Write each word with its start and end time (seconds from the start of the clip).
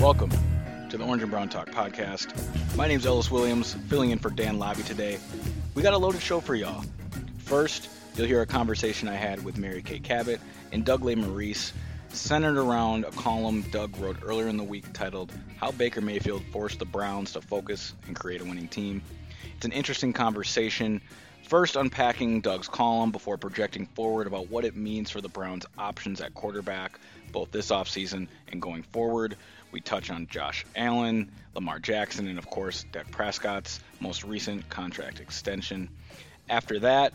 Welcome 0.00 0.30
to 0.90 0.96
the 0.96 1.02
Orange 1.04 1.22
and 1.22 1.30
Brown 1.30 1.48
Talk 1.48 1.70
podcast. 1.70 2.32
My 2.76 2.86
name's 2.86 3.04
Ellis 3.04 3.32
Williams, 3.32 3.74
filling 3.88 4.10
in 4.10 4.20
for 4.20 4.30
Dan 4.30 4.56
Labbe 4.56 4.86
today. 4.86 5.18
We 5.74 5.82
got 5.82 5.92
a 5.92 5.98
loaded 5.98 6.22
show 6.22 6.38
for 6.38 6.54
y'all. 6.54 6.84
First, 7.38 7.90
you'll 8.14 8.28
hear 8.28 8.40
a 8.40 8.46
conversation 8.46 9.08
I 9.08 9.16
had 9.16 9.44
with 9.44 9.58
Mary 9.58 9.82
Kay 9.82 9.98
Cabot 9.98 10.40
and 10.70 10.84
Doug 10.84 11.02
Lesmerises, 11.02 11.72
centered 12.10 12.58
around 12.58 13.06
a 13.06 13.10
column 13.10 13.62
Doug 13.72 13.98
wrote 13.98 14.18
earlier 14.22 14.46
in 14.46 14.56
the 14.56 14.62
week 14.62 14.84
titled 14.92 15.32
How 15.56 15.72
Baker 15.72 16.00
Mayfield 16.00 16.44
Forced 16.52 16.78
the 16.78 16.84
Browns 16.84 17.32
to 17.32 17.40
Focus 17.40 17.92
and 18.06 18.14
Create 18.14 18.40
a 18.40 18.44
Winning 18.44 18.68
Team. 18.68 19.02
It's 19.56 19.64
an 19.64 19.72
interesting 19.72 20.12
conversation. 20.12 21.00
First, 21.48 21.74
unpacking 21.74 22.42
Doug's 22.42 22.68
column 22.68 23.10
before 23.10 23.36
projecting 23.36 23.86
forward 23.86 24.28
about 24.28 24.48
what 24.48 24.64
it 24.64 24.76
means 24.76 25.10
for 25.10 25.20
the 25.20 25.28
Browns' 25.28 25.66
options 25.76 26.20
at 26.20 26.34
quarterback, 26.34 27.00
both 27.32 27.50
this 27.50 27.70
offseason 27.70 28.28
and 28.52 28.62
going 28.62 28.82
forward. 28.82 29.36
We 29.70 29.80
touch 29.80 30.10
on 30.10 30.26
Josh 30.26 30.64
Allen, 30.74 31.30
Lamar 31.54 31.78
Jackson, 31.78 32.28
and 32.28 32.38
of 32.38 32.48
course, 32.48 32.84
Dak 32.92 33.10
Prescott's 33.10 33.80
most 34.00 34.24
recent 34.24 34.68
contract 34.68 35.20
extension. 35.20 35.90
After 36.48 36.78
that, 36.80 37.12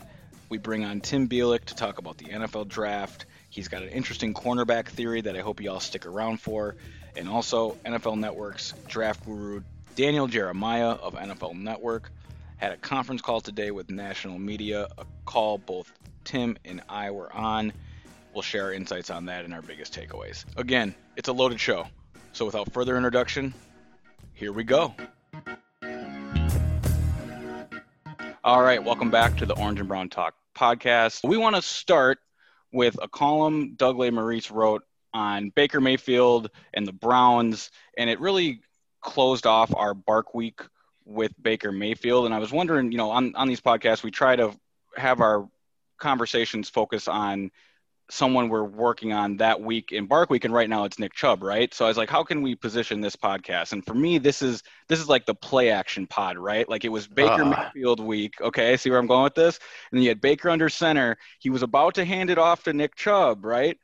we 0.48 0.58
bring 0.58 0.84
on 0.84 1.00
Tim 1.00 1.28
Bielik 1.28 1.64
to 1.66 1.74
talk 1.74 1.98
about 1.98 2.18
the 2.18 2.26
NFL 2.26 2.68
draft. 2.68 3.26
He's 3.50 3.68
got 3.68 3.82
an 3.82 3.88
interesting 3.88 4.34
cornerback 4.34 4.88
theory 4.88 5.20
that 5.22 5.36
I 5.36 5.40
hope 5.40 5.60
you 5.60 5.70
all 5.70 5.80
stick 5.80 6.06
around 6.06 6.40
for. 6.40 6.76
And 7.16 7.28
also, 7.28 7.72
NFL 7.84 8.18
Network's 8.18 8.72
draft 8.88 9.24
guru 9.24 9.62
Daniel 9.96 10.26
Jeremiah 10.26 10.90
of 10.90 11.14
NFL 11.14 11.54
Network 11.56 12.10
had 12.56 12.72
a 12.72 12.76
conference 12.76 13.22
call 13.22 13.40
today 13.40 13.70
with 13.70 13.90
national 13.90 14.38
media, 14.38 14.88
a 14.98 15.04
call 15.24 15.58
both 15.58 15.92
Tim 16.24 16.56
and 16.64 16.82
I 16.88 17.10
were 17.10 17.32
on. 17.32 17.72
We'll 18.32 18.42
share 18.42 18.64
our 18.64 18.72
insights 18.72 19.10
on 19.10 19.26
that 19.26 19.44
and 19.44 19.54
our 19.54 19.62
biggest 19.62 19.94
takeaways. 19.94 20.44
Again, 20.56 20.94
it's 21.16 21.28
a 21.28 21.32
loaded 21.32 21.60
show. 21.60 21.86
So 22.34 22.44
without 22.44 22.72
further 22.72 22.96
introduction, 22.96 23.54
here 24.32 24.52
we 24.52 24.64
go. 24.64 24.92
All 28.42 28.60
right, 28.60 28.82
welcome 28.82 29.08
back 29.08 29.36
to 29.36 29.46
the 29.46 29.56
Orange 29.56 29.78
and 29.78 29.88
Brown 29.88 30.08
Talk 30.08 30.34
podcast. 30.52 31.26
We 31.26 31.36
want 31.36 31.54
to 31.54 31.62
start 31.62 32.18
with 32.72 32.98
a 33.00 33.06
column 33.06 33.76
Doug 33.76 33.98
Lesmerises 33.98 34.50
wrote 34.50 34.82
on 35.14 35.50
Baker 35.50 35.80
Mayfield 35.80 36.50
and 36.72 36.84
the 36.84 36.92
Browns, 36.92 37.70
and 37.96 38.10
it 38.10 38.18
really 38.18 38.62
closed 39.00 39.46
off 39.46 39.72
our 39.72 39.94
Bark 39.94 40.34
Week 40.34 40.60
with 41.04 41.30
Baker 41.40 41.70
Mayfield. 41.70 42.24
And 42.24 42.34
I 42.34 42.40
was 42.40 42.50
wondering, 42.50 42.90
you 42.90 42.98
know, 42.98 43.12
on, 43.12 43.36
on 43.36 43.46
these 43.46 43.60
podcasts, 43.60 44.02
we 44.02 44.10
try 44.10 44.34
to 44.34 44.50
have 44.96 45.20
our 45.20 45.48
conversations 45.98 46.68
focus 46.68 47.06
on 47.06 47.52
someone 48.14 48.48
we're 48.48 48.62
working 48.64 49.12
on 49.12 49.36
that 49.38 49.60
week 49.60 49.90
in 49.90 50.06
Bark 50.06 50.30
Week, 50.30 50.44
and 50.44 50.54
right 50.54 50.68
now 50.68 50.84
it's 50.84 50.98
Nick 50.98 51.14
Chubb, 51.14 51.42
right? 51.42 51.74
So 51.74 51.84
I 51.84 51.88
was 51.88 51.96
like, 51.96 52.08
how 52.08 52.22
can 52.22 52.42
we 52.42 52.54
position 52.54 53.00
this 53.00 53.16
podcast? 53.16 53.72
And 53.72 53.84
for 53.84 53.94
me, 53.94 54.18
this 54.18 54.40
is 54.40 54.62
this 54.88 55.00
is 55.00 55.08
like 55.08 55.26
the 55.26 55.34
play 55.34 55.70
action 55.70 56.06
pod, 56.06 56.38
right? 56.38 56.68
Like 56.68 56.84
it 56.84 56.90
was 56.90 57.08
Baker 57.08 57.42
uh. 57.42 57.70
Mayfield 57.74 58.00
week. 58.00 58.34
Okay, 58.40 58.76
see 58.76 58.90
where 58.90 58.98
I'm 58.98 59.08
going 59.08 59.24
with 59.24 59.34
this? 59.34 59.58
And 59.90 59.98
then 59.98 60.02
you 60.04 60.10
had 60.10 60.20
Baker 60.20 60.48
under 60.48 60.68
center. 60.68 61.16
He 61.40 61.50
was 61.50 61.62
about 61.62 61.96
to 61.96 62.04
hand 62.04 62.30
it 62.30 62.38
off 62.38 62.62
to 62.64 62.72
Nick 62.72 62.94
Chubb, 62.94 63.44
right? 63.44 63.76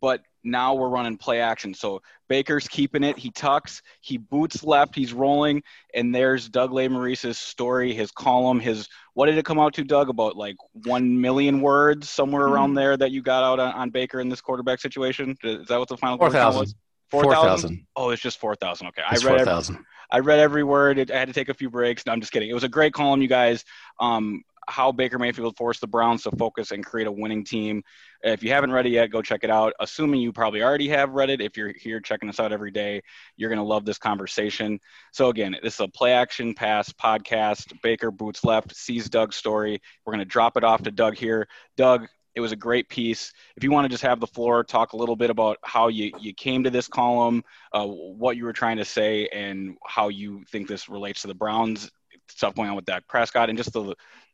But 0.00 0.22
now 0.50 0.74
we're 0.74 0.88
running 0.88 1.16
play 1.16 1.40
action. 1.40 1.74
So 1.74 2.02
Baker's 2.28 2.68
keeping 2.68 3.04
it. 3.04 3.18
He 3.18 3.30
tucks, 3.30 3.82
he 4.00 4.18
boots 4.18 4.62
left, 4.62 4.94
he's 4.94 5.12
rolling, 5.12 5.62
and 5.94 6.14
there's 6.14 6.48
Doug 6.48 6.70
Lesmerises' 6.70 7.36
story, 7.36 7.92
his 7.92 8.10
column, 8.10 8.60
his 8.60 8.88
what 9.14 9.26
did 9.26 9.38
it 9.38 9.44
come 9.44 9.58
out 9.58 9.74
to, 9.74 9.84
Doug? 9.84 10.08
About 10.08 10.36
like 10.36 10.56
one 10.72 11.20
million 11.20 11.60
words 11.60 12.08
somewhere 12.08 12.44
mm-hmm. 12.44 12.54
around 12.54 12.74
there 12.74 12.96
that 12.96 13.10
you 13.10 13.22
got 13.22 13.42
out 13.42 13.58
on, 13.58 13.72
on, 13.72 13.90
Baker 13.90 14.20
in 14.20 14.28
this 14.28 14.40
quarterback 14.40 14.80
situation. 14.80 15.36
Is 15.42 15.66
that 15.66 15.78
what 15.78 15.88
the 15.88 15.96
final 15.96 16.18
four 16.18 16.30
thousand? 16.30 16.74
Four 17.10 17.32
thousand. 17.32 17.86
Oh, 17.96 18.10
it's 18.10 18.22
just 18.22 18.38
four 18.38 18.54
thousand. 18.54 18.88
Okay, 18.88 19.02
it's 19.10 19.24
I 19.24 19.28
read 19.28 19.44
4, 19.44 19.54
every, 19.54 19.76
I 20.10 20.18
read 20.20 20.38
every 20.38 20.64
word. 20.64 20.98
It, 20.98 21.10
I 21.10 21.18
had 21.18 21.28
to 21.28 21.34
take 21.34 21.48
a 21.48 21.54
few 21.54 21.70
breaks. 21.70 22.06
No, 22.06 22.12
I'm 22.12 22.20
just 22.20 22.32
kidding. 22.32 22.48
It 22.48 22.54
was 22.54 22.64
a 22.64 22.68
great 22.68 22.92
column, 22.92 23.20
you 23.20 23.28
guys. 23.28 23.64
Um, 23.98 24.42
how 24.68 24.92
Baker 24.92 25.18
Mayfield 25.18 25.56
forced 25.56 25.80
the 25.80 25.86
Browns 25.86 26.22
to 26.24 26.30
focus 26.32 26.70
and 26.70 26.84
create 26.84 27.06
a 27.06 27.12
winning 27.12 27.42
team. 27.42 27.82
If 28.22 28.42
you 28.42 28.50
haven't 28.50 28.72
read 28.72 28.86
it 28.86 28.90
yet, 28.90 29.10
go 29.10 29.22
check 29.22 29.42
it 29.42 29.50
out. 29.50 29.72
Assuming 29.80 30.20
you 30.20 30.32
probably 30.32 30.62
already 30.62 30.88
have 30.88 31.10
read 31.10 31.30
it, 31.30 31.40
if 31.40 31.56
you're 31.56 31.72
here 31.72 32.00
checking 32.00 32.28
us 32.28 32.38
out 32.38 32.52
every 32.52 32.70
day, 32.70 33.02
you're 33.36 33.48
going 33.48 33.60
to 33.60 33.64
love 33.64 33.84
this 33.84 33.98
conversation. 33.98 34.78
So, 35.12 35.30
again, 35.30 35.56
this 35.62 35.74
is 35.74 35.80
a 35.80 35.88
play 35.88 36.12
action 36.12 36.54
pass 36.54 36.92
podcast. 36.92 37.72
Baker 37.82 38.10
boots 38.10 38.44
left, 38.44 38.76
sees 38.76 39.08
Doug's 39.08 39.36
story. 39.36 39.80
We're 40.04 40.12
going 40.12 40.24
to 40.24 40.30
drop 40.30 40.56
it 40.56 40.64
off 40.64 40.82
to 40.82 40.90
Doug 40.90 41.16
here. 41.16 41.48
Doug, 41.76 42.06
it 42.34 42.40
was 42.40 42.52
a 42.52 42.56
great 42.56 42.88
piece. 42.90 43.32
If 43.56 43.64
you 43.64 43.70
want 43.70 43.86
to 43.86 43.88
just 43.88 44.02
have 44.02 44.20
the 44.20 44.26
floor, 44.26 44.62
talk 44.64 44.92
a 44.92 44.96
little 44.96 45.16
bit 45.16 45.30
about 45.30 45.58
how 45.64 45.88
you, 45.88 46.12
you 46.20 46.34
came 46.34 46.64
to 46.64 46.70
this 46.70 46.88
column, 46.88 47.42
uh, 47.72 47.86
what 47.86 48.36
you 48.36 48.44
were 48.44 48.52
trying 48.52 48.76
to 48.76 48.84
say, 48.84 49.28
and 49.28 49.76
how 49.86 50.08
you 50.08 50.44
think 50.52 50.68
this 50.68 50.88
relates 50.88 51.22
to 51.22 51.28
the 51.28 51.34
Browns 51.34 51.90
stuff 52.30 52.54
going 52.54 52.68
on 52.68 52.76
with 52.76 52.84
Dak 52.84 53.06
Prescott, 53.08 53.48
and 53.48 53.58
just 53.58 53.72
the 53.72 53.82
the 53.82 54.27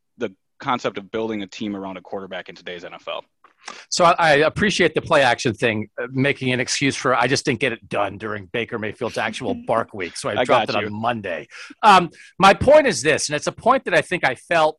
concept 0.65 0.99
of 0.99 1.11
building 1.11 1.43
a 1.43 1.47
team 1.47 1.77
around 1.77 1.97
a 1.97 2.01
quarterback 2.01 2.49
in 2.49 2.55
today's 2.55 2.85
NFL. 2.85 3.23
So 3.89 4.05
I, 4.05 4.37
appreciate 4.37 4.95
the 4.95 5.01
play 5.01 5.23
action 5.23 5.55
thing, 5.55 5.89
uh, 6.01 6.07
making 6.11 6.53
an 6.53 6.61
excuse 6.61 6.97
for 6.97 7.15
I 7.15 7.27
just 7.27 7.45
didn't 7.45 7.61
get 7.61 7.73
it 7.73 7.89
done 7.89 8.19
during 8.19 8.47
Baker 8.47 8.79
Mayfield's 8.79 9.17
actual 9.17 9.55
Bark 9.67 9.95
week, 9.95 10.17
so 10.17 10.29
I, 10.29 10.41
I 10.41 10.45
dropped 10.45 10.69
it 10.69 10.77
on 10.77 10.93
Monday. 10.93 11.49
Um, 11.83 12.11
my 12.39 12.53
point 12.53 12.87
is 12.87 13.03
this, 13.03 13.29
and 13.29 13.37
it's 13.37 13.47
a 13.47 13.53
point 13.53 13.85
that 13.85 13.95
I 13.95 14.03
think 14.03 14.25
I 14.25 14.35
felt 14.35 14.79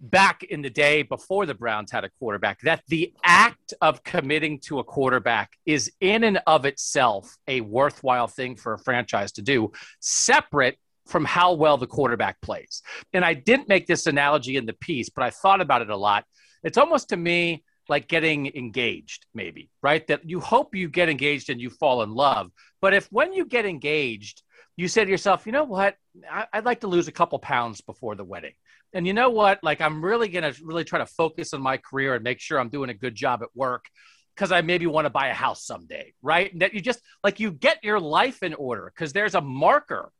back 0.00 0.42
in 0.42 0.62
the 0.62 0.70
day 0.70 1.02
before 1.02 1.46
the 1.46 1.54
Browns 1.54 1.90
had 1.90 2.04
a 2.04 2.10
quarterback 2.18 2.60
that 2.62 2.82
the 2.88 3.12
act 3.24 3.72
of 3.80 4.02
committing 4.04 4.60
to 4.60 4.78
a 4.78 4.84
quarterback 4.84 5.52
is 5.64 5.90
in 6.00 6.24
and 6.24 6.40
of 6.46 6.66
itself 6.66 7.36
a 7.48 7.60
worthwhile 7.62 8.26
thing 8.26 8.56
for 8.56 8.74
a 8.74 8.78
franchise 8.78 9.32
to 9.32 9.42
do, 9.42 9.72
separate 10.00 10.78
from 11.06 11.24
how 11.24 11.54
well 11.54 11.76
the 11.76 11.86
quarterback 11.86 12.40
plays. 12.40 12.82
And 13.12 13.24
I 13.24 13.34
didn't 13.34 13.68
make 13.68 13.86
this 13.86 14.06
analogy 14.06 14.56
in 14.56 14.66
the 14.66 14.72
piece, 14.72 15.08
but 15.08 15.24
I 15.24 15.30
thought 15.30 15.60
about 15.60 15.82
it 15.82 15.90
a 15.90 15.96
lot. 15.96 16.24
It's 16.62 16.78
almost 16.78 17.10
to 17.10 17.16
me 17.16 17.64
like 17.88 18.08
getting 18.08 18.54
engaged, 18.54 19.26
maybe, 19.34 19.70
right? 19.82 20.06
That 20.08 20.28
you 20.28 20.40
hope 20.40 20.74
you 20.74 20.88
get 20.88 21.08
engaged 21.08 21.50
and 21.50 21.60
you 21.60 21.70
fall 21.70 22.02
in 22.02 22.14
love. 22.14 22.50
But 22.80 22.94
if 22.94 23.06
when 23.12 23.32
you 23.32 23.44
get 23.44 23.66
engaged, 23.66 24.42
you 24.76 24.88
say 24.88 25.04
to 25.04 25.10
yourself, 25.10 25.46
you 25.46 25.52
know 25.52 25.64
what? 25.64 25.96
I, 26.30 26.46
would 26.54 26.64
like 26.64 26.80
to 26.80 26.88
lose 26.88 27.08
a 27.08 27.12
couple 27.12 27.38
pounds 27.38 27.80
before 27.80 28.14
the 28.14 28.24
wedding. 28.24 28.52
And 28.92 29.06
you 29.06 29.12
know 29.12 29.30
what? 29.30 29.62
Like, 29.62 29.80
I'm 29.80 30.04
really 30.04 30.28
going 30.28 30.50
to 30.50 30.58
really 30.64 30.84
try 30.84 30.98
to 30.98 31.06
focus 31.06 31.54
on 31.54 31.62
my 31.62 31.76
career 31.76 32.14
and 32.14 32.24
make 32.24 32.40
sure 32.40 32.58
I'm 32.58 32.68
doing 32.68 32.90
a 32.90 32.94
good 32.94 33.14
job 33.14 33.42
at 33.42 33.48
work 33.54 33.86
because 34.34 34.52
I 34.52 34.60
maybe 34.60 34.86
want 34.86 35.06
to 35.06 35.10
buy 35.10 35.28
a 35.28 35.34
house 35.34 35.64
someday, 35.64 36.12
right? 36.22 36.52
And 36.52 36.62
that 36.62 36.74
you 36.74 36.80
just 36.80 37.00
like 37.24 37.40
you 37.40 37.50
get 37.50 37.82
your 37.82 37.98
life 37.98 38.42
in 38.42 38.54
order 38.54 38.92
because 38.94 39.12
there's 39.12 39.34
a 39.34 39.40
marker 39.40 40.12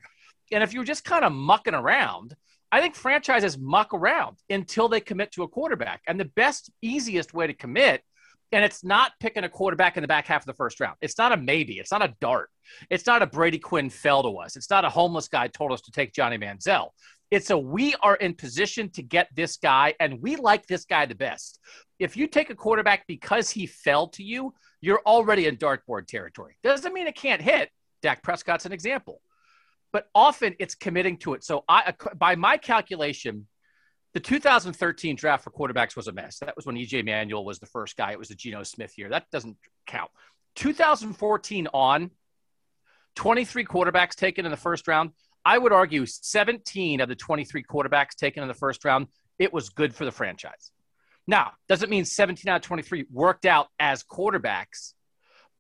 and 0.53 0.63
if 0.63 0.73
you're 0.73 0.85
just 0.85 1.05
kind 1.05 1.25
of 1.25 1.33
mucking 1.33 1.75
around, 1.75 2.35
I 2.73 2.81
think 2.81 2.95
franchises 2.95 3.59
muck 3.59 3.95
around 3.95 4.37
until 4.51 4.89
they 4.89 5.01
commit 5.01 5.33
to 5.33 5.43
a 5.43 5.49
quarterback. 5.49 6.03
And 6.07 6.19
the 6.19 6.27
best, 6.27 6.71
easiest 6.83 7.33
way 7.33 7.47
to 7.47 7.55
commit, 7.55 8.03
and 8.53 8.65
it's 8.65 8.85
not 8.85 9.13
picking 9.21 9.45
a 9.45 9.49
quarterback 9.49 9.97
in 9.97 10.03
the 10.03 10.09
back 10.09 10.27
half 10.27 10.43
of 10.43 10.47
the 10.47 10.55
first 10.55 10.81
round. 10.81 10.97
It's 11.01 11.19
not 11.19 11.33
a 11.33 11.37
maybe. 11.37 11.79
It's 11.79 11.91
not 11.91 12.03
a 12.03 12.15
dart. 12.21 12.49
It's 12.91 13.07
not 13.07 13.23
a 13.23 13.27
Brady 13.27 13.59
Quinn 13.59 13.91
fell 13.91 14.23
to 14.23 14.39
us. 14.39 14.57
It's 14.57 14.71
not 14.71 14.85
a 14.85 14.91
homeless 14.91 15.29
guy 15.29 15.49
told 15.49 15.73
us 15.73 15.81
to 15.83 15.91
take 15.91 16.13
Johnny 16.13 16.39
Manziel. 16.39 16.91
It's 17.31 17.51
a 17.51 17.59
we 17.59 17.95
are 18.03 18.15
in 18.17 18.35
position 18.35 18.91
to 18.91 19.03
get 19.03 19.29
this 19.35 19.57
guy, 19.57 19.95
and 19.99 20.23
we 20.23 20.37
like 20.37 20.67
this 20.67 20.85
guy 20.85 21.07
the 21.07 21.15
best. 21.17 21.59
If 21.99 22.17
you 22.17 22.29
take 22.29 22.51
a 22.51 22.55
quarterback 22.55 23.05
because 23.09 23.51
he 23.51 23.67
fell 23.67 24.09
to 24.09 24.23
you, 24.23 24.55
you're 24.81 25.03
already 25.05 25.47
in 25.47 25.57
dartboard 25.57 26.07
territory. 26.07 26.57
Doesn't 26.63 26.93
mean 26.93 27.09
it 27.09 27.17
can't 27.17 27.43
hit. 27.43 27.71
Dak 28.03 28.23
Prescott's 28.23 28.67
an 28.67 28.73
example 28.73 29.21
but 29.93 30.09
often 30.15 30.55
it's 30.59 30.75
committing 30.75 31.17
to 31.19 31.35
it. 31.35 31.45
So 31.45 31.65
I, 31.69 31.95
by 32.17 32.37
my 32.37 32.57
calculation, 32.57 33.47
the 34.15 34.21
2013 34.21 35.17
draft 35.17 35.45
for 35.45 35.51
quarterbacks 35.51 35.97
was 35.97 36.09
a 36.09 36.13
mess. 36.13 36.39
That 36.39 36.57
was 36.57 36.67
when 36.67 36.77
EJ 36.77 37.05
Manuel 37.05 37.45
was 37.45 37.59
the 37.59 37.67
first 37.67 37.97
guy. 37.97 38.13
It 38.13 38.19
was 38.19 38.29
the 38.29 38.35
Geno 38.35 38.63
Smith 38.63 38.97
year. 38.97 39.11
That 39.11 39.31
doesn't 39.31 39.57
count. 39.87 40.11
2014 40.57 41.69
on, 41.75 42.11
23 43.17 43.65
quarterbacks 43.65 44.15
taken 44.15 44.45
in 44.45 44.51
the 44.51 44.57
first 44.57 44.89
round. 44.89 45.11
I 45.45 45.59
would 45.59 45.73
argue 45.73 46.07
17 46.07 47.01
of 47.01 47.09
the 47.09 47.15
23 47.15 47.63
quarterbacks 47.63 48.15
taken 48.17 48.43
in 48.43 48.49
the 48.49 48.55
first 48.55 48.85
round, 48.85 49.09
it 49.39 49.53
was 49.53 49.69
good 49.69 49.95
for 49.95 50.05
the 50.05 50.11
franchise. 50.11 50.73
Now, 51.27 51.53
doesn't 51.69 51.91
mean 51.91 52.05
17 52.05 52.51
out 52.51 52.57
of 52.57 52.63
23 52.63 53.07
worked 53.11 53.47
out 53.47 53.69
as 53.79 54.03
quarterbacks, 54.03 54.95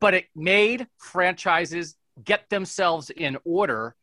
but 0.00 0.14
it 0.14 0.26
made 0.34 0.86
franchises 0.98 1.96
get 2.22 2.48
themselves 2.48 3.10
in 3.10 3.36
order. 3.44 3.94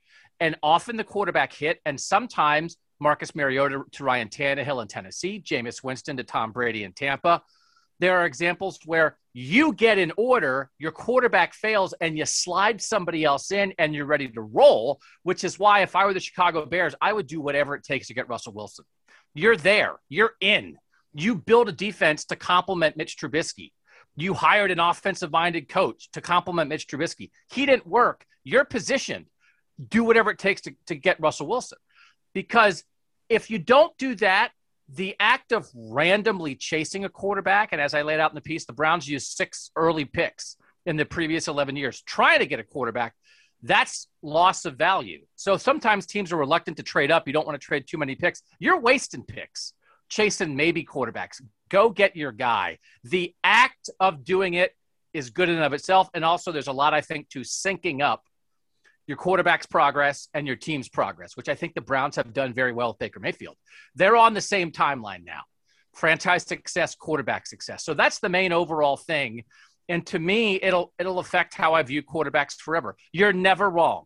And 0.44 0.57
often 0.62 0.98
the 0.98 1.06
quarterback 1.06 1.54
hit, 1.54 1.80
and 1.86 1.98
sometimes 1.98 2.75
Marcus 3.00 3.34
Mariota 3.34 3.84
to 3.94 4.04
Ryan 4.04 4.28
Tannehill 4.28 4.81
in 4.81 4.90
Tennessee, 4.90 5.42
Jameis 5.42 5.81
Winston 5.81 6.18
to 6.18 6.25
Tom 6.25 6.51
Brady 6.51 6.84
in 6.84 6.92
Tampa. 6.92 7.42
There 8.01 8.18
are 8.18 8.25
examples 8.25 8.78
where 8.86 9.18
you 9.31 9.72
get 9.72 9.98
in 9.98 10.12
order, 10.18 10.69
your 10.80 10.92
quarterback 10.92 11.54
fails, 11.54 11.94
and 12.01 12.18
you 12.18 12.25
slide 12.25 12.81
somebody 12.81 13.24
else 13.24 13.54
in 13.54 13.74
and 13.80 13.95
you're 13.95 14.06
ready 14.06 14.28
to 14.28 14.42
roll, 14.42 15.00
which 15.22 15.45
is 15.45 15.57
why 15.57 15.80
if 15.80 15.95
I 15.95 16.04
were 16.04 16.13
the 16.13 16.19
Chicago 16.19 16.66
Bears, 16.66 16.94
I 17.00 17.13
would 17.13 17.28
do 17.28 17.39
whatever 17.39 17.74
it 17.75 17.86
takes 17.86 18.07
to 18.07 18.13
get 18.13 18.28
Russell 18.28 18.51
Wilson. 18.51 18.84
You're 19.34 19.56
there, 19.56 19.94
you're 20.10 20.34
in. 20.42 20.75
You 21.13 21.36
build 21.36 21.69
a 21.69 21.72
defense 21.72 22.25
to 22.25 22.36
complement 22.36 22.98
Mitch 22.98 23.16
Trubisky. 23.18 23.72
You 24.18 24.34
hired 24.34 24.72
an 24.72 24.81
offensive 24.81 25.31
minded 25.31 25.69
coach 25.69 26.12
to 26.12 26.19
complement 26.19 26.68
Mitch 26.68 26.86
Trubisky. 26.86 27.31
He 27.50 27.66
didn't 27.66 27.88
work. 27.88 28.25
You're 28.44 28.66
positioned. 28.66 29.28
Do 29.90 30.04
whatever 30.04 30.31
it 30.31 30.40
takes 30.40 30.62
to, 30.62 30.75
to 30.88 30.96
get 30.96 31.20
Russell 31.20 31.48
Wilson. 31.48 31.78
Because 32.34 32.84
if 33.30 33.50
you 33.50 33.60
don't 33.60 33.96
do 33.98 34.16
that, 34.16 34.52
the 34.90 35.16
act 35.20 35.52
of 35.52 35.68
randomly 35.74 36.56
chasing 36.56 37.06
a 37.06 37.10
quarterback, 37.10 37.70
and 37.72 37.81
as 37.81 37.94
I 37.94 38.02
laid 38.02 38.20
out 38.20 38.31
in 38.31 38.36
the 38.36 38.42
piece, 38.42 38.66
the 38.66 38.74
Browns 38.74 39.08
used 39.08 39.31
six 39.31 39.72
early 39.75 40.06
picks 40.06 40.58
in 40.86 40.98
the 40.98 41.06
previous 41.06 41.48
11 41.48 41.75
years 41.75 42.02
trying 42.02 42.40
to 42.40 42.46
get 42.46 42.60
a 42.60 42.64
quarterback. 42.64 43.14
That's 43.62 44.08
loss 44.22 44.66
of 44.66 44.75
value. 44.75 45.25
So 45.36 45.56
sometimes 45.56 46.06
teams 46.06 46.34
are 46.34 46.38
reluctant 46.38 46.78
to 46.78 46.84
trade 46.84 47.12
up. 47.12 47.28
You 47.28 47.34
don't 47.34 47.48
want 47.48 47.60
to 47.60 47.66
trade 47.66 47.86
too 47.88 47.98
many 47.98 48.16
picks. 48.16 48.44
You're 48.60 48.80
wasting 48.80 49.24
picks, 49.24 49.74
chasing 50.10 50.56
maybe 50.56 50.84
quarterbacks. 50.84 51.42
Go 51.70 51.90
get 51.90 52.18
your 52.18 52.34
guy. 52.34 52.80
The 53.06 53.34
act 53.44 53.90
of 54.02 54.25
doing 54.25 54.56
it 54.56 54.75
is 55.14 55.30
good 55.30 55.48
in 55.48 55.56
and 55.56 55.64
of 55.64 55.72
itself. 55.72 56.10
And 56.14 56.25
also, 56.25 56.52
there's 56.52 56.68
a 56.68 56.74
lot, 56.74 56.94
I 56.94 57.02
think, 57.02 57.30
to 57.30 57.40
syncing 57.40 58.02
up 58.02 58.24
your 59.07 59.17
quarterback's 59.17 59.65
progress 59.65 60.29
and 60.33 60.47
your 60.47 60.55
team's 60.55 60.89
progress, 60.89 61.35
which 61.35 61.50
I 61.50 61.55
think 61.55 61.73
the 61.73 61.81
Browns 61.81 62.15
have 62.15 62.33
done 62.33 62.53
very 62.53 62.71
well 62.71 62.89
with 62.89 63.00
Baker 63.00 63.19
Mayfield. 63.19 63.57
They're 63.95 64.15
on 64.15 64.33
the 64.33 64.41
same 64.41 64.71
timeline 64.71 65.25
now 65.25 65.41
franchise 65.94 66.44
success, 66.44 66.95
quarterback 66.95 67.47
success. 67.47 67.83
So 67.83 67.94
that's 67.94 68.19
the 68.19 68.29
main 68.29 68.51
overall 68.51 68.97
thing. 68.97 69.44
And 69.89 70.05
to 70.07 70.19
me, 70.19 70.59
it'll 70.61 70.94
it'll 70.97 71.19
affect 71.19 71.53
how 71.53 71.73
I 71.73 71.83
view 71.83 72.01
quarterbacks 72.01 72.55
forever. 72.55 72.95
You're 73.11 73.33
never 73.33 73.69
wrong. 73.69 74.05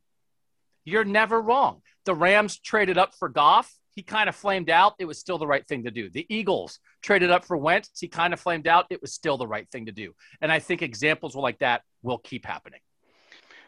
You're 0.85 1.05
never 1.05 1.41
wrong. 1.41 1.81
The 2.05 2.15
Rams 2.15 2.59
traded 2.59 2.97
up 2.97 3.13
for 3.15 3.29
Goff. 3.29 3.71
He 3.93 4.03
kind 4.03 4.29
of 4.29 4.35
flamed 4.35 4.69
out. 4.69 4.93
It 4.99 5.05
was 5.05 5.19
still 5.19 5.37
the 5.37 5.47
right 5.47 5.67
thing 5.67 5.83
to 5.83 5.91
do. 5.91 6.09
The 6.09 6.25
Eagles 6.29 6.79
traded 7.01 7.31
up 7.31 7.45
for 7.45 7.57
Wentz. 7.57 7.99
He 7.99 8.07
kind 8.07 8.33
of 8.33 8.39
flamed 8.39 8.67
out. 8.67 8.85
It 8.89 9.01
was 9.01 9.13
still 9.13 9.37
the 9.37 9.47
right 9.47 9.67
thing 9.71 9.87
to 9.87 9.91
do. 9.91 10.13
And 10.39 10.51
I 10.51 10.59
think 10.59 10.81
examples 10.81 11.35
like 11.35 11.59
that 11.59 11.81
will 12.03 12.19
keep 12.19 12.45
happening. 12.45 12.79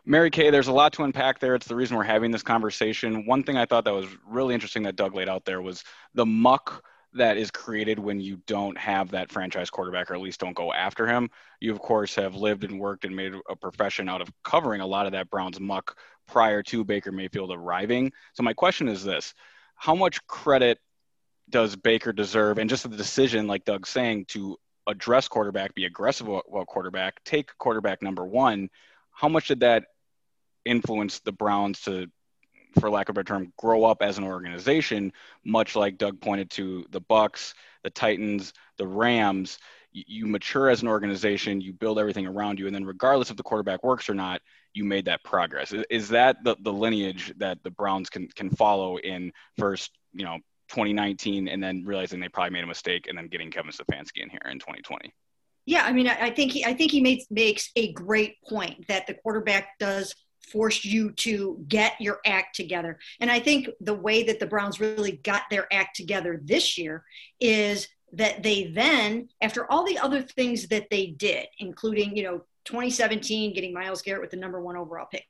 Mary 0.09 0.31
Kay, 0.31 0.49
there's 0.49 0.69
a 0.69 0.73
lot 0.73 0.91
to 0.93 1.03
unpack 1.03 1.37
there. 1.37 1.53
It's 1.53 1.67
the 1.67 1.75
reason 1.75 1.95
we're 1.95 2.01
having 2.01 2.31
this 2.31 2.41
conversation. 2.41 3.27
One 3.27 3.43
thing 3.43 3.57
I 3.57 3.67
thought 3.67 3.85
that 3.85 3.93
was 3.93 4.07
really 4.27 4.55
interesting 4.55 4.81
that 4.83 4.95
Doug 4.95 5.13
laid 5.13 5.29
out 5.29 5.45
there 5.45 5.61
was 5.61 5.83
the 6.15 6.25
muck 6.25 6.83
that 7.13 7.37
is 7.37 7.51
created 7.51 7.99
when 7.99 8.19
you 8.19 8.37
don't 8.47 8.75
have 8.75 9.11
that 9.11 9.31
franchise 9.31 9.69
quarterback 9.69 10.09
or 10.09 10.15
at 10.15 10.21
least 10.21 10.39
don't 10.39 10.55
go 10.55 10.73
after 10.73 11.05
him. 11.05 11.29
You, 11.59 11.71
of 11.71 11.77
course, 11.77 12.15
have 12.15 12.33
lived 12.33 12.63
and 12.63 12.79
worked 12.79 13.05
and 13.05 13.15
made 13.15 13.33
a 13.51 13.55
profession 13.55 14.09
out 14.09 14.19
of 14.19 14.31
covering 14.43 14.81
a 14.81 14.87
lot 14.87 15.05
of 15.05 15.11
that 15.11 15.29
Browns 15.29 15.59
muck 15.59 15.95
prior 16.27 16.63
to 16.63 16.83
Baker 16.83 17.11
Mayfield 17.11 17.51
arriving. 17.51 18.11
So, 18.33 18.41
my 18.41 18.53
question 18.53 18.87
is 18.87 19.03
this 19.03 19.35
How 19.75 19.93
much 19.93 20.25
credit 20.25 20.79
does 21.51 21.75
Baker 21.75 22.13
deserve? 22.13 22.57
And 22.57 22.67
just 22.67 22.81
the 22.81 22.97
decision, 22.97 23.45
like 23.45 23.63
Doug's 23.63 23.89
saying, 23.89 24.25
to 24.29 24.57
address 24.87 25.27
quarterback, 25.27 25.75
be 25.75 25.85
aggressive 25.85 26.27
about 26.27 26.65
quarterback, 26.65 27.23
take 27.25 27.55
quarterback 27.59 28.01
number 28.01 28.25
one 28.25 28.71
how 29.19 29.27
much 29.27 29.49
did 29.49 29.59
that 29.59 29.83
influence 30.65 31.19
the 31.19 31.31
Browns 31.31 31.81
to, 31.81 32.07
for 32.79 32.89
lack 32.89 33.09
of 33.09 33.13
a 33.13 33.23
better 33.23 33.39
term, 33.39 33.53
grow 33.57 33.85
up 33.85 34.01
as 34.01 34.17
an 34.17 34.23
organization? 34.23 35.11
Much 35.43 35.75
like 35.75 35.97
Doug 35.97 36.19
pointed 36.21 36.49
to 36.51 36.85
the 36.91 37.01
Bucks, 37.01 37.53
the 37.83 37.89
Titans, 37.89 38.53
the 38.77 38.87
Rams. 38.87 39.59
You 39.91 40.27
mature 40.27 40.69
as 40.69 40.83
an 40.83 40.87
organization, 40.87 41.61
you 41.61 41.73
build 41.73 41.97
everything 41.97 42.27
around 42.27 42.59
you, 42.59 42.67
and 42.67 42.75
then 42.75 42.85
regardless 42.85 43.31
if 43.31 43.37
the 43.37 43.43
quarterback 43.43 43.83
works 43.83 44.07
or 44.07 44.13
not, 44.13 44.39
you 44.73 44.83
made 44.83 45.05
that 45.05 45.23
progress. 45.23 45.73
Is 45.89 46.09
that 46.09 46.37
the, 46.43 46.55
the 46.61 46.71
lineage 46.71 47.33
that 47.37 47.57
the 47.63 47.71
Browns 47.71 48.09
can 48.09 48.27
can 48.27 48.51
follow 48.51 48.97
in 48.97 49.31
first, 49.57 49.97
you 50.13 50.25
know, 50.25 50.37
2019, 50.69 51.47
and 51.47 51.61
then 51.61 51.83
realizing 51.85 52.19
they 52.19 52.29
probably 52.29 52.51
made 52.51 52.63
a 52.63 52.67
mistake, 52.67 53.07
and 53.07 53.17
then 53.17 53.27
getting 53.27 53.49
Kevin 53.49 53.71
Stefanski 53.71 54.21
in 54.21 54.29
here 54.29 54.41
in 54.45 54.59
2020? 54.59 55.11
Yeah, 55.65 55.83
I 55.83 55.91
mean, 55.91 56.07
I, 56.07 56.31
think 56.31 56.51
he, 56.51 56.65
I 56.65 56.73
think 56.73 56.91
he 56.91 56.99
makes 56.99 57.25
makes 57.29 57.69
a 57.75 57.91
great 57.93 58.41
point 58.47 58.87
that 58.87 59.05
the 59.05 59.13
quarterback 59.13 59.77
does 59.79 60.15
force 60.51 60.83
you 60.83 61.11
to 61.11 61.63
get 61.67 61.99
your 61.99 62.19
act 62.25 62.55
together. 62.55 62.97
And 63.19 63.29
I 63.29 63.39
think 63.39 63.69
the 63.81 63.93
way 63.93 64.23
that 64.23 64.39
the 64.39 64.47
Browns 64.47 64.79
really 64.79 65.13
got 65.23 65.43
their 65.49 65.71
act 65.71 65.95
together 65.95 66.39
this 66.43 66.77
year 66.77 67.03
is 67.39 67.87
that 68.13 68.41
they 68.41 68.65
then, 68.65 69.29
after 69.41 69.71
all 69.71 69.85
the 69.85 69.99
other 69.99 70.21
things 70.21 70.67
that 70.69 70.87
they 70.89 71.07
did, 71.07 71.47
including, 71.59 72.15
you 72.17 72.23
know, 72.23 72.41
2017 72.65 73.53
getting 73.53 73.73
Myles 73.73 74.01
Garrett 74.01 74.21
with 74.21 74.31
the 74.31 74.37
number 74.37 74.61
one 74.61 74.75
overall 74.75 75.07
pick, 75.11 75.25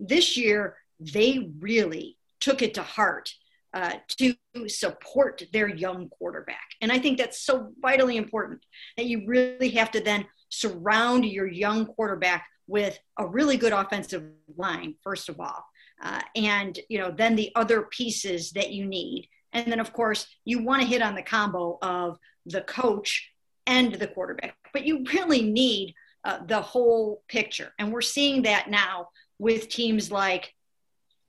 this 0.00 0.36
year 0.36 0.76
they 1.00 1.50
really 1.58 2.16
took 2.40 2.62
it 2.62 2.74
to 2.74 2.82
heart 2.82 3.32
uh, 3.72 3.94
to 4.08 4.34
support 4.68 5.42
their 5.52 5.68
young 5.68 6.08
quarterback. 6.08 6.68
And 6.80 6.92
I 6.92 6.98
think 6.98 7.18
that's 7.18 7.40
so 7.40 7.72
vitally 7.80 8.16
important 8.16 8.64
that 8.96 9.06
you 9.06 9.24
really 9.26 9.70
have 9.70 9.90
to 9.92 10.00
then 10.00 10.26
surround 10.48 11.24
your 11.24 11.48
young 11.48 11.86
quarterback 11.86 12.46
with 12.66 12.98
a 13.18 13.26
really 13.26 13.56
good 13.56 13.72
offensive 13.72 14.24
line, 14.56 14.94
first 15.02 15.28
of 15.28 15.40
all. 15.40 15.64
Uh, 16.02 16.20
and 16.34 16.80
you 16.88 16.98
know 16.98 17.10
then 17.16 17.36
the 17.36 17.52
other 17.54 17.82
pieces 17.82 18.50
that 18.50 18.72
you 18.72 18.84
need 18.84 19.28
and 19.52 19.70
then 19.70 19.78
of 19.78 19.92
course 19.92 20.26
you 20.44 20.60
want 20.60 20.82
to 20.82 20.88
hit 20.88 21.00
on 21.00 21.14
the 21.14 21.22
combo 21.22 21.78
of 21.82 22.18
the 22.46 22.62
coach 22.62 23.30
and 23.68 23.94
the 23.94 24.08
quarterback 24.08 24.56
but 24.72 24.84
you 24.84 25.04
really 25.14 25.42
need 25.42 25.94
uh, 26.24 26.40
the 26.46 26.60
whole 26.60 27.22
picture 27.28 27.72
and 27.78 27.92
we're 27.92 28.00
seeing 28.00 28.42
that 28.42 28.68
now 28.68 29.06
with 29.38 29.68
teams 29.68 30.10
like 30.10 30.52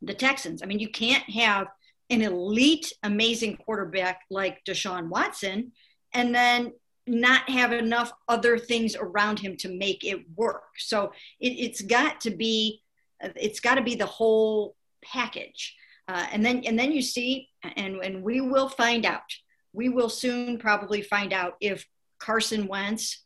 the 0.01 0.15
texans 0.15 0.63
i 0.63 0.65
mean 0.65 0.79
you 0.79 0.89
can't 0.89 1.29
have 1.29 1.67
an 2.09 2.21
elite, 2.21 2.91
amazing 3.03 3.57
quarterback 3.57 4.21
like 4.29 4.63
Deshaun 4.67 5.09
Watson, 5.09 5.71
and 6.13 6.33
then 6.33 6.73
not 7.07 7.49
have 7.49 7.71
enough 7.71 8.11
other 8.27 8.57
things 8.57 8.95
around 8.95 9.39
him 9.39 9.55
to 9.57 9.69
make 9.69 10.03
it 10.03 10.19
work. 10.35 10.63
So 10.77 11.11
it, 11.39 11.71
has 11.71 11.81
got 11.81 12.21
to 12.21 12.31
be, 12.31 12.81
it's 13.21 13.59
got 13.59 13.75
to 13.75 13.83
be 13.83 13.95
the 13.95 14.05
whole 14.05 14.75
package. 15.03 15.75
Uh, 16.07 16.25
and 16.31 16.45
then, 16.45 16.63
and 16.65 16.77
then 16.77 16.91
you 16.91 17.01
see, 17.01 17.49
and, 17.63 17.97
and 17.97 18.23
we 18.23 18.41
will 18.41 18.69
find 18.69 19.05
out. 19.05 19.21
We 19.73 19.89
will 19.89 20.09
soon 20.09 20.57
probably 20.57 21.01
find 21.01 21.33
out 21.33 21.55
if 21.59 21.85
Carson 22.19 22.67
Wentz 22.67 23.23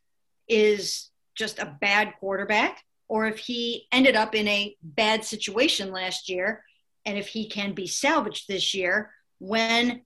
is 0.47 1.09
just 1.35 1.59
a 1.59 1.77
bad 1.79 2.13
quarterback 2.19 2.83
or 3.07 3.27
if 3.27 3.37
he 3.37 3.87
ended 3.91 4.15
up 4.15 4.35
in 4.35 4.47
a 4.47 4.75
bad 4.81 5.23
situation 5.23 5.91
last 5.91 6.29
year 6.29 6.63
and 7.05 7.17
if 7.17 7.27
he 7.27 7.47
can 7.47 7.73
be 7.73 7.87
salvaged 7.87 8.47
this 8.47 8.73
year 8.73 9.11
when 9.39 10.01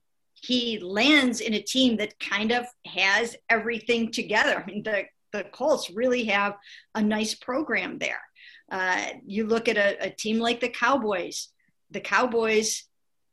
he 0.46 0.78
lands 0.78 1.40
in 1.40 1.54
a 1.54 1.62
team 1.62 1.96
that 1.96 2.18
kind 2.20 2.52
of 2.52 2.66
has 2.86 3.36
everything 3.48 4.12
together. 4.12 4.62
I 4.62 4.66
mean, 4.66 4.82
the, 4.82 5.04
the 5.32 5.44
Colts 5.44 5.90
really 5.90 6.24
have 6.26 6.54
a 6.94 7.02
nice 7.02 7.34
program 7.34 7.98
there. 7.98 8.20
Uh, 8.70 9.06
you 9.26 9.46
look 9.46 9.68
at 9.68 9.76
a, 9.76 10.06
a 10.06 10.10
team 10.10 10.38
like 10.38 10.60
the 10.60 10.68
Cowboys. 10.68 11.48
The 11.90 12.00
Cowboys 12.00 12.84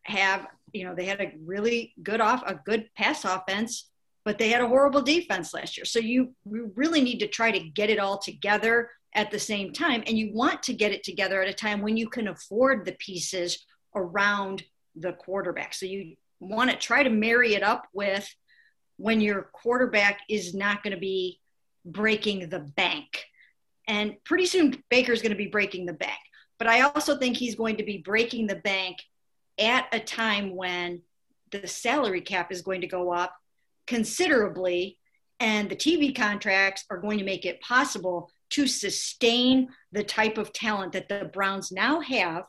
have, 0.04 0.48
you 0.74 0.86
know, 0.86 0.96
they 0.96 1.06
had 1.06 1.22
a 1.22 1.34
really 1.46 1.94
good 2.02 2.22
off, 2.22 2.44
a 2.46 2.56
good 2.56 2.90
pass 2.96 3.26
offense, 3.26 3.90
but 4.24 4.38
they 4.38 4.50
had 4.50 4.62
a 4.62 4.68
horrible 4.68 5.02
defense 5.02 5.54
last 5.54 5.78
year. 5.78 5.86
So 5.86 6.00
you, 6.00 6.34
you 6.50 6.72
really 6.76 7.02
need 7.02 7.20
to 7.20 7.28
try 7.28 7.52
to 7.52 7.60
get 7.60 7.90
it 7.90 8.00
all 8.00 8.20
together 8.20 8.90
at 9.14 9.32
the 9.32 9.40
same 9.40 9.74
time. 9.74 10.04
And 10.08 10.18
you 10.18 10.32
want 10.34 10.64
to 10.64 10.74
get 10.74 10.94
it 10.94 11.04
together 11.04 11.42
at 11.42 11.50
a 11.50 11.54
time 11.54 11.82
when 11.82 11.98
you 11.98 12.08
can 12.08 12.30
afford 12.30 12.86
the 12.86 12.94
pieces 12.94 13.66
around 13.96 14.64
the 14.96 15.14
quarterback. 15.14 15.74
So 15.74 15.86
you 15.86 16.16
want 16.42 16.72
to 16.72 16.76
try 16.76 17.04
to 17.04 17.10
marry 17.10 17.54
it 17.54 17.64
up 17.64 17.88
with 17.94 18.28
when 18.98 19.22
your 19.22 19.44
quarterback 19.54 20.20
is 20.30 20.54
not 20.54 20.84
going 20.84 20.94
to 20.94 21.00
be 21.00 21.40
breaking 21.86 22.50
the 22.50 22.60
bank. 22.60 23.24
And 23.88 24.16
pretty 24.26 24.46
soon 24.46 24.84
Baker's 24.90 25.22
going 25.22 25.32
to 25.32 25.38
be 25.38 25.48
breaking 25.48 25.86
the 25.86 25.94
bank. 25.94 26.20
But 26.60 26.68
I 26.68 26.82
also 26.82 27.18
think 27.18 27.38
he's 27.38 27.56
going 27.56 27.78
to 27.78 27.84
be 27.84 28.00
breaking 28.00 28.48
the 28.48 28.56
bank 28.56 28.98
at 29.60 29.88
a 29.94 30.00
time 30.00 30.56
when 30.56 31.02
the 31.52 31.68
salary 31.68 32.22
cap 32.22 32.52
is 32.52 32.62
going 32.62 32.82
to 32.82 32.88
go 32.88 33.12
up 33.12 33.34
considerably 33.88 34.98
and 35.40 35.70
the 35.70 35.76
TV 35.76 36.16
contracts 36.16 36.86
are 36.90 37.00
going 37.00 37.18
to 37.18 37.26
make 37.26 37.46
it 37.46 37.62
possible 37.62 38.30
to 38.52 38.68
sustain 38.68 39.70
the 39.92 40.04
type 40.04 40.38
of 40.38 40.54
talent 40.54 40.94
that 40.94 41.10
the 41.10 41.30
Browns 41.34 41.72
now 41.72 42.00
have. 42.00 42.44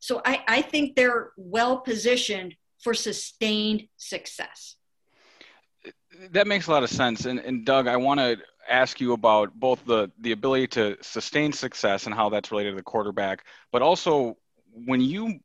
So 0.00 0.22
I, 0.24 0.42
I 0.48 0.62
think 0.62 0.96
they're 0.96 1.32
well 1.36 1.78
positioned 1.78 2.54
for 2.82 2.94
sustained 2.94 3.88
success. 3.96 4.76
That 6.30 6.46
makes 6.46 6.66
a 6.66 6.70
lot 6.70 6.82
of 6.82 6.90
sense. 6.90 7.26
And, 7.26 7.38
and 7.38 7.64
Doug, 7.64 7.86
I 7.86 7.96
want 7.96 8.20
to 8.20 8.38
ask 8.68 9.00
you 9.00 9.12
about 9.12 9.54
both 9.54 9.84
the 9.86 10.10
the 10.20 10.32
ability 10.32 10.66
to 10.66 10.96
sustain 11.00 11.52
success 11.52 12.06
and 12.06 12.14
how 12.14 12.28
that's 12.28 12.50
related 12.50 12.70
to 12.70 12.76
the 12.76 12.82
quarterback, 12.82 13.44
but 13.72 13.82
also 13.82 14.36
when 14.72 15.00
you 15.00 15.40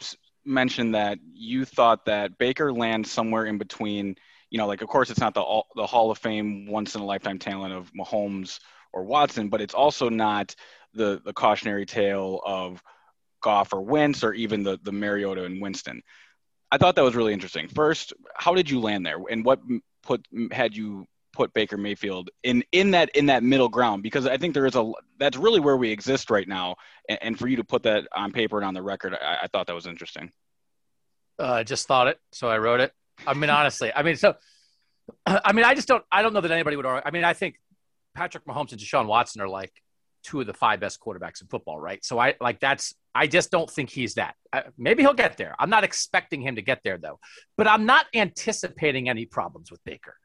mentioned 0.45 0.95
that 0.95 1.17
you 1.33 1.65
thought 1.65 2.05
that 2.05 2.37
Baker 2.37 2.71
lands 2.71 3.11
somewhere 3.11 3.45
in 3.45 3.57
between. 3.57 4.15
You 4.49 4.59
know, 4.59 4.67
like 4.67 4.81
of 4.81 4.87
course 4.87 5.09
it's 5.09 5.19
not 5.19 5.33
the 5.33 5.61
the 5.75 5.87
Hall 5.87 6.11
of 6.11 6.17
Fame 6.19 6.67
once 6.67 6.95
in 6.95 7.01
a 7.01 7.05
lifetime 7.05 7.39
talent 7.39 7.73
of 7.73 7.91
Mahomes 7.93 8.59
or 8.91 9.03
Watson, 9.03 9.49
but 9.49 9.61
it's 9.61 9.73
also 9.73 10.09
not 10.09 10.55
the 10.93 11.21
the 11.25 11.33
cautionary 11.33 11.85
tale 11.85 12.39
of 12.45 12.81
Goff 13.41 13.73
or 13.73 13.81
Wentz 13.81 14.23
or 14.23 14.33
even 14.33 14.63
the 14.63 14.79
the 14.83 14.91
Mariota 14.91 15.45
and 15.45 15.61
Winston. 15.61 16.03
I 16.73 16.77
thought 16.77 16.95
that 16.95 17.03
was 17.03 17.15
really 17.15 17.33
interesting. 17.33 17.67
First, 17.67 18.13
how 18.35 18.55
did 18.55 18.67
you 18.67 18.79
land 18.79 19.05
there, 19.05 19.19
and 19.29 19.45
what 19.45 19.59
put 20.01 20.25
had 20.51 20.75
you 20.75 21.05
put 21.31 21.53
Baker 21.53 21.77
Mayfield 21.77 22.31
in 22.41 22.63
in 22.71 22.91
that 22.91 23.09
in 23.09 23.27
that 23.27 23.43
middle 23.43 23.69
ground? 23.69 24.01
Because 24.01 24.25
I 24.25 24.37
think 24.37 24.55
there 24.55 24.65
is 24.65 24.75
a 24.75 24.91
that's 25.19 25.37
really 25.37 25.59
where 25.59 25.77
we 25.77 25.91
exist 25.91 26.31
right 26.31 26.47
now, 26.47 26.77
and, 27.07 27.19
and 27.21 27.39
for 27.39 27.47
you 27.47 27.57
to 27.57 27.63
put 27.63 27.83
that 27.83 28.07
on 28.15 28.31
paper 28.31 28.57
and 28.57 28.65
on 28.65 28.73
the 28.73 28.81
record, 28.81 29.13
I, 29.13 29.43
I 29.43 29.47
thought 29.47 29.67
that 29.67 29.75
was 29.75 29.85
interesting. 29.85 30.31
Uh, 31.37 31.51
I 31.51 31.63
just 31.63 31.87
thought 31.87 32.07
it, 32.07 32.19
so 32.31 32.47
I 32.47 32.57
wrote 32.57 32.79
it. 32.79 32.91
I 33.27 33.35
mean, 33.35 33.51
honestly, 33.51 33.91
I 33.95 34.01
mean, 34.01 34.15
so 34.15 34.33
I 35.27 35.53
mean, 35.53 35.65
I 35.65 35.75
just 35.75 35.87
don't. 35.87 36.03
I 36.11 36.23
don't 36.23 36.33
know 36.33 36.41
that 36.41 36.51
anybody 36.51 36.75
would. 36.75 36.87
I 36.87 37.11
mean, 37.11 37.23
I 37.23 37.33
think 37.33 37.59
Patrick 38.15 38.45
Mahomes 38.45 38.71
and 38.71 38.81
Deshaun 38.81 39.05
Watson 39.05 39.41
are 39.41 39.47
like 39.47 39.73
two 40.23 40.41
of 40.41 40.47
the 40.47 40.53
five 40.53 40.79
best 40.79 40.99
quarterbacks 40.99 41.41
in 41.41 41.47
football, 41.47 41.79
right? 41.79 42.03
So 42.03 42.19
I 42.19 42.35
like 42.39 42.59
that's 42.59 42.93
I 43.13 43.27
just 43.27 43.51
don't 43.51 43.69
think 43.69 43.89
he's 43.89 44.15
that. 44.15 44.35
I, 44.51 44.63
maybe 44.77 45.03
he'll 45.03 45.13
get 45.13 45.37
there. 45.37 45.55
I'm 45.59 45.69
not 45.69 45.83
expecting 45.83 46.41
him 46.41 46.55
to 46.55 46.61
get 46.61 46.81
there 46.83 46.97
though, 46.97 47.19
but 47.57 47.67
I'm 47.67 47.85
not 47.85 48.05
anticipating 48.13 49.09
any 49.09 49.25
problems 49.25 49.69
with 49.69 49.83
Baker. 49.83 50.15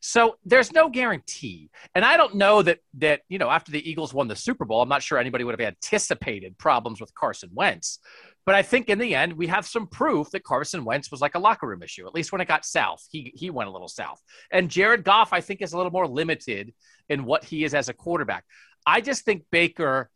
So 0.00 0.36
there's 0.44 0.72
no 0.72 0.88
guarantee. 0.88 1.70
And 1.94 2.04
I 2.04 2.16
don't 2.16 2.36
know 2.36 2.62
that 2.62 2.78
that, 2.98 3.22
you 3.28 3.38
know, 3.38 3.50
after 3.50 3.72
the 3.72 3.88
Eagles 3.90 4.14
won 4.14 4.28
the 4.28 4.36
Super 4.36 4.64
Bowl, 4.64 4.80
I'm 4.80 4.88
not 4.88 5.02
sure 5.02 5.18
anybody 5.18 5.44
would 5.44 5.58
have 5.58 5.66
anticipated 5.66 6.56
problems 6.58 7.00
with 7.00 7.14
Carson 7.14 7.50
Wentz. 7.52 7.98
But 8.46 8.54
I 8.54 8.62
think 8.62 8.88
in 8.88 8.98
the 8.98 9.14
end, 9.14 9.34
we 9.34 9.46
have 9.48 9.66
some 9.66 9.86
proof 9.86 10.30
that 10.30 10.42
Carson 10.42 10.84
Wentz 10.84 11.10
was 11.10 11.20
like 11.20 11.34
a 11.34 11.38
locker 11.38 11.66
room 11.66 11.82
issue. 11.82 12.06
At 12.06 12.14
least 12.14 12.32
when 12.32 12.40
it 12.40 12.48
got 12.48 12.64
south, 12.64 13.06
he 13.10 13.32
he 13.34 13.50
went 13.50 13.68
a 13.68 13.72
little 13.72 13.88
south. 13.88 14.22
And 14.50 14.70
Jared 14.70 15.04
Goff, 15.04 15.32
I 15.32 15.40
think, 15.40 15.60
is 15.60 15.72
a 15.72 15.76
little 15.76 15.92
more 15.92 16.06
limited 16.06 16.72
in 17.08 17.24
what 17.24 17.44
he 17.44 17.64
is 17.64 17.74
as 17.74 17.88
a 17.88 17.92
quarterback. 17.94 18.44
I 18.88 19.02
just 19.02 19.26
think 19.26 19.44
Baker 19.50 20.10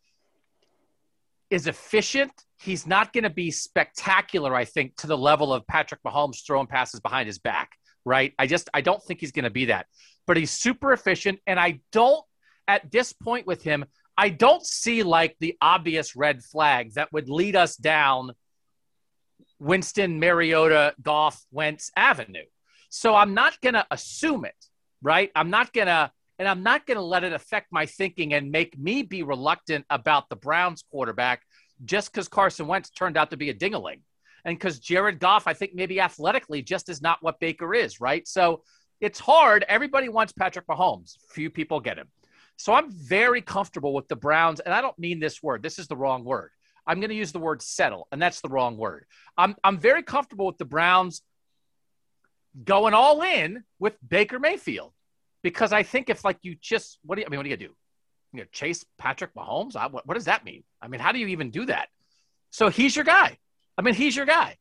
is 1.51 1.67
efficient. 1.67 2.31
He's 2.59 2.87
not 2.87 3.13
going 3.13 3.23
to 3.23 3.29
be 3.29 3.51
spectacular, 3.51 4.55
I 4.55 4.65
think, 4.65 4.95
to 4.97 5.07
the 5.07 5.17
level 5.17 5.53
of 5.53 5.67
Patrick 5.67 6.01
Mahomes 6.03 6.43
throwing 6.43 6.65
passes 6.65 6.99
behind 6.99 7.27
his 7.27 7.37
back, 7.37 7.69
right? 8.03 8.33
I 8.39 8.47
just 8.47 8.71
I 8.73 8.81
don't 8.81 9.01
think 9.03 9.19
he's 9.19 9.31
going 9.31 9.43
to 9.43 9.51
be 9.51 9.65
that. 9.65 9.85
But 10.25 10.37
he's 10.37 10.49
super 10.49 10.91
efficient 10.91 11.39
and 11.45 11.59
I 11.59 11.81
don't 11.91 12.25
at 12.67 12.89
this 12.91 13.13
point 13.13 13.45
with 13.45 13.61
him, 13.61 13.85
I 14.17 14.29
don't 14.29 14.65
see 14.65 15.03
like 15.03 15.35
the 15.39 15.55
obvious 15.61 16.15
red 16.15 16.43
flag 16.43 16.93
that 16.95 17.13
would 17.13 17.29
lead 17.29 17.55
us 17.55 17.75
down 17.75 18.31
Winston 19.59 20.19
Mariota 20.19 20.95
Goff 20.99 21.39
Wentz 21.51 21.91
Avenue. 21.95 22.45
So 22.89 23.13
I'm 23.13 23.35
not 23.35 23.61
going 23.61 23.73
to 23.75 23.85
assume 23.91 24.45
it, 24.45 24.55
right? 25.01 25.31
I'm 25.35 25.51
not 25.51 25.73
going 25.73 25.87
to 25.87 26.11
and 26.39 26.47
I'm 26.47 26.63
not 26.63 26.85
going 26.85 26.97
to 26.97 27.03
let 27.03 27.23
it 27.23 27.33
affect 27.33 27.71
my 27.71 27.85
thinking 27.85 28.33
and 28.33 28.51
make 28.51 28.77
me 28.77 29.03
be 29.03 29.23
reluctant 29.23 29.85
about 29.89 30.29
the 30.29 30.35
Browns 30.35 30.83
quarterback 30.89 31.41
just 31.85 32.11
because 32.11 32.27
Carson 32.27 32.67
Wentz 32.67 32.89
turned 32.89 33.17
out 33.17 33.31
to 33.31 33.37
be 33.37 33.49
a 33.49 33.53
dingaling. 33.53 34.01
And 34.45 34.57
because 34.57 34.79
Jared 34.79 35.19
Goff, 35.19 35.47
I 35.47 35.53
think 35.53 35.73
maybe 35.73 36.01
athletically 36.01 36.61
just 36.61 36.89
is 36.89 37.01
not 37.01 37.19
what 37.21 37.39
Baker 37.39 37.73
is, 37.73 38.01
right? 38.01 38.27
So 38.27 38.63
it's 38.99 39.19
hard. 39.19 39.63
Everybody 39.67 40.09
wants 40.09 40.33
Patrick 40.33 40.67
Mahomes. 40.67 41.17
Few 41.29 41.49
people 41.49 41.79
get 41.79 41.97
him. 41.97 42.07
So 42.57 42.73
I'm 42.73 42.91
very 42.91 43.41
comfortable 43.41 43.93
with 43.93 44.07
the 44.07 44.15
Browns. 44.15 44.59
And 44.59 44.73
I 44.73 44.81
don't 44.81 44.97
mean 44.99 45.19
this 45.19 45.41
word, 45.41 45.63
this 45.63 45.79
is 45.79 45.87
the 45.87 45.97
wrong 45.97 46.23
word. 46.23 46.49
I'm 46.85 46.99
going 46.99 47.09
to 47.09 47.15
use 47.15 47.31
the 47.31 47.39
word 47.39 47.61
settle, 47.61 48.09
and 48.11 48.21
that's 48.21 48.41
the 48.41 48.49
wrong 48.49 48.75
word. 48.75 49.05
I'm, 49.37 49.55
I'm 49.63 49.77
very 49.77 50.03
comfortable 50.03 50.45
with 50.45 50.57
the 50.57 50.65
Browns 50.65 51.21
going 52.61 52.93
all 52.93 53.21
in 53.21 53.63
with 53.79 53.95
Baker 54.05 54.37
Mayfield 54.37 54.91
because 55.43 55.71
I 55.71 55.83
think 55.83 56.09
if 56.09 56.23
like 56.23 56.39
you 56.41 56.55
just 56.59 56.99
what 57.03 57.15
do 57.15 57.21
you, 57.21 57.27
I 57.27 57.29
mean 57.29 57.37
what 57.37 57.43
do 57.43 57.49
you 57.49 57.57
do? 57.57 57.75
You 58.33 58.39
know, 58.39 58.45
chase 58.51 58.83
Patrick 58.97 59.35
Mahomes? 59.35 59.75
I, 59.75 59.87
what, 59.87 60.07
what 60.07 60.15
does 60.15 60.25
that 60.25 60.43
mean? 60.43 60.63
I 60.81 60.87
mean, 60.87 60.99
how 60.99 61.11
do 61.11 61.19
you 61.19 61.27
even 61.27 61.51
do 61.51 61.67
that? 61.67 61.89
So 62.49 62.69
he's 62.69 62.95
your 62.95 63.05
guy. 63.05 63.37
I 63.77 63.81
mean, 63.81 63.93
he's 63.93 64.15
your 64.15 64.25
guy. 64.25 64.57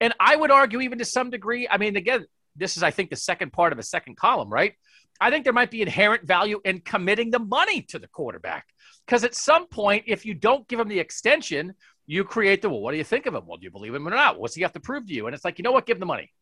And 0.00 0.14
I 0.20 0.36
would 0.36 0.50
argue, 0.50 0.80
even 0.80 0.98
to 0.98 1.04
some 1.04 1.30
degree, 1.30 1.66
I 1.70 1.78
mean, 1.78 1.96
again, 1.96 2.26
this 2.56 2.76
is, 2.76 2.82
I 2.82 2.90
think, 2.90 3.10
the 3.10 3.16
second 3.16 3.52
part 3.52 3.72
of 3.72 3.78
a 3.78 3.82
second 3.82 4.16
column, 4.16 4.50
right? 4.50 4.74
I 5.20 5.30
think 5.30 5.44
there 5.44 5.52
might 5.52 5.70
be 5.70 5.82
inherent 5.82 6.26
value 6.26 6.60
in 6.64 6.80
committing 6.80 7.30
the 7.30 7.38
money 7.38 7.82
to 7.88 7.98
the 7.98 8.08
quarterback. 8.08 8.66
Because 9.06 9.24
at 9.24 9.34
some 9.34 9.66
point, 9.68 10.04
if 10.06 10.26
you 10.26 10.34
don't 10.34 10.66
give 10.68 10.80
him 10.80 10.88
the 10.88 10.98
extension, 10.98 11.74
you 12.06 12.24
create 12.24 12.62
the, 12.62 12.68
well, 12.68 12.80
what 12.80 12.92
do 12.92 12.98
you 12.98 13.04
think 13.04 13.26
of 13.26 13.34
him? 13.34 13.42
Well, 13.46 13.58
do 13.58 13.64
you 13.64 13.70
believe 13.70 13.94
him 13.94 14.06
or 14.06 14.10
not? 14.10 14.38
What's 14.38 14.54
he 14.54 14.62
have 14.62 14.72
to 14.72 14.80
prove 14.80 15.06
to 15.06 15.14
you? 15.14 15.26
And 15.26 15.34
it's 15.34 15.44
like, 15.44 15.58
you 15.58 15.62
know 15.62 15.72
what? 15.72 15.86
Give 15.86 15.96
him 15.96 16.00
the 16.00 16.06
money. 16.06 16.32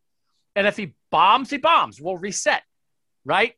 And 0.57 0.67
if 0.67 0.77
he 0.77 0.95
bombs, 1.11 1.51
he 1.51 1.59
bombs. 1.59 2.01
We'll 2.01 2.17
reset, 2.17 2.63
right? 3.25 3.55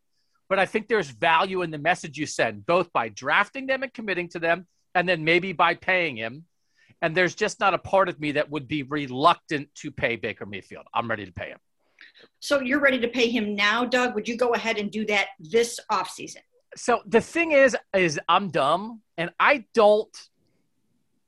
But 0.49 0.59
I 0.59 0.67
think 0.67 0.89
there's 0.89 1.11
value 1.11 1.63
in 1.63 1.71
the 1.71 1.79
message 1.79 2.19
you 2.19 2.27
send, 2.27 2.67
both 2.67 2.93
by 2.93 3.09
drafting 3.09 3.67
them 3.67 3.83
and 3.83 3.93
committing 3.93 4.29
to 4.31 4.39
them, 4.39 4.67
and 4.95 5.09
then 5.09 5.25
maybe 5.25 5.53
by 5.53 5.75
paying 5.75 6.17
him. 6.17 6.45
And 7.03 7.15
there's 7.15 7.35
just 7.35 7.61
not 7.61 7.75
a 7.75 7.79
part 7.79 8.09
of 8.09 8.21
me 8.21 8.33
that 8.33 8.51
would 8.51 8.69
be 8.69 8.83
reluctant 8.83 9.69
to 9.77 9.91
pay 9.91 10.17
Baker 10.17 10.47
Mayfield. 10.47 10.87
I'm 10.95 11.09
ready 11.09 11.27
to 11.27 11.33
pay 11.33 11.49
him. 11.49 11.59
So 12.41 12.61
you're 12.61 12.81
ready 12.81 12.99
to 13.01 13.09
pay 13.09 13.29
him 13.29 13.55
now, 13.55 13.85
Doug? 13.85 14.15
Would 14.15 14.29
you 14.29 14.37
go 14.37 14.55
ahead 14.55 14.79
and 14.79 14.91
do 14.91 15.05
that 15.07 15.29
this 15.39 15.81
offseason? 15.91 16.43
So 16.77 17.03
the 17.07 17.21
thing 17.21 17.53
is, 17.53 17.77
is 17.95 18.21
I'm 18.29 18.51
dumb 18.51 19.01
and 19.17 19.31
I 19.39 19.65
don't 19.75 20.17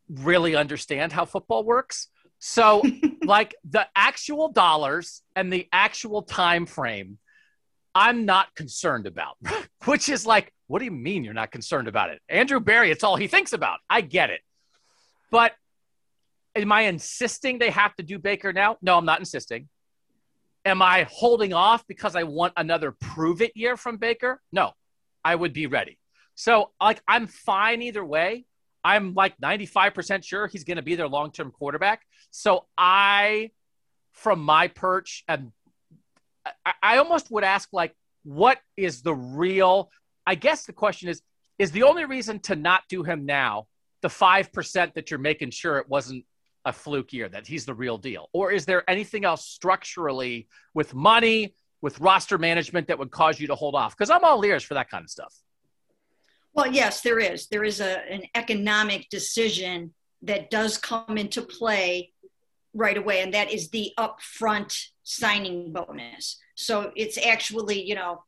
really 0.08 0.56
understand 0.56 1.12
how 1.12 1.24
football 1.24 1.64
works. 1.64 2.08
So 2.38 2.82
like 3.24 3.54
the 3.68 3.86
actual 3.94 4.48
dollars 4.50 5.22
and 5.34 5.52
the 5.52 5.68
actual 5.72 6.22
time 6.22 6.66
frame 6.66 7.18
I'm 7.96 8.26
not 8.26 8.54
concerned 8.54 9.06
about, 9.06 9.38
which 9.86 10.10
is 10.10 10.26
like, 10.26 10.52
what 10.66 10.80
do 10.80 10.84
you 10.84 10.90
mean 10.90 11.24
you're 11.24 11.32
not 11.32 11.50
concerned 11.50 11.88
about 11.88 12.10
it? 12.10 12.20
Andrew 12.28 12.60
Berry, 12.60 12.90
it's 12.90 13.02
all 13.02 13.16
he 13.16 13.26
thinks 13.26 13.54
about. 13.54 13.78
I 13.88 14.02
get 14.02 14.28
it. 14.28 14.40
But 15.30 15.52
am 16.54 16.72
I 16.72 16.82
insisting 16.82 17.58
they 17.58 17.70
have 17.70 17.96
to 17.96 18.02
do 18.02 18.18
Baker 18.18 18.52
now? 18.52 18.76
No, 18.82 18.98
I'm 18.98 19.06
not 19.06 19.18
insisting. 19.18 19.70
Am 20.66 20.82
I 20.82 21.06
holding 21.10 21.54
off 21.54 21.86
because 21.86 22.14
I 22.14 22.24
want 22.24 22.52
another 22.58 22.92
prove 22.92 23.40
it 23.40 23.56
year 23.56 23.78
from 23.78 23.96
Baker? 23.96 24.42
No, 24.52 24.72
I 25.24 25.34
would 25.34 25.54
be 25.54 25.66
ready. 25.66 25.98
So, 26.34 26.72
like, 26.78 27.00
I'm 27.08 27.26
fine 27.26 27.80
either 27.80 28.04
way. 28.04 28.44
I'm 28.84 29.14
like 29.14 29.38
95% 29.38 30.22
sure 30.22 30.48
he's 30.48 30.64
going 30.64 30.76
to 30.76 30.82
be 30.82 30.96
their 30.96 31.08
long 31.08 31.32
term 31.32 31.50
quarterback. 31.50 32.02
So, 32.30 32.66
I, 32.76 33.52
from 34.12 34.40
my 34.40 34.68
perch, 34.68 35.24
am 35.28 35.52
I, 36.82 36.98
almost 36.98 37.30
would 37.30 37.44
ask 37.44 37.68
like, 37.72 37.94
what 38.24 38.58
is 38.76 39.02
the 39.02 39.14
real? 39.14 39.90
I 40.26 40.34
guess 40.34 40.66
the 40.66 40.72
question 40.72 41.08
is, 41.08 41.22
is 41.58 41.70
the 41.70 41.84
only 41.84 42.04
reason 42.04 42.40
to 42.40 42.56
not 42.56 42.82
do 42.88 43.02
him 43.02 43.26
now 43.26 43.66
the 44.02 44.08
five 44.08 44.52
percent 44.52 44.94
that 44.94 45.10
you're 45.10 45.18
making 45.18 45.50
sure 45.50 45.78
it 45.78 45.88
wasn't 45.88 46.24
a 46.64 46.72
fluke 46.72 47.12
year 47.12 47.28
that 47.28 47.46
he's 47.46 47.64
the 47.64 47.74
real 47.74 47.96
deal, 47.96 48.28
or 48.32 48.50
is 48.50 48.64
there 48.64 48.88
anything 48.90 49.24
else 49.24 49.46
structurally 49.46 50.48
with 50.74 50.94
money, 50.94 51.54
with 51.80 51.98
roster 52.00 52.38
management 52.38 52.88
that 52.88 52.98
would 52.98 53.10
cause 53.10 53.38
you 53.40 53.46
to 53.46 53.54
hold 53.54 53.74
off? 53.74 53.96
Because 53.96 54.10
I'm 54.10 54.24
all 54.24 54.44
ears 54.44 54.64
for 54.64 54.74
that 54.74 54.90
kind 54.90 55.04
of 55.04 55.10
stuff. 55.10 55.34
Well, 56.52 56.66
yes, 56.66 57.02
there 57.02 57.18
is. 57.18 57.48
There 57.48 57.64
is 57.64 57.80
a, 57.80 58.00
an 58.10 58.22
economic 58.34 59.08
decision 59.10 59.94
that 60.22 60.50
does 60.50 60.78
come 60.78 61.18
into 61.18 61.42
play 61.42 62.12
right 62.76 62.96
away, 62.96 63.22
and 63.22 63.32
that 63.34 63.50
is 63.50 63.70
the 63.70 63.92
upfront 63.98 64.88
signing 65.02 65.72
bonus. 65.72 66.38
So 66.54 66.92
it's 66.94 67.18
actually, 67.18 67.82
you 67.82 67.94
know, 67.94 68.22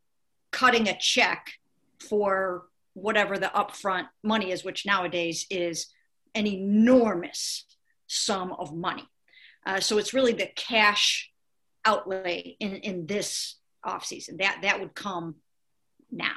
cutting 0.50 0.88
a 0.88 0.96
check 0.98 1.52
for 2.00 2.64
whatever 2.94 3.38
the 3.38 3.52
upfront 3.54 4.08
money 4.22 4.50
is, 4.50 4.64
which 4.64 4.86
nowadays 4.86 5.46
is 5.50 5.86
an 6.34 6.46
enormous 6.46 7.64
sum 8.06 8.52
of 8.58 8.74
money. 8.74 9.06
Uh, 9.66 9.80
so 9.80 9.98
it's 9.98 10.14
really 10.14 10.32
the 10.32 10.50
cash 10.56 11.30
outlay 11.84 12.56
in, 12.58 12.76
in 12.76 13.06
this 13.06 13.56
offseason. 13.84 14.38
That 14.38 14.60
that 14.62 14.80
would 14.80 14.94
come 14.94 15.36
now. 16.10 16.36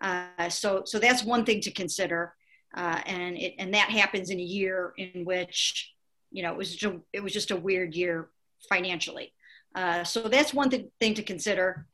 Uh, 0.00 0.48
so 0.48 0.82
so 0.84 0.98
that's 0.98 1.22
one 1.22 1.44
thing 1.44 1.60
to 1.62 1.70
consider, 1.70 2.34
uh, 2.74 3.00
and 3.06 3.36
it 3.36 3.54
and 3.58 3.74
that 3.74 3.90
happens 3.90 4.30
in 4.30 4.40
a 4.40 4.42
year 4.42 4.94
in 4.96 5.24
which 5.24 5.93
you 6.34 6.42
know, 6.42 6.50
it 6.52 6.58
was 6.58 6.74
just, 6.74 6.96
it 7.12 7.22
was 7.22 7.32
just 7.32 7.52
a 7.52 7.56
weird 7.56 7.94
year 7.94 8.28
financially. 8.68 9.32
Uh, 9.74 10.02
so 10.02 10.28
that's 10.28 10.52
one 10.52 10.68
th- 10.68 10.88
thing 11.00 11.14
to 11.14 11.22
consider. 11.22 11.86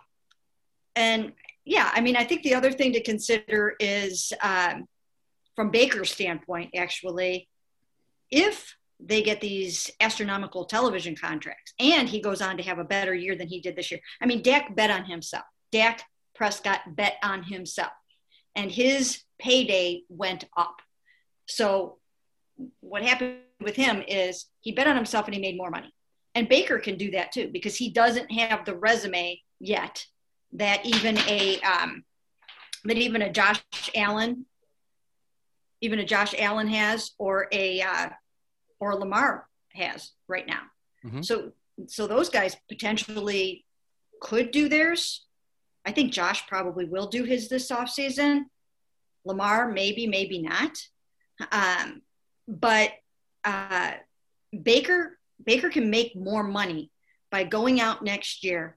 And 0.96 1.32
yeah, 1.66 1.90
I 1.92 2.00
mean, 2.00 2.16
I 2.16 2.24
think 2.24 2.42
the 2.42 2.54
other 2.54 2.72
thing 2.72 2.94
to 2.94 3.02
consider 3.02 3.74
is 3.78 4.32
um, 4.42 4.88
from 5.54 5.70
Baker's 5.70 6.10
standpoint, 6.10 6.70
actually, 6.74 7.48
if 8.30 8.74
they 8.98 9.22
get 9.22 9.42
these 9.42 9.90
astronomical 10.00 10.64
television 10.64 11.14
contracts 11.14 11.74
and 11.78 12.08
he 12.08 12.20
goes 12.20 12.40
on 12.40 12.56
to 12.56 12.62
have 12.62 12.78
a 12.78 12.84
better 12.84 13.14
year 13.14 13.36
than 13.36 13.48
he 13.48 13.60
did 13.60 13.76
this 13.76 13.90
year. 13.90 14.00
I 14.22 14.26
mean, 14.26 14.42
Dak 14.42 14.74
bet 14.74 14.90
on 14.90 15.04
himself. 15.04 15.44
Dak 15.70 16.02
Prescott 16.34 16.80
bet 16.96 17.16
on 17.22 17.42
himself 17.42 17.92
and 18.56 18.70
his 18.70 19.22
payday 19.38 20.02
went 20.08 20.44
up. 20.56 20.76
So 21.46 21.98
what 22.80 23.02
happened 23.02 23.36
with 23.60 23.76
him 23.76 24.02
is 24.06 24.46
he 24.60 24.72
bet 24.72 24.86
on 24.86 24.96
himself 24.96 25.26
and 25.26 25.34
he 25.34 25.40
made 25.40 25.56
more 25.56 25.70
money. 25.70 25.92
And 26.34 26.48
Baker 26.48 26.78
can 26.78 26.96
do 26.96 27.10
that 27.12 27.32
too 27.32 27.50
because 27.52 27.76
he 27.76 27.90
doesn't 27.90 28.30
have 28.32 28.64
the 28.64 28.76
resume 28.76 29.40
yet 29.58 30.06
that 30.52 30.84
even 30.84 31.18
a 31.28 31.60
um, 31.60 32.04
that 32.84 32.96
even 32.96 33.22
a 33.22 33.32
Josh 33.32 33.62
Allen, 33.94 34.46
even 35.80 35.98
a 35.98 36.04
Josh 36.04 36.34
Allen 36.38 36.68
has, 36.68 37.12
or 37.18 37.48
a 37.52 37.80
uh, 37.82 38.08
or 38.78 38.94
Lamar 38.94 39.46
has 39.74 40.12
right 40.28 40.46
now. 40.46 40.62
Mm-hmm. 41.04 41.22
So 41.22 41.52
so 41.86 42.06
those 42.06 42.28
guys 42.28 42.56
potentially 42.68 43.64
could 44.20 44.50
do 44.50 44.68
theirs. 44.68 45.26
I 45.84 45.92
think 45.92 46.12
Josh 46.12 46.46
probably 46.46 46.84
will 46.84 47.08
do 47.08 47.24
his 47.24 47.48
this 47.48 47.70
offseason. 47.70 48.44
Lamar, 49.24 49.70
maybe, 49.70 50.06
maybe 50.06 50.40
not. 50.40 50.76
Um, 51.52 52.02
but 52.46 52.92
uh, 53.44 53.92
Baker 54.62 55.18
Baker 55.44 55.70
can 55.70 55.90
make 55.90 56.14
more 56.14 56.42
money 56.42 56.90
by 57.30 57.44
going 57.44 57.80
out 57.80 58.04
next 58.04 58.44
year 58.44 58.76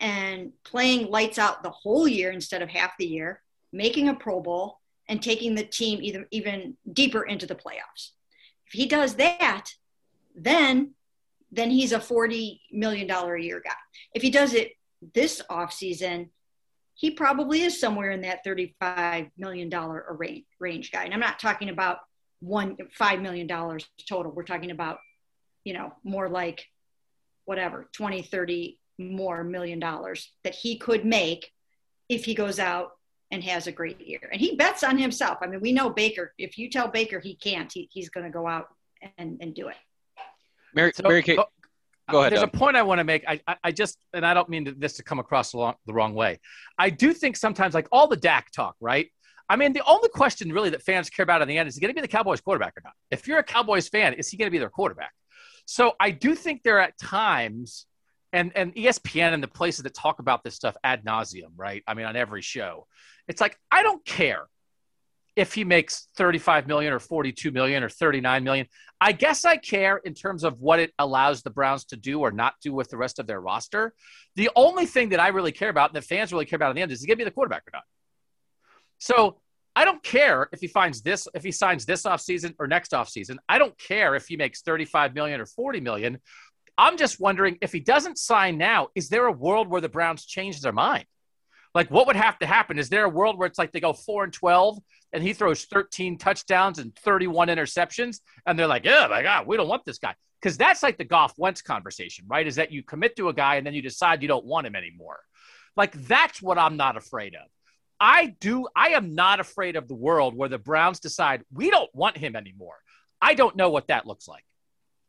and 0.00 0.52
playing 0.64 1.10
lights 1.10 1.38
out 1.38 1.62
the 1.62 1.70
whole 1.70 2.08
year 2.08 2.30
instead 2.30 2.62
of 2.62 2.70
half 2.70 2.92
the 2.98 3.06
year, 3.06 3.42
making 3.72 4.08
a 4.08 4.14
Pro 4.14 4.40
Bowl, 4.40 4.78
and 5.08 5.22
taking 5.22 5.54
the 5.54 5.64
team 5.64 5.98
either 6.02 6.26
even 6.30 6.76
deeper 6.90 7.22
into 7.24 7.46
the 7.46 7.54
playoffs. 7.54 8.12
If 8.66 8.72
he 8.72 8.86
does 8.86 9.16
that, 9.16 9.66
then 10.34 10.94
then 11.52 11.70
he's 11.70 11.90
a 11.90 11.98
$40 11.98 12.60
million 12.70 13.10
a 13.10 13.36
year 13.36 13.60
guy. 13.64 13.74
If 14.14 14.22
he 14.22 14.30
does 14.30 14.54
it 14.54 14.70
this 15.14 15.42
offseason, 15.50 16.28
he 16.94 17.10
probably 17.10 17.62
is 17.62 17.80
somewhere 17.80 18.12
in 18.12 18.20
that 18.20 18.44
$35 18.46 19.32
million 19.36 19.68
range, 20.10 20.44
range 20.60 20.92
guy. 20.92 21.04
And 21.04 21.12
I'm 21.12 21.18
not 21.18 21.40
talking 21.40 21.68
about 21.68 21.98
one, 22.40 22.76
$5 22.98 23.22
million 23.22 23.48
total. 24.08 24.32
We're 24.32 24.44
talking 24.44 24.70
about, 24.70 24.98
you 25.64 25.74
know, 25.74 25.92
more 26.04 26.28
like 26.28 26.66
whatever, 27.44 27.88
20, 27.92 28.22
30 28.22 28.78
more 28.98 29.44
million 29.44 29.78
dollars 29.78 30.32
that 30.44 30.54
he 30.54 30.78
could 30.78 31.04
make 31.04 31.50
if 32.08 32.24
he 32.24 32.34
goes 32.34 32.58
out 32.58 32.90
and 33.30 33.42
has 33.44 33.66
a 33.66 33.72
great 33.72 34.00
year. 34.00 34.28
And 34.32 34.40
he 34.40 34.56
bets 34.56 34.82
on 34.82 34.98
himself. 34.98 35.38
I 35.40 35.46
mean, 35.46 35.60
we 35.60 35.72
know 35.72 35.90
Baker, 35.90 36.32
if 36.38 36.58
you 36.58 36.68
tell 36.68 36.88
Baker 36.88 37.20
he 37.20 37.36
can't, 37.36 37.72
he, 37.72 37.88
he's 37.92 38.08
going 38.08 38.26
to 38.26 38.32
go 38.32 38.46
out 38.46 38.66
and, 39.18 39.38
and 39.40 39.54
do 39.54 39.68
it. 39.68 39.76
Mary, 40.74 40.92
so, 40.94 41.02
Mary 41.04 41.22
Kate, 41.22 41.36
go, 41.36 41.44
oh, 41.44 42.12
go 42.12 42.20
ahead. 42.20 42.32
There's 42.32 42.42
Doug. 42.42 42.54
a 42.54 42.58
point 42.58 42.76
I 42.76 42.82
want 42.82 42.98
to 42.98 43.04
make. 43.04 43.24
I, 43.26 43.40
I, 43.46 43.56
I, 43.64 43.72
just, 43.72 43.98
and 44.12 44.26
I 44.26 44.34
don't 44.34 44.48
mean 44.48 44.74
this 44.78 44.94
to 44.94 45.02
come 45.02 45.18
across 45.18 45.52
the 45.52 45.58
wrong, 45.58 45.74
the 45.86 45.92
wrong 45.92 46.14
way. 46.14 46.40
I 46.78 46.90
do 46.90 47.12
think 47.12 47.36
sometimes, 47.36 47.74
like 47.74 47.88
all 47.92 48.08
the 48.08 48.16
Dak 48.16 48.50
talk, 48.50 48.74
right? 48.80 49.08
I 49.50 49.56
mean, 49.56 49.72
the 49.72 49.84
only 49.84 50.08
question 50.08 50.52
really 50.52 50.70
that 50.70 50.82
fans 50.82 51.10
care 51.10 51.24
about 51.24 51.42
in 51.42 51.48
the 51.48 51.58
end 51.58 51.68
is 51.68 51.74
is 51.74 51.78
he 51.78 51.80
going 51.80 51.92
to 51.92 52.00
be 52.00 52.06
the 52.06 52.08
Cowboys 52.08 52.40
quarterback 52.40 52.76
or 52.76 52.82
not? 52.84 52.92
If 53.10 53.26
you're 53.26 53.40
a 53.40 53.42
Cowboys 53.42 53.88
fan, 53.88 54.14
is 54.14 54.28
he 54.28 54.36
going 54.36 54.46
to 54.46 54.52
be 54.52 54.58
their 54.58 54.70
quarterback? 54.70 55.12
So 55.66 55.94
I 55.98 56.12
do 56.12 56.36
think 56.36 56.62
there 56.62 56.76
are 56.76 56.80
at 56.80 56.96
times, 56.98 57.86
and 58.32 58.52
and 58.54 58.72
ESPN 58.76 59.34
and 59.34 59.42
the 59.42 59.48
places 59.48 59.82
that 59.82 59.92
talk 59.92 60.20
about 60.20 60.44
this 60.44 60.54
stuff 60.54 60.76
ad 60.84 61.04
nauseum, 61.04 61.50
right? 61.56 61.82
I 61.88 61.94
mean, 61.94 62.06
on 62.06 62.14
every 62.14 62.42
show, 62.42 62.86
it's 63.26 63.40
like 63.40 63.58
I 63.72 63.82
don't 63.82 64.04
care 64.04 64.46
if 65.34 65.52
he 65.52 65.64
makes 65.64 66.06
35 66.16 66.68
million 66.68 66.92
or 66.92 67.00
42 67.00 67.50
million 67.50 67.82
or 67.82 67.88
39 67.88 68.44
million. 68.44 68.66
I 69.00 69.10
guess 69.10 69.44
I 69.44 69.56
care 69.56 69.96
in 69.96 70.14
terms 70.14 70.44
of 70.44 70.60
what 70.60 70.78
it 70.78 70.92
allows 70.96 71.42
the 71.42 71.50
Browns 71.50 71.86
to 71.86 71.96
do 71.96 72.20
or 72.20 72.30
not 72.30 72.54
do 72.62 72.72
with 72.72 72.88
the 72.88 72.96
rest 72.96 73.18
of 73.18 73.26
their 73.26 73.40
roster. 73.40 73.94
The 74.36 74.50
only 74.54 74.86
thing 74.86 75.08
that 75.08 75.18
I 75.18 75.28
really 75.28 75.52
care 75.52 75.70
about 75.70 75.90
and 75.90 75.96
the 75.96 76.06
fans 76.06 76.32
really 76.32 76.46
care 76.46 76.56
about 76.56 76.70
in 76.70 76.76
the 76.76 76.82
end 76.82 76.92
is 76.92 77.00
he 77.00 77.08
going 77.08 77.16
to 77.16 77.24
be 77.24 77.24
the 77.24 77.32
quarterback 77.32 77.62
or 77.66 77.70
not. 77.72 77.82
So 79.00 79.40
I 79.74 79.84
don't 79.84 80.02
care 80.02 80.48
if 80.52 80.60
he 80.60 80.68
finds 80.68 81.02
this, 81.02 81.26
if 81.34 81.42
he 81.42 81.50
signs 81.50 81.84
this 81.84 82.04
offseason 82.04 82.54
or 82.58 82.66
next 82.66 82.92
offseason. 82.92 83.38
I 83.48 83.58
don't 83.58 83.76
care 83.78 84.14
if 84.14 84.28
he 84.28 84.36
makes 84.36 84.62
35 84.62 85.14
million 85.14 85.40
or 85.40 85.46
40 85.46 85.80
million. 85.80 86.18
I'm 86.76 86.96
just 86.96 87.18
wondering 87.18 87.58
if 87.60 87.72
he 87.72 87.80
doesn't 87.80 88.18
sign 88.18 88.58
now, 88.58 88.88
is 88.94 89.08
there 89.08 89.26
a 89.26 89.32
world 89.32 89.68
where 89.68 89.80
the 89.80 89.88
Browns 89.88 90.24
change 90.24 90.60
their 90.60 90.72
mind? 90.72 91.06
Like, 91.74 91.90
what 91.90 92.06
would 92.08 92.16
have 92.16 92.38
to 92.40 92.46
happen? 92.46 92.78
Is 92.78 92.88
there 92.88 93.04
a 93.04 93.08
world 93.08 93.38
where 93.38 93.46
it's 93.46 93.58
like 93.58 93.72
they 93.72 93.80
go 93.80 93.92
four 93.92 94.24
and 94.24 94.32
12 94.32 94.78
and 95.12 95.22
he 95.22 95.32
throws 95.32 95.64
13 95.64 96.18
touchdowns 96.18 96.78
and 96.78 96.94
31 96.96 97.48
interceptions? 97.48 98.20
And 98.44 98.58
they're 98.58 98.66
like, 98.66 98.84
yeah, 98.84 99.06
my 99.08 99.22
God, 99.22 99.46
we 99.46 99.56
don't 99.56 99.68
want 99.68 99.84
this 99.84 99.98
guy. 99.98 100.14
Because 100.40 100.56
that's 100.56 100.82
like 100.82 100.98
the 100.98 101.04
Goff 101.04 101.34
Wentz 101.36 101.62
conversation, 101.62 102.24
right? 102.28 102.46
Is 102.46 102.56
that 102.56 102.72
you 102.72 102.82
commit 102.82 103.14
to 103.16 103.28
a 103.28 103.34
guy 103.34 103.56
and 103.56 103.66
then 103.66 103.74
you 103.74 103.82
decide 103.82 104.22
you 104.22 104.28
don't 104.28 104.46
want 104.46 104.66
him 104.66 104.74
anymore. 104.74 105.20
Like, 105.76 105.92
that's 106.06 106.42
what 106.42 106.58
I'm 106.58 106.76
not 106.76 106.96
afraid 106.96 107.34
of. 107.34 107.48
I 108.00 108.34
do, 108.40 108.66
I 108.74 108.90
am 108.90 109.14
not 109.14 109.40
afraid 109.40 109.76
of 109.76 109.86
the 109.86 109.94
world 109.94 110.34
where 110.34 110.48
the 110.48 110.58
Browns 110.58 111.00
decide 111.00 111.42
we 111.52 111.70
don't 111.70 111.94
want 111.94 112.16
him 112.16 112.34
anymore. 112.34 112.78
I 113.20 113.34
don't 113.34 113.56
know 113.56 113.68
what 113.68 113.88
that 113.88 114.06
looks 114.06 114.26
like. 114.26 114.44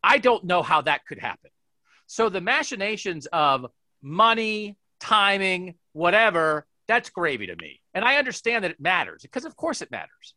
I 0.03 0.17
don't 0.17 0.43
know 0.43 0.61
how 0.61 0.81
that 0.81 1.05
could 1.05 1.19
happen. 1.19 1.51
So 2.07 2.27
the 2.27 2.41
machinations 2.41 3.27
of 3.27 3.67
money, 4.01 4.77
timing, 4.99 5.75
whatever, 5.93 6.67
that's 6.87 7.09
gravy 7.09 7.47
to 7.47 7.55
me. 7.55 7.79
And 7.93 8.03
I 8.03 8.17
understand 8.17 8.65
that 8.65 8.71
it 8.71 8.81
matters 8.81 9.21
because, 9.21 9.45
of 9.45 9.55
course, 9.55 9.81
it 9.81 9.91
matters. 9.91 10.33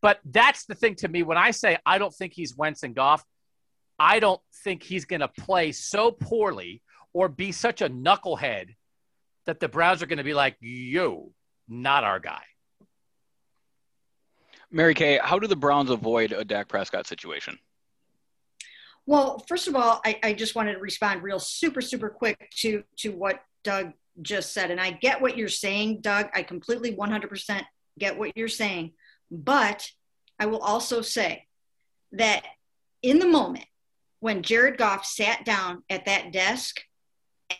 But 0.00 0.20
that's 0.24 0.66
the 0.66 0.76
thing 0.76 0.94
to 0.96 1.08
me 1.08 1.24
when 1.24 1.38
I 1.38 1.50
say 1.50 1.78
I 1.84 1.98
don't 1.98 2.14
think 2.14 2.32
he's 2.32 2.56
Wentz 2.56 2.84
and 2.84 2.94
Goff, 2.94 3.24
I 3.98 4.20
don't 4.20 4.40
think 4.62 4.84
he's 4.84 5.06
going 5.06 5.20
to 5.20 5.28
play 5.28 5.72
so 5.72 6.12
poorly 6.12 6.82
or 7.12 7.28
be 7.28 7.50
such 7.50 7.80
a 7.82 7.88
knucklehead 7.88 8.74
that 9.46 9.58
the 9.58 9.68
Browns 9.68 10.02
are 10.02 10.06
going 10.06 10.18
to 10.18 10.24
be 10.24 10.34
like, 10.34 10.56
yo, 10.60 11.32
not 11.68 12.04
our 12.04 12.20
guy. 12.20 12.42
Mary 14.70 14.94
Kay, 14.94 15.18
how 15.22 15.38
do 15.38 15.46
the 15.46 15.56
Browns 15.56 15.90
avoid 15.90 16.32
a 16.32 16.44
Dak 16.44 16.68
Prescott 16.68 17.06
situation? 17.06 17.58
Well, 19.06 19.44
first 19.48 19.68
of 19.68 19.76
all, 19.76 20.00
I, 20.04 20.18
I 20.22 20.32
just 20.32 20.56
wanted 20.56 20.74
to 20.74 20.80
respond 20.80 21.22
real 21.22 21.38
super, 21.38 21.80
super 21.80 22.08
quick 22.08 22.50
to 22.56 22.82
to 22.98 23.10
what 23.10 23.40
Doug 23.62 23.92
just 24.20 24.52
said. 24.52 24.70
And 24.70 24.80
I 24.80 24.90
get 24.90 25.20
what 25.20 25.36
you're 25.36 25.48
saying, 25.48 26.00
Doug. 26.00 26.28
I 26.34 26.42
completely 26.42 26.94
100% 26.94 27.62
get 27.98 28.18
what 28.18 28.36
you're 28.36 28.48
saying. 28.48 28.92
But 29.30 29.88
I 30.38 30.46
will 30.46 30.60
also 30.60 31.02
say 31.02 31.46
that 32.12 32.44
in 33.02 33.18
the 33.18 33.28
moment 33.28 33.66
when 34.20 34.42
Jared 34.42 34.78
Goff 34.78 35.04
sat 35.04 35.44
down 35.44 35.82
at 35.90 36.06
that 36.06 36.32
desk 36.32 36.80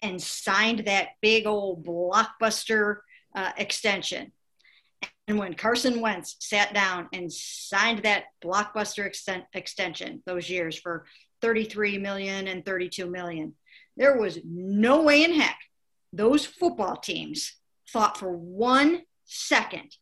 and 0.02 0.20
signed 0.20 0.86
that 0.86 1.10
big 1.20 1.46
old 1.46 1.84
blockbuster 1.84 2.98
uh, 3.36 3.52
extension, 3.56 4.32
and 5.28 5.38
when 5.38 5.54
Carson 5.54 6.00
Wentz 6.00 6.36
sat 6.40 6.72
down 6.72 7.08
and 7.12 7.32
signed 7.32 8.04
that 8.04 8.24
blockbuster 8.42 9.08
exten- 9.08 9.44
extension 9.52 10.22
those 10.24 10.48
years 10.48 10.78
for 10.78 11.06
33 11.42 11.98
million 11.98 12.48
and 12.48 12.64
32 12.64 13.06
million, 13.06 13.54
there 13.96 14.16
was 14.18 14.38
no 14.44 15.02
way 15.02 15.24
in 15.24 15.32
heck 15.32 15.58
those 16.12 16.46
football 16.46 16.96
teams 16.96 17.56
thought 17.90 18.16
for 18.16 18.32
one 18.32 19.02
second 19.24 19.96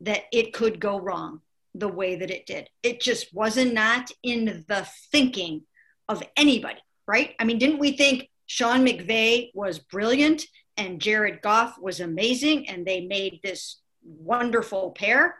that 0.00 0.22
it 0.32 0.52
could 0.52 0.80
go 0.80 0.98
wrong 0.98 1.40
the 1.74 1.88
way 1.88 2.16
that 2.16 2.30
it 2.30 2.46
did. 2.46 2.68
It 2.82 3.00
just 3.00 3.34
wasn't 3.34 3.74
not 3.74 4.10
in 4.22 4.64
the 4.68 4.88
thinking 5.12 5.62
of 6.08 6.22
anybody, 6.36 6.80
right? 7.06 7.34
I 7.38 7.44
mean, 7.44 7.58
didn't 7.58 7.78
we 7.78 7.96
think 7.96 8.28
Sean 8.46 8.84
McVay 8.84 9.50
was 9.54 9.78
brilliant 9.78 10.44
and 10.80 10.98
Jared 10.98 11.42
Goff 11.42 11.78
was 11.78 12.00
amazing 12.00 12.68
and 12.68 12.86
they 12.86 13.02
made 13.02 13.40
this 13.42 13.80
wonderful 14.02 14.92
pair? 14.92 15.36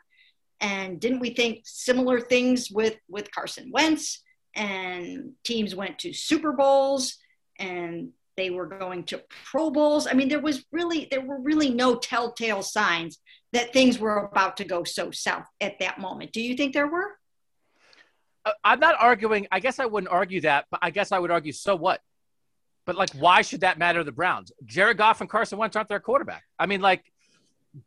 And 0.61 1.01
didn't 1.01 1.21
we 1.21 1.31
think 1.31 1.63
similar 1.65 2.21
things 2.21 2.71
with 2.71 2.97
with 3.09 3.33
Carson 3.33 3.71
Wentz 3.73 4.23
and 4.55 5.33
teams 5.43 5.75
went 5.75 5.99
to 6.01 6.13
Super 6.13 6.53
Bowls 6.53 7.17
and 7.59 8.11
they 8.37 8.51
were 8.51 8.67
going 8.67 9.05
to 9.05 9.23
Pro 9.51 9.71
Bowls. 9.71 10.07
I 10.07 10.13
mean, 10.13 10.29
there 10.29 10.41
was 10.41 10.65
really 10.73 11.09
there 11.11 11.25
were 11.25 11.41
really 11.41 11.71
no 11.71 11.97
telltale 11.97 12.63
signs 12.63 13.19
that 13.53 13.73
things 13.73 13.99
were 13.99 14.19
about 14.19 14.59
to 14.59 14.65
go 14.65 14.85
so 14.85 15.11
south 15.11 15.47
at 15.61 15.79
that 15.81 15.99
moment. 15.99 16.33
Do 16.33 16.43
you 16.43 16.55
think 16.55 16.75
there 16.75 16.87
were? 16.87 17.17
Uh, 18.45 18.53
I'm 18.63 18.81
not 18.81 18.97
arguing. 18.99 19.47
I 19.51 19.61
guess 19.61 19.79
I 19.79 19.87
wouldn't 19.87 20.13
argue 20.13 20.43
that, 20.43 20.67
but 20.71 20.81
I 20.83 20.91
guess 20.91 21.13
I 21.13 21.19
would 21.19 21.31
argue 21.31 21.53
so 21.53 21.77
what? 21.77 22.01
But 22.91 22.97
like, 22.97 23.13
why 23.13 23.43
should 23.43 23.61
that 23.61 23.79
matter 23.79 24.01
to 24.01 24.05
the 24.05 24.11
Browns? 24.11 24.51
Jared 24.65 24.97
Goff 24.97 25.21
and 25.21 25.31
Carson 25.31 25.59
Wentz 25.59 25.77
aren't 25.77 25.89
their 25.89 26.01
quarterback. 26.01 26.43
I 26.59 26.67
mean, 26.67 26.81
like, 26.81 27.05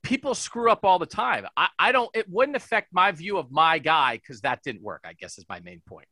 people 0.01 0.33
screw 0.33 0.71
up 0.71 0.85
all 0.85 0.97
the 0.97 1.05
time. 1.05 1.45
I, 1.57 1.67
I 1.77 1.91
don't. 1.91 2.09
It 2.13 2.29
wouldn't 2.29 2.55
affect 2.55 2.93
my 2.93 3.11
view 3.11 3.37
of 3.37 3.51
my 3.51 3.79
guy 3.79 4.15
because 4.15 4.39
that 4.43 4.63
didn't 4.63 4.81
work. 4.81 5.01
I 5.03 5.11
guess 5.11 5.37
is 5.37 5.43
my 5.49 5.59
main 5.59 5.81
point. 5.85 6.07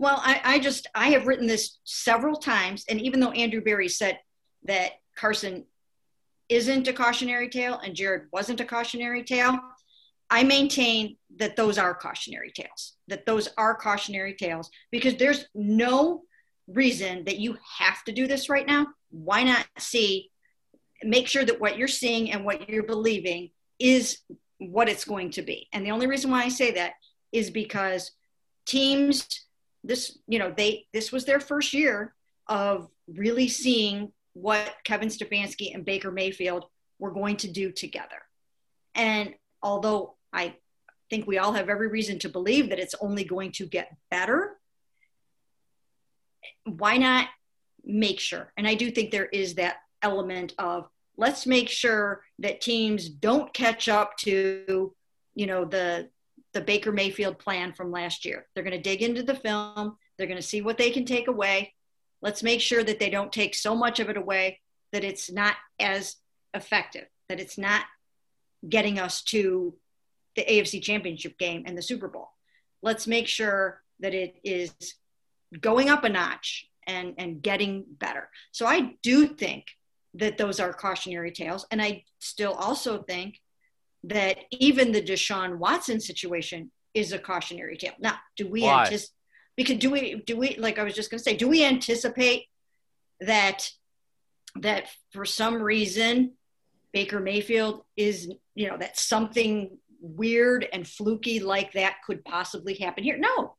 Well, 0.00 0.20
I, 0.24 0.40
I 0.42 0.58
just 0.58 0.88
I 0.96 1.10
have 1.10 1.28
written 1.28 1.46
this 1.46 1.78
several 1.84 2.34
times, 2.34 2.84
and 2.88 3.00
even 3.00 3.20
though 3.20 3.30
Andrew 3.30 3.60
Berry 3.60 3.88
said 3.88 4.18
that 4.64 4.94
Carson 5.14 5.64
isn't 6.48 6.88
a 6.88 6.92
cautionary 6.92 7.48
tale 7.48 7.78
and 7.78 7.94
Jared 7.94 8.22
wasn't 8.32 8.60
a 8.60 8.64
cautionary 8.64 9.22
tale, 9.22 9.60
I 10.28 10.42
maintain 10.42 11.18
that 11.36 11.54
those 11.54 11.78
are 11.78 11.94
cautionary 11.94 12.50
tales. 12.50 12.94
That 13.06 13.26
those 13.26 13.48
are 13.56 13.76
cautionary 13.76 14.34
tales 14.34 14.72
because 14.90 15.14
there's 15.14 15.46
no 15.54 16.24
reason 16.68 17.24
that 17.24 17.38
you 17.38 17.56
have 17.78 18.04
to 18.04 18.12
do 18.12 18.26
this 18.26 18.48
right 18.48 18.66
now. 18.66 18.86
Why 19.10 19.42
not 19.42 19.66
see 19.78 20.30
make 21.02 21.28
sure 21.28 21.44
that 21.44 21.60
what 21.60 21.78
you're 21.78 21.88
seeing 21.88 22.32
and 22.32 22.44
what 22.44 22.68
you're 22.68 22.82
believing 22.82 23.50
is 23.78 24.18
what 24.58 24.88
it's 24.88 25.04
going 25.04 25.30
to 25.30 25.42
be. 25.42 25.68
And 25.72 25.84
the 25.84 25.92
only 25.92 26.06
reason 26.06 26.30
why 26.30 26.42
I 26.42 26.48
say 26.48 26.72
that 26.72 26.94
is 27.32 27.50
because 27.50 28.10
teams 28.66 29.26
this 29.84 30.18
you 30.26 30.38
know 30.38 30.52
they 30.54 30.86
this 30.92 31.12
was 31.12 31.24
their 31.24 31.40
first 31.40 31.72
year 31.72 32.14
of 32.48 32.88
really 33.06 33.48
seeing 33.48 34.12
what 34.32 34.74
Kevin 34.84 35.08
Stefanski 35.08 35.74
and 35.74 35.84
Baker 35.84 36.10
Mayfield 36.10 36.64
were 36.98 37.12
going 37.12 37.36
to 37.38 37.48
do 37.48 37.70
together. 37.70 38.22
And 38.94 39.34
although 39.62 40.16
I 40.32 40.56
think 41.10 41.26
we 41.26 41.38
all 41.38 41.52
have 41.52 41.68
every 41.68 41.88
reason 41.88 42.18
to 42.20 42.28
believe 42.28 42.70
that 42.70 42.78
it's 42.78 42.94
only 43.00 43.24
going 43.24 43.52
to 43.52 43.66
get 43.66 43.96
better, 44.10 44.57
why 46.64 46.96
not 46.96 47.28
make 47.84 48.20
sure? 48.20 48.52
And 48.56 48.66
I 48.66 48.74
do 48.74 48.90
think 48.90 49.10
there 49.10 49.26
is 49.26 49.54
that 49.54 49.76
element 50.02 50.54
of 50.58 50.88
let's 51.16 51.46
make 51.46 51.68
sure 51.68 52.22
that 52.38 52.60
teams 52.60 53.08
don't 53.08 53.52
catch 53.52 53.88
up 53.88 54.16
to, 54.18 54.94
you 55.34 55.46
know, 55.46 55.64
the 55.64 56.08
the 56.54 56.60
Baker 56.62 56.92
Mayfield 56.92 57.38
plan 57.38 57.72
from 57.72 57.90
last 57.90 58.24
year. 58.24 58.46
They're 58.54 58.64
going 58.64 58.76
to 58.76 58.82
dig 58.82 59.02
into 59.02 59.22
the 59.22 59.34
film, 59.34 59.96
they're 60.16 60.26
going 60.26 60.40
to 60.40 60.42
see 60.42 60.62
what 60.62 60.78
they 60.78 60.90
can 60.90 61.04
take 61.04 61.28
away. 61.28 61.74
Let's 62.20 62.42
make 62.42 62.60
sure 62.60 62.82
that 62.82 62.98
they 62.98 63.10
don't 63.10 63.32
take 63.32 63.54
so 63.54 63.76
much 63.76 64.00
of 64.00 64.08
it 64.08 64.16
away 64.16 64.60
that 64.92 65.04
it's 65.04 65.30
not 65.30 65.54
as 65.78 66.16
effective, 66.54 67.06
that 67.28 67.38
it's 67.38 67.58
not 67.58 67.82
getting 68.68 68.98
us 68.98 69.22
to 69.22 69.74
the 70.34 70.44
AFC 70.44 70.82
championship 70.82 71.38
game 71.38 71.64
and 71.66 71.76
the 71.76 71.82
Super 71.82 72.08
Bowl. 72.08 72.30
Let's 72.82 73.06
make 73.06 73.28
sure 73.28 73.82
that 74.00 74.14
it 74.14 74.36
is 74.42 74.72
going 75.60 75.88
up 75.88 76.04
a 76.04 76.08
notch 76.08 76.66
and, 76.86 77.14
and 77.18 77.42
getting 77.42 77.84
better. 77.88 78.28
So 78.52 78.66
I 78.66 78.94
do 79.02 79.26
think 79.26 79.66
that 80.14 80.38
those 80.38 80.60
are 80.60 80.72
cautionary 80.72 81.32
tales. 81.32 81.66
And 81.70 81.80
I 81.80 82.04
still 82.18 82.52
also 82.52 83.02
think 83.02 83.40
that 84.04 84.38
even 84.50 84.92
the 84.92 85.02
Deshaun 85.02 85.58
Watson 85.58 86.00
situation 86.00 86.70
is 86.94 87.12
a 87.12 87.18
cautionary 87.18 87.76
tale. 87.76 87.92
Now, 87.98 88.16
do 88.36 88.48
we 88.48 88.64
anticipate? 88.64 89.14
Because 89.56 89.78
do 89.78 89.90
we 89.90 90.22
do 90.24 90.36
we 90.36 90.56
like 90.56 90.78
I 90.78 90.84
was 90.84 90.94
just 90.94 91.10
going 91.10 91.18
to 91.18 91.24
say, 91.24 91.36
do 91.36 91.48
we 91.48 91.64
anticipate 91.64 92.44
that 93.20 93.68
that 94.60 94.88
for 95.12 95.24
some 95.24 95.60
reason 95.60 96.32
Baker 96.92 97.20
Mayfield 97.20 97.82
is 97.96 98.32
you 98.54 98.68
know 98.68 98.78
that 98.78 98.96
something 98.96 99.78
weird 100.00 100.66
and 100.72 100.86
fluky 100.86 101.40
like 101.40 101.72
that 101.72 101.96
could 102.06 102.24
possibly 102.24 102.74
happen 102.74 103.02
here? 103.02 103.18
No. 103.18 103.56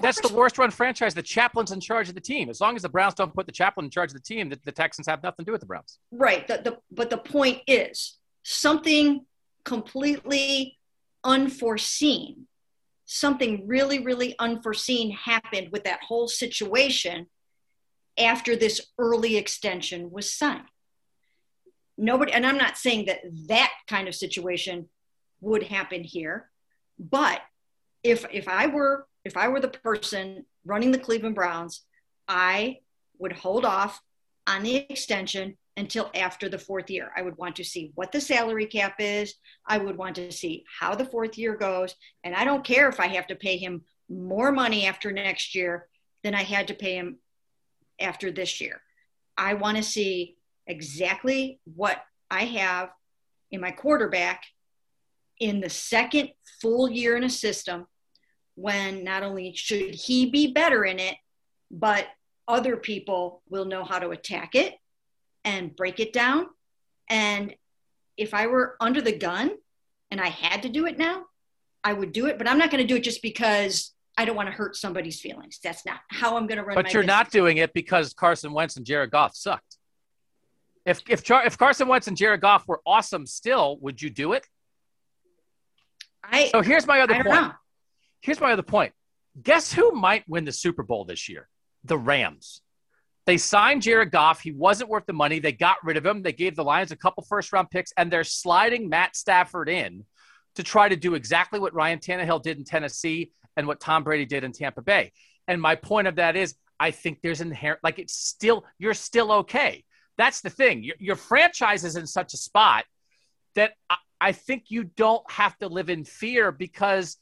That's 0.00 0.20
the 0.20 0.32
worst 0.32 0.58
run 0.58 0.70
franchise. 0.70 1.14
The 1.14 1.22
chaplain's 1.22 1.70
in 1.70 1.80
charge 1.80 2.08
of 2.08 2.14
the 2.14 2.20
team. 2.20 2.48
As 2.48 2.60
long 2.60 2.76
as 2.76 2.82
the 2.82 2.88
Browns 2.88 3.14
don't 3.14 3.34
put 3.34 3.46
the 3.46 3.52
chaplain 3.52 3.84
in 3.84 3.90
charge 3.90 4.10
of 4.10 4.14
the 4.14 4.20
team, 4.20 4.48
the, 4.48 4.58
the 4.64 4.72
Texans 4.72 5.06
have 5.06 5.22
nothing 5.22 5.44
to 5.44 5.48
do 5.48 5.52
with 5.52 5.60
the 5.60 5.66
Browns. 5.66 5.98
Right. 6.10 6.46
The, 6.46 6.60
the, 6.64 6.78
but 6.90 7.10
the 7.10 7.18
point 7.18 7.60
is 7.66 8.18
something 8.42 9.26
completely 9.64 10.78
unforeseen. 11.24 12.46
Something 13.04 13.66
really, 13.66 13.98
really 13.98 14.34
unforeseen 14.38 15.10
happened 15.10 15.68
with 15.72 15.84
that 15.84 16.00
whole 16.06 16.28
situation 16.28 17.26
after 18.18 18.56
this 18.56 18.80
early 18.98 19.36
extension 19.36 20.10
was 20.10 20.32
signed. 20.32 20.64
Nobody, 21.98 22.32
and 22.32 22.46
I'm 22.46 22.56
not 22.56 22.78
saying 22.78 23.06
that 23.06 23.20
that 23.48 23.72
kind 23.88 24.08
of 24.08 24.14
situation 24.14 24.88
would 25.40 25.64
happen 25.64 26.02
here, 26.02 26.50
but 26.98 27.42
if 28.02 28.24
if 28.32 28.48
I 28.48 28.66
were 28.68 29.06
if 29.24 29.36
I 29.36 29.48
were 29.48 29.60
the 29.60 29.68
person 29.68 30.44
running 30.64 30.92
the 30.92 30.98
Cleveland 30.98 31.34
Browns, 31.34 31.82
I 32.28 32.78
would 33.18 33.32
hold 33.32 33.64
off 33.64 34.00
on 34.46 34.62
the 34.62 34.76
extension 34.76 35.56
until 35.76 36.10
after 36.14 36.48
the 36.48 36.58
fourth 36.58 36.90
year. 36.90 37.10
I 37.16 37.22
would 37.22 37.36
want 37.36 37.56
to 37.56 37.64
see 37.64 37.92
what 37.94 38.12
the 38.12 38.20
salary 38.20 38.66
cap 38.66 38.96
is. 38.98 39.34
I 39.66 39.78
would 39.78 39.96
want 39.96 40.16
to 40.16 40.32
see 40.32 40.64
how 40.78 40.94
the 40.94 41.04
fourth 41.04 41.38
year 41.38 41.56
goes. 41.56 41.94
And 42.24 42.34
I 42.34 42.44
don't 42.44 42.64
care 42.64 42.88
if 42.88 43.00
I 43.00 43.06
have 43.08 43.26
to 43.28 43.34
pay 43.34 43.56
him 43.56 43.82
more 44.08 44.52
money 44.52 44.86
after 44.86 45.12
next 45.12 45.54
year 45.54 45.88
than 46.22 46.34
I 46.34 46.42
had 46.42 46.68
to 46.68 46.74
pay 46.74 46.96
him 46.96 47.18
after 48.00 48.30
this 48.30 48.60
year. 48.60 48.80
I 49.36 49.54
want 49.54 49.76
to 49.76 49.82
see 49.82 50.36
exactly 50.66 51.60
what 51.74 52.02
I 52.30 52.44
have 52.44 52.90
in 53.50 53.60
my 53.60 53.70
quarterback 53.70 54.44
in 55.38 55.60
the 55.60 55.70
second 55.70 56.30
full 56.60 56.90
year 56.90 57.16
in 57.16 57.24
a 57.24 57.30
system 57.30 57.86
when 58.54 59.04
not 59.04 59.22
only 59.22 59.54
should 59.54 59.94
he 59.94 60.30
be 60.30 60.52
better 60.52 60.84
in 60.84 60.98
it, 60.98 61.16
but 61.70 62.06
other 62.48 62.76
people 62.76 63.42
will 63.48 63.64
know 63.64 63.84
how 63.84 63.98
to 63.98 64.10
attack 64.10 64.54
it 64.54 64.74
and 65.44 65.74
break 65.74 66.00
it 66.00 66.12
down. 66.12 66.46
And 67.08 67.54
if 68.16 68.34
I 68.34 68.46
were 68.46 68.76
under 68.80 69.00
the 69.00 69.16
gun 69.16 69.52
and 70.10 70.20
I 70.20 70.28
had 70.28 70.62
to 70.62 70.68
do 70.68 70.86
it 70.86 70.98
now, 70.98 71.26
I 71.82 71.92
would 71.92 72.12
do 72.12 72.26
it. 72.26 72.38
But 72.38 72.48
I'm 72.48 72.58
not 72.58 72.70
going 72.70 72.82
to 72.82 72.88
do 72.88 72.96
it 72.96 73.04
just 73.04 73.22
because 73.22 73.92
I 74.18 74.24
don't 74.24 74.36
want 74.36 74.48
to 74.48 74.52
hurt 74.52 74.76
somebody's 74.76 75.20
feelings. 75.20 75.58
That's 75.62 75.86
not 75.86 76.00
how 76.08 76.36
I'm 76.36 76.46
going 76.46 76.58
to 76.58 76.64
run. 76.64 76.74
But 76.74 76.92
you're 76.92 77.02
business. 77.02 77.16
not 77.16 77.30
doing 77.30 77.56
it 77.56 77.72
because 77.72 78.12
Carson 78.12 78.52
Wentz 78.52 78.76
and 78.76 78.84
Jared 78.84 79.10
Goff 79.10 79.34
sucked. 79.34 79.78
If 80.84 81.00
if 81.08 81.22
Char- 81.22 81.46
if 81.46 81.56
Carson 81.56 81.88
Wentz 81.88 82.06
and 82.06 82.16
Jared 82.16 82.40
Goff 82.40 82.66
were 82.66 82.80
awesome 82.84 83.26
still, 83.26 83.78
would 83.80 84.00
you 84.02 84.10
do 84.10 84.32
it? 84.32 84.46
I 86.22 86.48
so 86.48 86.62
here's 86.62 86.86
my 86.86 87.00
other 87.00 87.14
point. 87.14 87.26
Know. 87.26 87.52
Here's 88.20 88.40
my 88.40 88.52
other 88.52 88.62
point. 88.62 88.92
Guess 89.40 89.72
who 89.72 89.92
might 89.92 90.28
win 90.28 90.44
the 90.44 90.52
Super 90.52 90.82
Bowl 90.82 91.04
this 91.04 91.28
year? 91.28 91.48
The 91.84 91.98
Rams. 91.98 92.60
They 93.26 93.38
signed 93.38 93.82
Jared 93.82 94.10
Goff. 94.10 94.40
He 94.40 94.50
wasn't 94.50 94.90
worth 94.90 95.06
the 95.06 95.12
money. 95.12 95.38
They 95.38 95.52
got 95.52 95.76
rid 95.84 95.96
of 95.96 96.04
him. 96.04 96.22
They 96.22 96.32
gave 96.32 96.56
the 96.56 96.64
Lions 96.64 96.90
a 96.90 96.96
couple 96.96 97.22
first 97.22 97.52
round 97.52 97.70
picks, 97.70 97.92
and 97.96 98.10
they're 98.10 98.24
sliding 98.24 98.88
Matt 98.88 99.14
Stafford 99.14 99.68
in 99.68 100.04
to 100.56 100.62
try 100.62 100.88
to 100.88 100.96
do 100.96 101.14
exactly 101.14 101.60
what 101.60 101.74
Ryan 101.74 102.00
Tannehill 102.00 102.42
did 102.42 102.58
in 102.58 102.64
Tennessee 102.64 103.32
and 103.56 103.66
what 103.66 103.80
Tom 103.80 104.02
Brady 104.04 104.26
did 104.26 104.42
in 104.42 104.52
Tampa 104.52 104.82
Bay. 104.82 105.12
And 105.46 105.60
my 105.60 105.76
point 105.76 106.08
of 106.08 106.16
that 106.16 106.36
is, 106.36 106.54
I 106.78 106.90
think 106.90 107.20
there's 107.22 107.40
inherent, 107.40 107.80
like 107.84 107.98
it's 107.98 108.14
still, 108.14 108.64
you're 108.78 108.94
still 108.94 109.32
okay. 109.32 109.84
That's 110.16 110.40
the 110.40 110.50
thing. 110.50 110.82
Your, 110.82 110.96
your 110.98 111.16
franchise 111.16 111.84
is 111.84 111.96
in 111.96 112.06
such 112.06 112.34
a 112.34 112.38
spot 112.38 112.84
that 113.54 113.72
I, 113.88 113.96
I 114.20 114.32
think 114.32 114.64
you 114.68 114.84
don't 114.84 115.28
have 115.30 115.56
to 115.58 115.68
live 115.68 115.90
in 115.90 116.04
fear 116.04 116.52
because 116.52 117.16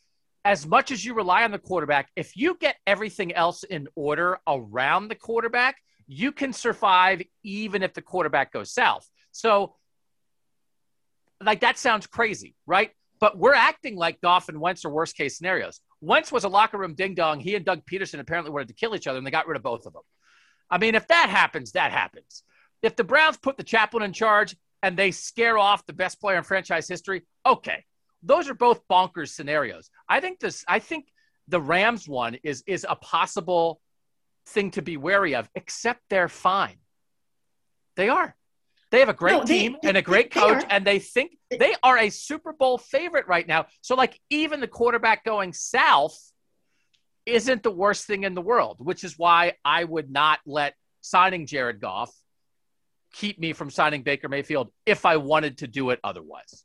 as 0.49 0.67
much 0.67 0.91
as 0.91 1.05
you 1.05 1.13
rely 1.13 1.45
on 1.45 1.51
the 1.51 1.59
quarterback, 1.59 2.09
if 2.17 2.35
you 2.35 2.57
get 2.59 2.77
everything 2.87 3.35
else 3.35 3.65
in 3.65 3.87
order 3.95 4.39
around 4.49 5.09
the 5.09 5.15
quarterback, 5.15 5.77
you 6.07 6.33
can 6.33 6.55
survive 6.55 7.21
even 7.43 7.83
if 7.83 7.93
the 7.93 8.01
quarterback 8.01 8.51
goes 8.51 8.73
south. 8.73 9.07
So, 9.31 9.75
like, 11.45 11.61
that 11.61 11.77
sounds 11.77 12.07
crazy, 12.07 12.55
right? 12.67 12.93
But 13.21 13.37
we're 13.37 13.53
acting 13.53 13.95
like 13.97 14.23
Goff 14.23 14.49
and 14.49 14.59
Wentz 14.59 14.87
are 14.87 14.91
worst 14.91 15.19
case 15.19 15.37
scenarios. 15.37 15.83
Wentz 16.01 16.33
was 16.33 16.45
a 16.45 16.49
locker 16.49 16.79
room 16.79 16.95
ding 16.95 17.15
dong. 17.15 17.41
He 17.41 17.55
and 17.55 17.63
Doug 17.63 17.83
Pederson 17.85 18.19
apparently 18.19 18.51
wanted 18.51 18.69
to 18.69 18.75
kill 18.75 18.97
each 18.97 19.07
other, 19.07 19.19
and 19.19 19.27
they 19.27 19.31
got 19.31 19.49
rid 19.49 19.59
of 19.59 19.63
both 19.63 19.85
of 19.85 19.93
them. 19.93 20.03
I 20.71 20.79
mean, 20.79 20.95
if 20.95 21.07
that 21.09 21.29
happens, 21.29 21.73
that 21.73 21.93
happens. 21.93 22.43
If 22.81 22.97
the 22.97 23.05
Browns 23.05 23.37
put 23.37 23.59
the 23.59 23.65
chaplain 23.65 24.03
in 24.03 24.15
charge 24.15 24.57
and 24.83 24.97
they 24.97 25.11
scare 25.11 25.59
off 25.59 25.85
the 25.85 25.93
best 25.93 26.23
player 26.23 26.39
in 26.39 26.43
franchise 26.43 26.89
history, 26.89 27.27
okay. 27.45 27.85
Those 28.23 28.49
are 28.49 28.55
both 28.55 28.87
bonkers 28.89 29.31
scenarios. 29.31 29.91
I 30.09 30.21
think 30.21 30.41
this. 30.41 30.65
I 30.67 30.79
think 30.79 31.07
the 31.47 31.61
Rams 31.61 32.09
one 32.09 32.37
is 32.43 32.63
is 32.67 32.87
a 32.89 32.97
possible 32.97 33.81
thing 34.47 34.71
to 34.73 34.83
be 34.83 34.97
wary 34.97 35.35
of, 35.35 35.49
except 35.55 36.01
they're 36.11 36.29
fine. 36.29 36.77
They 37.97 38.09
are. 38.09 38.35
They 38.91 39.01
have 39.01 39.09
a 39.09 39.15
great 39.15 39.33
no, 39.33 39.45
they, 39.45 39.59
team 39.59 39.77
they, 39.83 39.89
and 39.89 39.99
a 39.99 40.03
great 40.03 40.33
they, 40.33 40.41
coach, 40.41 40.65
and 40.71 40.87
they 40.87 40.99
think 40.99 41.37
they 41.51 41.75
are 41.83 41.99
a 41.99 42.11
Super 42.11 42.53
Bowl 42.53 42.79
favorite 42.79 43.27
right 43.27 43.47
now. 43.47 43.67
So, 43.83 43.95
like, 43.95 44.19
even 44.31 44.61
the 44.61 44.69
quarterback 44.69 45.25
going 45.25 45.53
south 45.53 46.19
isn't 47.27 47.63
the 47.63 47.71
worst 47.71 48.07
thing 48.07 48.25
in 48.25 48.35
the 48.35 48.41
world, 48.41 48.77
which 48.79 49.05
is 49.05 49.19
why 49.19 49.55
I 49.65 49.85
would 49.85 50.11
not 50.11 50.41
let 50.47 50.75
signing 51.03 51.47
Jared 51.47 51.81
Goff 51.81 52.11
keep 53.13 53.39
me 53.39 53.53
from 53.53 53.71
signing 53.71 54.03
Baker 54.03 54.29
Mayfield 54.29 54.71
if 54.87 55.05
I 55.05 55.19
wanted 55.19 55.59
to 55.59 55.67
do 55.67 55.91
it 55.91 56.01
otherwise. 56.03 56.65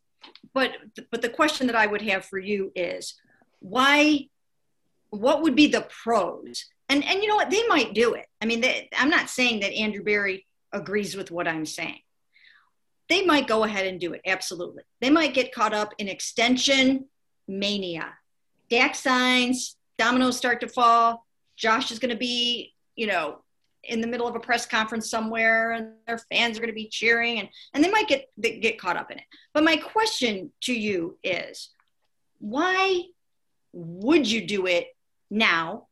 But 0.54 0.72
but 1.12 1.22
the 1.22 1.30
question 1.30 1.68
that 1.68 1.76
I 1.76 1.88
would 1.88 2.02
have 2.04 2.26
for 2.26 2.38
you 2.38 2.72
is 2.76 3.16
why 3.60 4.28
what 5.10 5.42
would 5.42 5.56
be 5.56 5.68
the 5.68 5.88
pros? 6.04 6.66
And 6.90 7.04
and 7.04 7.22
you 7.22 7.28
know 7.28 7.36
what? 7.36 7.50
They 7.50 7.66
might 7.68 7.94
do 7.94 8.14
it. 8.14 8.28
I 8.42 8.46
mean 8.46 8.62
they, 8.62 8.90
i'm 8.98 9.10
not 9.10 9.30
saying 9.30 9.62
that 9.62 9.74
andrew 9.74 10.04
berry 10.04 10.46
agrees 10.72 11.16
with 11.16 11.32
what 11.32 11.48
i'm 11.48 11.66
saying. 11.66 12.00
They 13.10 13.26
might 13.26 13.48
go 13.48 13.64
ahead 13.64 13.86
and 13.86 14.00
do 14.00 14.14
it 14.14 14.22
absolutely. 14.26 14.84
They 15.02 15.10
might 15.10 15.34
get 15.34 15.54
caught 15.54 15.74
up 15.74 15.94
in 15.98 16.08
extension 16.08 17.06
mania. 17.48 18.14
Dak 18.70 18.96
signs 18.96 19.78
dominoes 19.98 20.38
start 20.38 20.62
to 20.62 20.68
fall. 20.68 21.26
Josh 21.56 21.92
is 21.92 22.00
going 22.00 22.12
to 22.12 22.18
be 22.18 22.74
you 22.96 23.08
know 23.08 23.40
in 23.84 24.02
the 24.02 24.08
middle 24.08 24.28
of 24.28 24.36
a 24.36 24.40
press 24.40 24.66
conference 24.66 25.10
somewhere 25.10 25.72
and 25.72 25.94
their 26.08 26.18
fans 26.32 26.58
are 26.58 26.62
going 26.62 26.70
to 26.70 26.74
be 26.74 26.88
cheering 26.88 27.40
and, 27.40 27.50
and 27.74 27.84
they 27.84 27.92
might 27.92 28.08
get 28.08 28.30
get 28.40 28.80
caught 28.80 28.98
up 28.98 29.12
in 29.12 29.18
it 29.18 29.26
but 29.54 29.64
my 29.64 29.76
question 29.78 30.52
to 30.62 30.74
you 30.74 31.18
is 31.24 31.70
why 32.40 33.02
would 33.74 34.30
you 34.30 34.46
do 34.46 34.68
it 34.68 34.88
now 35.30 35.88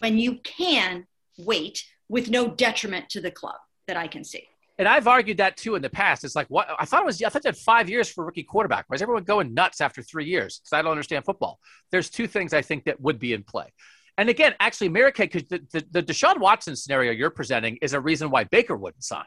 when 0.00 0.18
you 0.18 0.38
can 0.44 1.06
wait 1.38 1.84
with 2.08 2.30
no 2.30 2.48
detriment 2.48 3.08
to 3.10 3.20
the 3.20 3.30
club 3.30 3.56
that 3.86 3.96
I 3.96 4.06
can 4.06 4.24
see. 4.24 4.46
and 4.78 4.88
I've 4.88 5.06
argued 5.06 5.38
that 5.38 5.56
too 5.56 5.74
in 5.74 5.82
the 5.82 5.90
past. 5.90 6.24
It's 6.24 6.34
like 6.34 6.48
what 6.48 6.68
I 6.78 6.84
thought 6.84 7.02
it 7.02 7.06
was. 7.06 7.22
I 7.22 7.28
thought 7.28 7.44
you 7.44 7.48
had 7.48 7.56
five 7.56 7.88
years 7.88 8.08
for 8.08 8.24
rookie 8.24 8.42
quarterback. 8.42 8.84
Why 8.88 8.94
is 8.94 9.02
everyone 9.02 9.24
going 9.24 9.54
nuts 9.54 9.80
after 9.80 10.02
three 10.02 10.26
years? 10.26 10.58
Because 10.58 10.78
I 10.78 10.82
don't 10.82 10.90
understand 10.90 11.24
football. 11.24 11.60
There's 11.90 12.10
two 12.10 12.26
things 12.26 12.52
I 12.52 12.62
think 12.62 12.84
that 12.84 13.00
would 13.00 13.18
be 13.18 13.32
in 13.32 13.42
play. 13.42 13.72
And 14.16 14.28
again, 14.28 14.54
actually, 14.60 14.88
Kay, 14.88 15.10
because 15.26 15.44
the, 15.48 15.66
the, 15.72 15.84
the 15.90 16.02
Deshaun 16.02 16.38
Watson 16.38 16.76
scenario 16.76 17.12
you're 17.12 17.30
presenting 17.30 17.78
is 17.82 17.94
a 17.94 18.00
reason 18.00 18.30
why 18.30 18.44
Baker 18.44 18.76
wouldn't 18.76 19.02
sign, 19.02 19.24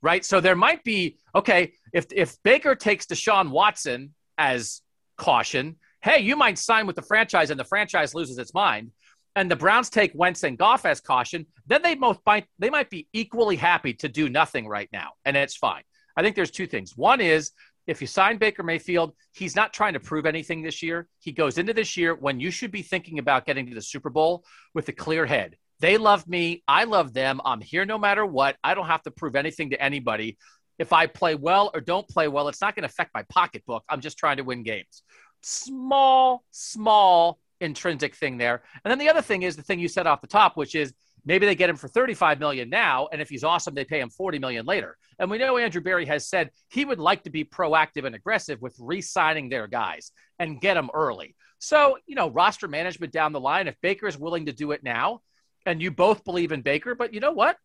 right? 0.00 0.24
So 0.24 0.40
there 0.40 0.56
might 0.56 0.82
be 0.84 1.18
okay 1.34 1.72
if 1.92 2.06
if 2.12 2.42
Baker 2.42 2.74
takes 2.74 3.06
Deshaun 3.06 3.50
Watson 3.50 4.14
as 4.38 4.80
caution, 5.18 5.76
hey, 6.02 6.20
you 6.20 6.36
might 6.36 6.58
sign 6.58 6.86
with 6.86 6.96
the 6.96 7.02
franchise 7.02 7.50
and 7.50 7.60
the 7.60 7.64
franchise 7.64 8.14
loses 8.14 8.38
its 8.38 8.54
mind 8.54 8.92
and 9.36 9.50
the 9.50 9.56
Browns 9.56 9.90
take 9.90 10.12
Wentz 10.14 10.42
and 10.42 10.56
Goff 10.56 10.86
as 10.86 11.00
caution, 11.00 11.46
then 11.66 11.82
they 11.82 11.94
both 11.94 12.18
might 12.26 12.46
they 12.58 12.70
might 12.70 12.90
be 12.90 13.06
equally 13.12 13.56
happy 13.56 13.92
to 13.94 14.08
do 14.08 14.28
nothing 14.28 14.66
right 14.66 14.88
now, 14.92 15.10
and 15.24 15.36
it's 15.36 15.56
fine. 15.56 15.82
I 16.16 16.22
think 16.22 16.34
there's 16.34 16.50
two 16.50 16.66
things. 16.66 16.96
One 16.96 17.20
is 17.20 17.52
if 17.86 18.00
you 18.00 18.06
sign 18.06 18.38
Baker 18.38 18.62
Mayfield, 18.62 19.14
he's 19.32 19.54
not 19.54 19.72
trying 19.72 19.92
to 19.92 20.00
prove 20.00 20.26
anything 20.26 20.62
this 20.62 20.82
year. 20.82 21.08
He 21.20 21.32
goes 21.32 21.58
into 21.58 21.72
this 21.72 21.96
year 21.96 22.14
when 22.14 22.40
you 22.40 22.50
should 22.50 22.72
be 22.72 22.82
thinking 22.82 23.18
about 23.18 23.46
getting 23.46 23.66
to 23.66 23.74
the 23.74 23.82
Super 23.82 24.10
Bowl 24.10 24.44
with 24.74 24.88
a 24.88 24.92
clear 24.92 25.26
head. 25.26 25.56
They 25.78 25.98
love 25.98 26.26
me. 26.26 26.62
I 26.66 26.84
love 26.84 27.12
them. 27.12 27.40
I'm 27.44 27.60
here 27.60 27.84
no 27.84 27.98
matter 27.98 28.24
what. 28.24 28.56
I 28.64 28.74
don't 28.74 28.86
have 28.86 29.02
to 29.02 29.10
prove 29.10 29.36
anything 29.36 29.70
to 29.70 29.82
anybody. 29.82 30.38
If 30.78 30.92
I 30.92 31.06
play 31.06 31.34
well 31.34 31.70
or 31.74 31.80
don't 31.80 32.08
play 32.08 32.28
well, 32.28 32.48
it's 32.48 32.60
not 32.60 32.74
going 32.74 32.82
to 32.82 32.88
affect 32.88 33.12
my 33.14 33.24
pocketbook. 33.28 33.84
I'm 33.88 34.00
just 34.00 34.18
trying 34.18 34.38
to 34.38 34.42
win 34.42 34.62
games. 34.62 35.02
Small, 35.42 36.44
small 36.50 37.38
intrinsic 37.60 38.14
thing 38.14 38.36
there. 38.38 38.62
And 38.84 38.90
then 38.90 38.98
the 38.98 39.08
other 39.08 39.22
thing 39.22 39.42
is 39.42 39.56
the 39.56 39.62
thing 39.62 39.78
you 39.78 39.88
said 39.88 40.06
off 40.06 40.20
the 40.20 40.26
top, 40.26 40.56
which 40.56 40.74
is 40.74 40.92
maybe 41.26 41.44
they 41.44 41.54
get 41.54 41.68
him 41.68 41.76
for 41.76 41.88
35 41.88 42.40
million 42.40 42.70
now, 42.70 43.08
and 43.12 43.20
if 43.20 43.28
he's 43.28 43.44
awesome, 43.44 43.74
they 43.74 43.84
pay 43.84 44.00
him 44.00 44.08
40 44.08 44.38
million 44.38 44.64
later. 44.64 44.96
And 45.18 45.30
we 45.30 45.38
know 45.38 45.58
Andrew 45.58 45.82
Berry 45.82 46.06
has 46.06 46.28
said 46.28 46.50
he 46.70 46.84
would 46.84 47.00
like 47.00 47.24
to 47.24 47.30
be 47.30 47.44
proactive 47.44 48.04
and 48.04 48.14
aggressive 48.14 48.62
with 48.62 48.76
re-signing 48.78 49.48
their 49.48 49.66
guys 49.66 50.12
and 50.38 50.60
get 50.60 50.74
them 50.74 50.88
early. 50.94 51.34
So, 51.58 51.98
you 52.06 52.14
know, 52.14 52.30
roster 52.30 52.68
management 52.68 53.12
down 53.12 53.32
the 53.32 53.40
line, 53.40 53.68
if 53.68 53.74
Baker 53.80 54.06
is 54.06 54.16
willing 54.16 54.46
to 54.46 54.52
do 54.52 54.70
it 54.72 54.84
now, 54.84 55.20
and 55.66 55.82
you 55.82 55.90
both 55.90 56.24
believe 56.24 56.52
in 56.52 56.62
Baker, 56.62 56.94
but 56.94 57.12
you 57.12 57.20
know 57.20 57.32
what? 57.32 57.56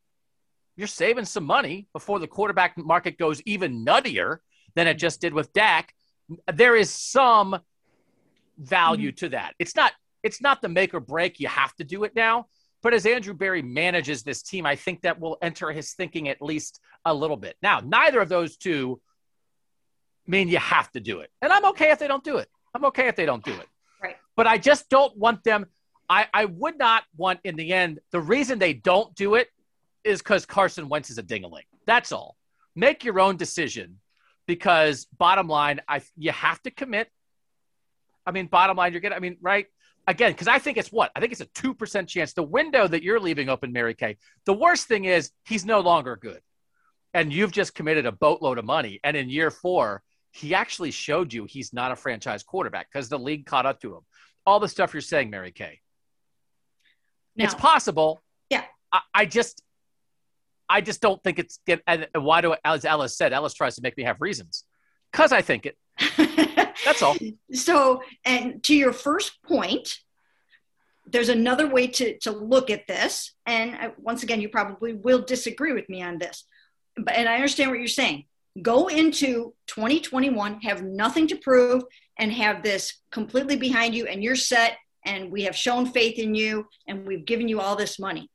You're 0.75 0.87
saving 0.87 1.25
some 1.25 1.43
money 1.43 1.87
before 1.93 2.19
the 2.19 2.27
quarterback 2.27 2.77
market 2.77 3.17
goes 3.17 3.41
even 3.45 3.85
nuttier 3.85 4.37
than 4.75 4.87
it 4.87 4.95
just 4.95 5.21
did 5.21 5.33
with 5.33 5.53
Dak. 5.53 5.93
There 6.51 6.75
is 6.75 6.89
some 6.89 7.59
value 8.57 9.09
mm-hmm. 9.09 9.25
to 9.25 9.29
that. 9.29 9.53
It's 9.59 9.75
not 9.75 9.91
it's 10.23 10.41
not 10.41 10.61
the 10.61 10.69
make 10.69 10.93
or 10.93 10.99
break. 10.99 11.39
You 11.39 11.47
have 11.47 11.75
to 11.75 11.83
do 11.83 12.03
it 12.03 12.15
now. 12.15 12.45
But 12.81 12.93
as 12.93 13.05
Andrew 13.05 13.33
Berry 13.33 13.61
manages 13.61 14.23
this 14.23 14.41
team, 14.41 14.65
I 14.65 14.75
think 14.75 15.01
that 15.01 15.19
will 15.19 15.37
enter 15.41 15.71
his 15.71 15.93
thinking 15.93 16.29
at 16.29 16.41
least 16.41 16.79
a 17.05 17.13
little 17.13 17.37
bit. 17.37 17.55
Now, 17.61 17.79
neither 17.79 18.19
of 18.19 18.29
those 18.29 18.57
two 18.57 18.99
mean 20.25 20.47
you 20.47 20.57
have 20.57 20.91
to 20.91 20.99
do 20.99 21.19
it. 21.19 21.29
And 21.41 21.51
I'm 21.53 21.65
okay 21.65 21.91
if 21.91 21.99
they 21.99 22.07
don't 22.07 22.23
do 22.23 22.37
it. 22.37 22.47
I'm 22.73 22.85
okay 22.85 23.07
if 23.07 23.15
they 23.15 23.25
don't 23.25 23.43
do 23.43 23.53
it. 23.53 23.67
Right. 24.01 24.15
But 24.35 24.47
I 24.47 24.57
just 24.57 24.89
don't 24.89 25.15
want 25.17 25.43
them. 25.43 25.65
I, 26.09 26.27
I 26.33 26.45
would 26.45 26.77
not 26.77 27.03
want, 27.15 27.39
in 27.43 27.55
the 27.55 27.73
end, 27.73 27.99
the 28.11 28.19
reason 28.19 28.59
they 28.59 28.73
don't 28.73 29.13
do 29.15 29.35
it 29.35 29.47
is 30.03 30.19
because 30.19 30.45
Carson 30.45 30.89
Wentz 30.89 31.09
is 31.09 31.17
a 31.17 31.23
dingaling. 31.23 31.65
That's 31.85 32.11
all. 32.11 32.35
Make 32.75 33.03
your 33.03 33.19
own 33.19 33.37
decision 33.37 33.99
because, 34.47 35.05
bottom 35.17 35.47
line, 35.47 35.81
I 35.87 36.01
you 36.17 36.31
have 36.31 36.61
to 36.63 36.71
commit 36.71 37.09
I 38.25 38.31
mean, 38.31 38.47
bottom 38.47 38.77
line, 38.77 38.91
you're 38.91 39.01
getting, 39.01 39.15
I 39.15 39.19
mean, 39.19 39.37
right? 39.41 39.67
Again, 40.07 40.31
because 40.31 40.47
I 40.47 40.59
think 40.59 40.77
it's 40.77 40.91
what? 40.91 41.11
I 41.15 41.19
think 41.19 41.31
it's 41.31 41.41
a 41.41 41.45
2% 41.45 42.07
chance. 42.07 42.33
The 42.33 42.43
window 42.43 42.87
that 42.87 43.03
you're 43.03 43.19
leaving 43.19 43.49
open, 43.49 43.71
Mary 43.71 43.93
Kay, 43.93 44.17
the 44.45 44.53
worst 44.53 44.87
thing 44.87 45.05
is 45.05 45.31
he's 45.45 45.65
no 45.65 45.79
longer 45.79 46.15
good. 46.15 46.41
And 47.13 47.31
you've 47.31 47.51
just 47.51 47.75
committed 47.75 48.05
a 48.05 48.11
boatload 48.11 48.57
of 48.57 48.65
money. 48.65 48.99
And 49.03 49.15
in 49.15 49.29
year 49.29 49.51
four, 49.51 50.01
he 50.31 50.55
actually 50.55 50.91
showed 50.91 51.33
you 51.33 51.45
he's 51.45 51.73
not 51.73 51.91
a 51.91 51.95
franchise 51.95 52.41
quarterback 52.41 52.87
because 52.91 53.09
the 53.09 53.19
league 53.19 53.45
caught 53.45 53.65
up 53.65 53.81
to 53.81 53.95
him. 53.95 54.01
All 54.45 54.59
the 54.59 54.69
stuff 54.69 54.93
you're 54.93 55.01
saying, 55.01 55.29
Mary 55.29 55.51
Kay. 55.51 55.81
Now, 57.35 57.45
it's 57.45 57.53
possible. 57.53 58.23
Yeah. 58.49 58.63
I, 58.91 59.01
I, 59.13 59.25
just, 59.25 59.61
I 60.67 60.81
just 60.81 61.01
don't 61.01 61.21
think 61.23 61.37
it's. 61.37 61.59
And 61.85 62.07
why 62.15 62.41
do 62.41 62.55
as 62.65 62.85
Ellis 62.85 63.15
said, 63.15 63.33
Ellis 63.33 63.53
tries 63.53 63.75
to 63.75 63.81
make 63.81 63.97
me 63.97 64.03
have 64.03 64.17
reasons 64.19 64.63
because 65.11 65.31
I 65.31 65.41
think 65.41 65.67
it. 65.67 65.77
That's 66.85 67.01
all. 67.01 67.15
So, 67.53 68.03
and 68.25 68.63
to 68.63 68.75
your 68.75 68.93
first 68.93 69.41
point, 69.43 69.99
there's 71.05 71.29
another 71.29 71.67
way 71.67 71.87
to, 71.87 72.17
to 72.19 72.31
look 72.31 72.69
at 72.69 72.87
this. 72.87 73.33
And 73.45 73.75
uh, 73.75 73.91
once 73.97 74.23
again, 74.23 74.41
you 74.41 74.49
probably 74.49 74.93
will 74.93 75.21
disagree 75.21 75.73
with 75.73 75.89
me 75.89 76.01
on 76.01 76.17
this. 76.17 76.45
But, 76.95 77.15
and 77.15 77.27
I 77.27 77.35
understand 77.35 77.69
what 77.69 77.79
you're 77.79 77.87
saying. 77.87 78.25
Go 78.61 78.87
into 78.87 79.53
2021, 79.67 80.61
have 80.61 80.83
nothing 80.83 81.27
to 81.27 81.37
prove, 81.37 81.83
and 82.19 82.31
have 82.33 82.61
this 82.61 82.93
completely 83.11 83.55
behind 83.55 83.95
you, 83.95 84.07
and 84.07 84.23
you're 84.23 84.35
set, 84.35 84.77
and 85.05 85.31
we 85.31 85.43
have 85.43 85.55
shown 85.55 85.85
faith 85.85 86.19
in 86.19 86.35
you, 86.35 86.67
and 86.87 87.07
we've 87.07 87.25
given 87.25 87.47
you 87.47 87.61
all 87.61 87.75
this 87.75 87.97
money. 87.97 88.29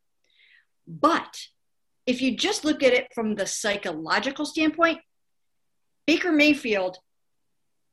But 0.89 1.39
if 2.07 2.23
you 2.23 2.37
just 2.37 2.65
look 2.65 2.83
at 2.83 2.95
it 2.95 3.09
from 3.15 3.35
the 3.35 3.47
psychological 3.47 4.47
standpoint, 4.47 5.01
Baker 6.07 6.33
Mayfield 6.33 6.99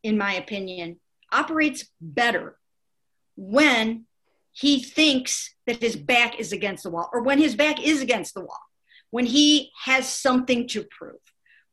in 0.03 0.17
my 0.17 0.33
opinion, 0.33 0.99
operates 1.31 1.85
better 1.99 2.57
when 3.35 4.05
he 4.51 4.83
thinks 4.83 5.55
that 5.65 5.81
his 5.81 5.95
back 5.95 6.39
is 6.39 6.51
against 6.51 6.83
the 6.83 6.91
wall 6.91 7.09
or 7.11 7.23
when 7.23 7.39
his 7.39 7.55
back 7.55 7.81
is 7.81 8.01
against 8.01 8.35
the 8.35 8.41
wall, 8.41 8.61
when 9.09 9.25
he 9.25 9.71
has 9.85 10.07
something 10.07 10.67
to 10.67 10.83
prove, 10.83 11.19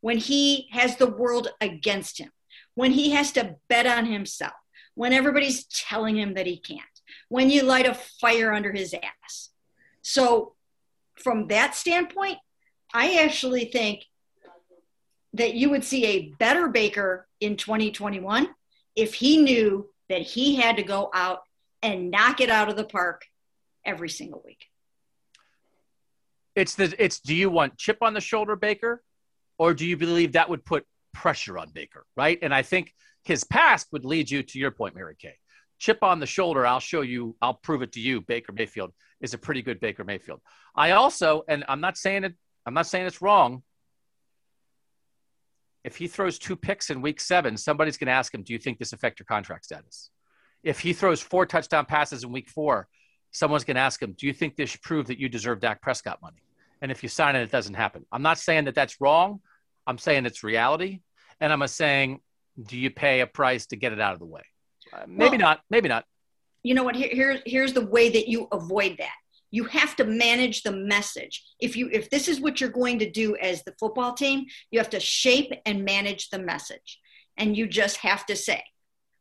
when 0.00 0.16
he 0.16 0.68
has 0.72 0.96
the 0.96 1.10
world 1.10 1.48
against 1.60 2.18
him, 2.18 2.30
when 2.74 2.92
he 2.92 3.10
has 3.10 3.32
to 3.32 3.56
bet 3.68 3.86
on 3.86 4.06
himself, 4.06 4.54
when 4.94 5.12
everybody's 5.12 5.64
telling 5.64 6.16
him 6.16 6.34
that 6.34 6.46
he 6.46 6.58
can't, 6.58 6.80
when 7.28 7.50
you 7.50 7.62
light 7.62 7.86
a 7.86 7.94
fire 7.94 8.52
under 8.52 8.72
his 8.72 8.94
ass. 8.94 9.50
So, 10.02 10.54
from 11.16 11.48
that 11.48 11.74
standpoint, 11.74 12.38
I 12.94 13.22
actually 13.22 13.66
think 13.66 14.04
that 15.34 15.54
you 15.54 15.70
would 15.70 15.84
see 15.84 16.06
a 16.06 16.28
better 16.38 16.68
Baker 16.68 17.26
in 17.40 17.56
2021 17.56 18.48
if 18.96 19.14
he 19.14 19.38
knew 19.38 19.88
that 20.08 20.22
he 20.22 20.56
had 20.56 20.76
to 20.76 20.82
go 20.82 21.10
out 21.14 21.40
and 21.82 22.10
knock 22.10 22.40
it 22.40 22.50
out 22.50 22.68
of 22.68 22.76
the 22.76 22.84
park 22.84 23.24
every 23.84 24.08
single 24.08 24.42
week. 24.44 24.66
It's 26.56 26.74
the 26.74 26.94
it's 26.98 27.20
do 27.20 27.34
you 27.34 27.48
want 27.48 27.78
chip 27.78 27.98
on 28.02 28.12
the 28.12 28.20
shoulder 28.20 28.56
Baker 28.56 29.02
or 29.58 29.72
do 29.72 29.86
you 29.86 29.96
believe 29.96 30.32
that 30.32 30.48
would 30.48 30.64
put 30.64 30.84
pressure 31.12 31.58
on 31.58 31.70
Baker, 31.70 32.04
right? 32.16 32.38
And 32.42 32.52
I 32.54 32.62
think 32.62 32.92
his 33.24 33.44
past 33.44 33.88
would 33.92 34.04
lead 34.04 34.30
you 34.30 34.42
to 34.42 34.58
your 34.58 34.70
point, 34.70 34.94
Mary 34.94 35.16
Kay. 35.18 35.34
Chip 35.78 36.02
on 36.02 36.20
the 36.20 36.26
shoulder, 36.26 36.66
I'll 36.66 36.80
show 36.80 37.00
you, 37.00 37.36
I'll 37.40 37.54
prove 37.54 37.82
it 37.82 37.92
to 37.92 38.00
you, 38.00 38.20
Baker 38.20 38.52
Mayfield 38.52 38.92
is 39.20 39.34
a 39.34 39.38
pretty 39.38 39.62
good 39.62 39.80
Baker 39.80 40.04
Mayfield. 40.04 40.40
I 40.74 40.92
also, 40.92 41.42
and 41.48 41.64
I'm 41.68 41.80
not 41.80 41.96
saying 41.96 42.24
it, 42.24 42.34
I'm 42.66 42.74
not 42.74 42.86
saying 42.86 43.06
it's 43.06 43.22
wrong, 43.22 43.62
if 45.84 45.96
he 45.96 46.06
throws 46.06 46.38
two 46.38 46.56
picks 46.56 46.90
in 46.90 47.00
week 47.00 47.20
seven, 47.20 47.56
somebody's 47.56 47.96
going 47.96 48.06
to 48.06 48.12
ask 48.12 48.34
him, 48.34 48.42
Do 48.42 48.52
you 48.52 48.58
think 48.58 48.78
this 48.78 48.92
affect 48.92 49.18
your 49.18 49.26
contract 49.26 49.64
status? 49.64 50.10
If 50.62 50.80
he 50.80 50.92
throws 50.92 51.20
four 51.20 51.46
touchdown 51.46 51.86
passes 51.86 52.22
in 52.22 52.32
week 52.32 52.50
four, 52.50 52.88
someone's 53.30 53.64
going 53.64 53.76
to 53.76 53.80
ask 53.80 54.02
him, 54.02 54.14
Do 54.16 54.26
you 54.26 54.32
think 54.32 54.56
this 54.56 54.70
should 54.70 54.82
prove 54.82 55.06
that 55.06 55.18
you 55.18 55.28
deserve 55.28 55.60
Dak 55.60 55.80
Prescott 55.80 56.20
money? 56.22 56.42
And 56.82 56.90
if 56.90 57.02
you 57.02 57.08
sign 57.08 57.36
it, 57.36 57.42
it 57.42 57.50
doesn't 57.50 57.74
happen. 57.74 58.04
I'm 58.12 58.22
not 58.22 58.38
saying 58.38 58.64
that 58.64 58.74
that's 58.74 59.00
wrong. 59.00 59.40
I'm 59.86 59.98
saying 59.98 60.26
it's 60.26 60.42
reality. 60.42 61.00
And 61.40 61.52
I'm 61.52 61.66
saying, 61.66 62.20
Do 62.62 62.78
you 62.78 62.90
pay 62.90 63.20
a 63.20 63.26
price 63.26 63.66
to 63.66 63.76
get 63.76 63.92
it 63.92 64.00
out 64.00 64.12
of 64.12 64.18
the 64.18 64.26
way? 64.26 64.42
Uh, 64.92 65.04
maybe 65.06 65.36
well, 65.36 65.38
not. 65.38 65.60
Maybe 65.70 65.88
not. 65.88 66.04
You 66.62 66.74
know 66.74 66.82
what? 66.82 66.94
Here, 66.94 67.08
here, 67.10 67.40
here's 67.46 67.72
the 67.72 67.86
way 67.86 68.10
that 68.10 68.28
you 68.28 68.48
avoid 68.52 68.96
that 68.98 69.14
you 69.50 69.64
have 69.64 69.96
to 69.96 70.04
manage 70.04 70.62
the 70.62 70.72
message. 70.72 71.44
If 71.60 71.76
you 71.76 71.88
if 71.92 72.10
this 72.10 72.28
is 72.28 72.40
what 72.40 72.60
you're 72.60 72.70
going 72.70 72.98
to 73.00 73.10
do 73.10 73.36
as 73.36 73.62
the 73.62 73.74
football 73.78 74.14
team 74.14 74.46
you 74.70 74.78
have 74.78 74.90
to 74.90 75.00
shape 75.00 75.52
and 75.66 75.84
manage 75.84 76.30
the 76.30 76.38
message. 76.38 77.00
And 77.36 77.56
you 77.56 77.66
just 77.66 77.98
have 77.98 78.26
to 78.26 78.36
say 78.36 78.62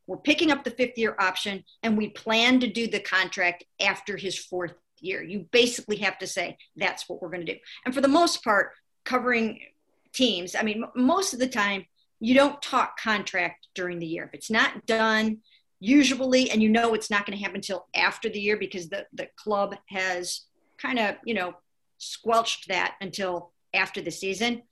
we're 0.07 0.17
picking 0.17 0.51
up 0.51 0.63
the 0.63 0.71
fifth 0.71 0.97
year 0.97 1.15
option 1.19 1.63
and 1.83 1.97
we 1.97 2.09
plan 2.09 2.59
to 2.61 2.67
do 2.67 2.87
the 2.87 2.99
contract 2.99 3.63
after 3.79 4.17
his 4.17 4.37
fourth 4.37 4.73
year. 4.99 5.23
You 5.23 5.47
basically 5.51 5.97
have 5.97 6.17
to 6.19 6.27
say 6.27 6.57
that's 6.75 7.07
what 7.07 7.21
we're 7.21 7.29
going 7.29 7.45
to 7.45 7.53
do. 7.53 7.59
And 7.85 7.93
for 7.93 8.01
the 8.01 8.07
most 8.07 8.43
part 8.43 8.71
covering 9.05 9.59
teams 10.11 10.55
i 10.55 10.63
mean 10.63 10.83
most 10.95 11.33
of 11.33 11.39
the 11.39 11.47
time 11.47 11.85
you 12.19 12.35
don't 12.35 12.61
talk 12.61 12.99
contract 12.99 13.67
during 13.75 13.99
the 13.99 14.05
year. 14.05 14.25
If 14.25 14.33
it's 14.33 14.51
not 14.51 14.85
done 14.85 15.39
usually, 15.79 16.51
and 16.51 16.61
you 16.61 16.69
know 16.69 16.93
it's 16.93 17.09
not 17.09 17.25
going 17.25 17.37
to 17.37 17.43
happen 17.43 17.57
until 17.57 17.87
after 17.95 18.29
the 18.29 18.39
year 18.39 18.57
because 18.57 18.89
the, 18.89 19.05
the 19.13 19.27
club 19.35 19.75
has 19.87 20.41
kind 20.77 20.99
of, 20.99 21.15
you 21.23 21.33
know, 21.33 21.53
squelched 21.97 22.67
that 22.67 22.95
until 23.01 23.51
after 23.73 24.01
the 24.01 24.11
season. 24.11 24.63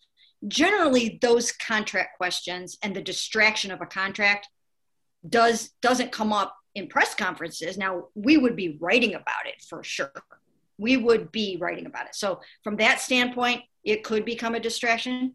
Generally, 0.48 1.20
those 1.22 1.52
contract 1.52 2.18
questions 2.18 2.78
and 2.84 2.96
the 2.96 3.02
distraction 3.02 3.72
of 3.72 3.82
a 3.82 3.86
contract 3.86 4.48
does 5.28 5.72
doesn't 5.82 6.12
come 6.12 6.32
up 6.32 6.56
in 6.76 6.88
press 6.88 7.16
conferences. 7.16 7.78
Now, 7.78 8.06
we 8.14 8.38
would 8.38 8.56
be 8.56 8.78
writing 8.80 9.16
about 9.16 9.46
it 9.46 9.62
for 9.68 9.84
sure. 9.84 10.12
We 10.78 10.96
would 10.96 11.32
be 11.32 11.58
writing 11.60 11.88
about 11.88 12.06
it. 12.06 12.16
So, 12.16 12.40
from 12.64 12.78
that 12.78 13.02
standpoint, 13.02 13.64
it 13.84 14.04
could 14.04 14.26
become 14.26 14.54
a 14.54 14.60
distraction. 14.60 15.34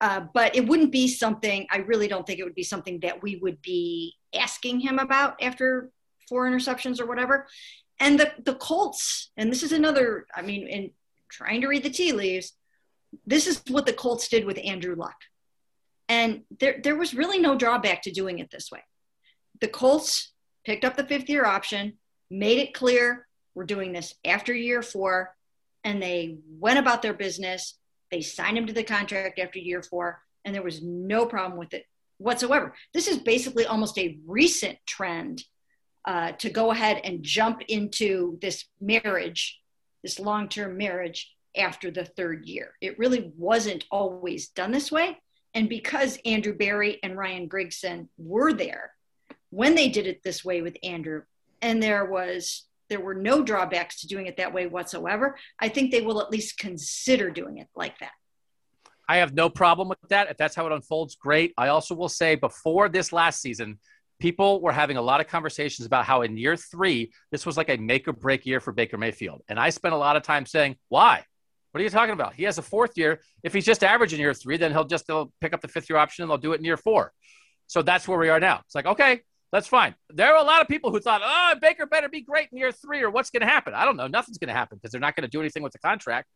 Uh, 0.00 0.20
but 0.32 0.54
it 0.54 0.66
wouldn't 0.66 0.92
be 0.92 1.08
something, 1.08 1.66
I 1.70 1.78
really 1.78 2.06
don't 2.06 2.24
think 2.24 2.38
it 2.38 2.44
would 2.44 2.54
be 2.54 2.62
something 2.62 3.00
that 3.00 3.20
we 3.20 3.36
would 3.36 3.60
be 3.62 4.14
asking 4.34 4.80
him 4.80 4.98
about 4.98 5.42
after 5.42 5.90
four 6.28 6.48
interceptions 6.48 7.00
or 7.00 7.06
whatever. 7.06 7.46
And 8.00 8.18
the, 8.18 8.32
the 8.44 8.54
Colts, 8.54 9.30
and 9.36 9.50
this 9.50 9.62
is 9.62 9.72
another, 9.72 10.26
I 10.34 10.42
mean, 10.42 10.66
in 10.68 10.90
trying 11.30 11.60
to 11.62 11.68
read 11.68 11.82
the 11.82 11.90
tea 11.90 12.12
leaves, 12.12 12.52
this 13.26 13.46
is 13.46 13.62
what 13.68 13.86
the 13.86 13.92
Colts 13.92 14.28
did 14.28 14.44
with 14.44 14.58
Andrew 14.62 14.94
Luck. 14.94 15.16
And 16.08 16.42
there, 16.60 16.80
there 16.82 16.96
was 16.96 17.14
really 17.14 17.38
no 17.38 17.56
drawback 17.56 18.02
to 18.02 18.10
doing 18.10 18.38
it 18.38 18.50
this 18.50 18.70
way. 18.70 18.82
The 19.60 19.68
Colts 19.68 20.32
picked 20.64 20.84
up 20.84 20.96
the 20.96 21.06
fifth 21.06 21.28
year 21.28 21.44
option, 21.44 21.94
made 22.30 22.58
it 22.58 22.74
clear 22.74 23.26
we're 23.54 23.64
doing 23.64 23.92
this 23.92 24.14
after 24.24 24.54
year 24.54 24.82
four, 24.82 25.34
and 25.82 26.00
they 26.00 26.38
went 26.48 26.78
about 26.78 27.02
their 27.02 27.14
business. 27.14 27.74
They 28.10 28.20
signed 28.20 28.56
him 28.56 28.66
to 28.66 28.72
the 28.72 28.84
contract 28.84 29.38
after 29.38 29.58
year 29.58 29.82
four, 29.82 30.22
and 30.44 30.54
there 30.54 30.62
was 30.62 30.80
no 30.82 31.26
problem 31.26 31.58
with 31.58 31.74
it 31.74 31.84
whatsoever. 32.18 32.74
This 32.92 33.08
is 33.08 33.18
basically 33.18 33.66
almost 33.66 33.98
a 33.98 34.18
recent 34.26 34.78
trend 34.86 35.42
uh, 36.04 36.32
to 36.32 36.50
go 36.50 36.70
ahead 36.70 37.00
and 37.04 37.22
jump 37.22 37.62
into 37.68 38.38
this 38.40 38.64
marriage, 38.80 39.60
this 40.02 40.18
long 40.18 40.48
term 40.48 40.76
marriage 40.76 41.34
after 41.56 41.90
the 41.90 42.04
third 42.04 42.46
year. 42.46 42.72
It 42.80 42.98
really 42.98 43.32
wasn't 43.36 43.84
always 43.90 44.48
done 44.48 44.70
this 44.70 44.92
way. 44.92 45.18
And 45.54 45.68
because 45.68 46.18
Andrew 46.24 46.54
Berry 46.54 46.98
and 47.02 47.16
Ryan 47.16 47.48
Grigson 47.48 48.08
were 48.18 48.52
there 48.52 48.92
when 49.50 49.74
they 49.74 49.88
did 49.88 50.06
it 50.06 50.22
this 50.22 50.44
way 50.44 50.62
with 50.62 50.76
Andrew, 50.82 51.22
and 51.62 51.82
there 51.82 52.04
was 52.04 52.64
there 52.88 53.00
were 53.00 53.14
no 53.14 53.42
drawbacks 53.42 54.00
to 54.00 54.06
doing 54.06 54.26
it 54.26 54.38
that 54.38 54.54
way 54.54 54.66
whatsoever, 54.66 55.36
I 55.60 55.68
think 55.68 55.90
they 55.90 56.00
will 56.00 56.22
at 56.22 56.30
least 56.30 56.58
consider 56.58 57.28
doing 57.30 57.58
it 57.58 57.68
like 57.76 57.98
that. 57.98 58.12
I 59.08 59.16
have 59.18 59.34
no 59.34 59.48
problem 59.48 59.88
with 59.88 59.98
that. 60.10 60.30
If 60.30 60.36
that's 60.36 60.54
how 60.54 60.66
it 60.66 60.72
unfolds, 60.72 61.14
great. 61.14 61.54
I 61.56 61.68
also 61.68 61.94
will 61.94 62.10
say 62.10 62.34
before 62.34 62.88
this 62.88 63.12
last 63.12 63.40
season, 63.40 63.78
people 64.20 64.60
were 64.60 64.72
having 64.72 64.96
a 64.96 65.02
lot 65.02 65.20
of 65.20 65.26
conversations 65.26 65.86
about 65.86 66.04
how 66.04 66.22
in 66.22 66.36
year 66.36 66.56
three, 66.56 67.12
this 67.30 67.46
was 67.46 67.56
like 67.56 67.70
a 67.70 67.76
make 67.76 68.06
or 68.06 68.12
break 68.12 68.44
year 68.44 68.60
for 68.60 68.72
Baker 68.72 68.98
Mayfield. 68.98 69.42
And 69.48 69.58
I 69.58 69.70
spent 69.70 69.94
a 69.94 69.98
lot 69.98 70.16
of 70.16 70.22
time 70.22 70.44
saying, 70.44 70.76
why? 70.88 71.24
What 71.70 71.80
are 71.80 71.84
you 71.84 71.90
talking 71.90 72.12
about? 72.12 72.34
He 72.34 72.44
has 72.44 72.58
a 72.58 72.62
fourth 72.62 72.96
year. 72.96 73.20
If 73.42 73.54
he's 73.54 73.64
just 73.64 73.84
average 73.84 74.12
in 74.12 74.20
year 74.20 74.34
three, 74.34 74.56
then 74.56 74.72
he'll 74.72 74.84
just 74.84 75.06
they'll 75.06 75.32
pick 75.40 75.52
up 75.52 75.60
the 75.60 75.68
fifth 75.68 75.88
year 75.88 75.98
option 75.98 76.22
and 76.22 76.30
they'll 76.30 76.38
do 76.38 76.52
it 76.52 76.58
in 76.58 76.64
year 76.64 76.76
four. 76.76 77.12
So 77.66 77.82
that's 77.82 78.08
where 78.08 78.18
we 78.18 78.28
are 78.30 78.40
now. 78.40 78.60
It's 78.64 78.74
like, 78.74 78.86
okay, 78.86 79.20
that's 79.52 79.66
fine. 79.66 79.94
There 80.10 80.34
are 80.34 80.42
a 80.42 80.46
lot 80.46 80.60
of 80.60 80.68
people 80.68 80.90
who 80.90 81.00
thought, 81.00 81.20
oh, 81.24 81.54
Baker 81.60 81.86
better 81.86 82.08
be 82.08 82.22
great 82.22 82.48
in 82.52 82.58
year 82.58 82.72
three, 82.72 83.02
or 83.02 83.10
what's 83.10 83.30
going 83.30 83.42
to 83.42 83.46
happen? 83.46 83.74
I 83.74 83.84
don't 83.84 83.96
know. 83.96 84.06
Nothing's 84.06 84.38
going 84.38 84.48
to 84.48 84.54
happen 84.54 84.78
because 84.78 84.90
they're 84.90 85.00
not 85.00 85.16
going 85.16 85.22
to 85.22 85.30
do 85.30 85.40
anything 85.40 85.62
with 85.62 85.72
the 85.72 85.78
contract 85.78 86.28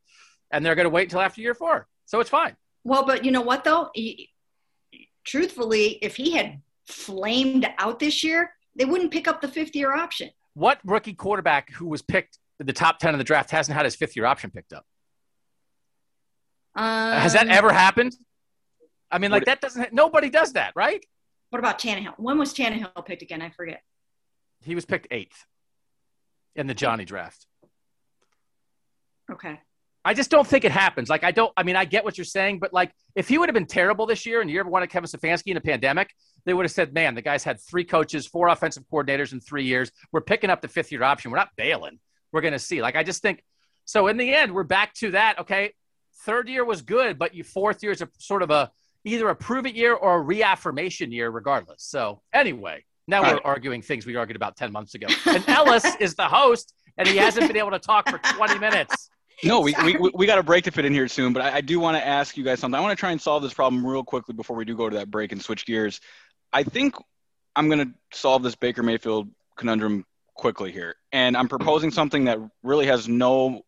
and 0.51 0.65
they're 0.65 0.75
going 0.75 0.85
to 0.85 0.91
wait 0.91 1.05
until 1.05 1.21
after 1.21 1.41
year 1.41 1.55
four. 1.55 1.87
So 2.07 2.21
it's 2.21 2.31
fine. 2.31 2.55
Well, 2.85 3.05
but 3.05 3.25
you 3.25 3.31
know 3.31 3.42
what, 3.42 3.64
though? 3.64 3.90
He, 3.95 4.31
truthfully, 5.25 5.99
if 6.03 6.16
he 6.16 6.33
had 6.33 6.61
flamed 6.87 7.68
out 7.79 7.99
this 7.99 8.25
year, 8.25 8.53
they 8.77 8.85
wouldn't 8.85 9.12
pick 9.12 9.29
up 9.29 9.40
the 9.40 9.49
fifth 9.49 9.77
year 9.77 9.95
option. 9.95 10.31
What 10.55 10.79
rookie 10.85 11.14
quarterback 11.14 11.71
who 11.73 11.87
was 11.87 12.03
picked 12.03 12.38
in 12.61 12.66
the 12.66 12.73
top 12.73 12.99
10 12.99 13.14
of 13.14 13.18
the 13.18 13.25
draft 13.25 13.51
hasn't 13.51 13.77
had 13.77 13.85
his 13.85 13.97
fifth 13.97 14.16
year 14.16 14.27
option 14.27 14.51
picked 14.51 14.73
up? 14.73 14.85
Um, 16.75 17.21
Has 17.21 17.35
that 17.35 17.49
ever 17.49 17.73
happened? 17.73 18.16
I 19.11 19.18
mean, 19.18 19.31
like 19.31 19.45
that 19.45 19.61
doesn't. 19.61 19.92
Nobody 19.92 20.31
does 20.31 20.55
that, 20.55 20.73
right? 20.75 21.05
What 21.51 21.59
about 21.59 21.79
Tannehill? 21.79 22.14
When 22.16 22.38
was 22.38 22.55
Tannehill 22.55 23.05
picked 23.05 23.21
again? 23.21 23.42
I 23.42 23.51
forget. 23.51 23.83
He 24.62 24.75
was 24.75 24.87
picked 24.87 25.07
eighth 25.11 25.45
in 26.57 26.66
the 26.66 26.75
Johnny 26.75 27.05
draft. 27.05 27.47
Okay. 29.31 29.61
I 30.05 30.15
just 30.15 30.31
don't 30.31 30.47
think 30.47 30.65
it 30.65 30.73
happens. 30.73 31.09
Like, 31.09 31.23
I 31.23 31.31
don't, 31.31 31.53
I 31.57 31.62
mean, 31.62 31.77
I 31.77 31.85
get 31.85 32.05
what 32.05 32.19
you're 32.19 32.25
saying, 32.25 32.59
but 32.59 32.73
like, 32.73 32.93
if 33.15 33.29
he 33.29 33.38
would 33.38 33.49
have 33.49 33.55
been 33.55 33.67
terrible 33.67 34.07
this 34.07 34.27
year 34.27 34.41
and 34.41 34.51
you 34.51 34.59
ever 34.59 34.69
wanted 34.69 34.91
Kevin 34.91 35.09
Stefanski 35.09 35.49
in 35.49 35.57
a 35.57 35.61
pandemic, 35.61 36.11
they 36.45 36.55
would 36.55 36.65
have 36.65 36.73
said, 36.73 36.93
man, 36.93 37.15
the 37.15 37.23
guy's 37.23 37.45
had 37.45 37.61
three 37.61 37.85
coaches, 37.85 38.27
four 38.27 38.49
offensive 38.49 38.85
coordinators 38.93 39.33
in 39.33 39.41
three 39.41 39.65
years. 39.65 39.93
We're 40.11 40.23
picking 40.23 40.51
up 40.51 40.61
the 40.61 40.69
fifth 40.69 40.91
year 40.91 41.05
option. 41.05 41.31
We're 41.31 41.38
not 41.38 41.51
bailing. 41.57 42.01
We're 42.33 42.41
going 42.41 42.53
to 42.53 42.59
see. 42.59 42.83
Like, 42.83 42.97
I 42.97 43.05
just 43.05 43.23
think 43.23 43.45
so. 43.85 44.09
In 44.09 44.17
the 44.17 44.35
end, 44.35 44.53
we're 44.53 44.65
back 44.65 44.93
to 44.95 45.12
that. 45.12 45.38
Okay. 45.41 45.73
Third 46.25 46.49
year 46.49 46.65
was 46.65 46.83
good, 46.83 47.19
but 47.19 47.35
you 47.35 47.45
fourth 47.45 47.83
year 47.83 47.93
is 47.93 48.03
a 48.03 48.09
sort 48.19 48.43
of 48.43 48.51
a 48.51 48.71
either 49.05 49.29
a 49.29 49.35
prove 49.35 49.67
it 49.67 49.75
year 49.75 49.95
or 49.95 50.17
a 50.17 50.21
reaffirmation 50.21 51.12
year, 51.12 51.31
regardless. 51.31 51.83
So 51.83 52.23
anyway, 52.33 52.85
now 53.09 53.23
we're 53.23 53.41
arguing 53.45 53.83
things 53.83 54.07
we 54.07 54.17
argued 54.17 54.37
about 54.37 54.57
10 54.57 54.73
months 54.73 54.95
ago. 54.95 55.09
And 55.27 55.47
Ellis 55.49 55.85
is 56.01 56.15
the 56.15 56.29
host, 56.29 56.75
and 56.97 57.09
he 57.09 57.17
hasn't 57.17 57.49
been 57.49 57.57
able 57.57 57.73
to 57.73 57.79
talk 57.79 58.09
for 58.09 58.19
20 58.19 58.59
minutes. 58.59 59.11
No, 59.45 59.61
we, 59.61 59.75
we, 59.85 60.11
we 60.14 60.27
got 60.27 60.38
a 60.38 60.42
break 60.42 60.64
to 60.64 60.71
fit 60.71 60.85
in 60.85 60.92
here 60.92 61.09
soon, 61.09 61.33
but 61.33 61.42
I, 61.42 61.57
I 61.57 61.61
do 61.61 61.81
want 61.81 61.97
to 61.97 62.07
ask 62.07 62.37
you 62.37 62.45
guys 62.45 62.61
something. 62.61 62.79
I 62.79 62.81
want 62.81 62.97
to 62.97 63.01
try 63.01 63.11
and 63.11 63.21
solve 63.21 63.42
this 63.42 63.55
problem 63.55 63.85
real 63.85 64.05
quickly 64.05 64.35
before 64.35 64.57
we 64.57 64.64
do 64.64 64.77
go 64.77 64.88
to 64.88 64.97
that 64.97 65.11
break 65.11 65.33
and 65.33 65.42
switch 65.42 65.66
gears. 65.66 66.01
I 66.53 66.62
think 66.62 66.95
I'm 67.57 67.68
going 67.68 67.81
to 67.81 68.18
solve 68.18 68.42
this 68.42 68.55
Baker 68.55 68.83
Mayfield 68.83 69.29
conundrum 69.57 70.05
quickly 70.35 70.73
here. 70.73 70.95
And 71.12 71.37
I'm 71.37 71.49
proposing 71.49 71.90
something 71.90 72.25
that 72.25 72.38
really 72.62 72.87
has 72.87 73.09
no 73.09 73.62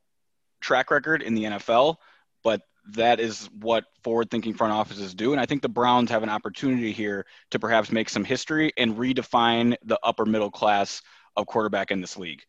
track 0.61 0.90
record 0.90 1.22
in 1.22 1.35
the 1.35 1.44
NFL, 1.44 1.96
but 2.42 2.62
that 2.92 3.20
is 3.20 3.48
what 3.61 3.85
forward 4.03 4.31
thinking 4.31 4.55
front 4.55 4.72
offices 4.72 5.14
do. 5.14 5.33
And 5.33 5.40
I 5.40 5.46
think 5.46 5.62
the 5.62 5.68
Browns 5.68 6.11
have 6.11 6.22
an 6.22 6.29
opportunity 6.29 6.92
here 6.92 7.27
to 7.50 7.59
perhaps 7.59 7.90
make 7.90 8.09
some 8.09 8.24
history 8.24 8.72
and 8.77 8.96
redefine 8.96 9.77
the 9.85 9.98
upper 10.03 10.27
middle 10.27 10.50
class 10.50 11.03
of 11.37 11.46
quarterback 11.46 11.90
in 11.90 12.00
this 12.00 12.16
league. 12.16 12.42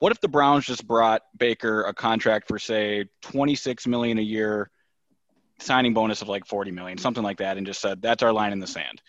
What 0.00 0.12
if 0.12 0.20
the 0.22 0.28
Browns 0.28 0.64
just 0.64 0.86
brought 0.86 1.22
Baker 1.36 1.82
a 1.82 1.92
contract 1.92 2.48
for 2.48 2.58
say 2.58 3.04
26 3.20 3.86
million 3.86 4.18
a 4.18 4.22
year, 4.22 4.70
signing 5.58 5.92
bonus 5.92 6.22
of 6.22 6.28
like 6.28 6.46
40 6.46 6.70
million, 6.70 6.96
something 6.96 7.22
like 7.22 7.36
that, 7.38 7.58
and 7.58 7.66
just 7.66 7.82
said 7.82 8.00
that's 8.00 8.22
our 8.22 8.32
line 8.32 8.52
in 8.52 8.60
the 8.60 8.66
sand. 8.66 9.02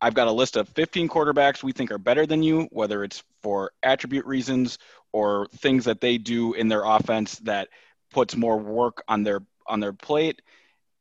I've 0.00 0.14
got 0.14 0.28
a 0.28 0.32
list 0.32 0.56
of 0.56 0.68
15 0.68 1.08
quarterbacks 1.08 1.64
we 1.64 1.72
think 1.72 1.90
are 1.90 1.98
better 1.98 2.24
than 2.24 2.44
you, 2.44 2.68
whether 2.70 3.02
it's 3.02 3.24
for 3.42 3.72
attribute 3.82 4.26
reasons 4.26 4.78
or 5.12 5.48
things 5.56 5.84
that 5.86 6.00
they 6.00 6.18
do 6.18 6.54
in 6.54 6.68
their 6.68 6.84
offense 6.84 7.40
that 7.40 7.68
puts 8.12 8.36
more 8.36 8.58
work 8.58 9.02
on 9.08 9.24
their 9.24 9.40
on 9.66 9.80
their 9.80 9.92
plate 9.92 10.40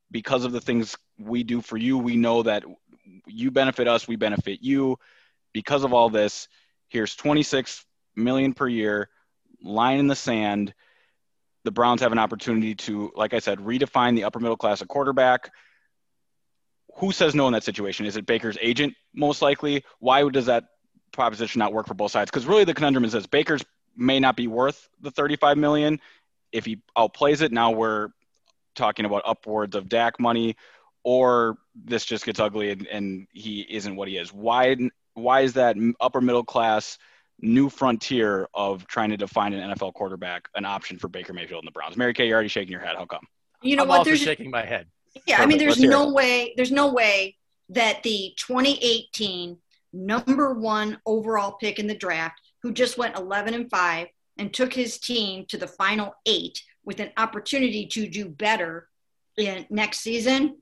because 0.10 0.45
of 0.45 0.52
the 0.52 0.62
things 0.62 0.97
we 1.19 1.43
do 1.43 1.62
for 1.62 1.78
you. 1.78 2.00
We 2.00 2.15
know 2.15 2.41
that 2.41 2.63
you 3.28 3.52
benefit 3.52 3.88
us, 3.88 4.08
we 4.08 4.15
benefit 4.15 4.63
you. 4.63 4.97
Because 5.54 5.84
of 5.84 5.93
all 5.93 6.10
this, 6.10 6.47
here's 6.89 7.15
26 7.15 7.86
million 8.15 8.54
per 8.54 8.67
year, 8.67 9.10
line 9.63 10.00
in 10.00 10.08
the 10.08 10.15
sand. 10.15 10.74
The 11.63 11.72
Browns 11.72 12.02
have 12.02 12.12
an 12.12 12.20
opportunity 12.20 12.76
to, 12.76 13.12
like 13.15 13.34
I 13.34 13.39
said, 13.39 13.60
redefine 13.60 14.15
the 14.15 14.24
upper 14.24 14.39
middle 14.39 14.58
class 14.58 14.82
of 14.82 14.88
quarterback. 14.88 15.52
Who 16.98 17.12
says 17.12 17.36
no 17.36 17.48
in 17.48 17.54
that 17.54 17.63
situation? 17.63 18.06
Is 18.06 18.17
it 18.17 18.26
Baker's 18.26 18.58
agent 18.62 18.93
most 19.13 19.41
likely? 19.41 19.84
Why 20.00 20.28
does 20.30 20.46
that 20.46 20.65
proposition 21.12 21.60
not 21.60 21.74
work 21.74 21.88
for 21.88 21.93
both 21.93 22.12
sides? 22.12 22.32
Because 22.32 22.46
really 22.46 22.63
the 22.63 22.74
conundrum 22.74 23.06
is 23.06 23.12
this 23.12 23.28
Baker's 23.28 23.63
may 23.96 24.20
not 24.20 24.36
be 24.36 24.48
worth 24.48 24.88
the 25.02 25.12
35 25.12 25.58
million. 25.58 26.00
If 26.52 26.65
he 26.65 26.82
outplays 26.98 27.41
it, 27.41 27.52
now 27.52 27.72
we're 27.72 28.10
talking 28.76 29.06
about 29.06 29.24
upwards 29.26 29.76
of 29.76 29.89
Dak 29.89 30.20
money, 30.20 30.56
or 31.04 31.58
this 31.76 32.06
just 32.06 32.26
gets 32.26 32.39
ugly 32.39 32.72
and, 32.72 32.88
and 32.88 33.28
he 33.34 33.62
isn't 33.62 33.96
what 33.96 34.08
he 34.08 34.17
is. 34.17 34.32
Why 34.32 34.76
why 35.13 35.41
is 35.41 35.54
that 35.54 35.76
upper 36.00 36.22
middle 36.22 36.43
class 36.43 36.98
new 37.41 37.69
frontier 37.69 38.47
of 38.54 38.88
trying 38.88 39.10
to 39.12 39.17
define 39.17 39.54
an 39.54 39.71
NFL 39.71 39.93
quarterback 39.93 40.47
an 40.56 40.65
option 40.65 40.97
for 40.97 41.08
Baker 41.08 41.34
Mayfield 41.34 41.63
and 41.63 41.67
the 41.67 41.71
Browns? 41.71 41.97
Mary 41.97 42.13
Kay, 42.13 42.28
you're 42.28 42.36
already 42.36 42.50
shaking 42.50 42.71
your 42.71 42.82
head. 42.82 42.95
How 42.97 43.06
come? 43.06 43.26
You 43.62 43.76
know 43.76 43.84
I'm 43.84 43.89
what? 43.89 44.06
There's 44.06 44.21
shaking 44.21 44.52
my 44.52 44.65
head. 44.65 44.88
Yeah, 45.26 45.38
Perfect. 45.38 45.41
I 45.41 45.45
mean, 45.45 45.58
there's 45.58 45.80
Let's 45.80 45.91
no 45.91 46.12
way. 46.12 46.54
There's 46.56 46.71
no 46.71 46.93
way 46.93 47.38
that 47.69 48.04
the 48.04 48.34
2018 48.38 49.58
number 49.93 50.54
one 50.54 51.00
overall 51.06 51.54
pick 51.54 51.80
in 51.80 51.88
the 51.88 51.95
draft, 51.95 52.41
who 52.62 52.71
just 52.71 52.97
went 52.97 53.17
11 53.17 53.54
and 53.54 53.69
five 53.69 54.08
and 54.38 54.54
took 54.54 54.73
his 54.73 55.00
team 55.00 55.45
to 55.47 55.58
the 55.58 55.67
final 55.67 56.15
eight 56.25 56.62
with 56.85 57.00
an 57.00 57.12
opportunity 57.17 57.85
to 57.88 58.08
do 58.08 58.29
better 58.29 58.88
in 59.38 59.65
next 59.69 60.00
season 60.00 60.58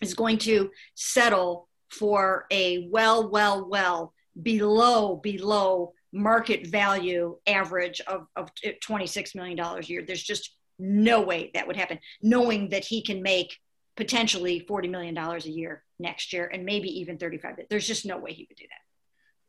is 0.00 0.14
going 0.14 0.38
to 0.38 0.70
settle 0.94 1.68
for 1.90 2.46
a 2.50 2.88
well, 2.90 3.28
well, 3.30 3.68
well 3.68 4.12
below, 4.40 5.16
below 5.16 5.92
market 6.12 6.66
value 6.66 7.38
average 7.46 8.00
of, 8.06 8.26
of 8.36 8.50
$26 8.64 9.34
million 9.34 9.58
a 9.58 9.80
year. 9.80 10.02
There's 10.06 10.22
just 10.22 10.56
no 10.78 11.20
way 11.20 11.50
that 11.54 11.66
would 11.66 11.76
happen, 11.76 11.98
knowing 12.22 12.70
that 12.70 12.84
he 12.84 13.02
can 13.02 13.22
make 13.22 13.56
potentially 13.96 14.64
$40 14.68 14.90
million 14.90 15.16
a 15.16 15.38
year 15.40 15.84
next 15.98 16.32
year 16.32 16.50
and 16.52 16.64
maybe 16.64 17.00
even 17.00 17.18
35. 17.18 17.56
There's 17.68 17.86
just 17.86 18.06
no 18.06 18.18
way 18.18 18.32
he 18.32 18.46
would 18.48 18.56
do 18.56 18.66
that 18.68 18.80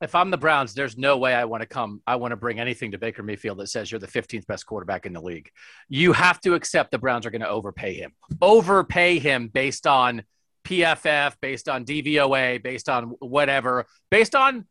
if 0.01 0.15
I'm 0.15 0.31
the 0.31 0.37
Browns, 0.37 0.73
there's 0.73 0.97
no 0.97 1.17
way 1.17 1.33
I 1.33 1.45
want 1.45 1.61
to 1.61 1.67
come. 1.67 2.01
I 2.07 2.15
want 2.15 2.31
to 2.31 2.35
bring 2.35 2.59
anything 2.59 2.91
to 2.91 2.97
Baker 2.97 3.21
Mayfield 3.21 3.59
that 3.59 3.67
says 3.67 3.91
you're 3.91 3.99
the 3.99 4.07
15th 4.07 4.47
best 4.47 4.65
quarterback 4.65 5.05
in 5.05 5.13
the 5.13 5.21
league. 5.21 5.49
You 5.89 6.11
have 6.13 6.41
to 6.41 6.55
accept 6.55 6.91
the 6.91 6.97
Browns 6.97 7.25
are 7.25 7.31
going 7.31 7.41
to 7.41 7.49
overpay 7.49 7.93
him, 7.93 8.11
overpay 8.41 9.19
him 9.19 9.47
based 9.47 9.85
on 9.85 10.23
PFF, 10.65 11.35
based 11.39 11.69
on 11.69 11.85
DVOA, 11.85 12.61
based 12.61 12.89
on 12.89 13.15
whatever, 13.19 13.85
based 14.09 14.33
on 14.33 14.65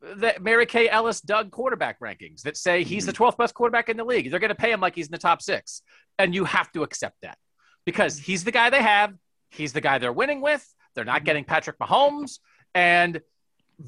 the 0.00 0.34
Mary 0.40 0.66
Kay 0.66 0.88
Ellis 0.88 1.20
Doug 1.20 1.50
quarterback 1.50 1.98
rankings 2.00 2.42
that 2.42 2.56
say 2.56 2.84
he's 2.84 3.06
the 3.06 3.12
mhm. 3.12 3.30
12th 3.30 3.36
best 3.36 3.54
quarterback 3.54 3.88
in 3.88 3.96
the 3.96 4.04
league. 4.04 4.30
They're 4.30 4.40
going 4.40 4.50
to 4.50 4.54
pay 4.54 4.70
him 4.70 4.80
like 4.80 4.94
he's 4.94 5.06
in 5.06 5.12
the 5.12 5.18
top 5.18 5.42
six. 5.42 5.82
And 6.18 6.34
you 6.34 6.44
have 6.44 6.70
to 6.72 6.82
accept 6.82 7.16
that 7.22 7.38
because 7.84 8.18
he's 8.18 8.44
the 8.44 8.52
guy 8.52 8.70
they 8.70 8.82
have. 8.82 9.14
He's 9.50 9.72
the 9.72 9.80
guy 9.80 9.98
they're 9.98 10.12
winning 10.12 10.40
with. 10.40 10.66
They're 10.94 11.04
not 11.04 11.22
mhm. 11.22 11.26
getting 11.26 11.44
Patrick 11.44 11.78
Mahomes. 11.78 12.38
And 12.74 13.20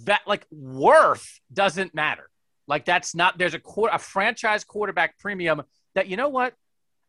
that, 0.04 0.22
like, 0.26 0.46
worth 0.50 1.40
doesn't 1.52 1.94
matter. 1.94 2.28
Like, 2.66 2.84
that's 2.84 3.14
not, 3.14 3.38
there's 3.38 3.54
a, 3.54 3.58
quarter, 3.58 3.94
a 3.94 3.98
franchise 3.98 4.64
quarterback 4.64 5.18
premium 5.18 5.62
that, 5.94 6.06
you 6.06 6.16
know 6.16 6.28
what? 6.28 6.54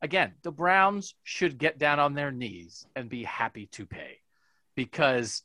Again, 0.02 0.34
the 0.42 0.52
Browns 0.52 1.14
should 1.24 1.60
get 1.60 1.78
down 1.78 2.00
on 2.00 2.16
their 2.16 2.32
knees 2.32 2.88
and 2.96 3.08
be 3.08 3.24
happy 3.24 3.68
to 3.74 3.86
pay 3.86 4.18
because 4.76 5.44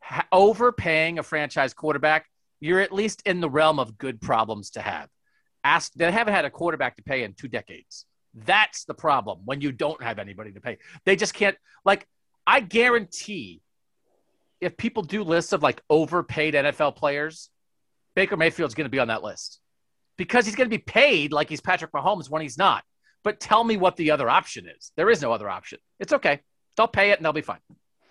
ha- 0.00 0.26
overpaying 0.32 1.18
a 1.18 1.22
franchise 1.22 1.74
quarterback, 1.74 2.26
you're 2.60 2.80
at 2.80 2.92
least 2.92 3.22
in 3.24 3.40
the 3.40 3.50
realm 3.50 3.78
of 3.78 3.98
good 3.98 4.20
problems 4.20 4.70
to 4.70 4.80
have. 4.80 5.08
Ask, 5.64 5.92
they 5.94 6.10
haven't 6.10 6.34
had 6.34 6.44
a 6.44 6.50
quarterback 6.50 6.96
to 6.96 7.02
pay 7.02 7.24
in 7.24 7.34
two 7.34 7.48
decades. 7.48 8.06
That's 8.34 8.84
the 8.84 8.94
problem 8.94 9.40
when 9.44 9.60
you 9.60 9.72
don't 9.72 10.02
have 10.02 10.18
anybody 10.18 10.52
to 10.52 10.60
pay. 10.60 10.78
They 11.04 11.16
just 11.16 11.34
can't, 11.34 11.56
like, 11.84 12.06
I 12.46 12.60
guarantee 12.60 13.60
if 14.60 14.76
people 14.76 15.02
do 15.02 15.22
lists 15.22 15.52
of 15.52 15.62
like 15.62 15.82
overpaid 15.88 16.54
NFL 16.54 16.96
players, 16.96 17.50
Baker 18.14 18.36
Mayfield's 18.36 18.74
going 18.74 18.86
to 18.86 18.90
be 18.90 18.98
on 18.98 19.08
that 19.08 19.22
list 19.22 19.60
because 20.16 20.44
he's 20.44 20.56
going 20.56 20.68
to 20.68 20.76
be 20.76 20.82
paid 20.82 21.32
like 21.32 21.48
he's 21.48 21.60
Patrick 21.60 21.92
Mahomes 21.92 22.28
when 22.28 22.42
he's 22.42 22.58
not. 22.58 22.84
But 23.24 23.40
tell 23.40 23.62
me 23.64 23.76
what 23.76 23.96
the 23.96 24.10
other 24.10 24.28
option 24.28 24.66
is. 24.66 24.92
There 24.96 25.10
is 25.10 25.22
no 25.22 25.32
other 25.32 25.48
option. 25.48 25.78
It's 26.00 26.12
okay. 26.12 26.40
They'll 26.76 26.88
pay 26.88 27.10
it 27.10 27.18
and 27.18 27.24
they'll 27.24 27.32
be 27.32 27.42
fine. 27.42 27.60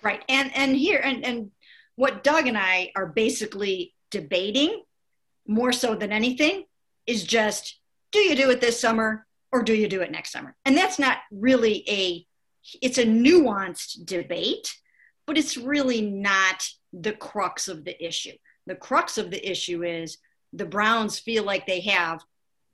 Right. 0.04 0.24
And 0.30 0.56
and 0.56 0.76
here 0.76 1.02
and 1.04 1.26
and 1.26 1.52
what 1.96 2.24
Doug 2.24 2.48
and 2.48 2.58
I 2.58 2.92
are 2.96 3.08
basically 3.08 3.94
debating 4.12 4.84
more 5.48 5.72
so 5.72 5.96
than 5.96 6.12
anything 6.12 6.66
is 7.06 7.24
just 7.24 7.80
do 8.12 8.20
you 8.20 8.36
do 8.36 8.50
it 8.50 8.62
this 8.62 8.80
summer 8.80 9.26
or 9.52 9.64
do 9.64 9.74
you 9.74 9.88
do 9.88 10.02
it 10.02 10.12
next 10.12 10.32
summer? 10.32 10.56
And 10.66 10.78
that's 10.78 11.00
not 11.00 11.18
really 11.32 11.84
a 11.90 12.26
it's 12.82 12.98
a 12.98 13.06
nuanced 13.06 14.06
debate, 14.06 14.76
but 15.26 15.38
it's 15.38 15.56
really 15.58 16.02
not 16.02 16.68
the 16.92 17.14
crux 17.14 17.68
of 17.68 17.86
the 17.86 18.06
issue. 18.06 18.34
The 18.66 18.76
crux 18.76 19.18
of 19.18 19.32
the 19.32 19.50
issue 19.50 19.84
is 19.84 20.18
the 20.52 20.66
Browns 20.66 21.20
feel 21.20 21.44
like 21.44 21.66
they 21.66 21.82
have 21.82 22.22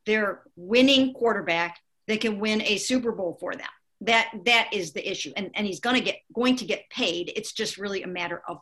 their 0.06 0.42
winning 0.56 1.14
quarterback 1.14 1.80
that 2.08 2.22
can 2.22 2.40
win 2.40 2.62
a 2.64 2.78
Super 2.78 3.12
Bowl 3.12 3.38
for 3.40 3.56
them. 3.56 3.68
That 4.02 4.32
that 4.46 4.70
is 4.74 4.94
the 4.94 5.10
issue. 5.10 5.32
And 5.36 5.52
and 5.54 5.66
he's 5.66 5.80
gonna 5.80 6.02
get 6.02 6.18
going 6.34 6.56
to 6.58 6.66
get 6.66 6.90
paid. 6.90 7.32
It's 7.36 7.54
just 7.54 7.78
really 7.78 8.04
a 8.04 8.08
matter 8.08 8.42
of. 8.48 8.60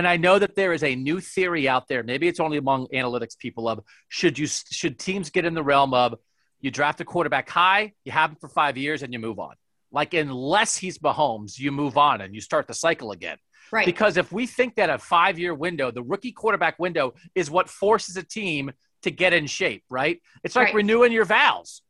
And 0.00 0.08
I 0.08 0.16
know 0.16 0.38
that 0.38 0.56
there 0.56 0.72
is 0.72 0.82
a 0.82 0.96
new 0.96 1.20
theory 1.20 1.68
out 1.68 1.86
there. 1.86 2.02
Maybe 2.02 2.26
it's 2.26 2.40
only 2.40 2.56
among 2.56 2.86
analytics 2.86 3.36
people 3.36 3.68
of 3.68 3.80
should 4.08 4.38
you 4.38 4.46
should 4.46 4.98
teams 4.98 5.28
get 5.28 5.44
in 5.44 5.52
the 5.52 5.62
realm 5.62 5.92
of 5.92 6.14
you 6.58 6.70
draft 6.70 7.02
a 7.02 7.04
quarterback 7.04 7.50
high, 7.50 7.92
you 8.06 8.10
have 8.10 8.30
him 8.30 8.36
for 8.40 8.48
five 8.48 8.78
years, 8.78 9.02
and 9.02 9.12
you 9.12 9.18
move 9.18 9.38
on. 9.38 9.56
Like 9.92 10.14
unless 10.14 10.74
he's 10.74 10.96
Mahomes, 11.00 11.58
you 11.58 11.70
move 11.70 11.98
on 11.98 12.22
and 12.22 12.34
you 12.34 12.40
start 12.40 12.66
the 12.66 12.72
cycle 12.72 13.12
again. 13.12 13.36
Right. 13.70 13.84
Because 13.84 14.16
if 14.16 14.32
we 14.32 14.46
think 14.46 14.76
that 14.76 14.88
a 14.88 14.96
five 14.96 15.38
year 15.38 15.52
window, 15.52 15.90
the 15.90 16.02
rookie 16.02 16.32
quarterback 16.32 16.78
window, 16.78 17.12
is 17.34 17.50
what 17.50 17.68
forces 17.68 18.16
a 18.16 18.22
team 18.22 18.70
to 19.02 19.10
get 19.10 19.34
in 19.34 19.46
shape, 19.46 19.84
right? 19.90 20.18
It's 20.42 20.56
like 20.56 20.68
right. 20.68 20.76
renewing 20.76 21.12
your 21.12 21.26
vows. 21.26 21.82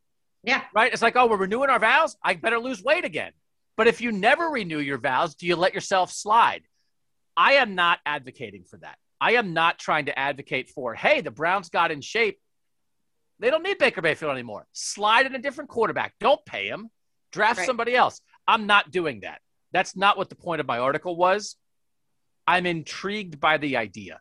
Yeah. 0.42 0.62
Right? 0.74 0.92
It's 0.92 1.00
like, 1.00 1.14
oh, 1.14 1.28
we're 1.28 1.36
renewing 1.36 1.70
our 1.70 1.78
vows. 1.78 2.16
I 2.24 2.34
better 2.34 2.58
lose 2.58 2.82
weight 2.82 3.04
again. 3.04 3.30
But 3.76 3.86
if 3.86 4.00
you 4.00 4.11
never 4.11 4.48
renew 4.48 4.80
your 4.80 4.98
vows, 4.98 5.36
do 5.36 5.46
you 5.46 5.54
let 5.54 5.74
yourself 5.74 6.11
slide? 6.11 6.62
I 7.41 7.55
am 7.55 7.74
not 7.74 8.01
advocating 8.05 8.64
for 8.64 8.76
that. 8.80 8.99
I 9.18 9.32
am 9.32 9.55
not 9.55 9.78
trying 9.78 10.05
to 10.07 10.18
advocate 10.18 10.68
for, 10.68 10.95
hey, 10.95 11.22
the 11.22 11.30
Browns 11.30 11.70
got 11.70 11.91
in 11.91 12.03
shape. 12.03 12.38
They 13.38 13.49
don't 13.49 13.62
need 13.62 13.78
Baker 13.78 14.03
Mayfield 14.03 14.32
anymore. 14.32 14.66
Slide 14.74 15.24
in 15.24 15.34
a 15.34 15.38
different 15.38 15.70
quarterback. 15.70 16.12
Don't 16.20 16.45
pay 16.45 16.68
him. 16.68 16.91
Draft 17.32 17.61
right. 17.61 17.66
somebody 17.66 17.97
else. 17.97 18.20
I'm 18.47 18.66
not 18.66 18.91
doing 18.91 19.20
that. 19.20 19.41
That's 19.72 19.97
not 19.97 20.18
what 20.18 20.28
the 20.28 20.34
point 20.34 20.61
of 20.61 20.66
my 20.66 20.80
article 20.80 21.16
was. 21.16 21.57
I'm 22.47 22.66
intrigued 22.66 23.41
by 23.41 23.57
the 23.57 23.78
idea, 23.78 24.20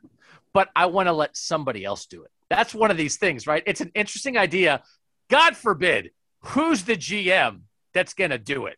but 0.53 0.69
I 0.73 0.85
want 0.85 1.07
to 1.07 1.13
let 1.13 1.35
somebody 1.35 1.83
else 1.83 2.05
do 2.05 2.23
it. 2.23 2.31
That's 2.49 2.73
one 2.73 2.89
of 2.89 2.95
these 2.95 3.17
things, 3.17 3.45
right? 3.45 3.63
It's 3.65 3.81
an 3.81 3.91
interesting 3.95 4.37
idea. 4.37 4.81
God 5.29 5.57
forbid, 5.57 6.11
who's 6.39 6.83
the 6.83 6.95
GM 6.95 7.63
that's 7.93 8.13
going 8.13 8.31
to 8.31 8.37
do 8.37 8.67
it? 8.67 8.77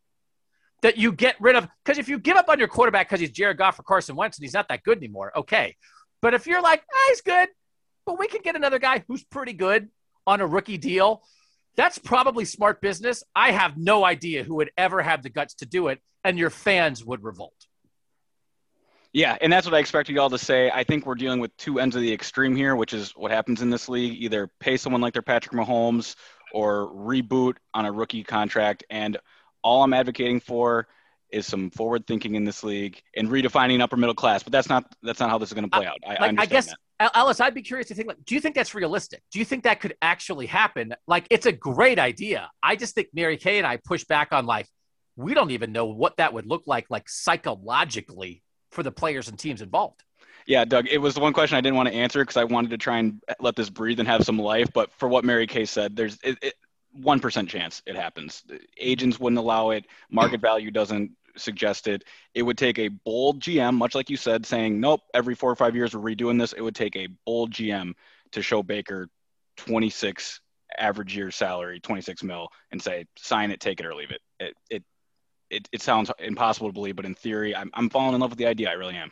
That 0.82 0.98
you 0.98 1.12
get 1.12 1.36
rid 1.40 1.56
of, 1.56 1.68
because 1.86 2.00
if 2.00 2.10
you 2.10 2.18
give 2.18 2.38
up 2.38 2.50
on 2.50 2.58
your 2.58 2.68
quarterback 2.68 3.08
because 3.08 3.20
he's 3.20 3.32
Jared 3.32 3.58
Goff 3.58 3.80
or 3.80 3.84
Carson 3.84 4.16
Wentz 4.16 4.38
and 4.38 4.44
he's 4.44 4.54
not 4.54 4.68
that 4.70 4.82
good 4.84 4.98
anymore, 4.98 5.32
okay. 5.38 5.76
But 6.22 6.34
if 6.34 6.48
you're 6.48 6.62
like, 6.62 6.82
ah, 6.92 7.06
he's 7.10 7.22
good, 7.22 7.50
but 8.06 8.18
we 8.18 8.28
could 8.28 8.42
get 8.42 8.56
another 8.56 8.80
guy 8.80 9.04
who's 9.08 9.24
pretty 9.24 9.54
good 9.54 9.90
on 10.26 10.42
a 10.42 10.48
rookie 10.48 10.80
deal, 10.80 11.22
that's 11.76 12.00
probably 12.00 12.46
smart 12.46 12.82
business. 12.82 13.24
I 13.36 13.52
have 13.52 13.78
no 13.78 14.04
idea 14.04 14.44
who 14.44 14.56
would 14.56 14.72
ever 14.76 15.02
have 15.02 15.22
the 15.22 15.30
guts 15.30 15.54
to 15.56 15.66
do 15.66 15.88
it, 15.88 16.00
and 16.24 16.38
your 16.38 16.50
fans 16.50 17.06
would 17.06 17.24
revolt. 17.24 17.54
Yeah, 19.14 19.38
and 19.42 19.52
that's 19.52 19.68
what 19.68 19.76
I 19.76 19.80
expected 19.80 20.16
y'all 20.16 20.30
to 20.30 20.38
say. 20.38 20.72
I 20.72 20.84
think 20.84 21.06
we're 21.06 21.16
dealing 21.16 21.42
with 21.42 21.56
two 21.58 21.80
ends 21.80 21.96
of 21.96 22.02
the 22.02 22.14
extreme 22.14 22.56
here, 22.56 22.76
which 22.76 22.94
is 22.94 23.12
what 23.12 23.30
happens 23.30 23.62
in 23.62 23.70
this 23.70 23.90
league. 23.90 24.22
Either 24.22 24.50
pay 24.60 24.78
someone 24.78 25.02
like 25.02 25.14
their 25.14 25.22
Patrick 25.22 25.54
Mahomes 25.54 26.16
or 26.54 26.88
reboot 26.88 27.56
on 27.74 27.86
a 27.86 27.92
rookie 27.92 28.24
contract. 28.24 28.86
And 28.90 29.18
all 29.64 29.84
I'm 29.84 29.94
advocating 29.94 30.40
for 30.40 30.88
is 31.32 31.48
some 31.48 31.70
forward 31.72 32.06
thinking 32.06 32.36
in 32.36 32.44
this 32.44 32.64
league 32.64 33.02
and 33.16 33.30
redefining 33.30 33.82
upper 33.82 33.96
middle 33.96 34.16
class. 34.16 34.44
But 34.44 34.52
that's 34.52 34.70
not 34.70 34.86
that's 35.02 35.20
not 35.20 35.30
how 35.30 35.38
this 35.38 35.50
is 35.50 35.54
going 35.54 35.70
to 35.70 35.76
play 35.76 35.86
out. 35.86 35.98
I, 36.06 36.10
like, 36.22 36.40
I, 36.40 36.44
I 36.44 36.46
guess 36.46 36.68
that. 37.00 37.12
Ellis, 37.16 37.40
I'd 37.40 37.56
be 37.56 37.62
curious 37.62 37.88
to 37.88 37.96
think 37.96 38.08
like, 38.08 38.24
do 38.26 38.36
you 38.36 38.42
think 38.42 38.54
that's 38.54 38.76
realistic? 38.76 39.24
Do 39.32 39.40
you 39.40 39.46
think 39.46 39.64
that 39.64 39.80
could 39.80 39.96
actually 40.02 40.46
happen? 40.46 40.94
Like, 41.08 41.26
it's 41.30 41.46
a 41.46 41.52
great 41.52 41.98
idea. 41.98 42.50
I 42.62 42.76
just 42.76 42.94
think 42.94 43.08
Mary 43.14 43.38
Kay 43.38 43.58
and 43.58 43.66
I 43.66 43.78
push 43.78 44.04
back 44.04 44.30
on 44.32 44.46
like 44.46 44.68
we 45.16 45.34
don't 45.34 45.52
even 45.52 45.72
know 45.72 45.86
what 45.86 46.18
that 46.18 46.34
would 46.34 46.46
look 46.46 46.64
like, 46.66 46.88
like 46.90 47.10
psychologically 47.10 48.44
for 48.72 48.84
the 48.84 48.92
players 48.92 49.28
and 49.28 49.38
teams 49.38 49.62
involved. 49.62 50.04
Yeah, 50.48 50.66
Doug, 50.66 50.88
it 50.88 50.98
was 50.98 51.14
the 51.14 51.20
one 51.20 51.34
question 51.34 51.58
I 51.58 51.62
didn't 51.62 51.76
want 51.76 51.90
to 51.90 51.96
answer 51.96 52.20
because 52.20 52.38
I 52.38 52.44
wanted 52.46 52.72
to 52.72 52.78
try 52.78 52.98
and 52.98 53.22
let 53.40 53.56
this 53.56 53.70
breathe 53.70 54.00
and 54.00 54.08
have 54.08 54.24
some 54.24 54.40
life. 54.40 54.70
But 54.74 54.92
for 54.94 55.08
what 55.08 55.24
Mary 55.24 55.46
Kay 55.48 55.66
said, 55.66 55.96
there's 55.96 56.18
one 56.94 57.20
chance 57.20 57.82
it 57.86 57.96
happens. 57.96 58.44
Agents 58.78 59.20
wouldn't 59.20 59.40
allow 59.40 59.72
it. 59.72 59.86
Market 60.10 60.42
value 60.42 60.72
doesn't 60.72 61.12
suggest 61.38 61.88
it. 61.88 62.04
It 62.34 62.44
would 62.44 62.58
take 62.58 62.80
a 62.80 62.90
bold 62.90 63.42
GM, 63.42 63.76
much 63.76 63.96
like 63.96 64.10
you 64.10 64.18
said, 64.18 64.46
saying, 64.46 64.80
"Nope, 64.80 65.02
every 65.14 65.36
four 65.36 65.52
or 65.52 65.56
five 65.56 65.76
years 65.76 65.96
we're 65.96 66.16
redoing 66.16 66.40
this." 66.40 66.54
It 66.54 66.62
would 66.62 66.76
take 66.76 66.96
a 66.96 67.08
bold 67.26 67.52
GM 67.52 67.94
to 68.32 68.42
show 68.42 68.64
Baker 68.64 69.08
26 69.58 70.42
average 70.78 71.16
year 71.16 71.32
salary, 71.32 71.80
26 71.80 72.24
mil, 72.24 72.50
and 72.72 72.82
say, 72.82 73.06
"Sign 73.18 73.52
it, 73.52 73.60
take 73.60 73.80
it, 73.80 73.86
or 73.86 73.96
leave 73.96 74.12
it." 74.12 74.22
It 74.40 74.56
it 74.70 74.84
it, 75.50 75.70
it 75.72 75.82
sounds 75.82 76.10
impossible 76.20 76.70
to 76.70 76.74
believe, 76.74 76.96
but 76.96 77.06
in 77.06 77.14
theory, 77.14 77.56
I'm, 77.56 77.70
I'm 77.74 77.90
falling 77.90 78.16
in 78.16 78.22
love 78.22 78.32
with 78.32 78.40
the 78.40 78.48
idea. 78.48 78.70
I 78.70 78.74
really 78.74 78.96
am. 78.96 79.12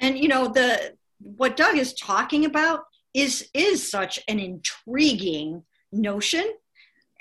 And 0.00 0.18
you 0.18 0.28
know, 0.28 0.48
the 0.48 0.94
what 1.18 1.56
Doug 1.56 1.76
is 1.76 1.94
talking 1.94 2.44
about 2.44 2.84
is 3.14 3.48
is 3.54 3.88
such 3.88 4.20
an 4.28 4.38
intriguing 4.38 5.62
notion. 5.92 6.44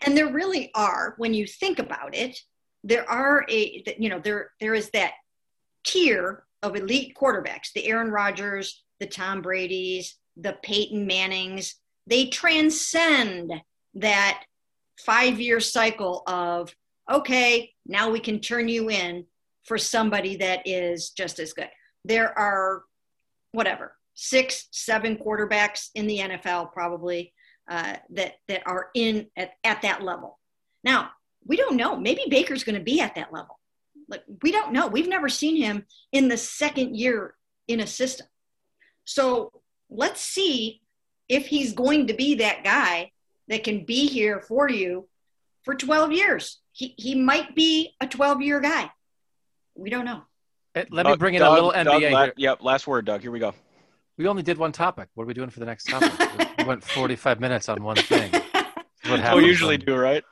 And 0.03 0.17
there 0.17 0.31
really 0.31 0.71
are, 0.75 1.15
when 1.17 1.33
you 1.33 1.47
think 1.47 1.79
about 1.79 2.15
it, 2.15 2.37
there 2.83 3.09
are 3.09 3.45
a 3.49 3.83
you 3.97 4.09
know, 4.09 4.19
there 4.19 4.51
there 4.59 4.73
is 4.73 4.89
that 4.91 5.13
tier 5.83 6.43
of 6.61 6.75
elite 6.75 7.15
quarterbacks, 7.19 7.71
the 7.73 7.87
Aaron 7.87 8.11
Rodgers, 8.11 8.83
the 8.99 9.07
Tom 9.07 9.41
Brady's, 9.41 10.17
the 10.37 10.57
Peyton 10.63 11.05
Mannings, 11.05 11.75
they 12.07 12.27
transcend 12.27 13.53
that 13.95 14.43
five 14.99 15.39
year 15.39 15.59
cycle 15.59 16.23
of 16.27 16.73
okay, 17.11 17.71
now 17.85 18.09
we 18.09 18.19
can 18.19 18.39
turn 18.39 18.67
you 18.67 18.89
in 18.89 19.25
for 19.63 19.77
somebody 19.77 20.35
that 20.37 20.61
is 20.65 21.11
just 21.11 21.39
as 21.39 21.53
good. 21.53 21.69
There 22.03 22.37
are 22.37 22.83
whatever 23.51 23.95
six, 24.15 24.67
seven 24.71 25.17
quarterbacks 25.17 25.89
in 25.93 26.07
the 26.07 26.19
NFL 26.19 26.71
probably 26.71 27.33
uh, 27.67 27.95
that 28.11 28.35
that 28.47 28.63
are 28.65 28.89
in 28.93 29.27
at, 29.35 29.51
at 29.63 29.81
that 29.81 30.03
level. 30.03 30.39
Now 30.83 31.11
we 31.45 31.57
don't 31.57 31.75
know. 31.75 31.95
Maybe 31.95 32.23
Baker's 32.29 32.63
going 32.63 32.77
to 32.77 32.83
be 32.83 32.99
at 33.01 33.15
that 33.15 33.33
level. 33.33 33.59
Like 34.07 34.23
we 34.41 34.51
don't 34.51 34.73
know. 34.73 34.87
We've 34.87 35.07
never 35.07 35.29
seen 35.29 35.55
him 35.55 35.85
in 36.11 36.27
the 36.27 36.37
second 36.37 36.95
year 36.95 37.35
in 37.67 37.79
a 37.79 37.87
system. 37.87 38.27
So 39.05 39.51
let's 39.89 40.21
see 40.21 40.81
if 41.27 41.47
he's 41.47 41.73
going 41.73 42.07
to 42.07 42.13
be 42.13 42.35
that 42.35 42.63
guy 42.63 43.11
that 43.47 43.63
can 43.63 43.85
be 43.85 44.07
here 44.07 44.41
for 44.41 44.69
you 44.69 45.07
for 45.63 45.75
12 45.75 46.11
years 46.11 46.59
he, 46.75 46.93
he 46.97 47.15
might 47.15 47.55
be 47.55 47.95
a 48.01 48.07
12 48.07 48.41
year 48.41 48.59
guy. 48.59 48.91
We 49.75 49.89
don't 49.89 50.03
know. 50.03 50.23
Let 50.75 51.05
me 51.05 51.13
uh, 51.13 51.15
bring 51.15 51.35
in 51.35 51.39
Doug, 51.39 51.51
a 51.51 51.53
little 51.53 51.71
NBA 51.71 52.11
Doug, 52.11 52.23
here. 52.25 52.33
Yep, 52.35 52.63
last 52.63 52.85
word, 52.85 53.05
Doug. 53.05 53.21
Here 53.21 53.31
we 53.31 53.39
go. 53.39 53.53
We 54.17 54.27
only 54.27 54.43
did 54.43 54.57
one 54.57 54.71
topic. 54.71 55.09
What 55.13 55.23
are 55.23 55.27
we 55.27 55.33
doing 55.33 55.49
for 55.49 55.59
the 55.59 55.65
next 55.65 55.85
topic? 55.85 56.11
we 56.57 56.63
went 56.63 56.83
45 56.83 57.39
minutes 57.39 57.69
on 57.69 57.83
one 57.83 57.97
thing. 57.97 58.31
What 59.07 59.35
we 59.37 59.45
usually 59.45 59.77
do, 59.77 59.95
right? 59.95 60.23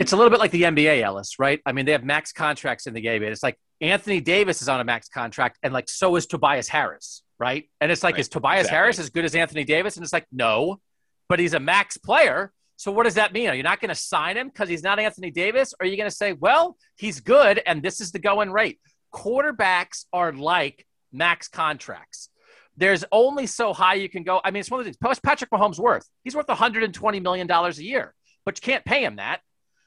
It's 0.00 0.10
a 0.10 0.16
little 0.16 0.30
bit 0.30 0.40
like 0.40 0.50
the 0.50 0.62
NBA, 0.62 1.00
Ellis, 1.00 1.38
right? 1.38 1.60
I 1.64 1.70
mean, 1.70 1.86
they 1.86 1.92
have 1.92 2.02
max 2.02 2.32
contracts 2.32 2.88
in 2.88 2.94
the 2.94 3.00
game. 3.00 3.22
It's 3.22 3.40
like 3.40 3.56
Anthony 3.80 4.20
Davis 4.20 4.62
is 4.62 4.68
on 4.68 4.80
a 4.80 4.84
max 4.84 5.08
contract, 5.08 5.56
and 5.62 5.72
like 5.72 5.88
so 5.88 6.16
is 6.16 6.26
Tobias 6.26 6.66
Harris, 6.66 7.22
right? 7.38 7.70
And 7.80 7.92
it's 7.92 8.02
like, 8.02 8.14
right. 8.14 8.20
is 8.20 8.28
Tobias 8.28 8.62
exactly. 8.62 8.76
Harris 8.76 8.98
as 8.98 9.10
good 9.10 9.24
as 9.24 9.36
Anthony 9.36 9.62
Davis? 9.62 9.96
And 9.96 10.02
it's 10.02 10.12
like, 10.12 10.26
no, 10.32 10.80
but 11.28 11.38
he's 11.38 11.54
a 11.54 11.60
max 11.60 11.96
player 11.96 12.52
So 12.76 12.92
what 12.92 13.04
does 13.04 13.14
that 13.14 13.32
mean? 13.32 13.48
Are 13.48 13.54
you 13.54 13.62
not 13.62 13.80
going 13.80 13.88
to 13.88 13.94
sign 13.94 14.36
him 14.36 14.48
because 14.48 14.68
he's 14.68 14.82
not 14.82 14.98
Anthony 14.98 15.30
Davis? 15.30 15.72
Or 15.72 15.84
are 15.84 15.86
you 15.86 15.96
going 15.96 16.10
to 16.10 16.14
say, 16.14 16.32
well, 16.32 16.76
he's 16.96 17.20
good 17.20 17.62
and 17.64 17.82
this 17.82 18.00
is 18.00 18.12
the 18.12 18.18
going 18.18 18.50
rate? 18.50 18.78
Quarterbacks 19.14 20.04
are 20.12 20.32
like 20.32 20.86
max 21.12 21.48
contracts. 21.48 22.28
There's 22.76 23.04
only 23.10 23.46
so 23.46 23.72
high 23.72 23.94
you 23.94 24.08
can 24.08 24.22
go. 24.22 24.40
I 24.44 24.50
mean, 24.50 24.60
it's 24.60 24.70
one 24.70 24.80
of 24.80 24.86
the 24.86 24.90
things. 24.90 24.98
What's 25.00 25.20
Patrick 25.20 25.50
Mahomes 25.50 25.78
worth? 25.78 26.06
He's 26.24 26.34
worth 26.34 26.48
120 26.48 27.20
million 27.20 27.46
dollars 27.46 27.78
a 27.78 27.84
year, 27.84 28.14
but 28.44 28.58
you 28.58 28.62
can't 28.62 28.84
pay 28.84 29.04
him 29.04 29.16
that. 29.16 29.40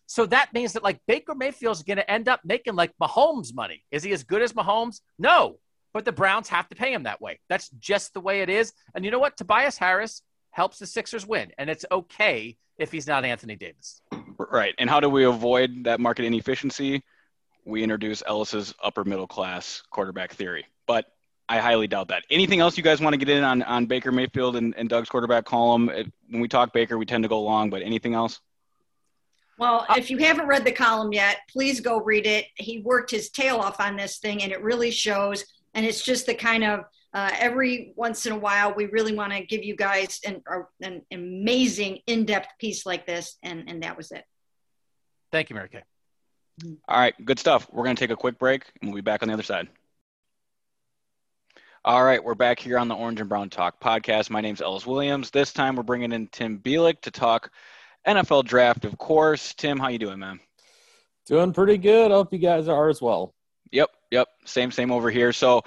So 0.07 0.25
that 0.25 0.53
means 0.53 0.73
that 0.73 0.83
like 0.83 0.99
Baker 1.07 1.35
Mayfield's 1.35 1.83
going 1.83 1.97
to 1.97 2.11
end 2.11 2.27
up 2.27 2.41
making 2.43 2.75
like 2.75 2.91
Mahomes 2.99 3.53
money. 3.53 3.83
Is 3.91 4.03
he 4.03 4.11
as 4.11 4.23
good 4.23 4.41
as 4.41 4.53
Mahomes? 4.53 5.01
No, 5.19 5.59
but 5.93 6.03
the 6.03 6.11
Browns 6.11 6.49
have 6.49 6.67
to 6.69 6.75
pay 6.75 6.91
him 6.91 7.03
that 7.03 7.21
way. 7.21 7.39
That's 7.47 7.69
just 7.69 8.13
the 8.13 8.21
way 8.21 8.41
it 8.41 8.49
is. 8.49 8.73
And 8.95 9.05
you 9.05 9.11
know 9.11 9.19
what? 9.19 9.37
Tobias 9.37 9.77
Harris 9.77 10.23
helps 10.51 10.79
the 10.79 10.87
Sixers 10.87 11.27
win, 11.27 11.51
and 11.57 11.69
it's 11.69 11.85
okay 11.91 12.57
if 12.79 12.91
he's 12.91 13.05
not 13.05 13.23
Anthony 13.23 13.55
Davis. 13.55 14.01
Right. 14.37 14.73
And 14.79 14.89
how 14.89 14.99
do 14.99 15.09
we 15.09 15.25
avoid 15.25 15.83
that 15.83 15.99
market 15.99 16.25
inefficiency? 16.25 17.03
We 17.65 17.83
introduce 17.83 18.23
Ellis's 18.25 18.73
upper 18.81 19.03
middle 19.03 19.27
class 19.27 19.83
quarterback 19.91 20.33
theory. 20.33 20.65
But 20.87 21.05
I 21.49 21.57
highly 21.57 21.87
doubt 21.87 22.09
that. 22.09 22.23
Anything 22.29 22.59
else 22.59 22.77
you 22.77 22.83
guys 22.83 23.01
want 23.01 23.13
to 23.13 23.17
get 23.17 23.27
in 23.27 23.43
on, 23.43 23.63
on 23.63 23.87
Baker 23.87 24.11
Mayfield 24.11 24.55
and, 24.55 24.75
and 24.77 24.87
Doug's 24.87 25.09
quarterback 25.09 25.45
column? 25.45 25.87
When 26.29 26.41
we 26.41 26.47
talk 26.47 26.71
Baker, 26.73 26.97
we 26.97 27.07
tend 27.07 27.23
to 27.23 27.27
go 27.27 27.41
long, 27.41 27.71
but 27.71 27.81
anything 27.81 28.13
else? 28.13 28.39
Well, 29.57 29.85
if 29.97 30.11
you 30.11 30.19
haven't 30.19 30.45
read 30.45 30.63
the 30.63 30.71
column 30.71 31.11
yet, 31.11 31.39
please 31.49 31.81
go 31.81 31.99
read 31.99 32.27
it. 32.27 32.45
He 32.55 32.79
worked 32.79 33.09
his 33.11 33.29
tail 33.31 33.57
off 33.57 33.81
on 33.81 33.97
this 33.97 34.19
thing, 34.19 34.43
and 34.43 34.51
it 34.51 34.61
really 34.61 34.91
shows. 34.91 35.43
And 35.73 35.85
it's 35.85 36.03
just 36.03 36.27
the 36.27 36.35
kind 36.35 36.63
of 36.63 36.85
uh, 37.13 37.31
every 37.37 37.93
once 37.95 38.27
in 38.27 38.31
a 38.31 38.37
while, 38.37 38.73
we 38.75 38.85
really 38.85 39.15
want 39.15 39.33
to 39.33 39.43
give 39.43 39.63
you 39.63 39.75
guys 39.75 40.19
an, 40.25 40.43
an 40.81 41.01
amazing 41.11 41.99
in-depth 42.05 42.59
piece 42.59 42.85
like 42.85 43.07
this, 43.07 43.37
and 43.41 43.67
and 43.67 43.81
that 43.81 43.97
was 43.97 44.11
it. 44.11 44.23
Thank 45.31 45.49
you, 45.49 45.55
Mary 45.55 45.69
Kay. 45.69 45.83
All 46.87 46.99
right, 46.99 47.15
good 47.25 47.39
stuff. 47.39 47.67
We're 47.71 47.83
going 47.83 47.95
to 47.95 47.99
take 47.99 48.11
a 48.11 48.15
quick 48.15 48.37
break, 48.37 48.65
and 48.81 48.91
we'll 48.91 48.97
be 48.97 49.01
back 49.01 49.23
on 49.23 49.27
the 49.27 49.33
other 49.33 49.43
side. 49.43 49.67
All 51.85 52.03
right, 52.03 52.21
we're 52.21 52.35
back 52.35 52.59
here 52.59 52.77
on 52.77 52.89
the 52.89 52.95
Orange 52.95 53.21
and 53.21 53.29
Brown 53.29 53.49
Talk 53.49 53.79
podcast. 53.79 54.29
My 54.29 54.41
name's 54.41 54.59
Ellis 54.59 54.85
Williams. 54.85 55.31
This 55.31 55.53
time, 55.53 55.77
we're 55.77 55.83
bringing 55.83 56.11
in 56.11 56.27
Tim 56.27 56.59
Bielik 56.59 56.99
to 57.03 57.11
talk 57.11 57.51
NFL 58.05 58.43
draft, 58.43 58.83
of 58.83 58.97
course. 58.97 59.53
Tim, 59.53 59.79
how 59.79 59.87
you 59.87 59.97
doing, 59.97 60.19
man? 60.19 60.41
Doing 61.25 61.53
pretty 61.53 61.77
good. 61.77 62.11
I 62.11 62.15
Hope 62.15 62.33
you 62.33 62.39
guys 62.39 62.67
are 62.67 62.89
as 62.89 63.01
well. 63.01 63.33
Yep, 63.71 63.91
yep. 64.11 64.27
Same, 64.43 64.71
same 64.71 64.91
over 64.91 65.09
here. 65.09 65.31
So 65.31 65.63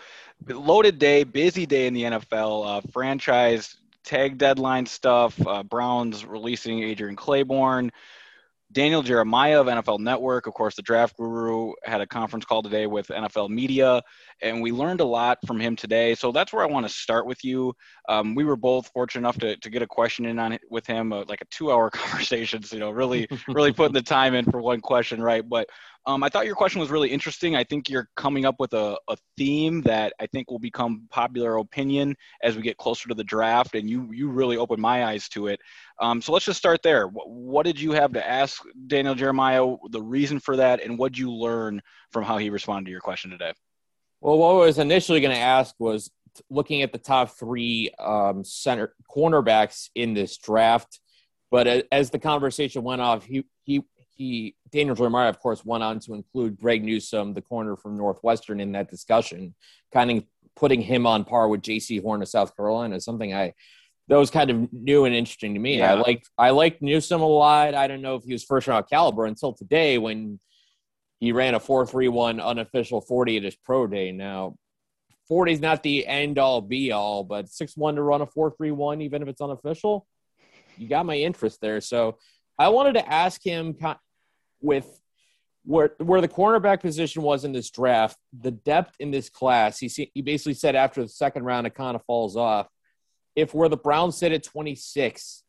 loaded 0.46 0.98
day, 0.98 1.24
busy 1.24 1.64
day 1.64 1.86
in 1.86 1.94
the 1.94 2.02
NFL. 2.02 2.66
Uh, 2.66 2.80
franchise 2.92 3.74
tag 4.04 4.36
deadline 4.36 4.84
stuff. 4.84 5.40
Uh, 5.46 5.62
Browns 5.62 6.26
releasing 6.26 6.82
Adrian 6.82 7.16
Clayborn. 7.16 7.90
Daniel 8.72 9.02
Jeremiah 9.02 9.60
of 9.60 9.66
NFL 9.66 10.00
Network, 10.00 10.46
of 10.46 10.54
course, 10.54 10.74
the 10.76 10.82
draft 10.82 11.16
guru, 11.16 11.72
had 11.84 12.00
a 12.00 12.06
conference 12.06 12.44
call 12.44 12.62
today 12.62 12.86
with 12.86 13.08
NFL 13.08 13.50
media, 13.50 14.02
and 14.40 14.62
we 14.62 14.72
learned 14.72 15.00
a 15.00 15.04
lot 15.04 15.38
from 15.46 15.60
him 15.60 15.76
today. 15.76 16.14
So 16.14 16.32
that's 16.32 16.52
where 16.52 16.62
I 16.62 16.66
want 16.66 16.86
to 16.86 16.92
start 16.92 17.26
with 17.26 17.44
you. 17.44 17.74
Um, 18.08 18.34
we 18.34 18.44
were 18.44 18.56
both 18.56 18.88
fortunate 18.88 19.20
enough 19.20 19.38
to, 19.38 19.56
to 19.56 19.70
get 19.70 19.82
a 19.82 19.86
question 19.86 20.24
in 20.24 20.38
on 20.38 20.52
it 20.52 20.62
with 20.70 20.86
him, 20.86 21.12
uh, 21.12 21.24
like 21.28 21.42
a 21.42 21.46
two-hour 21.46 21.90
conversation. 21.90 22.62
So, 22.62 22.76
you 22.76 22.80
know, 22.80 22.90
really, 22.90 23.28
really 23.48 23.72
putting 23.72 23.94
the 23.94 24.02
time 24.02 24.34
in 24.34 24.44
for 24.50 24.60
one 24.60 24.80
question, 24.80 25.22
right? 25.22 25.46
But 25.46 25.68
um, 26.04 26.22
I 26.24 26.28
thought 26.28 26.46
your 26.46 26.56
question 26.56 26.80
was 26.80 26.90
really 26.90 27.10
interesting. 27.10 27.54
I 27.54 27.62
think 27.62 27.88
you're 27.88 28.08
coming 28.16 28.44
up 28.44 28.56
with 28.58 28.72
a, 28.72 28.98
a 29.08 29.16
theme 29.36 29.82
that 29.82 30.12
I 30.18 30.26
think 30.26 30.50
will 30.50 30.58
become 30.58 31.06
popular 31.10 31.56
opinion 31.58 32.16
as 32.42 32.56
we 32.56 32.62
get 32.62 32.76
closer 32.76 33.08
to 33.08 33.14
the 33.14 33.22
draft, 33.22 33.76
and 33.76 33.88
you 33.88 34.10
you 34.12 34.28
really 34.28 34.56
opened 34.56 34.82
my 34.82 35.04
eyes 35.04 35.28
to 35.30 35.46
it. 35.46 35.60
Um, 36.00 36.20
so 36.20 36.32
let's 36.32 36.44
just 36.44 36.58
start 36.58 36.82
there. 36.82 37.06
What, 37.06 37.30
what, 37.30 37.66
did 37.66 37.80
you 37.80 37.92
have 37.92 38.12
to 38.14 38.28
ask 38.28 38.60
Daniel 38.88 39.14
Jeremiah? 39.14 39.76
The 39.90 40.02
reason 40.02 40.40
for 40.40 40.56
that, 40.56 40.82
and 40.82 40.98
what 40.98 41.12
did 41.12 41.18
you 41.18 41.32
learn 41.32 41.80
from 42.10 42.24
how 42.24 42.38
he 42.38 42.50
responded 42.50 42.86
to 42.86 42.90
your 42.90 43.00
question 43.00 43.30
today? 43.30 43.52
Well, 44.20 44.38
what 44.38 44.50
I 44.54 44.66
was 44.66 44.78
initially 44.78 45.20
going 45.20 45.34
to 45.34 45.40
ask 45.40 45.74
was 45.78 46.10
looking 46.50 46.82
at 46.82 46.92
the 46.92 46.98
top 46.98 47.30
three 47.38 47.90
um, 47.98 48.44
center 48.44 48.94
cornerbacks 49.14 49.90
in 49.94 50.14
this 50.14 50.36
draft. 50.38 51.00
But 51.50 51.86
as 51.92 52.10
the 52.10 52.18
conversation 52.18 52.82
went 52.82 53.02
off, 53.02 53.24
he 53.24 53.44
he 53.64 53.84
he 54.14 54.56
Daniel 54.70 54.94
Jeremiah, 54.94 55.28
of 55.28 55.38
course, 55.40 55.64
went 55.64 55.82
on 55.82 56.00
to 56.00 56.14
include 56.14 56.58
Greg 56.58 56.84
Newsome, 56.84 57.34
the 57.34 57.42
corner 57.42 57.76
from 57.76 57.96
Northwestern, 57.96 58.60
in 58.60 58.72
that 58.72 58.90
discussion, 58.90 59.54
kind 59.92 60.10
of 60.10 60.24
putting 60.54 60.80
him 60.80 61.06
on 61.06 61.24
par 61.24 61.48
with 61.48 61.62
Jaycee 61.62 62.02
Horn 62.02 62.22
of 62.22 62.28
South 62.28 62.56
Carolina. 62.56 63.00
Something 63.00 63.34
I 63.34 63.54
that 64.08 64.16
was 64.16 64.30
kind 64.30 64.50
of 64.50 64.72
new 64.72 65.04
and 65.04 65.14
interesting 65.14 65.54
to 65.54 65.60
me. 65.60 65.78
Yeah. 65.78 65.92
I 65.92 66.00
liked 66.00 66.30
I 66.36 66.50
liked 66.50 66.82
Newsome 66.82 67.22
a 67.22 67.26
lot. 67.26 67.74
I 67.74 67.86
don't 67.86 68.02
know 68.02 68.16
if 68.16 68.24
he 68.24 68.32
was 68.32 68.44
first 68.44 68.66
round 68.66 68.88
caliber 68.88 69.26
until 69.26 69.52
today 69.52 69.98
when 69.98 70.40
he 71.20 71.32
ran 71.32 71.54
a 71.54 71.60
four 71.60 71.86
three 71.86 72.08
one 72.08 72.40
unofficial 72.40 73.00
forty 73.00 73.36
at 73.36 73.44
his 73.44 73.56
pro 73.56 73.86
day. 73.86 74.12
Now, 74.12 74.56
forty 75.28 75.52
is 75.52 75.60
not 75.60 75.82
the 75.82 76.06
end 76.06 76.38
all 76.38 76.60
be 76.60 76.92
all, 76.92 77.24
but 77.24 77.48
six 77.48 77.76
one 77.76 77.94
to 77.94 78.02
run 78.02 78.22
a 78.22 78.26
four 78.26 78.52
three 78.56 78.72
one, 78.72 79.00
even 79.00 79.22
if 79.22 79.28
it's 79.28 79.40
unofficial, 79.40 80.06
you 80.76 80.88
got 80.88 81.06
my 81.06 81.16
interest 81.16 81.60
there. 81.60 81.80
So 81.80 82.18
I 82.62 82.68
wanted 82.68 82.94
to 82.94 83.12
ask 83.12 83.44
him 83.44 83.76
with 84.60 84.86
where 85.64 85.94
where 85.98 86.20
the 86.20 86.28
cornerback 86.28 86.80
position 86.80 87.22
was 87.22 87.44
in 87.44 87.52
this 87.52 87.70
draft, 87.70 88.16
the 88.32 88.52
depth 88.52 88.94
in 89.00 89.10
this 89.10 89.28
class. 89.28 89.78
He 89.78 90.10
he 90.14 90.22
basically 90.22 90.54
said 90.54 90.76
after 90.76 91.02
the 91.02 91.08
second 91.08 91.44
round 91.44 91.66
it 91.66 91.74
kind 91.74 91.96
of 91.96 92.04
falls 92.04 92.36
off. 92.36 92.68
If 93.34 93.52
where 93.52 93.68
the 93.68 93.76
Browns 93.76 94.16
sit 94.16 94.30
at 94.30 94.44
26, 94.44 95.42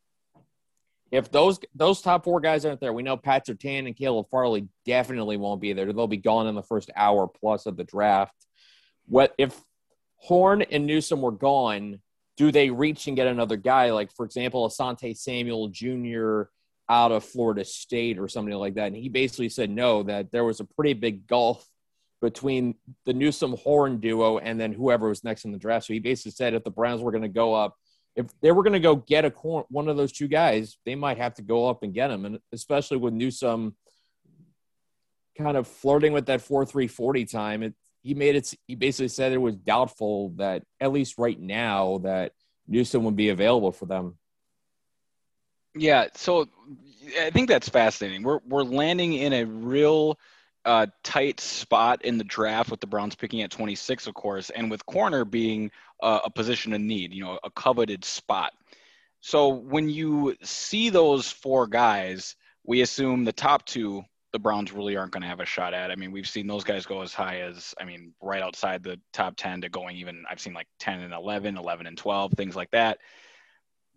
if 1.12 1.30
those 1.30 1.60
those 1.74 2.00
top 2.00 2.24
four 2.24 2.40
guys 2.40 2.64
aren't 2.64 2.80
there, 2.80 2.92
we 2.92 3.04
know 3.04 3.16
Pat 3.16 3.46
Surtain 3.46 3.86
and 3.86 3.96
Caleb 3.96 4.26
Farley 4.30 4.66
definitely 4.84 5.36
won't 5.36 5.60
be 5.60 5.72
there. 5.72 5.92
They'll 5.92 6.08
be 6.08 6.16
gone 6.16 6.48
in 6.48 6.56
the 6.56 6.62
first 6.62 6.90
hour 6.96 7.28
plus 7.28 7.66
of 7.66 7.76
the 7.76 7.84
draft. 7.84 8.34
What 9.06 9.34
if 9.38 9.56
Horn 10.16 10.62
and 10.62 10.86
Newsome 10.86 11.22
were 11.22 11.30
gone? 11.30 12.00
Do 12.36 12.50
they 12.50 12.70
reach 12.70 13.06
and 13.06 13.14
get 13.14 13.28
another 13.28 13.56
guy 13.56 13.92
like, 13.92 14.10
for 14.10 14.26
example, 14.26 14.68
Asante 14.68 15.16
Samuel 15.16 15.68
Jr 15.68 16.50
out 16.88 17.12
of 17.12 17.24
Florida 17.24 17.64
State 17.64 18.18
or 18.18 18.28
something 18.28 18.54
like 18.54 18.74
that. 18.74 18.88
And 18.88 18.96
he 18.96 19.08
basically 19.08 19.48
said 19.48 19.70
no, 19.70 20.02
that 20.04 20.30
there 20.32 20.44
was 20.44 20.60
a 20.60 20.64
pretty 20.64 20.92
big 20.92 21.26
gulf 21.26 21.66
between 22.20 22.74
the 23.04 23.12
Newsome 23.12 23.56
Horn 23.56 24.00
duo 24.00 24.38
and 24.38 24.58
then 24.58 24.72
whoever 24.72 25.08
was 25.08 25.24
next 25.24 25.44
in 25.44 25.52
the 25.52 25.58
draft. 25.58 25.86
So 25.86 25.92
he 25.92 25.98
basically 25.98 26.32
said 26.32 26.54
if 26.54 26.64
the 26.64 26.70
Browns 26.70 27.02
were 27.02 27.12
going 27.12 27.22
to 27.22 27.28
go 27.28 27.54
up, 27.54 27.76
if 28.16 28.26
they 28.40 28.52
were 28.52 28.62
going 28.62 28.74
to 28.74 28.80
go 28.80 28.96
get 28.96 29.24
a 29.24 29.30
corn, 29.30 29.64
one 29.68 29.88
of 29.88 29.96
those 29.96 30.12
two 30.12 30.28
guys, 30.28 30.78
they 30.86 30.94
might 30.94 31.18
have 31.18 31.34
to 31.34 31.42
go 31.42 31.68
up 31.68 31.82
and 31.82 31.92
get 31.92 32.10
him. 32.10 32.24
And 32.24 32.38
especially 32.52 32.96
with 32.96 33.12
Newsome 33.12 33.74
kind 35.36 35.56
of 35.56 35.66
flirting 35.66 36.12
with 36.12 36.26
that 36.26 36.40
4 36.40 36.64
3 36.64 36.86
40 36.86 37.24
time, 37.24 37.62
it, 37.62 37.74
he 38.02 38.14
made 38.14 38.36
it, 38.36 38.54
he 38.68 38.74
basically 38.74 39.08
said 39.08 39.32
it 39.32 39.38
was 39.38 39.56
doubtful 39.56 40.30
that, 40.36 40.62
at 40.80 40.92
least 40.92 41.18
right 41.18 41.40
now, 41.40 41.98
that 42.04 42.32
Newsome 42.68 43.04
would 43.04 43.16
be 43.16 43.30
available 43.30 43.72
for 43.72 43.86
them. 43.86 44.18
Yeah, 45.76 46.06
so 46.14 46.48
I 47.20 47.30
think 47.30 47.48
that's 47.48 47.68
fascinating. 47.68 48.22
We're 48.22 48.40
we're 48.46 48.62
landing 48.62 49.14
in 49.14 49.32
a 49.32 49.44
real 49.44 50.18
uh, 50.64 50.86
tight 51.02 51.40
spot 51.40 52.04
in 52.04 52.16
the 52.18 52.24
draft 52.24 52.70
with 52.70 52.80
the 52.80 52.86
Browns 52.86 53.14
picking 53.14 53.42
at 53.42 53.50
26, 53.50 54.06
of 54.06 54.14
course, 54.14 54.50
and 54.50 54.70
with 54.70 54.86
corner 54.86 55.24
being 55.24 55.70
uh, 56.02 56.20
a 56.24 56.30
position 56.30 56.72
of 56.72 56.80
need, 56.80 57.12
you 57.12 57.22
know, 57.22 57.38
a 57.44 57.50
coveted 57.50 58.04
spot. 58.04 58.52
So 59.20 59.48
when 59.48 59.88
you 59.88 60.36
see 60.42 60.90
those 60.90 61.30
four 61.30 61.66
guys, 61.66 62.36
we 62.64 62.82
assume 62.82 63.24
the 63.24 63.32
top 63.32 63.66
two 63.66 64.02
the 64.32 64.38
Browns 64.40 64.72
really 64.72 64.96
aren't 64.96 65.12
going 65.12 65.22
to 65.22 65.28
have 65.28 65.38
a 65.38 65.46
shot 65.46 65.74
at. 65.74 65.92
I 65.92 65.94
mean, 65.94 66.10
we've 66.10 66.26
seen 66.28 66.48
those 66.48 66.64
guys 66.64 66.86
go 66.86 67.02
as 67.02 67.14
high 67.14 67.42
as, 67.42 67.72
I 67.80 67.84
mean, 67.84 68.12
right 68.20 68.42
outside 68.42 68.82
the 68.82 69.00
top 69.12 69.34
10 69.36 69.60
to 69.60 69.68
going 69.68 69.96
even, 69.96 70.24
I've 70.28 70.40
seen 70.40 70.54
like 70.54 70.66
10 70.80 71.00
and 71.00 71.14
11, 71.14 71.56
11 71.56 71.86
and 71.86 71.96
12, 71.96 72.32
things 72.32 72.56
like 72.56 72.72
that 72.72 72.98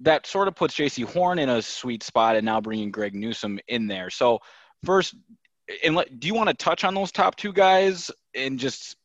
that 0.01 0.27
sort 0.27 0.47
of 0.47 0.55
puts 0.55 0.75
Jaycee 0.75 1.05
Horn 1.05 1.39
in 1.39 1.49
a 1.49 1.61
sweet 1.61 2.03
spot 2.03 2.35
and 2.35 2.45
now 2.45 2.61
bringing 2.61 2.91
Greg 2.91 3.15
Newsome 3.15 3.59
in 3.67 3.87
there. 3.87 4.09
So 4.09 4.39
first, 4.85 5.15
and 5.83 5.95
let, 5.95 6.19
do 6.19 6.27
you 6.27 6.33
want 6.33 6.49
to 6.49 6.55
touch 6.55 6.83
on 6.83 6.93
those 6.93 7.11
top 7.11 7.35
two 7.35 7.51
guys 7.51 8.11
and 8.35 8.59
just 8.59 8.95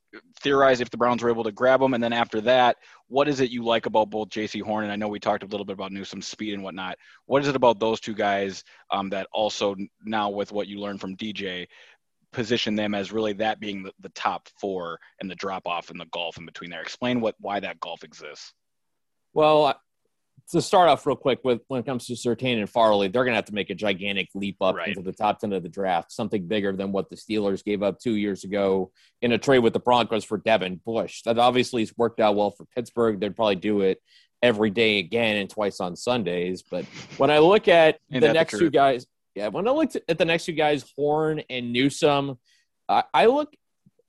theorize 0.43 0.81
if 0.81 0.91
the 0.91 0.99
Browns 0.99 1.23
were 1.23 1.31
able 1.31 1.45
to 1.45 1.53
grab 1.53 1.81
them? 1.81 1.95
And 1.95 2.05
then 2.05 2.13
after 2.13 2.41
that, 2.43 2.77
what 3.09 3.29
is 3.29 3.41
it 3.41 3.51
you 3.51 3.65
like 3.65 3.87
about 3.87 4.11
both 4.11 4.29
Jaycee 4.29 4.63
Horn 4.63 4.85
and 4.85 4.93
I 4.93 4.97
know 4.97 5.09
we 5.09 5.19
talked 5.19 5.43
a 5.43 5.47
little 5.47 5.65
bit 5.65 5.75
about 5.75 5.93
Newsome's 5.93 6.27
speed 6.27 6.55
and 6.55 6.63
whatnot. 6.63 6.99
What 7.27 7.43
is 7.43 7.49
it 7.49 7.57
about 7.57 7.81
those 7.81 8.01
two 8.01 8.15
guys 8.15 8.63
um, 8.91 9.11
that 9.11 9.27
also 9.33 9.75
now 10.05 10.31
with 10.31 10.53
what 10.53 10.69
you 10.69 10.79
learned 10.79 11.01
from 11.01 11.17
DJ 11.17 11.67
position 12.33 12.75
them 12.75 12.95
as 12.95 13.13
really 13.13 13.35
that 13.35 13.61
being 13.61 13.83
the, 13.83 13.93
the 14.01 14.09
top 14.11 14.49
four 14.59 14.99
and 15.21 15.31
the 15.31 15.35
drop 15.35 15.67
off 15.67 15.91
and 15.91 16.01
the 16.01 16.07
golf 16.13 16.39
in 16.39 16.47
between 16.47 16.71
there? 16.71 16.83
Explain 16.83 17.21
what 17.21 17.35
why 17.41 17.61
that 17.61 17.81
golf 17.81 18.05
exists. 18.05 18.53
Well, 19.35 19.75
to 20.51 20.61
start 20.61 20.89
off 20.89 21.07
real 21.07 21.17
quick 21.17 21.41
with 21.45 21.61
when 21.69 21.81
it 21.81 21.87
comes 21.87 22.07
to 22.07 22.15
Surtain 22.15 22.59
and 22.59 22.69
Farley, 22.69 23.09
they're 23.09 23.25
going 23.25 23.33
to 23.33 23.37
have 23.37 23.47
to 23.47 23.55
make 23.55 23.71
a 23.71 23.75
gigantic 23.75 24.29
leap 24.35 24.57
up 24.61 24.77
right. 24.77 24.89
into 24.89 25.03
the 25.03 25.13
top 25.13 25.39
10 25.39 25.53
of 25.53 25.63
the 25.63 25.69
draft, 25.69 26.13
something 26.13 26.47
bigger 26.47 26.73
than 26.73 26.93
what 26.93 27.09
the 27.11 27.17
Steelers 27.17 27.65
gave 27.65 27.83
up 27.83 27.99
two 27.99 28.15
years 28.17 28.45
ago 28.45 28.91
in 29.21 29.33
a 29.33 29.39
trade 29.39 29.61
with 29.61 29.73
the 29.73 29.81
Broncos 29.81 30.25
for 30.25 30.39
Devin 30.39 30.81
Bush. 30.85 31.23
That 31.23 31.39
obviously 31.39 31.83
has 31.83 31.97
worked 31.97 32.21
out 32.21 32.37
well 32.37 32.51
for 32.51 32.65
Pittsburgh. 32.75 33.21
They'd 33.21 33.37
probably 33.37 33.57
do 33.57 33.81
it 33.81 34.01
every 34.43 34.71
day 34.71 34.99
again 34.99 35.37
and 35.37 35.49
twice 35.49 35.81
on 35.81 35.97
Sundays. 35.97 36.63
But 36.63 36.85
when 37.17 37.31
I 37.31 37.39
look 37.39 37.69
at 37.69 37.99
the 38.11 38.33
next 38.33 38.53
the 38.53 38.59
two 38.59 38.71
guys, 38.71 39.07
yeah, 39.35 39.49
when 39.49 39.67
I 39.67 39.71
look 39.71 39.93
at 40.09 40.19
the 40.19 40.25
next 40.25 40.45
two 40.45 40.53
guys, 40.53 40.85
Horn 40.97 41.43
and 41.49 41.73
Newsome, 41.73 42.39
I, 42.89 43.05
I 43.15 43.27
look 43.27 43.55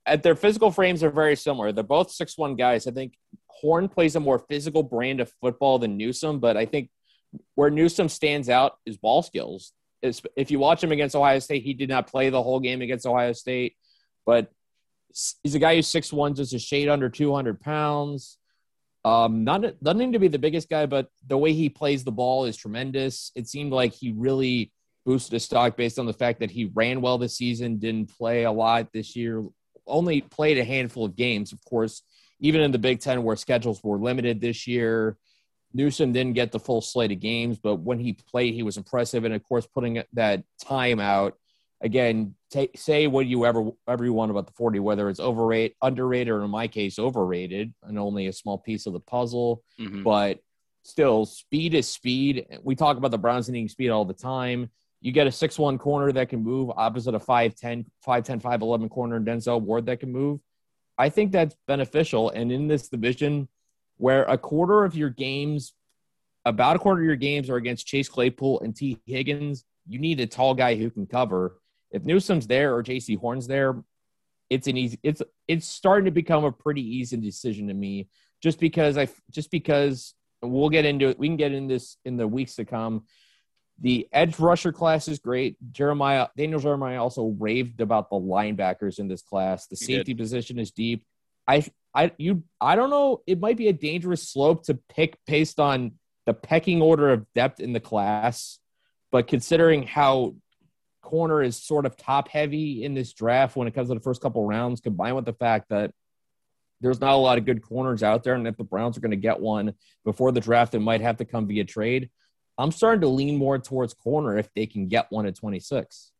at 0.06 0.22
their 0.22 0.36
physical 0.36 0.70
frames 0.70 1.02
are 1.02 1.10
very 1.10 1.36
similar. 1.36 1.72
They're 1.72 1.84
both 1.84 2.10
six 2.10 2.36
one 2.36 2.56
guys. 2.56 2.86
I 2.86 2.90
think 2.90 3.14
Horn 3.48 3.88
plays 3.88 4.16
a 4.16 4.20
more 4.20 4.38
physical 4.38 4.82
brand 4.82 5.20
of 5.20 5.32
football 5.40 5.78
than 5.78 5.96
Newsome, 5.96 6.40
but 6.40 6.56
I 6.56 6.66
think 6.66 6.90
where 7.54 7.70
Newsome 7.70 8.08
stands 8.08 8.48
out 8.48 8.76
is 8.86 8.96
ball 8.96 9.22
skills. 9.22 9.72
if 10.02 10.50
you 10.50 10.58
watch 10.58 10.84
him 10.84 10.92
against 10.92 11.16
Ohio 11.16 11.38
State, 11.38 11.62
he 11.62 11.72
did 11.72 11.88
not 11.88 12.06
play 12.06 12.28
the 12.28 12.42
whole 12.42 12.60
game 12.60 12.82
against 12.82 13.06
Ohio 13.06 13.32
State, 13.32 13.74
but 14.26 14.50
he's 15.42 15.54
a 15.54 15.58
guy 15.58 15.76
who's 15.76 15.88
six 15.88 16.12
one, 16.12 16.34
just 16.34 16.52
a 16.52 16.58
shade 16.58 16.88
under 16.88 17.08
two 17.08 17.34
hundred 17.34 17.60
pounds. 17.60 18.38
Um, 19.04 19.44
not 19.44 19.62
need 19.62 20.12
to 20.14 20.18
be 20.18 20.28
the 20.28 20.38
biggest 20.38 20.68
guy, 20.70 20.86
but 20.86 21.08
the 21.26 21.36
way 21.36 21.52
he 21.52 21.68
plays 21.68 22.04
the 22.04 22.12
ball 22.12 22.46
is 22.46 22.56
tremendous. 22.56 23.32
It 23.34 23.48
seemed 23.48 23.72
like 23.72 23.92
he 23.92 24.12
really 24.12 24.72
boosted 25.04 25.34
his 25.34 25.44
stock 25.44 25.76
based 25.76 25.98
on 25.98 26.06
the 26.06 26.12
fact 26.14 26.40
that 26.40 26.50
he 26.50 26.70
ran 26.74 27.02
well 27.02 27.18
this 27.18 27.36
season, 27.36 27.78
didn't 27.78 28.16
play 28.16 28.44
a 28.44 28.52
lot 28.52 28.88
this 28.94 29.14
year, 29.14 29.44
only 29.86 30.20
played 30.20 30.58
a 30.58 30.64
handful 30.64 31.04
of 31.04 31.16
games. 31.16 31.52
Of 31.52 31.64
course, 31.64 32.02
even 32.40 32.60
in 32.60 32.72
the 32.72 32.78
Big 32.78 33.00
Ten 33.00 33.22
where 33.22 33.36
schedules 33.36 33.82
were 33.82 33.98
limited 33.98 34.40
this 34.40 34.66
year, 34.66 35.16
Newsome 35.72 36.12
didn't 36.12 36.34
get 36.34 36.52
the 36.52 36.60
full 36.60 36.80
slate 36.80 37.12
of 37.12 37.20
games, 37.20 37.58
but 37.58 37.76
when 37.76 37.98
he 37.98 38.12
played, 38.12 38.54
he 38.54 38.62
was 38.62 38.76
impressive. 38.76 39.24
And 39.24 39.34
of 39.34 39.42
course, 39.42 39.66
putting 39.66 40.02
that 40.12 40.44
time 40.62 41.00
out 41.00 41.34
again, 41.80 42.34
take, 42.50 42.78
say 42.78 43.06
what 43.08 43.26
you 43.26 43.44
ever 43.44 43.70
ever 43.88 44.04
you 44.04 44.12
want 44.12 44.30
about 44.30 44.46
the 44.46 44.52
40, 44.52 44.78
whether 44.78 45.08
it's 45.08 45.20
overrated, 45.20 45.76
underrated, 45.82 46.32
or 46.32 46.44
in 46.44 46.50
my 46.50 46.68
case, 46.68 46.98
overrated, 46.98 47.74
and 47.82 47.98
only 47.98 48.26
a 48.26 48.32
small 48.32 48.58
piece 48.58 48.86
of 48.86 48.92
the 48.92 49.00
puzzle. 49.00 49.62
Mm-hmm. 49.80 50.04
But 50.04 50.38
still, 50.84 51.26
speed 51.26 51.74
is 51.74 51.88
speed. 51.88 52.46
We 52.62 52.76
talk 52.76 52.96
about 52.96 53.10
the 53.10 53.18
Browns 53.18 53.48
needing 53.48 53.68
speed 53.68 53.90
all 53.90 54.04
the 54.04 54.14
time. 54.14 54.70
You 55.04 55.12
get 55.12 55.26
a 55.26 55.32
6 55.32 55.58
1 55.58 55.76
corner 55.76 56.12
that 56.12 56.30
can 56.30 56.42
move 56.42 56.70
opposite 56.74 57.14
a 57.14 57.18
5'10, 57.18 57.84
5'10, 58.06 58.40
5'11 58.40 58.88
corner 58.88 59.18
in 59.18 59.24
Denzel 59.26 59.60
Ward 59.60 59.84
that 59.84 60.00
can 60.00 60.10
move. 60.10 60.40
I 60.96 61.10
think 61.10 61.30
that's 61.30 61.54
beneficial. 61.68 62.30
And 62.30 62.50
in 62.50 62.68
this 62.68 62.88
division, 62.88 63.48
where 63.98 64.24
a 64.24 64.38
quarter 64.38 64.82
of 64.82 64.96
your 64.96 65.10
games, 65.10 65.74
about 66.46 66.76
a 66.76 66.78
quarter 66.78 67.02
of 67.02 67.06
your 67.06 67.16
games 67.16 67.50
are 67.50 67.56
against 67.56 67.86
Chase 67.86 68.08
Claypool 68.08 68.60
and 68.60 68.74
Tee 68.74 68.98
Higgins, 69.04 69.66
you 69.86 69.98
need 69.98 70.20
a 70.20 70.26
tall 70.26 70.54
guy 70.54 70.74
who 70.74 70.88
can 70.88 71.04
cover. 71.04 71.60
If 71.90 72.04
Newsome's 72.04 72.46
there 72.46 72.74
or 72.74 72.82
Jaycee 72.82 73.18
Horn's 73.18 73.46
there, 73.46 73.84
it's 74.48 74.68
an 74.68 74.78
easy. 74.78 74.98
It's 75.02 75.20
it's 75.46 75.66
starting 75.66 76.06
to 76.06 76.12
become 76.12 76.44
a 76.44 76.52
pretty 76.52 76.82
easy 76.82 77.18
decision 77.18 77.68
to 77.68 77.74
me, 77.74 78.08
just 78.42 78.58
because 78.58 78.96
I 78.96 79.08
just 79.30 79.50
because 79.50 80.14
we'll 80.40 80.70
get 80.70 80.86
into 80.86 81.10
it. 81.10 81.18
We 81.18 81.28
can 81.28 81.36
get 81.36 81.52
in 81.52 81.68
this 81.68 81.98
in 82.06 82.16
the 82.16 82.26
weeks 82.26 82.56
to 82.56 82.64
come. 82.64 83.04
The 83.80 84.08
edge 84.12 84.38
rusher 84.38 84.72
class 84.72 85.08
is 85.08 85.18
great. 85.18 85.56
Jeremiah 85.72 86.28
Daniel 86.36 86.60
Jeremiah 86.60 87.02
also 87.02 87.34
raved 87.38 87.80
about 87.80 88.08
the 88.08 88.16
linebackers 88.16 88.98
in 88.98 89.08
this 89.08 89.22
class. 89.22 89.66
The 89.66 89.76
he 89.76 89.84
safety 89.84 90.14
did. 90.14 90.18
position 90.18 90.58
is 90.58 90.70
deep. 90.70 91.04
I 91.46 91.66
I 91.94 92.12
you 92.16 92.44
I 92.60 92.76
don't 92.76 92.90
know. 92.90 93.22
It 93.26 93.40
might 93.40 93.56
be 93.56 93.68
a 93.68 93.72
dangerous 93.72 94.28
slope 94.28 94.64
to 94.64 94.78
pick 94.88 95.18
based 95.26 95.58
on 95.58 95.92
the 96.26 96.34
pecking 96.34 96.80
order 96.80 97.10
of 97.10 97.26
depth 97.34 97.60
in 97.60 97.72
the 97.72 97.80
class, 97.80 98.58
but 99.10 99.26
considering 99.26 99.82
how 99.82 100.34
corner 101.02 101.42
is 101.42 101.62
sort 101.62 101.84
of 101.84 101.96
top 101.96 102.28
heavy 102.28 102.82
in 102.82 102.94
this 102.94 103.12
draft 103.12 103.56
when 103.56 103.68
it 103.68 103.74
comes 103.74 103.88
to 103.88 103.94
the 103.94 104.00
first 104.00 104.22
couple 104.22 104.44
rounds, 104.46 104.80
combined 104.80 105.16
with 105.16 105.26
the 105.26 105.34
fact 105.34 105.68
that 105.68 105.92
there's 106.80 107.00
not 107.00 107.12
a 107.12 107.16
lot 107.16 107.38
of 107.38 107.44
good 107.44 107.62
corners 107.62 108.02
out 108.02 108.24
there, 108.24 108.34
and 108.34 108.46
if 108.46 108.56
the 108.56 108.64
Browns 108.64 108.96
are 108.96 109.00
going 109.00 109.10
to 109.10 109.16
get 109.16 109.40
one 109.40 109.74
before 110.04 110.32
the 110.32 110.40
draft, 110.40 110.74
it 110.74 110.80
might 110.80 111.00
have 111.00 111.18
to 111.18 111.24
come 111.24 111.46
via 111.46 111.64
trade. 111.64 112.10
I'm 112.58 112.70
starting 112.70 113.00
to 113.00 113.08
lean 113.08 113.36
more 113.36 113.58
towards 113.58 113.94
corner 113.94 114.38
if 114.38 114.52
they 114.54 114.66
can 114.66 114.86
get 114.86 115.10
one 115.10 115.26
at 115.26 115.36
26. 115.36 116.12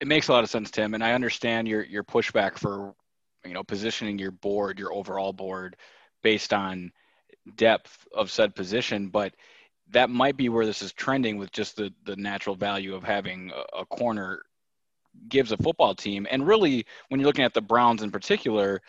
It 0.00 0.06
makes 0.06 0.28
a 0.28 0.32
lot 0.32 0.44
of 0.44 0.50
sense, 0.50 0.70
Tim, 0.70 0.94
and 0.94 1.04
I 1.04 1.12
understand 1.12 1.68
your 1.68 1.82
your 1.82 2.04
pushback 2.04 2.56
for 2.56 2.94
you 3.44 3.52
know 3.52 3.64
positioning 3.64 4.18
your 4.18 4.30
board, 4.30 4.78
your 4.78 4.92
overall 4.92 5.32
board, 5.32 5.76
based 6.22 6.52
on 6.52 6.92
depth 7.56 8.06
of 8.14 8.30
said 8.30 8.54
position, 8.54 9.08
but 9.08 9.34
that 9.90 10.08
might 10.08 10.36
be 10.36 10.48
where 10.48 10.66
this 10.66 10.82
is 10.82 10.92
trending 10.92 11.36
with 11.36 11.52
just 11.52 11.76
the 11.76 11.92
the 12.04 12.16
natural 12.16 12.56
value 12.56 12.94
of 12.94 13.02
having 13.02 13.50
a, 13.54 13.80
a 13.80 13.86
corner 13.86 14.42
gives 15.28 15.52
a 15.52 15.56
football 15.56 15.94
team. 15.94 16.26
And 16.30 16.46
really, 16.46 16.86
when 17.08 17.20
you're 17.20 17.26
looking 17.26 17.44
at 17.44 17.54
the 17.54 17.60
Browns 17.60 18.02
in 18.02 18.10
particular, 18.10 18.80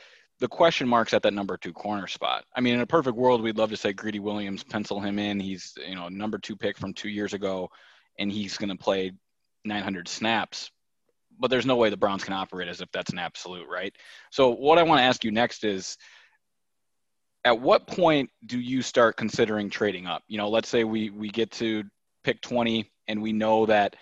the 0.41 0.47
question 0.47 0.89
marks 0.89 1.13
at 1.13 1.21
that 1.21 1.35
number 1.35 1.55
two 1.55 1.71
corner 1.71 2.07
spot. 2.07 2.43
I 2.55 2.61
mean, 2.61 2.73
in 2.73 2.81
a 2.81 2.87
perfect 2.87 3.15
world, 3.15 3.43
we'd 3.43 3.59
love 3.59 3.69
to 3.69 3.77
say 3.77 3.93
Greedy 3.93 4.19
Williams, 4.19 4.63
pencil 4.63 4.99
him 4.99 5.19
in. 5.19 5.39
He's 5.39 5.73
you 5.87 5.95
know 5.95 6.09
number 6.09 6.39
two 6.39 6.55
pick 6.55 6.77
from 6.77 6.93
two 6.93 7.09
years 7.09 7.33
ago, 7.33 7.69
and 8.17 8.31
he's 8.31 8.57
going 8.57 8.69
to 8.69 8.75
play 8.75 9.11
900 9.63 10.07
snaps. 10.07 10.71
But 11.39 11.51
there's 11.51 11.65
no 11.65 11.75
way 11.75 11.91
the 11.91 11.97
Browns 11.97 12.23
can 12.23 12.33
operate 12.33 12.67
as 12.67 12.81
if 12.81 12.91
that's 12.91 13.11
an 13.11 13.19
absolute, 13.19 13.67
right? 13.69 13.95
So 14.31 14.49
what 14.49 14.79
I 14.79 14.83
want 14.83 14.99
to 14.99 15.03
ask 15.03 15.23
you 15.23 15.31
next 15.31 15.63
is, 15.63 15.97
at 17.45 17.61
what 17.61 17.85
point 17.85 18.31
do 18.43 18.59
you 18.59 18.81
start 18.81 19.17
considering 19.17 19.69
trading 19.69 20.07
up? 20.07 20.23
You 20.27 20.39
know, 20.39 20.49
let's 20.49 20.69
say 20.69 20.83
we 20.83 21.11
we 21.11 21.29
get 21.29 21.51
to 21.53 21.83
pick 22.23 22.41
20 22.41 22.91
and 23.07 23.21
we 23.21 23.31
know 23.31 23.67
that 23.67 23.95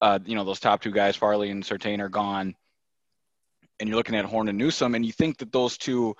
uh, 0.00 0.18
you 0.24 0.36
know 0.36 0.44
those 0.44 0.58
top 0.58 0.80
two 0.80 0.90
guys, 0.90 1.16
Farley 1.16 1.50
and 1.50 1.62
Surtain, 1.62 2.00
are 2.00 2.08
gone, 2.08 2.54
and 3.80 3.88
you're 3.88 3.96
looking 3.96 4.16
at 4.16 4.24
Horn 4.24 4.48
and 4.48 4.58
Newsome, 4.58 4.94
and 4.94 5.04
you 5.04 5.12
think 5.12 5.38
that 5.38 5.52
those 5.52 5.76
two 5.76 6.14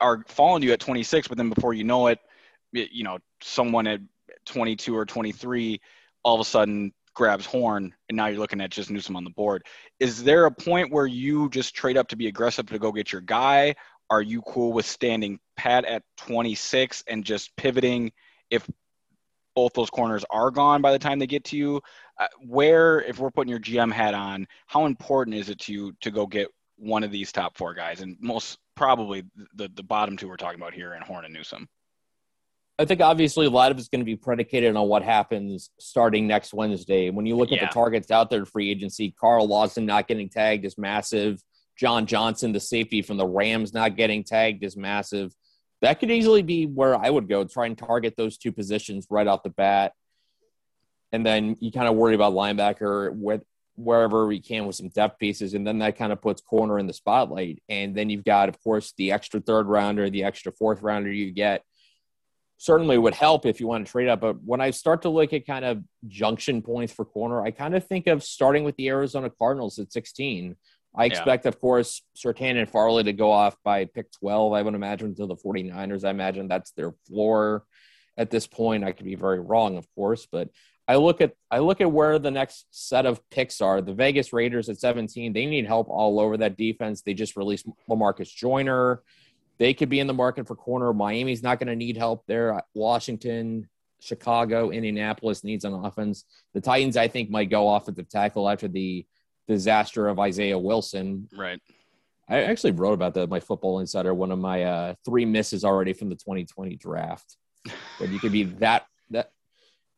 are 0.00 0.24
following 0.28 0.62
you 0.62 0.72
at 0.72 0.80
26, 0.80 1.28
but 1.28 1.36
then 1.36 1.50
before 1.50 1.74
you 1.74 1.84
know 1.84 2.08
it, 2.08 2.18
you 2.72 3.04
know, 3.04 3.18
someone 3.42 3.86
at 3.86 4.00
22 4.46 4.96
or 4.96 5.04
23 5.06 5.80
all 6.22 6.34
of 6.34 6.40
a 6.40 6.44
sudden 6.44 6.92
grabs 7.14 7.46
Horn, 7.46 7.94
and 8.08 8.16
now 8.16 8.26
you're 8.26 8.40
looking 8.40 8.60
at 8.60 8.70
just 8.70 8.90
Newsome 8.90 9.16
on 9.16 9.24
the 9.24 9.30
board. 9.30 9.64
Is 10.00 10.24
there 10.24 10.46
a 10.46 10.50
point 10.50 10.92
where 10.92 11.06
you 11.06 11.48
just 11.50 11.74
trade 11.74 11.96
up 11.96 12.08
to 12.08 12.16
be 12.16 12.26
aggressive 12.26 12.66
to 12.66 12.78
go 12.78 12.90
get 12.90 13.12
your 13.12 13.20
guy, 13.20 13.76
are 14.10 14.22
you 14.22 14.42
cool 14.42 14.72
with 14.72 14.86
standing 14.86 15.38
pat 15.56 15.84
at 15.84 16.02
26 16.18 17.04
and 17.06 17.24
just 17.24 17.54
pivoting 17.56 18.12
if 18.50 18.68
both 19.54 19.72
those 19.72 19.90
corners 19.90 20.24
are 20.30 20.50
gone 20.50 20.82
by 20.82 20.92
the 20.92 20.98
time 20.98 21.18
they 21.18 21.26
get 21.26 21.44
to 21.44 21.56
you? 21.56 21.80
Uh, 22.18 22.26
where, 22.46 23.00
if 23.00 23.18
we're 23.18 23.30
putting 23.30 23.50
your 23.50 23.60
GM 23.60 23.92
hat 23.92 24.14
on, 24.14 24.46
how 24.66 24.86
important 24.86 25.36
is 25.36 25.48
it 25.48 25.60
to 25.60 25.72
you 25.72 25.92
to 26.00 26.10
go 26.10 26.26
get 26.26 26.48
one 26.76 27.04
of 27.04 27.10
these 27.10 27.32
top 27.32 27.56
four 27.56 27.74
guys, 27.74 28.00
and 28.00 28.16
most 28.20 28.58
probably 28.74 29.24
the 29.54 29.68
the 29.74 29.82
bottom 29.82 30.16
two 30.16 30.28
we're 30.28 30.36
talking 30.36 30.60
about 30.60 30.74
here, 30.74 30.92
and 30.92 31.04
Horn 31.04 31.24
and 31.24 31.34
Newsome? 31.34 31.68
I 32.78 32.84
think 32.84 33.00
obviously 33.00 33.46
a 33.46 33.50
lot 33.50 33.70
of 33.70 33.78
it's 33.78 33.88
going 33.88 34.00
to 34.00 34.04
be 34.04 34.16
predicated 34.16 34.74
on 34.74 34.88
what 34.88 35.04
happens 35.04 35.70
starting 35.78 36.26
next 36.26 36.52
Wednesday. 36.52 37.10
When 37.10 37.24
you 37.24 37.36
look 37.36 37.50
yeah. 37.50 37.62
at 37.62 37.70
the 37.70 37.74
targets 37.74 38.10
out 38.10 38.30
there 38.30 38.40
in 38.40 38.46
free 38.46 38.68
agency, 38.68 39.14
Carl 39.18 39.46
Lawson 39.46 39.86
not 39.86 40.08
getting 40.08 40.28
tagged 40.28 40.64
is 40.64 40.76
massive. 40.76 41.40
John 41.76 42.06
Johnson, 42.06 42.52
the 42.52 42.60
safety 42.60 43.00
from 43.02 43.16
the 43.16 43.26
Rams, 43.26 43.72
not 43.72 43.96
getting 43.96 44.24
tagged 44.24 44.64
is 44.64 44.76
massive. 44.76 45.32
That 45.82 46.00
could 46.00 46.10
easily 46.10 46.42
be 46.42 46.66
where 46.66 46.96
I 46.96 47.10
would 47.10 47.28
go, 47.28 47.44
try 47.44 47.66
and 47.66 47.78
target 47.78 48.14
those 48.16 48.38
two 48.38 48.52
positions 48.52 49.06
right 49.08 49.26
off 49.26 49.42
the 49.42 49.50
bat. 49.50 49.92
And 51.12 51.24
then 51.24 51.56
you 51.60 51.70
kind 51.70 51.86
of 51.86 51.94
worry 51.94 52.14
about 52.14 52.32
linebacker 52.32 53.14
with 53.14 53.42
wherever 53.76 54.26
we 54.26 54.40
can 54.40 54.66
with 54.66 54.76
some 54.76 54.88
depth 54.88 55.18
pieces. 55.18 55.54
And 55.54 55.66
then 55.66 55.78
that 55.78 55.96
kind 55.96 56.12
of 56.12 56.22
puts 56.22 56.40
corner 56.40 56.78
in 56.78 56.86
the 56.86 56.92
spotlight. 56.92 57.62
And 57.68 57.94
then 57.94 58.10
you've 58.10 58.24
got, 58.24 58.48
of 58.48 58.62
course, 58.62 58.92
the 58.96 59.12
extra 59.12 59.40
third 59.40 59.66
rounder, 59.66 60.08
the 60.10 60.24
extra 60.24 60.52
fourth 60.52 60.82
rounder 60.82 61.10
you 61.10 61.32
get. 61.32 61.62
Certainly 62.58 62.98
would 62.98 63.14
help 63.14 63.46
if 63.46 63.60
you 63.60 63.66
want 63.66 63.84
to 63.84 63.90
trade 63.90 64.08
up. 64.08 64.20
But 64.20 64.42
when 64.42 64.60
I 64.60 64.70
start 64.70 65.02
to 65.02 65.08
look 65.08 65.32
at 65.32 65.46
kind 65.46 65.64
of 65.64 65.82
junction 66.06 66.62
points 66.62 66.92
for 66.92 67.04
corner, 67.04 67.42
I 67.42 67.50
kind 67.50 67.74
of 67.74 67.86
think 67.86 68.06
of 68.06 68.22
starting 68.22 68.64
with 68.64 68.76
the 68.76 68.88
Arizona 68.88 69.28
Cardinals 69.28 69.78
at 69.78 69.92
16 69.92 70.56
I 70.96 71.06
expect, 71.06 71.44
yeah. 71.44 71.48
of 71.48 71.60
course, 71.60 72.02
Surtain 72.16 72.56
and 72.56 72.68
Farley 72.68 73.02
to 73.04 73.12
go 73.12 73.30
off 73.30 73.56
by 73.64 73.84
pick 73.84 74.12
12, 74.12 74.52
I 74.52 74.62
would 74.62 74.74
imagine, 74.74 75.14
to 75.16 75.26
the 75.26 75.34
49ers. 75.34 76.04
I 76.04 76.10
imagine 76.10 76.46
that's 76.46 76.70
their 76.72 76.92
floor 77.08 77.64
at 78.16 78.30
this 78.30 78.46
point. 78.46 78.84
I 78.84 78.92
could 78.92 79.06
be 79.06 79.16
very 79.16 79.40
wrong, 79.40 79.76
of 79.76 79.92
course, 79.94 80.26
but 80.30 80.50
I 80.86 80.96
look 80.96 81.20
at 81.20 81.32
I 81.50 81.58
look 81.60 81.80
at 81.80 81.90
where 81.90 82.18
the 82.18 82.30
next 82.30 82.66
set 82.70 83.06
of 83.06 83.20
picks 83.30 83.60
are. 83.60 83.80
The 83.80 83.94
Vegas 83.94 84.32
Raiders 84.32 84.68
at 84.68 84.78
17, 84.78 85.32
they 85.32 85.46
need 85.46 85.66
help 85.66 85.88
all 85.88 86.20
over 86.20 86.36
that 86.38 86.56
defense. 86.56 87.02
They 87.02 87.14
just 87.14 87.36
released 87.36 87.66
Lamarcus 87.88 88.34
Joyner. 88.34 89.02
They 89.58 89.72
could 89.72 89.88
be 89.88 90.00
in 90.00 90.06
the 90.06 90.14
market 90.14 90.46
for 90.46 90.56
corner. 90.56 90.92
Miami's 90.92 91.42
not 91.42 91.58
going 91.58 91.68
to 91.68 91.76
need 91.76 91.96
help 91.96 92.24
there. 92.26 92.60
Washington, 92.74 93.68
Chicago, 94.00 94.70
Indianapolis 94.70 95.44
needs 95.44 95.64
an 95.64 95.72
offense. 95.72 96.24
The 96.52 96.60
Titans, 96.60 96.96
I 96.96 97.08
think, 97.08 97.30
might 97.30 97.50
go 97.50 97.74
offensive 97.74 98.08
tackle 98.08 98.48
after 98.48 98.68
the 98.68 99.06
disaster 99.46 100.08
of 100.08 100.18
Isaiah 100.18 100.58
Wilson. 100.58 101.28
Right. 101.36 101.60
I 102.28 102.42
actually 102.42 102.72
wrote 102.72 102.94
about 102.94 103.14
that 103.14 103.28
my 103.28 103.40
Football 103.40 103.80
Insider, 103.80 104.12
one 104.12 104.32
of 104.32 104.38
my 104.38 104.64
uh, 104.64 104.94
three 105.04 105.24
misses 105.24 105.64
already 105.64 105.92
from 105.92 106.08
the 106.08 106.16
2020 106.16 106.76
draft. 106.76 107.36
But 107.98 108.08
you 108.10 108.18
could 108.18 108.32
be 108.32 108.44
that 108.44 108.86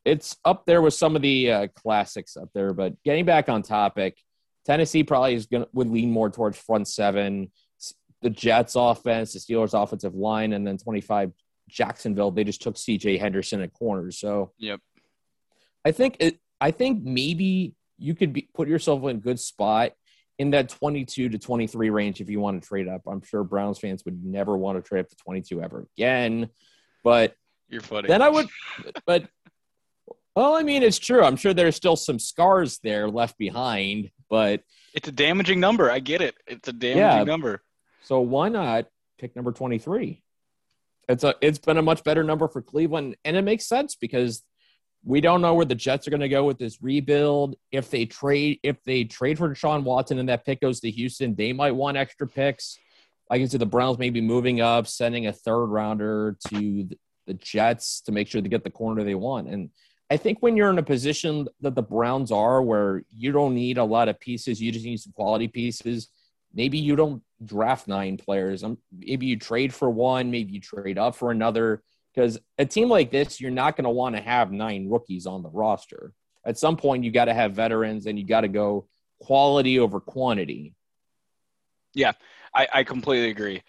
it's 0.06 0.36
up 0.44 0.64
there 0.66 0.80
with 0.80 0.94
some 0.94 1.16
of 1.16 1.22
the 1.22 1.50
uh, 1.50 1.66
classics 1.74 2.36
up 2.36 2.48
there. 2.54 2.72
But 2.72 3.02
getting 3.02 3.24
back 3.24 3.48
on 3.48 3.62
topic, 3.62 4.16
Tennessee 4.64 5.02
probably 5.02 5.34
is 5.34 5.46
going 5.46 5.64
to 5.64 5.68
would 5.72 5.90
lean 5.90 6.10
more 6.12 6.30
towards 6.30 6.56
front 6.56 6.88
seven. 6.88 7.50
The 8.22 8.30
Jets 8.30 8.76
offense, 8.76 9.34
the 9.34 9.40
Steelers 9.40 9.80
offensive 9.80 10.14
line, 10.14 10.52
and 10.52 10.66
then 10.66 10.78
25 10.78 11.32
Jacksonville, 11.68 12.30
they 12.30 12.44
just 12.44 12.62
took 12.62 12.78
C.J. 12.78 13.18
Henderson 13.18 13.60
at 13.60 13.74
corners. 13.74 14.18
So 14.18 14.52
yep, 14.58 14.80
I 15.84 15.92
think 15.92 16.16
it. 16.20 16.38
I 16.60 16.70
think 16.70 17.02
maybe 17.02 17.74
you 17.98 18.14
could 18.14 18.32
be, 18.32 18.48
put 18.54 18.68
yourself 18.68 19.02
in 19.04 19.16
a 19.16 19.20
good 19.20 19.38
spot 19.38 19.92
in 20.38 20.50
that 20.50 20.70
22 20.70 21.30
to 21.30 21.38
23 21.38 21.90
range 21.90 22.20
if 22.20 22.30
you 22.30 22.40
want 22.40 22.62
to 22.62 22.66
trade 22.66 22.88
up. 22.88 23.02
I'm 23.06 23.22
sure 23.22 23.44
Browns 23.44 23.78
fans 23.78 24.04
would 24.04 24.24
never 24.24 24.56
want 24.56 24.82
to 24.82 24.88
trade 24.88 25.00
up 25.00 25.10
to 25.10 25.16
22 25.16 25.62
ever 25.62 25.86
again, 25.96 26.48
but 27.04 27.34
you're 27.68 27.80
funny. 27.80 28.08
Then 28.08 28.22
I 28.22 28.28
would, 28.28 28.48
but 29.06 29.28
well, 30.36 30.54
I 30.54 30.62
mean, 30.62 30.82
it's 30.82 30.98
true. 30.98 31.24
I'm 31.24 31.36
sure 31.36 31.54
there's 31.54 31.76
still 31.76 31.96
some 31.96 32.18
scars 32.18 32.78
there 32.84 33.08
left 33.08 33.38
behind, 33.38 34.10
but 34.28 34.60
it's 34.94 35.08
a 35.08 35.12
damaging 35.12 35.60
number. 35.60 35.90
I 35.90 35.98
get 35.98 36.20
it. 36.20 36.34
It's 36.46 36.68
a 36.68 36.74
damaging 36.74 36.98
yeah, 37.00 37.24
number. 37.24 37.62
So 38.02 38.20
why 38.20 38.50
not 38.50 38.86
pick 39.18 39.34
number 39.34 39.50
23? 39.50 40.22
It's 41.08 41.24
a 41.24 41.34
it's 41.40 41.58
been 41.58 41.78
a 41.78 41.82
much 41.82 42.04
better 42.04 42.22
number 42.22 42.48
for 42.48 42.60
Cleveland, 42.60 43.16
and 43.24 43.34
it 43.34 43.42
makes 43.42 43.66
sense 43.66 43.96
because 43.96 44.42
we 45.04 45.22
don't 45.22 45.40
know 45.40 45.54
where 45.54 45.64
the 45.64 45.74
Jets 45.74 46.06
are 46.06 46.10
going 46.10 46.20
to 46.20 46.28
go 46.28 46.44
with 46.44 46.58
this 46.58 46.82
rebuild. 46.82 47.54
If 47.72 47.90
they 47.90 48.04
trade, 48.04 48.58
if 48.62 48.76
they 48.84 49.04
trade 49.04 49.38
for 49.38 49.48
Deshaun 49.48 49.84
Watson 49.84 50.18
and 50.18 50.28
that 50.28 50.44
pick 50.44 50.60
goes 50.60 50.80
to 50.80 50.90
Houston, 50.90 51.34
they 51.34 51.54
might 51.54 51.72
want 51.72 51.96
extra 51.96 52.26
picks. 52.26 52.76
I 53.30 53.38
can 53.38 53.48
see 53.48 53.56
the 53.56 53.66
Browns 53.66 53.98
maybe 53.98 54.20
moving 54.20 54.60
up, 54.60 54.86
sending 54.86 55.28
a 55.28 55.32
third 55.32 55.66
rounder 55.66 56.36
to 56.48 56.88
the 57.26 57.34
Jets 57.34 58.02
to 58.02 58.12
make 58.12 58.28
sure 58.28 58.40
they 58.40 58.48
get 58.48 58.64
the 58.64 58.70
corner 58.70 59.02
they 59.02 59.14
want. 59.14 59.48
And 59.48 59.70
I 60.10 60.16
think 60.16 60.38
when 60.40 60.56
you're 60.56 60.70
in 60.70 60.78
a 60.78 60.84
position 60.84 61.48
that 61.60 61.74
the 61.74 61.82
Browns 61.82 62.30
are, 62.30 62.62
where 62.62 63.02
you 63.10 63.32
don't 63.32 63.54
need 63.54 63.78
a 63.78 63.84
lot 63.84 64.08
of 64.08 64.20
pieces, 64.20 64.60
you 64.60 64.70
just 64.70 64.84
need 64.84 65.00
some 65.00 65.12
quality 65.12 65.48
pieces. 65.48 66.08
Maybe 66.54 66.78
you 66.78 66.94
don't 66.94 67.22
draft 67.44 67.88
nine 67.88 68.16
players. 68.16 68.62
Um, 68.62 68.78
maybe 68.96 69.26
you 69.26 69.36
trade 69.36 69.74
for 69.74 69.90
one. 69.90 70.30
Maybe 70.30 70.52
you 70.52 70.60
trade 70.60 70.96
up 70.96 71.16
for 71.16 71.30
another 71.30 71.82
because 72.14 72.38
a 72.56 72.64
team 72.64 72.88
like 72.88 73.10
this, 73.10 73.40
you're 73.40 73.50
not 73.50 73.76
going 73.76 73.84
to 73.84 73.90
want 73.90 74.16
to 74.16 74.22
have 74.22 74.50
nine 74.50 74.88
rookies 74.88 75.26
on 75.26 75.42
the 75.42 75.50
roster. 75.50 76.12
At 76.46 76.58
some 76.58 76.76
point, 76.76 77.04
you 77.04 77.10
got 77.10 77.26
to 77.26 77.34
have 77.34 77.52
veterans 77.52 78.06
and 78.06 78.18
you 78.18 78.24
got 78.24 78.40
to 78.42 78.48
go 78.48 78.86
quality 79.20 79.78
over 79.78 80.00
quantity. 80.00 80.74
Yeah, 81.94 82.12
I, 82.54 82.68
I, 82.72 82.84
completely 82.84 83.30
agree. 83.30 83.62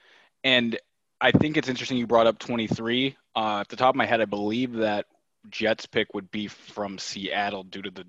And 0.44 0.78
I 1.20 1.32
think 1.32 1.58
it's 1.58 1.70
interesting 1.70 1.98
you 1.98 2.08
brought 2.08 2.28
up 2.28 2.40
23. 2.40 3.16
Uh, 3.36 3.60
at 3.62 3.70
the 3.70 3.76
top 3.76 3.90
of 3.90 3.96
my 3.96 4.06
head, 4.06 4.22
I 4.22 4.26
believe 4.26 4.74
that 4.74 5.06
Jets 5.50 5.86
pick 5.86 6.14
would 6.14 6.32
be 6.32 6.48
from 6.48 6.98
Seattle 6.98 7.64
due 7.64 7.82
to 7.82 7.92
the 7.92 8.06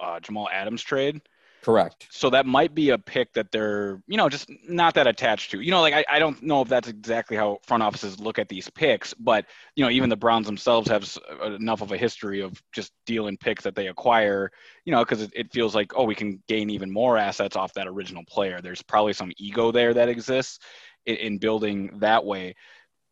uh, 0.00 0.20
Jamal 0.20 0.48
Adams 0.52 0.82
trade. 0.82 1.20
Correct. 1.66 2.06
So 2.10 2.30
that 2.30 2.46
might 2.46 2.76
be 2.76 2.90
a 2.90 2.98
pick 2.98 3.32
that 3.32 3.50
they're, 3.50 4.00
you 4.06 4.16
know, 4.16 4.28
just 4.28 4.48
not 4.68 4.94
that 4.94 5.08
attached 5.08 5.50
to. 5.50 5.60
You 5.60 5.72
know, 5.72 5.80
like 5.80 5.94
I, 5.94 6.04
I 6.08 6.18
don't 6.20 6.40
know 6.40 6.62
if 6.62 6.68
that's 6.68 6.86
exactly 6.86 7.36
how 7.36 7.58
front 7.66 7.82
offices 7.82 8.20
look 8.20 8.38
at 8.38 8.48
these 8.48 8.70
picks, 8.70 9.12
but 9.14 9.46
you 9.74 9.84
know, 9.84 9.90
even 9.90 10.08
the 10.08 10.16
Browns 10.16 10.46
themselves 10.46 10.88
have 10.88 11.04
enough 11.44 11.82
of 11.82 11.90
a 11.90 11.96
history 11.96 12.40
of 12.40 12.62
just 12.72 12.92
dealing 13.04 13.36
picks 13.36 13.64
that 13.64 13.74
they 13.74 13.88
acquire, 13.88 14.52
you 14.84 14.92
know, 14.92 15.00
because 15.00 15.22
it, 15.22 15.32
it 15.34 15.52
feels 15.52 15.74
like 15.74 15.90
oh, 15.96 16.04
we 16.04 16.14
can 16.14 16.40
gain 16.46 16.70
even 16.70 16.92
more 16.92 17.16
assets 17.16 17.56
off 17.56 17.74
that 17.74 17.88
original 17.88 18.22
player. 18.28 18.60
There's 18.60 18.82
probably 18.82 19.14
some 19.14 19.32
ego 19.36 19.72
there 19.72 19.92
that 19.92 20.08
exists 20.08 20.60
in, 21.04 21.16
in 21.16 21.38
building 21.38 21.98
that 21.98 22.24
way. 22.24 22.54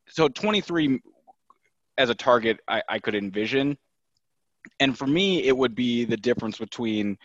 So 0.06 0.28
23 0.28 1.00
as 1.96 2.10
a 2.10 2.14
target, 2.14 2.60
I, 2.68 2.82
I 2.88 2.98
could 2.98 3.14
envision, 3.14 3.78
and 4.80 4.96
for 4.96 5.06
me, 5.06 5.44
it 5.44 5.56
would 5.56 5.74
be 5.74 6.04
the 6.04 6.16
difference 6.16 6.58
between 6.58 7.18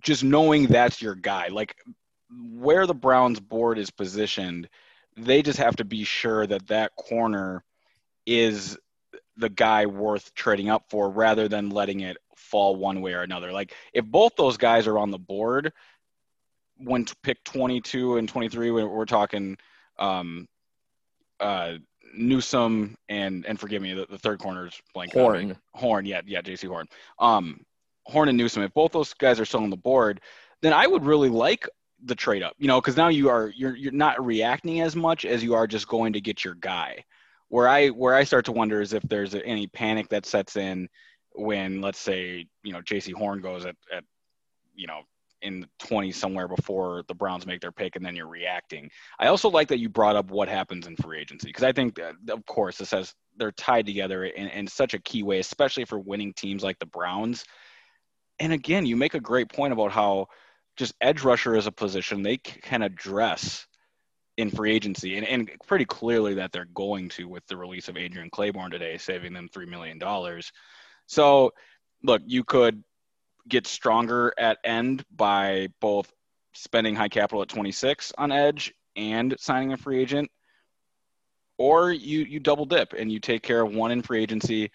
just 0.00 0.24
knowing 0.24 0.66
that's 0.66 1.00
your 1.00 1.14
guy, 1.14 1.48
like 1.48 1.76
where 2.30 2.86
the 2.86 2.94
Browns 2.94 3.40
board 3.40 3.78
is 3.78 3.90
positioned, 3.90 4.68
they 5.16 5.42
just 5.42 5.58
have 5.58 5.76
to 5.76 5.84
be 5.84 6.04
sure 6.04 6.46
that 6.46 6.66
that 6.68 6.94
corner 6.96 7.64
is 8.26 8.78
the 9.36 9.48
guy 9.48 9.86
worth 9.86 10.34
trading 10.34 10.68
up 10.68 10.84
for 10.90 11.10
rather 11.10 11.48
than 11.48 11.70
letting 11.70 12.00
it 12.00 12.16
fall 12.36 12.76
one 12.76 13.00
way 13.00 13.12
or 13.12 13.22
another. 13.22 13.52
Like 13.52 13.74
if 13.92 14.04
both 14.04 14.34
those 14.36 14.56
guys 14.56 14.86
are 14.86 14.98
on 14.98 15.10
the 15.10 15.18
board 15.18 15.72
when 16.78 17.06
pick 17.22 17.42
22 17.44 18.16
and 18.18 18.28
23, 18.28 18.70
we're, 18.70 18.88
we're 18.88 19.04
talking 19.04 19.56
um, 19.98 20.46
uh, 21.40 21.74
Newsome 22.14 22.96
and 23.08 23.44
and 23.46 23.58
forgive 23.58 23.82
me, 23.82 23.94
the, 23.94 24.06
the 24.08 24.18
third 24.18 24.38
corner 24.38 24.66
is 24.66 24.80
blank. 24.94 25.12
Horn. 25.12 25.56
Horn, 25.74 26.06
yeah, 26.06 26.20
yeah, 26.26 26.40
Jaycee 26.40 26.68
Horn. 26.68 26.86
Um, 27.18 27.60
Horn 28.04 28.28
and 28.28 28.38
Newsome, 28.38 28.62
if 28.62 28.72
both 28.72 28.92
those 28.92 29.12
guys 29.14 29.40
are 29.40 29.44
still 29.44 29.62
on 29.62 29.70
the 29.70 29.76
board, 29.76 30.20
then 30.62 30.72
I 30.72 30.86
would 30.86 31.04
really 31.04 31.28
like 31.28 31.68
the 32.04 32.14
trade 32.14 32.42
up, 32.42 32.54
you 32.58 32.68
know, 32.68 32.80
because 32.80 32.96
now 32.96 33.08
you 33.08 33.28
are 33.28 33.52
you're 33.56 33.76
you're 33.76 33.92
not 33.92 34.24
reacting 34.24 34.80
as 34.80 34.94
much 34.94 35.24
as 35.24 35.42
you 35.42 35.54
are 35.54 35.66
just 35.66 35.88
going 35.88 36.12
to 36.12 36.20
get 36.20 36.44
your 36.44 36.54
guy. 36.54 37.04
Where 37.48 37.68
I 37.68 37.88
where 37.88 38.14
I 38.14 38.24
start 38.24 38.44
to 38.46 38.52
wonder 38.52 38.80
is 38.80 38.92
if 38.92 39.02
there's 39.04 39.34
any 39.34 39.66
panic 39.66 40.08
that 40.10 40.26
sets 40.26 40.56
in 40.56 40.88
when 41.32 41.80
let's 41.80 41.98
say 41.98 42.46
you 42.62 42.72
know 42.72 42.80
Jaycee 42.80 43.14
Horn 43.14 43.40
goes 43.40 43.66
at, 43.66 43.76
at 43.94 44.04
you 44.74 44.86
know 44.86 45.02
in 45.42 45.60
the 45.60 45.68
20 45.80 46.12
somewhere 46.12 46.48
before 46.48 47.02
the 47.08 47.14
Browns 47.14 47.46
make 47.46 47.60
their 47.60 47.72
pick 47.72 47.96
and 47.96 48.04
then 48.04 48.16
you're 48.16 48.26
reacting. 48.26 48.90
I 49.18 49.26
also 49.28 49.50
like 49.50 49.68
that 49.68 49.78
you 49.78 49.88
brought 49.88 50.16
up 50.16 50.30
what 50.30 50.48
happens 50.48 50.86
in 50.86 50.96
free 50.96 51.20
agency 51.20 51.48
because 51.48 51.64
I 51.64 51.72
think 51.72 51.96
that, 51.96 52.14
of 52.30 52.44
course 52.46 52.78
this 52.78 52.90
has 52.90 53.14
they're 53.36 53.52
tied 53.52 53.86
together 53.86 54.24
in, 54.24 54.48
in 54.48 54.66
such 54.66 54.94
a 54.94 54.98
key 54.98 55.22
way, 55.22 55.38
especially 55.38 55.84
for 55.84 55.98
winning 55.98 56.32
teams 56.32 56.62
like 56.62 56.78
the 56.78 56.86
Browns 56.86 57.44
and 58.38 58.52
again, 58.52 58.86
you 58.86 58.96
make 58.96 59.14
a 59.14 59.20
great 59.20 59.48
point 59.48 59.72
about 59.72 59.92
how 59.92 60.28
just 60.76 60.94
edge 61.00 61.22
rusher 61.22 61.56
is 61.56 61.66
a 61.66 61.72
position 61.72 62.22
they 62.22 62.36
can 62.36 62.82
address 62.82 63.66
in 64.36 64.50
free 64.50 64.74
agency, 64.74 65.16
and, 65.16 65.26
and 65.26 65.50
pretty 65.66 65.86
clearly 65.86 66.34
that 66.34 66.52
they're 66.52 66.68
going 66.74 67.08
to 67.08 67.26
with 67.26 67.46
the 67.46 67.56
release 67.56 67.88
of 67.88 67.96
Adrian 67.96 68.28
Clayborn 68.30 68.70
today, 68.70 68.98
saving 68.98 69.32
them 69.32 69.48
$3 69.48 69.66
million. 69.66 69.98
So, 71.06 71.52
look, 72.02 72.20
you 72.26 72.44
could 72.44 72.84
get 73.48 73.66
stronger 73.66 74.32
at 74.38 74.58
end 74.64 75.04
by 75.14 75.68
both 75.80 76.12
spending 76.52 76.94
high 76.94 77.08
capital 77.08 77.42
at 77.42 77.48
26 77.48 78.12
on 78.18 78.32
edge 78.32 78.72
and 78.96 79.34
signing 79.38 79.72
a 79.72 79.76
free 79.76 80.00
agent, 80.00 80.30
or 81.58 81.92
you, 81.92 82.20
you 82.20 82.40
double 82.40 82.64
dip 82.64 82.94
and 82.94 83.10
you 83.12 83.20
take 83.20 83.42
care 83.42 83.62
of 83.62 83.74
one 83.74 83.90
in 83.90 84.02
free 84.02 84.22
agency 84.22 84.70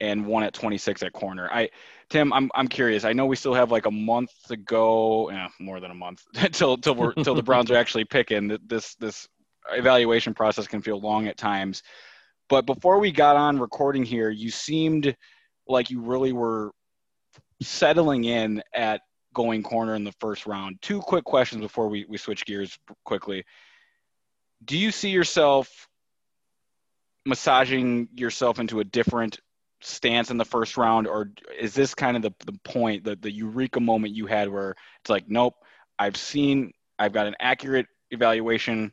and 0.00 0.26
one 0.26 0.42
at 0.42 0.52
26 0.52 1.02
at 1.02 1.12
corner. 1.12 1.48
I 1.50 1.70
Tim, 2.08 2.32
I'm 2.32 2.50
I'm 2.54 2.68
curious. 2.68 3.04
I 3.04 3.12
know 3.12 3.26
we 3.26 3.36
still 3.36 3.54
have 3.54 3.72
like 3.72 3.86
a 3.86 3.90
month 3.90 4.30
to 4.48 4.56
go, 4.56 5.28
eh, 5.30 5.48
more 5.58 5.80
than 5.80 5.90
a 5.90 5.94
month 5.94 6.22
till 6.52 6.76
till 6.76 6.94
we're 6.94 7.14
till 7.14 7.34
the 7.34 7.42
Browns 7.42 7.70
are 7.70 7.76
actually 7.76 8.04
picking. 8.04 8.58
This 8.66 8.94
this 8.96 9.28
evaluation 9.72 10.34
process 10.34 10.66
can 10.66 10.82
feel 10.82 11.00
long 11.00 11.26
at 11.26 11.36
times. 11.36 11.82
But 12.48 12.66
before 12.66 12.98
we 13.00 13.10
got 13.10 13.36
on 13.36 13.58
recording 13.58 14.04
here, 14.04 14.30
you 14.30 14.50
seemed 14.50 15.16
like 15.66 15.90
you 15.90 16.00
really 16.00 16.32
were 16.32 16.70
settling 17.60 18.24
in 18.24 18.62
at 18.74 19.02
going 19.34 19.62
corner 19.62 19.94
in 19.94 20.04
the 20.04 20.12
first 20.12 20.46
round. 20.46 20.78
Two 20.80 21.00
quick 21.00 21.24
questions 21.24 21.60
before 21.60 21.88
we, 21.88 22.06
we 22.08 22.16
switch 22.16 22.44
gears 22.46 22.78
quickly. 23.04 23.44
Do 24.64 24.78
you 24.78 24.90
see 24.90 25.10
yourself 25.10 25.88
massaging 27.26 28.08
yourself 28.14 28.58
into 28.58 28.80
a 28.80 28.84
different 28.84 29.38
stance 29.82 30.30
in 30.30 30.38
the 30.38 30.44
first 30.44 30.76
round, 30.76 31.06
or 31.06 31.30
is 31.58 31.74
this 31.74 31.94
kind 31.94 32.16
of 32.16 32.22
the, 32.22 32.32
the 32.46 32.58
point, 32.64 33.04
the, 33.04 33.16
the 33.16 33.30
eureka 33.30 33.80
moment 33.80 34.14
you 34.14 34.26
had 34.26 34.48
where 34.48 34.74
it's 35.00 35.10
like, 35.10 35.28
nope, 35.28 35.54
I've 35.98 36.16
seen, 36.16 36.72
I've 36.98 37.12
got 37.12 37.26
an 37.26 37.34
accurate 37.40 37.86
evaluation 38.10 38.92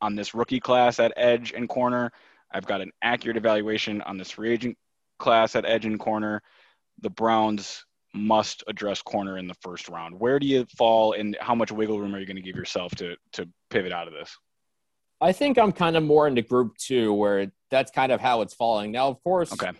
on 0.00 0.14
this 0.14 0.34
rookie 0.34 0.60
class 0.60 1.00
at 1.00 1.12
edge 1.16 1.52
and 1.52 1.68
corner. 1.68 2.12
I've 2.52 2.66
got 2.66 2.80
an 2.80 2.92
accurate 3.02 3.36
evaluation 3.36 4.02
on 4.02 4.18
this 4.18 4.30
free 4.30 4.52
agent 4.52 4.78
class 5.18 5.56
at 5.56 5.64
edge 5.64 5.84
and 5.84 5.98
corner. 5.98 6.42
The 7.02 7.10
Browns 7.10 7.84
must 8.14 8.64
address 8.66 9.02
corner 9.02 9.38
in 9.38 9.46
the 9.46 9.54
first 9.62 9.88
round. 9.88 10.18
Where 10.18 10.38
do 10.38 10.46
you 10.46 10.66
fall, 10.76 11.12
and 11.12 11.36
how 11.40 11.54
much 11.54 11.70
wiggle 11.70 12.00
room 12.00 12.14
are 12.14 12.20
you 12.20 12.26
going 12.26 12.36
to 12.36 12.42
give 12.42 12.56
yourself 12.56 12.94
to 12.96 13.16
to 13.32 13.48
pivot 13.70 13.92
out 13.92 14.08
of 14.08 14.14
this? 14.14 14.36
I 15.20 15.32
think 15.32 15.58
I'm 15.58 15.72
kind 15.72 15.96
of 15.96 16.02
more 16.04 16.28
into 16.28 16.42
group 16.42 16.76
two, 16.76 17.12
where 17.12 17.52
that's 17.70 17.90
kind 17.90 18.12
of 18.12 18.20
how 18.20 18.40
it's 18.40 18.54
falling. 18.54 18.92
Now, 18.92 19.08
of 19.08 19.22
course, 19.22 19.52
okay 19.52 19.72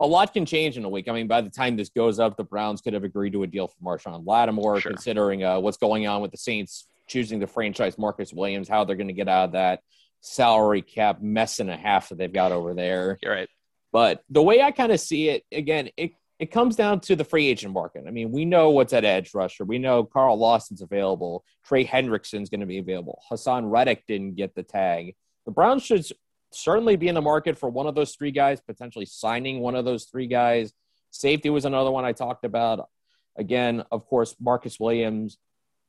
a 0.00 0.06
lot 0.06 0.32
can 0.32 0.46
change 0.46 0.78
in 0.78 0.84
a 0.84 0.88
week. 0.88 1.08
I 1.08 1.12
mean, 1.12 1.28
by 1.28 1.42
the 1.42 1.50
time 1.50 1.76
this 1.76 1.90
goes 1.90 2.18
up, 2.18 2.36
the 2.36 2.44
Browns 2.44 2.80
could 2.80 2.94
have 2.94 3.04
agreed 3.04 3.34
to 3.34 3.42
a 3.42 3.46
deal 3.46 3.68
for 3.68 3.76
Marshon 3.84 4.22
Lattimore, 4.26 4.80
sure. 4.80 4.92
considering 4.92 5.44
uh, 5.44 5.60
what's 5.60 5.76
going 5.76 6.06
on 6.06 6.22
with 6.22 6.30
the 6.30 6.38
Saints 6.38 6.86
choosing 7.06 7.40
to 7.40 7.46
franchise 7.46 7.98
Marcus 7.98 8.32
Williams, 8.32 8.68
how 8.68 8.84
they're 8.84 8.96
going 8.96 9.08
to 9.08 9.12
get 9.12 9.28
out 9.28 9.46
of 9.46 9.52
that 9.52 9.80
salary 10.22 10.80
cap 10.80 11.20
mess 11.20 11.60
and 11.60 11.70
a 11.70 11.76
half 11.76 12.08
that 12.08 12.18
they've 12.18 12.32
got 12.32 12.50
over 12.50 12.72
there. 12.72 13.18
You're 13.22 13.32
right. 13.32 13.48
But 13.92 14.22
the 14.30 14.42
way 14.42 14.62
I 14.62 14.70
kind 14.70 14.92
of 14.92 15.00
see 15.00 15.28
it, 15.28 15.44
again, 15.52 15.90
it, 15.96 16.12
it 16.40 16.50
comes 16.50 16.74
down 16.74 17.00
to 17.00 17.14
the 17.14 17.22
free 17.22 17.48
agent 17.48 17.74
market. 17.74 18.04
I 18.08 18.10
mean, 18.10 18.32
we 18.32 18.46
know 18.46 18.70
what's 18.70 18.94
at 18.94 19.04
edge 19.04 19.34
rusher. 19.34 19.66
We 19.66 19.78
know 19.78 20.04
Carl 20.04 20.38
Lawson's 20.38 20.80
available. 20.80 21.44
Trey 21.66 21.84
Hendrickson's 21.84 22.48
going 22.48 22.60
to 22.60 22.66
be 22.66 22.78
available. 22.78 23.22
Haason 23.30 23.70
Reddick 23.70 24.06
didn't 24.08 24.36
get 24.36 24.54
the 24.54 24.62
tag. 24.62 25.16
The 25.44 25.52
Browns 25.52 25.82
should 25.82 26.06
certainly 26.50 26.96
be 26.96 27.08
in 27.08 27.14
the 27.14 27.20
market 27.20 27.58
for 27.58 27.68
one 27.68 27.86
of 27.86 27.94
those 27.94 28.14
three 28.14 28.30
guys, 28.30 28.58
potentially 28.58 29.04
signing 29.04 29.60
one 29.60 29.74
of 29.74 29.84
those 29.84 30.04
three 30.04 30.26
guys. 30.26 30.72
Safety 31.10 31.50
was 31.50 31.66
another 31.66 31.90
one 31.90 32.06
I 32.06 32.12
talked 32.12 32.46
about. 32.46 32.88
Again, 33.36 33.84
of 33.92 34.06
course, 34.06 34.34
Marcus 34.40 34.80
Williams, 34.80 35.36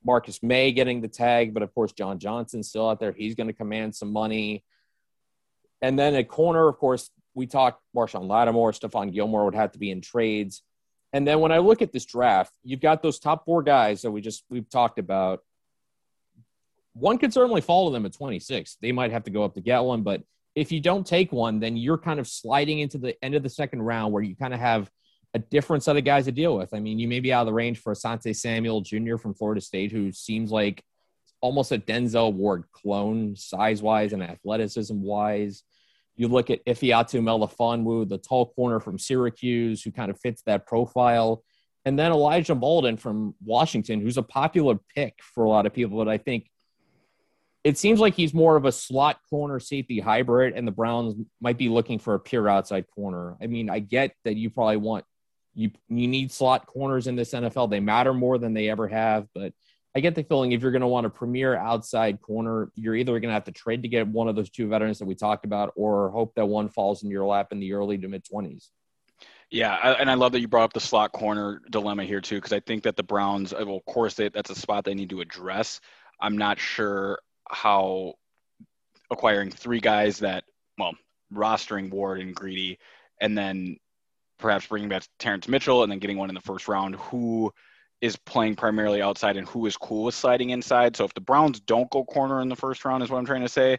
Marcus 0.04 0.44
Maye 0.44 0.74
getting 0.74 1.00
the 1.00 1.08
tag, 1.08 1.54
but 1.54 1.64
of 1.64 1.74
course, 1.74 1.94
John 1.94 2.20
Johnson's 2.20 2.68
still 2.68 2.90
out 2.90 3.00
there. 3.00 3.14
He's 3.14 3.36
going 3.36 3.48
to 3.48 3.54
command 3.54 3.96
some 3.96 4.12
money. 4.12 4.66
And 5.82 5.98
then 5.98 6.14
at 6.14 6.28
corner, 6.28 6.68
of 6.68 6.78
course, 6.78 7.10
we 7.34 7.48
talked 7.48 7.82
Marshon 7.96 8.28
Lattimore, 8.28 8.72
Stephon 8.72 9.14
Gilmore 9.14 9.46
would 9.46 9.56
have 9.56 9.72
to 9.74 9.80
be 9.80 9.92
in 9.92 10.02
trades. 10.02 10.64
And 11.14 11.28
then 11.28 11.40
when 11.40 11.52
I 11.52 11.58
look 11.58 11.82
at 11.82 11.92
this 11.92 12.06
draft, 12.06 12.54
you've 12.64 12.80
got 12.80 13.02
those 13.02 13.20
top 13.20 13.46
four 13.46 13.64
guys 13.64 14.02
that 14.02 14.12
we 14.12 14.22
just 14.22 14.44
we've 14.50 14.70
talked 14.70 15.00
about. 15.00 15.42
One 16.94 17.18
could 17.18 17.34
certainly 17.34 17.62
follow 17.62 17.92
them 17.92 18.06
at 18.06 18.14
26. 18.14 18.78
They 18.82 18.92
might 18.92 19.12
have 19.12 19.24
to 19.24 19.32
go 19.32 19.44
up 19.44 19.54
to 19.56 19.62
get 19.62 19.80
one, 19.80 20.04
but 20.04 20.24
if 20.56 20.72
you 20.72 20.82
don't 20.82 21.08
take 21.08 21.32
one, 21.32 21.60
then 21.60 21.78
you're 21.78 21.98
kind 21.98 22.20
of 22.20 22.28
sliding 22.28 22.80
into 22.80 22.98
the 22.98 23.22
end 23.24 23.36
of 23.36 23.44
the 23.44 23.50
second 23.50 23.82
round 23.82 24.12
where 24.12 24.24
you 24.24 24.36
kind 24.36 24.54
of 24.54 24.60
have 24.60 24.90
a 25.34 25.40
different 25.40 25.84
set 25.84 25.96
of 25.96 26.04
guys 26.04 26.26
to 26.26 26.32
deal 26.32 26.58
with. 26.58 26.74
I 26.74 26.80
mean, 26.80 27.00
you 27.00 27.08
may 27.08 27.22
be 27.22 27.32
out 27.32 27.42
of 27.42 27.48
the 27.48 27.54
range 27.54 27.80
for 27.80 27.94
Asante 27.94 28.36
Samuel 28.36 28.82
Jr. 28.82 29.16
from 29.16 29.34
Florida 29.34 29.62
State, 29.62 29.92
who 29.92 30.12
seems 30.12 30.52
like 30.52 30.84
almost 31.40 31.72
a 31.72 31.78
Denzel 31.78 32.34
Ward 32.34 32.66
clone, 32.72 33.36
size 33.36 33.82
wise 33.82 34.14
and 34.14 34.22
athleticism 34.22 35.02
wise. 35.02 35.64
You 36.16 36.28
look 36.28 36.50
at 36.50 36.64
Ifeatu 36.66 37.22
Melifonwu, 37.22 38.08
the 38.08 38.18
tall 38.18 38.48
corner 38.48 38.80
from 38.80 39.00
Syracuse, 39.00 39.82
who 39.82 39.92
kind 39.92 40.12
of 40.12 40.20
fits 40.20 40.42
that 40.44 40.66
profile. 40.66 41.44
And 41.86 41.98
then 41.98 42.12
Elijah 42.12 42.56
Molden 42.56 43.00
from 43.00 43.34
Washington, 43.44 44.02
who's 44.02 44.18
a 44.18 44.24
popular 44.24 44.78
pick 44.96 45.16
for 45.22 45.46
a 45.46 45.50
lot 45.50 45.66
of 45.66 45.74
people, 45.74 45.98
but 45.98 46.10
I 46.10 46.18
think 46.18 46.48
it 47.64 47.78
seems 47.78 48.00
like 48.00 48.16
he's 48.16 48.34
more 48.34 48.56
of 48.56 48.66
a 48.66 48.72
slot 48.72 49.20
corner 49.30 49.60
safety 49.60 50.00
hybrid, 50.00 50.54
and 50.56 50.68
the 50.68 50.72
Browns 50.72 51.16
might 51.40 51.58
be 51.58 51.70
looking 51.70 52.00
for 52.00 52.16
a 52.16 52.20
pure 52.20 52.50
outside 52.50 52.86
corner. 52.94 53.38
I 53.42 53.48
mean, 53.48 53.70
I 53.70 53.80
get 53.80 54.16
that 54.24 54.36
you 54.36 54.50
probably 54.50 54.78
want 54.78 55.06
you 55.54 55.72
you 55.90 56.08
need 56.08 56.32
slot 56.32 56.66
corners 56.66 57.08
in 57.08 57.16
this 57.16 57.34
NFL. 57.34 57.70
They 57.70 57.80
matter 57.80 58.14
more 58.14 58.38
than 58.38 58.54
they 58.54 58.70
ever 58.70 58.88
have, 58.88 59.28
but 59.36 59.54
I 59.94 60.00
get 60.00 60.16
the 60.16 60.24
feeling 60.24 60.54
if 60.54 60.62
you're 60.62 60.72
going 60.72 60.82
to 60.82 60.88
want 60.88 61.06
a 61.06 61.10
premier 61.10 61.56
outside 61.56 62.22
corner, 62.22 62.72
you're 62.76 62.96
either 62.96 63.12
going 63.14 63.30
to 63.30 63.34
have 63.34 63.44
to 63.46 63.52
trade 63.52 63.84
to 63.84 63.90
get 63.90 64.08
one 64.08 64.30
of 64.30 64.36
those 64.36 64.50
two 64.50 64.68
veterans 64.68 65.00
that 65.00 65.06
we 65.06 65.16
talked 65.16 65.44
about, 65.44 65.74
or 65.76 66.10
hope 66.12 66.34
that 66.36 66.46
one 66.46 66.70
falls 66.70 67.04
in 67.04 67.10
your 67.10 67.26
lap 67.26 67.52
in 67.52 67.60
the 67.60 67.74
early 67.74 67.98
to 67.98 68.08
mid 68.08 68.24
twenties. 68.24 68.72
Yeah, 69.50 69.76
and 70.00 70.10
I 70.10 70.14
love 70.14 70.32
that 70.32 70.40
you 70.40 70.48
brought 70.48 70.64
up 70.64 70.74
the 70.74 70.80
slot 70.80 71.12
corner 71.12 71.62
dilemma 71.70 72.06
here 72.06 72.22
too, 72.22 72.36
because 72.36 72.54
I 72.54 72.62
think 72.62 72.84
that 72.84 72.96
the 72.96 73.04
Browns, 73.04 73.52
uh, 73.52 73.64
well, 73.66 73.76
of 73.76 73.86
course, 73.86 74.14
they, 74.14 74.30
that's 74.30 74.50
a 74.50 74.56
spot 74.56 74.86
they 74.86 74.94
need 74.94 75.10
to 75.10 75.20
address. 75.20 75.82
I'm 76.22 76.38
not 76.38 76.58
sure 76.58 77.20
how 77.50 78.14
acquiring 79.10 79.52
three 79.52 79.82
guys 79.82 80.20
that, 80.20 80.46
well, 80.78 80.94
rostering 81.34 81.90
Ward 81.90 82.22
and 82.22 82.34
Greedy, 82.34 82.80
and 83.20 83.38
then 83.38 83.76
perhaps 84.40 84.68
bringing 84.68 84.88
back 84.88 85.04
Terrance 85.20 85.50
Mitchell 85.50 85.84
and 85.84 85.92
then 85.92 86.00
getting 86.00 86.18
one 86.18 86.30
in 86.30 86.36
the 86.36 86.42
first 86.42 86.70
round 86.70 86.96
who 86.96 87.52
is 88.02 88.16
playing 88.16 88.56
primarily 88.56 89.02
outside 89.02 89.38
and 89.38 89.48
who 89.48 89.66
is 89.68 89.78
cool 89.78 90.06
with 90.06 90.16
sliding 90.16 90.50
inside. 90.50 90.98
So 90.98 91.06
if 91.06 91.14
the 91.14 91.22
Browns 91.22 91.60
don't 91.60 91.90
go 91.92 92.04
corner 92.04 92.42
in 92.42 92.50
the 92.50 92.56
first 92.56 92.84
round, 92.84 93.04
is 93.04 93.10
what 93.10 93.20
I'm 93.20 93.26
trying 93.26 93.42
to 93.42 93.50
say, 93.50 93.78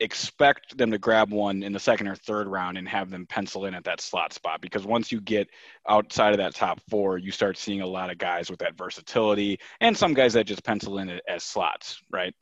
expect 0.00 0.76
them 0.78 0.92
to 0.92 0.98
grab 0.98 1.32
one 1.32 1.62
in 1.62 1.72
the 1.72 1.80
second 1.80 2.06
or 2.06 2.14
third 2.14 2.46
round 2.46 2.78
and 2.78 2.88
have 2.88 3.10
them 3.10 3.26
pencil 3.26 3.64
in 3.64 3.74
at 3.74 3.84
that 3.84 4.00
slot 4.00 4.32
spot. 4.32 4.60
Because 4.60 4.84
once 4.84 5.10
you 5.10 5.20
get 5.20 5.48
outside 5.88 6.32
of 6.32 6.38
that 6.38 6.54
top 6.54 6.80
four, 6.88 7.18
you 7.18 7.32
start 7.32 7.56
seeing 7.56 7.80
a 7.80 7.86
lot 7.86 8.10
of 8.10 8.18
guys 8.18 8.50
with 8.50 8.60
that 8.60 8.76
versatility 8.76 9.58
and 9.80 9.96
some 9.96 10.14
guys 10.14 10.34
that 10.34 10.44
just 10.44 10.62
pencil 10.62 10.98
in 10.98 11.20
as 11.26 11.42
slots, 11.42 12.00
right? 12.10 12.34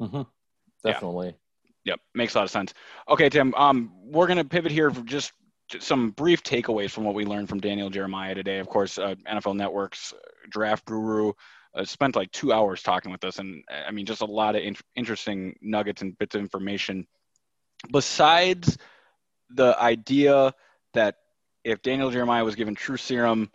Mm-hmm. 0.00 0.22
Definitely. 0.84 1.28
Yeah. 1.28 1.32
Yep, 1.86 2.00
makes 2.14 2.34
a 2.34 2.38
lot 2.38 2.44
of 2.44 2.50
sense. 2.50 2.74
Okay, 3.08 3.28
Tim. 3.28 3.54
Um, 3.54 3.92
we're 4.02 4.26
gonna 4.26 4.44
pivot 4.44 4.72
here 4.72 4.90
for 4.90 5.02
just 5.02 5.32
some 5.80 6.10
brief 6.10 6.42
takeaways 6.42 6.90
from 6.90 7.04
what 7.04 7.14
we 7.14 7.24
learned 7.24 7.48
from 7.48 7.60
Daniel 7.60 7.90
Jeremiah 7.90 8.34
today. 8.34 8.58
Of 8.58 8.68
course, 8.68 8.98
uh, 8.98 9.14
NFL 9.30 9.56
Network's 9.56 10.14
draft 10.48 10.84
guru 10.84 11.32
uh, 11.74 11.84
spent 11.84 12.16
like 12.16 12.30
two 12.32 12.52
hours 12.52 12.82
talking 12.82 13.12
with 13.12 13.24
us, 13.24 13.38
and 13.38 13.62
I 13.86 13.90
mean, 13.90 14.06
just 14.06 14.22
a 14.22 14.26
lot 14.26 14.56
of 14.56 14.62
in- 14.62 14.76
interesting 14.94 15.56
nuggets 15.60 16.02
and 16.02 16.16
bits 16.18 16.34
of 16.34 16.40
information. 16.40 17.06
Besides 17.90 18.78
the 19.50 19.76
idea 19.80 20.54
that 20.94 21.16
if 21.64 21.82
Daniel 21.82 22.10
Jeremiah 22.10 22.44
was 22.44 22.54
given 22.54 22.74
true 22.74 22.96
serum, 22.96 23.50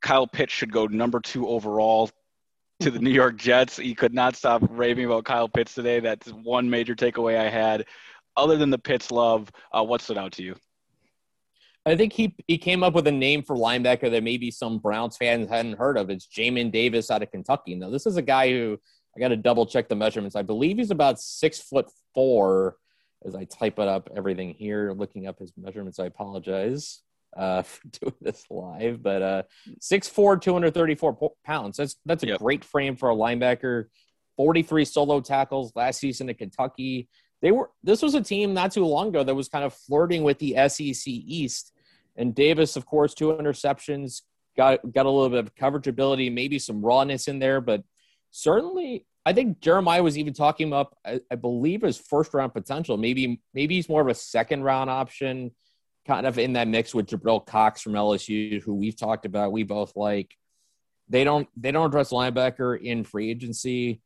Kyle 0.00 0.26
Pitts 0.26 0.52
should 0.52 0.72
go 0.72 0.86
number 0.86 1.20
two 1.20 1.46
overall 1.46 2.10
to 2.80 2.90
the 2.90 2.98
New 2.98 3.10
York 3.10 3.36
Jets. 3.36 3.76
He 3.76 3.94
could 3.94 4.14
not 4.14 4.36
stop 4.36 4.62
raving 4.70 5.04
about 5.04 5.24
Kyle 5.24 5.48
Pitts 5.48 5.74
today. 5.74 6.00
That's 6.00 6.28
one 6.28 6.70
major 6.70 6.94
takeaway 6.94 7.38
I 7.38 7.48
had. 7.48 7.86
Other 8.36 8.56
than 8.56 8.70
the 8.70 8.78
Pitts 8.78 9.10
love, 9.10 9.50
uh, 9.72 9.84
what 9.84 10.00
stood 10.00 10.16
out 10.16 10.32
to 10.32 10.42
you? 10.42 10.56
I 11.86 11.96
think 11.96 12.12
he 12.12 12.34
he 12.46 12.58
came 12.58 12.82
up 12.82 12.94
with 12.94 13.06
a 13.06 13.12
name 13.12 13.42
for 13.42 13.56
linebacker 13.56 14.10
that 14.10 14.22
maybe 14.22 14.50
some 14.50 14.78
Browns 14.78 15.16
fans 15.16 15.48
hadn't 15.48 15.78
heard 15.78 15.96
of. 15.96 16.10
It's 16.10 16.26
Jamin 16.26 16.70
Davis 16.70 17.10
out 17.10 17.22
of 17.22 17.30
Kentucky. 17.30 17.74
Now, 17.74 17.90
this 17.90 18.06
is 18.06 18.16
a 18.16 18.22
guy 18.22 18.50
who 18.50 18.78
I 19.16 19.20
got 19.20 19.28
to 19.28 19.36
double 19.36 19.66
check 19.66 19.88
the 19.88 19.96
measurements. 19.96 20.36
I 20.36 20.42
believe 20.42 20.76
he's 20.76 20.90
about 20.90 21.20
six 21.20 21.60
foot 21.60 21.90
four. 22.14 22.76
As 23.24 23.34
I 23.34 23.44
type 23.44 23.78
it 23.78 23.86
up, 23.86 24.08
everything 24.16 24.54
here, 24.54 24.92
looking 24.92 25.26
up 25.26 25.38
his 25.38 25.52
measurements. 25.56 25.98
I 25.98 26.06
apologize 26.06 27.02
uh, 27.36 27.62
for 27.62 27.88
doing 27.88 28.14
this 28.20 28.44
live, 28.50 29.02
but 29.02 29.22
uh, 29.22 29.42
6'4", 29.78 30.40
234 30.40 31.32
pounds. 31.44 31.76
That's 31.76 31.96
that's 32.06 32.22
a 32.22 32.28
yep. 32.28 32.38
great 32.38 32.64
frame 32.64 32.96
for 32.96 33.10
a 33.10 33.14
linebacker. 33.14 33.86
43 34.36 34.86
solo 34.86 35.20
tackles 35.20 35.72
last 35.74 36.00
season 36.00 36.30
at 36.30 36.38
Kentucky 36.38 37.08
they 37.42 37.52
were 37.52 37.70
this 37.82 38.02
was 38.02 38.14
a 38.14 38.20
team 38.20 38.54
not 38.54 38.72
too 38.72 38.84
long 38.84 39.08
ago 39.08 39.24
that 39.24 39.34
was 39.34 39.48
kind 39.48 39.64
of 39.64 39.74
flirting 39.74 40.22
with 40.22 40.38
the 40.38 40.56
SEC 40.68 41.06
East. 41.06 41.72
And 42.16 42.34
Davis, 42.34 42.76
of 42.76 42.86
course, 42.86 43.14
two 43.14 43.32
interceptions, 43.32 44.22
got 44.56 44.80
got 44.92 45.06
a 45.06 45.10
little 45.10 45.30
bit 45.30 45.38
of 45.38 45.54
coverage 45.54 45.86
ability, 45.86 46.30
maybe 46.30 46.58
some 46.58 46.84
rawness 46.84 47.28
in 47.28 47.38
there, 47.38 47.60
but 47.60 47.82
certainly 48.30 49.06
I 49.24 49.32
think 49.32 49.60
Jeremiah 49.60 50.02
was 50.02 50.18
even 50.18 50.32
talking 50.32 50.68
about 50.68 50.96
I, 51.04 51.20
I 51.30 51.36
believe 51.36 51.82
his 51.82 51.98
first 51.98 52.34
round 52.34 52.52
potential. 52.52 52.96
Maybe 52.96 53.40
maybe 53.54 53.76
he's 53.76 53.88
more 53.88 54.02
of 54.02 54.08
a 54.08 54.14
second 54.14 54.62
round 54.62 54.90
option, 54.90 55.52
kind 56.06 56.26
of 56.26 56.38
in 56.38 56.54
that 56.54 56.68
mix 56.68 56.94
with 56.94 57.06
Jabril 57.06 57.44
Cox 57.44 57.80
from 57.82 57.92
LSU, 57.92 58.62
who 58.62 58.74
we've 58.74 58.98
talked 58.98 59.26
about. 59.26 59.52
We 59.52 59.62
both 59.62 59.96
like. 59.96 60.36
They 61.08 61.24
don't 61.24 61.48
they 61.56 61.72
don't 61.72 61.86
address 61.86 62.10
linebacker 62.10 62.80
in 62.80 63.02
free 63.02 63.30
agency 63.30 64.00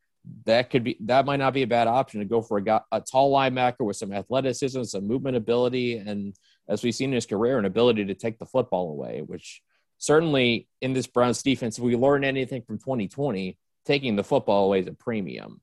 that 0.45 0.69
could 0.69 0.83
be 0.83 0.97
that 1.01 1.25
might 1.25 1.37
not 1.37 1.53
be 1.53 1.63
a 1.63 1.67
bad 1.67 1.87
option 1.87 2.19
to 2.19 2.25
go 2.25 2.41
for 2.41 2.57
a, 2.57 2.63
guy, 2.63 2.81
a 2.91 3.01
tall 3.01 3.33
linebacker 3.33 3.81
with 3.85 3.97
some 3.97 4.13
athleticism, 4.13 4.83
some 4.83 5.07
movement 5.07 5.35
ability, 5.35 5.97
and 5.97 6.35
as 6.67 6.83
we've 6.83 6.95
seen 6.95 7.09
in 7.09 7.15
his 7.15 7.25
career, 7.25 7.57
an 7.57 7.65
ability 7.65 8.05
to 8.05 8.15
take 8.15 8.39
the 8.39 8.45
football 8.45 8.91
away. 8.91 9.21
Which 9.21 9.61
certainly 9.97 10.67
in 10.81 10.93
this 10.93 11.07
Browns 11.07 11.41
defense, 11.41 11.77
if 11.77 11.83
we 11.83 11.95
learn 11.95 12.23
anything 12.23 12.61
from 12.61 12.77
2020, 12.77 13.57
taking 13.85 14.15
the 14.15 14.23
football 14.23 14.65
away 14.65 14.79
is 14.79 14.87
a 14.87 14.93
premium. 14.93 15.61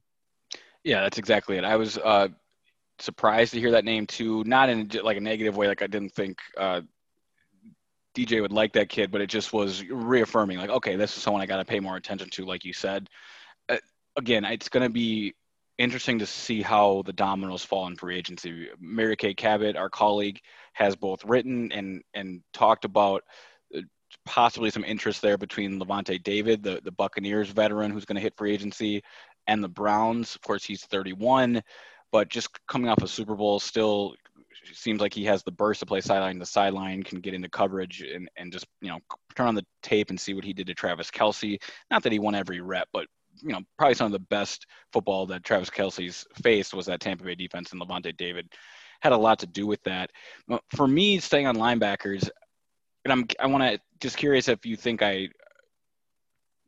Yeah, 0.85 1.03
that's 1.03 1.19
exactly 1.19 1.57
it. 1.59 1.65
I 1.65 1.77
was 1.77 1.99
uh, 1.99 2.29
surprised 2.99 3.53
to 3.55 3.61
hear 3.61 3.73
that 3.73 3.85
name 3.85 4.07
too, 4.07 4.43
not 4.45 4.69
in 4.69 4.91
like 5.03 5.17
a 5.17 5.21
negative 5.21 5.57
way. 5.57 5.69
Like 5.69 5.83
I 5.83 5.87
didn't 5.87 6.13
think 6.15 6.39
uh, 6.59 6.83
DJ 8.15 8.41
would 8.43 8.53
like 8.53 8.73
that 8.75 8.89
kid, 8.89 9.11
but 9.11 9.21
it 9.21 9.29
just 9.29 9.53
was 9.53 9.85
reaffirming. 9.89 10.59
Like, 10.59 10.71
okay, 10.71 10.97
this 10.97 11.17
is 11.17 11.23
someone 11.23 11.43
I 11.43 11.47
got 11.47 11.59
to 11.59 11.65
pay 11.65 11.81
more 11.81 11.97
attention 11.97 12.29
to. 12.31 12.45
Like 12.45 12.65
you 12.65 12.73
said, 12.73 13.09
again, 14.17 14.45
it's 14.45 14.69
going 14.69 14.85
to 14.85 14.93
be 14.93 15.35
interesting 15.79 16.19
to 16.19 16.27
see 16.27 16.63
how 16.63 17.03
the 17.07 17.13
dominoes 17.13 17.65
fall 17.65 17.87
in 17.87 17.97
free 17.97 18.17
agency. 18.17 18.69
Mary 18.79 19.17
Kay 19.17 19.35
Cabot, 19.35 19.77
our 19.77 19.91
colleague, 19.91 20.41
has 20.75 20.97
both 20.97 21.25
written 21.25 21.73
and 21.73 22.03
and 22.15 22.43
talked 22.53 22.85
about 22.85 23.25
uh, 23.77 23.81
possibly 24.25 24.71
some 24.71 24.85
interest 24.85 25.23
there 25.23 25.39
between 25.39 25.81
Lavonte 25.81 26.23
David, 26.23 26.63
the, 26.63 26.81
the 26.85 26.93
Buccaneers 26.93 27.49
veteran 27.51 27.91
who's 27.91 28.05
going 28.05 28.17
to 28.17 28.23
hit 28.23 28.37
free 28.37 28.53
agency, 28.53 29.03
and 29.47 29.63
the 29.63 29.69
Browns. 29.69 30.35
Of 30.35 30.43
course, 30.43 30.65
he's 30.65 30.85
31, 30.85 31.63
but 32.11 32.29
just 32.29 32.51
coming 32.67 32.89
off 32.89 33.03
a 33.03 33.09
Super 33.09 33.35
Bowl, 33.35 33.59
still 33.59 34.15
seems 34.73 35.01
like 35.01 35.13
he 35.13 35.25
has 35.25 35.43
the 35.43 35.51
burst 35.51 35.81
to 35.81 35.87
play 35.87 36.01
sideline 36.01 36.39
to 36.39 36.47
sideline, 36.47 37.03
can 37.03 37.21
get 37.21 37.35
into 37.35 37.49
coverage 37.49 38.03
and, 38.03 38.31
and 38.37 38.53
just, 38.53 38.67
you 38.81 38.89
know, 38.89 38.99
turn 39.35 39.49
on 39.49 39.55
the 39.55 39.67
tape 39.83 40.11
and 40.11 40.21
see 40.21 40.35
what 40.35 40.45
he 40.45 40.53
did 40.53 40.67
to 40.69 40.75
Travis 40.75 41.11
Kelce. 41.11 41.61
Not 41.91 42.03
that 42.05 42.13
he 42.13 42.19
won 42.19 42.35
every 42.35 42.61
rep, 42.61 42.89
but 42.93 43.07
you 43.41 43.53
know, 43.53 43.61
probably 43.79 43.95
some 43.95 44.07
of 44.07 44.13
the 44.13 44.19
best 44.19 44.67
football 44.93 45.27
that 45.27 45.45
Travis 45.45 45.71
Kelce's 45.71 46.27
faced 46.43 46.75
was 46.75 46.87
that 46.87 47.01
Tampa 47.01 47.25
Bay 47.25 47.35
defense, 47.35 47.73
and 47.73 47.81
Lavonte 47.81 48.17
David 48.17 48.49
had 49.01 49.13
a 49.13 49.17
lot 49.17 49.41
to 49.41 49.47
do 49.47 49.67
with 49.67 49.83
that. 49.85 50.11
For 50.77 50.87
me, 50.87 51.19
staying 51.19 51.47
on 51.47 51.57
linebackers, 51.57 52.29
and 53.05 53.13
I'm 53.13 53.27
I 53.41 53.47
want 53.47 53.65
to 53.65 53.81
just 54.01 54.17
curious 54.17 54.49
if 54.49 54.65
you 54.65 54.77
think 54.77 55.03
I 55.03 55.29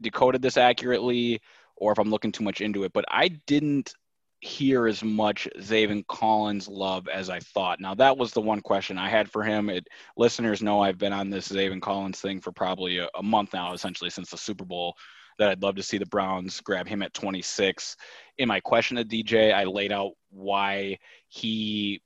decoded 0.00 0.42
this 0.42 0.56
accurately 0.56 1.40
or 1.76 1.92
if 1.92 1.98
I'm 1.98 2.10
looking 2.10 2.32
too 2.32 2.44
much 2.44 2.60
into 2.60 2.84
it, 2.84 2.92
but 2.92 3.04
I 3.08 3.28
didn't 3.46 3.94
hear 4.40 4.86
as 4.86 5.02
much 5.02 5.48
Zaven 5.58 6.06
Collins 6.06 6.68
love 6.68 7.08
as 7.08 7.30
I 7.30 7.40
thought. 7.40 7.80
Now 7.80 7.94
that 7.94 8.18
was 8.18 8.32
the 8.32 8.42
one 8.42 8.60
question 8.60 8.98
I 8.98 9.08
had 9.08 9.30
for 9.30 9.42
him. 9.42 9.70
It, 9.70 9.86
listeners 10.16 10.62
know 10.62 10.82
I've 10.82 10.98
been 10.98 11.14
on 11.14 11.30
this 11.30 11.48
Zaven 11.48 11.80
Collins 11.80 12.20
thing 12.20 12.40
for 12.40 12.52
probably 12.52 12.98
a, 12.98 13.08
a 13.14 13.22
month 13.22 13.54
now, 13.54 13.72
essentially 13.72 14.10
since 14.10 14.30
the 14.30 14.36
Super 14.36 14.64
Bowl 14.64 14.96
that 15.38 15.50
I'd 15.50 15.62
love 15.62 15.76
to 15.76 15.82
see 15.82 15.98
the 15.98 16.06
Browns 16.06 16.60
grab 16.60 16.86
him 16.86 17.02
at 17.02 17.14
26. 17.14 17.96
In 18.38 18.48
my 18.48 18.60
question 18.60 18.96
to 18.96 19.04
DJ, 19.04 19.52
I 19.52 19.64
laid 19.64 19.92
out 19.92 20.12
why 20.30 20.98
he 21.28 22.02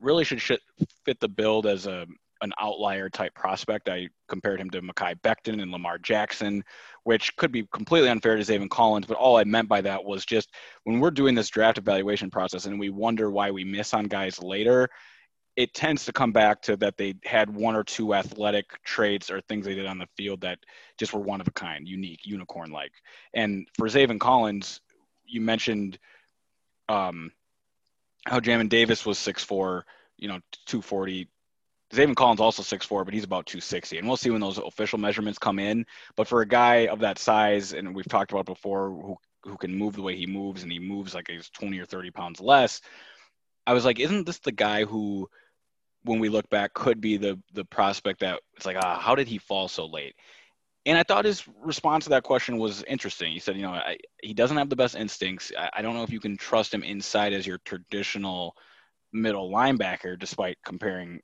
really 0.00 0.24
should 0.24 0.40
fit 1.04 1.20
the 1.20 1.28
build 1.28 1.66
as 1.66 1.86
a 1.86 2.06
an 2.42 2.52
outlier 2.58 3.08
type 3.08 3.34
prospect. 3.34 3.88
I 3.88 4.08
compared 4.28 4.60
him 4.60 4.70
to 4.70 4.80
Mekhi 4.80 5.14
Becton 5.20 5.62
and 5.62 5.70
Lamar 5.70 5.98
Jackson, 5.98 6.64
which 7.04 7.34
could 7.36 7.52
be 7.52 7.66
completely 7.72 8.08
unfair 8.08 8.36
to 8.36 8.42
Zaven 8.42 8.70
Collins. 8.70 9.06
But 9.06 9.18
all 9.18 9.36
I 9.36 9.44
meant 9.44 9.68
by 9.68 9.80
that 9.82 10.02
was 10.02 10.24
just 10.24 10.50
when 10.84 11.00
we're 11.00 11.10
doing 11.10 11.34
this 11.34 11.50
draft 11.50 11.78
evaluation 11.78 12.30
process 12.30 12.66
and 12.66 12.80
we 12.80 12.90
wonder 12.90 13.30
why 13.30 13.50
we 13.50 13.64
miss 13.64 13.94
on 13.94 14.06
guys 14.06 14.42
later, 14.42 14.88
it 15.60 15.74
tends 15.74 16.06
to 16.06 16.12
come 16.12 16.32
back 16.32 16.62
to 16.62 16.76
that 16.76 16.96
they 16.96 17.14
had 17.22 17.54
one 17.54 17.76
or 17.76 17.84
two 17.84 18.14
athletic 18.14 18.82
traits 18.82 19.30
or 19.30 19.42
things 19.42 19.66
they 19.66 19.74
did 19.74 19.84
on 19.84 19.98
the 19.98 20.08
field 20.16 20.40
that 20.40 20.58
just 20.98 21.12
were 21.12 21.20
one 21.20 21.40
of 21.40 21.48
a 21.48 21.52
kind, 21.52 21.86
unique, 21.86 22.20
unicorn 22.24 22.70
like. 22.70 22.92
And 23.34 23.68
for 23.76 23.86
Zaven 23.86 24.18
Collins, 24.18 24.80
you 25.26 25.42
mentioned 25.42 25.98
um, 26.88 27.30
how 28.24 28.40
Jamin 28.40 28.70
Davis 28.70 29.04
was 29.04 29.18
six 29.18 29.44
four, 29.44 29.84
you 30.16 30.28
know, 30.28 30.40
240. 30.64 31.28
Zaven 31.92 32.16
Collins 32.16 32.40
also 32.40 32.62
six 32.62 32.86
four, 32.86 33.04
but 33.04 33.12
he's 33.12 33.24
about 33.24 33.44
260. 33.44 33.98
And 33.98 34.08
we'll 34.08 34.16
see 34.16 34.30
when 34.30 34.40
those 34.40 34.56
official 34.56 34.98
measurements 34.98 35.38
come 35.38 35.58
in. 35.58 35.84
But 36.16 36.26
for 36.26 36.40
a 36.40 36.48
guy 36.48 36.86
of 36.86 37.00
that 37.00 37.18
size, 37.18 37.74
and 37.74 37.94
we've 37.94 38.08
talked 38.08 38.32
about 38.32 38.46
before, 38.46 38.88
who 38.90 39.16
who 39.42 39.56
can 39.58 39.74
move 39.74 39.94
the 39.94 40.02
way 40.02 40.16
he 40.16 40.26
moves, 40.26 40.62
and 40.62 40.72
he 40.72 40.78
moves 40.78 41.14
like 41.14 41.28
he's 41.28 41.50
20 41.50 41.78
or 41.78 41.86
30 41.86 42.10
pounds 42.10 42.40
less, 42.40 42.80
I 43.66 43.72
was 43.72 43.84
like, 43.84 44.00
isn't 44.00 44.26
this 44.26 44.38
the 44.38 44.52
guy 44.52 44.84
who, 44.84 45.28
when 46.04 46.18
we 46.18 46.28
look 46.28 46.48
back, 46.50 46.74
could 46.74 47.00
be 47.00 47.16
the 47.16 47.38
the 47.52 47.64
prospect 47.64 48.20
that 48.20 48.40
it's 48.56 48.66
like, 48.66 48.76
ah, 48.82 48.98
how 48.98 49.14
did 49.14 49.28
he 49.28 49.38
fall 49.38 49.68
so 49.68 49.86
late? 49.86 50.14
And 50.86 50.96
I 50.96 51.02
thought 51.02 51.26
his 51.26 51.44
response 51.62 52.04
to 52.04 52.10
that 52.10 52.22
question 52.22 52.56
was 52.56 52.82
interesting. 52.84 53.32
He 53.32 53.38
said, 53.38 53.56
you 53.56 53.62
know, 53.62 53.72
I, 53.72 53.98
he 54.22 54.32
doesn't 54.32 54.56
have 54.56 54.70
the 54.70 54.76
best 54.76 54.96
instincts. 54.96 55.52
I, 55.56 55.68
I, 55.74 55.82
don't 55.82 55.94
know 55.94 56.04
if 56.04 56.10
you 56.10 56.20
can 56.20 56.38
trust 56.38 56.72
him 56.72 56.82
inside 56.82 57.34
as 57.34 57.46
your 57.46 57.58
traditional 57.66 58.56
middle 59.12 59.50
linebacker, 59.50 60.18
despite 60.18 60.56
comparing, 60.64 61.20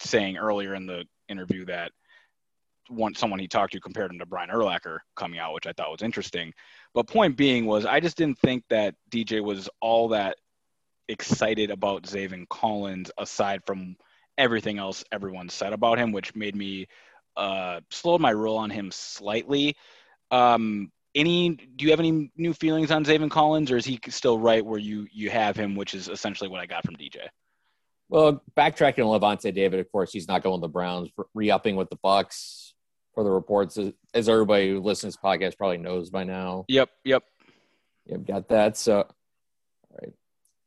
saying 0.00 0.36
earlier 0.36 0.74
in 0.74 0.86
the 0.86 1.04
interview 1.28 1.64
that 1.66 1.92
one 2.88 3.14
someone 3.14 3.38
he 3.38 3.46
talked 3.46 3.72
to 3.74 3.80
compared 3.80 4.10
him 4.10 4.18
to 4.18 4.26
Brian 4.26 4.50
Urlacher 4.50 4.98
coming 5.14 5.38
out, 5.38 5.54
which 5.54 5.66
I 5.66 5.72
thought 5.72 5.92
was 5.92 6.02
interesting. 6.02 6.52
But 6.92 7.06
point 7.06 7.36
being 7.36 7.66
was, 7.66 7.86
I 7.86 8.00
just 8.00 8.16
didn't 8.16 8.38
think 8.38 8.64
that 8.70 8.94
DJ 9.10 9.42
was 9.42 9.68
all 9.80 10.08
that 10.08 10.38
excited 11.08 11.70
about 11.70 12.02
Zaven 12.02 12.48
Collins 12.48 13.10
aside 13.18 13.62
from 13.66 13.96
everything 14.38 14.78
else 14.78 15.04
everyone 15.12 15.48
said 15.48 15.72
about 15.72 15.98
him, 15.98 16.12
which 16.12 16.34
made 16.34 16.56
me 16.56 16.86
uh, 17.36 17.80
slowed 17.90 18.20
my 18.20 18.32
roll 18.32 18.56
on 18.56 18.70
him 18.70 18.90
slightly. 18.90 19.76
Um, 20.30 20.90
any 21.14 21.50
do 21.50 21.84
you 21.84 21.90
have 21.90 22.00
any 22.00 22.30
new 22.36 22.54
feelings 22.54 22.90
on 22.90 23.04
Zaven 23.04 23.30
Collins, 23.30 23.70
or 23.70 23.76
is 23.76 23.84
he 23.84 23.98
still 24.08 24.38
right 24.38 24.64
where 24.64 24.78
you 24.78 25.06
you 25.12 25.30
have 25.30 25.56
him, 25.56 25.74
which 25.74 25.94
is 25.94 26.08
essentially 26.08 26.48
what 26.48 26.60
I 26.60 26.66
got 26.66 26.84
from 26.84 26.96
DJ? 26.96 27.26
Well, 28.08 28.42
backtracking 28.56 29.06
on 29.06 29.20
Lavonte 29.20 29.52
David, 29.54 29.80
of 29.80 29.90
course, 29.92 30.12
he's 30.12 30.28
not 30.28 30.42
going 30.42 30.60
to 30.60 30.64
the 30.64 30.68
Browns, 30.68 31.10
re-upping 31.34 31.76
with 31.76 31.90
the 31.90 31.98
Bucks, 32.02 32.72
For 33.12 33.22
the 33.22 33.30
reports, 33.30 33.78
as 34.14 34.28
everybody 34.28 34.70
who 34.70 34.80
listens 34.80 35.14
to 35.14 35.20
this 35.20 35.24
podcast 35.24 35.58
probably 35.58 35.78
knows 35.78 36.08
by 36.08 36.24
now. 36.24 36.64
Yep, 36.68 36.88
yep, 37.04 37.22
yep, 38.06 38.26
got 38.26 38.48
that. 38.48 38.76
So. 38.76 39.06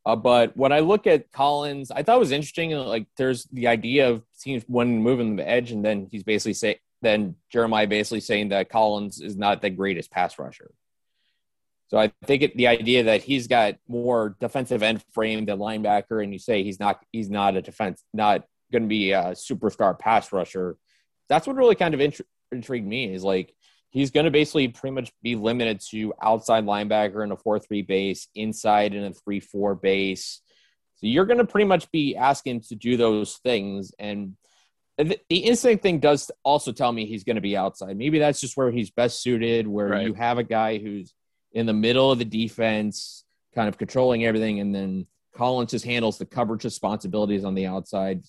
Uh, 0.05 0.15
but 0.15 0.55
when 0.57 0.71
I 0.71 0.79
look 0.79 1.05
at 1.05 1.31
Collins, 1.31 1.91
I 1.91 2.01
thought 2.01 2.15
it 2.15 2.19
was 2.19 2.31
interesting. 2.31 2.71
Like, 2.71 3.07
there's 3.17 3.45
the 3.45 3.67
idea 3.67 4.09
of 4.09 4.23
teams 4.39 4.63
when 4.67 5.03
moving 5.03 5.35
the 5.35 5.47
edge, 5.47 5.71
and 5.71 5.85
then 5.85 6.07
he's 6.09 6.23
basically 6.23 6.53
saying, 6.53 6.77
then 7.01 7.35
Jeremiah 7.51 7.87
basically 7.87 8.21
saying 8.21 8.49
that 8.49 8.69
Collins 8.69 9.21
is 9.21 9.35
not 9.35 9.61
the 9.61 9.69
greatest 9.69 10.11
pass 10.11 10.37
rusher. 10.39 10.71
So 11.89 11.97
I 11.97 12.11
think 12.23 12.41
it, 12.41 12.55
the 12.55 12.67
idea 12.67 13.03
that 13.03 13.21
he's 13.21 13.47
got 13.47 13.75
more 13.87 14.37
defensive 14.39 14.81
end 14.81 15.03
frame 15.11 15.45
than 15.45 15.59
linebacker, 15.59 16.23
and 16.23 16.31
you 16.31 16.39
say 16.39 16.63
he's 16.63 16.79
not 16.79 17.03
he's 17.11 17.29
not 17.29 17.57
a 17.57 17.61
defense, 17.61 18.01
not 18.13 18.45
going 18.71 18.83
to 18.83 18.87
be 18.87 19.11
a 19.11 19.31
superstar 19.31 19.99
pass 19.99 20.31
rusher. 20.31 20.77
That's 21.27 21.45
what 21.45 21.57
really 21.57 21.75
kind 21.75 21.93
of 21.93 21.99
int- 21.99 22.21
intrigued 22.51 22.87
me. 22.87 23.13
Is 23.13 23.25
like 23.25 23.53
he's 23.91 24.11
going 24.11 24.25
to 24.25 24.31
basically 24.31 24.69
pretty 24.69 24.95
much 24.95 25.11
be 25.21 25.35
limited 25.35 25.81
to 25.91 26.13
outside 26.21 26.65
linebacker 26.65 27.23
in 27.23 27.31
a 27.31 27.37
4-3 27.37 27.85
base, 27.85 28.27
inside 28.33 28.93
in 28.93 29.03
a 29.03 29.11
3-4 29.11 29.79
base. 29.79 30.41
So 30.95 31.07
you're 31.07 31.25
going 31.25 31.37
to 31.37 31.45
pretty 31.45 31.67
much 31.67 31.91
be 31.91 32.15
asking 32.15 32.61
to 32.61 32.75
do 32.75 32.97
those 32.97 33.37
things. 33.37 33.91
And 33.99 34.35
the 34.97 35.17
instinct 35.29 35.83
thing 35.83 35.99
does 35.99 36.31
also 36.43 36.71
tell 36.71 36.91
me 36.91 37.05
he's 37.05 37.23
going 37.23 37.35
to 37.35 37.41
be 37.41 37.57
outside. 37.57 37.97
Maybe 37.97 38.19
that's 38.19 38.39
just 38.39 38.55
where 38.55 38.71
he's 38.71 38.91
best 38.91 39.21
suited, 39.21 39.67
where 39.67 39.89
right. 39.89 40.05
you 40.05 40.13
have 40.13 40.37
a 40.37 40.43
guy 40.43 40.77
who's 40.77 41.13
in 41.53 41.65
the 41.65 41.73
middle 41.73 42.11
of 42.11 42.19
the 42.19 42.25
defense, 42.25 43.25
kind 43.53 43.67
of 43.67 43.77
controlling 43.77 44.25
everything, 44.25 44.59
and 44.59 44.73
then 44.73 45.05
Collins 45.35 45.71
just 45.71 45.85
handles 45.85 46.17
the 46.17 46.25
coverage 46.25 46.63
responsibilities 46.63 47.43
on 47.43 47.55
the 47.55 47.65
outside. 47.65 48.23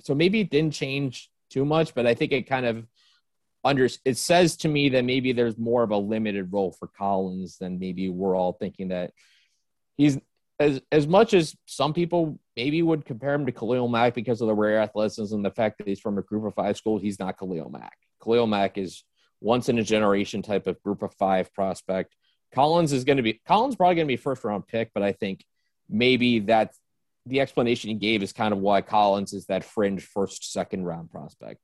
So 0.00 0.14
maybe 0.14 0.40
it 0.40 0.50
didn't 0.50 0.74
change 0.74 1.30
too 1.50 1.64
much, 1.64 1.94
but 1.94 2.06
I 2.06 2.14
think 2.14 2.32
it 2.32 2.48
kind 2.48 2.66
of 2.66 2.86
under 3.64 3.88
it 4.04 4.18
says 4.18 4.56
to 4.58 4.68
me 4.68 4.90
that 4.90 5.04
maybe 5.04 5.32
there's 5.32 5.56
more 5.56 5.82
of 5.82 5.90
a 5.90 5.96
limited 5.96 6.52
role 6.52 6.72
for 6.72 6.88
Collins 6.88 7.58
than 7.58 7.78
maybe 7.78 8.08
we're 8.08 8.36
all 8.36 8.52
thinking 8.52 8.88
that 8.88 9.12
he's 9.96 10.18
as 10.60 10.80
as 10.92 11.06
much 11.06 11.34
as 11.34 11.56
some 11.66 11.92
people 11.92 12.38
maybe 12.56 12.82
would 12.82 13.04
compare 13.04 13.34
him 13.34 13.46
to 13.46 13.52
Khalil 13.52 13.88
Mack 13.88 14.14
because 14.14 14.40
of 14.40 14.48
the 14.48 14.54
rare 14.54 14.78
athleticism 14.78 15.34
and 15.34 15.44
the 15.44 15.50
fact 15.50 15.78
that 15.78 15.88
he's 15.88 16.00
from 16.00 16.18
a 16.18 16.22
group 16.22 16.44
of 16.44 16.54
five 16.54 16.76
school, 16.76 16.98
he's 16.98 17.18
not 17.18 17.38
Khalil 17.38 17.70
Mack. 17.70 17.96
Khalil 18.22 18.46
Mack 18.46 18.78
is 18.78 19.02
once 19.40 19.68
in 19.68 19.78
a 19.78 19.82
generation 19.82 20.42
type 20.42 20.66
of 20.66 20.80
group 20.82 21.02
of 21.02 21.12
five 21.14 21.52
prospect. 21.52 22.14
Collins 22.52 22.92
is 22.92 23.04
going 23.04 23.16
to 23.16 23.22
be 23.22 23.40
Collins 23.46 23.76
probably 23.76 23.96
going 23.96 24.06
to 24.06 24.12
be 24.12 24.16
first 24.16 24.44
round 24.44 24.66
pick, 24.66 24.90
but 24.94 25.02
I 25.02 25.12
think 25.12 25.44
maybe 25.88 26.40
that 26.40 26.72
the 27.26 27.40
explanation 27.40 27.88
he 27.88 27.96
gave 27.96 28.22
is 28.22 28.32
kind 28.32 28.52
of 28.52 28.60
why 28.60 28.82
Collins 28.82 29.32
is 29.32 29.46
that 29.46 29.64
fringe 29.64 30.02
first 30.02 30.52
second 30.52 30.84
round 30.84 31.10
prospect. 31.10 31.60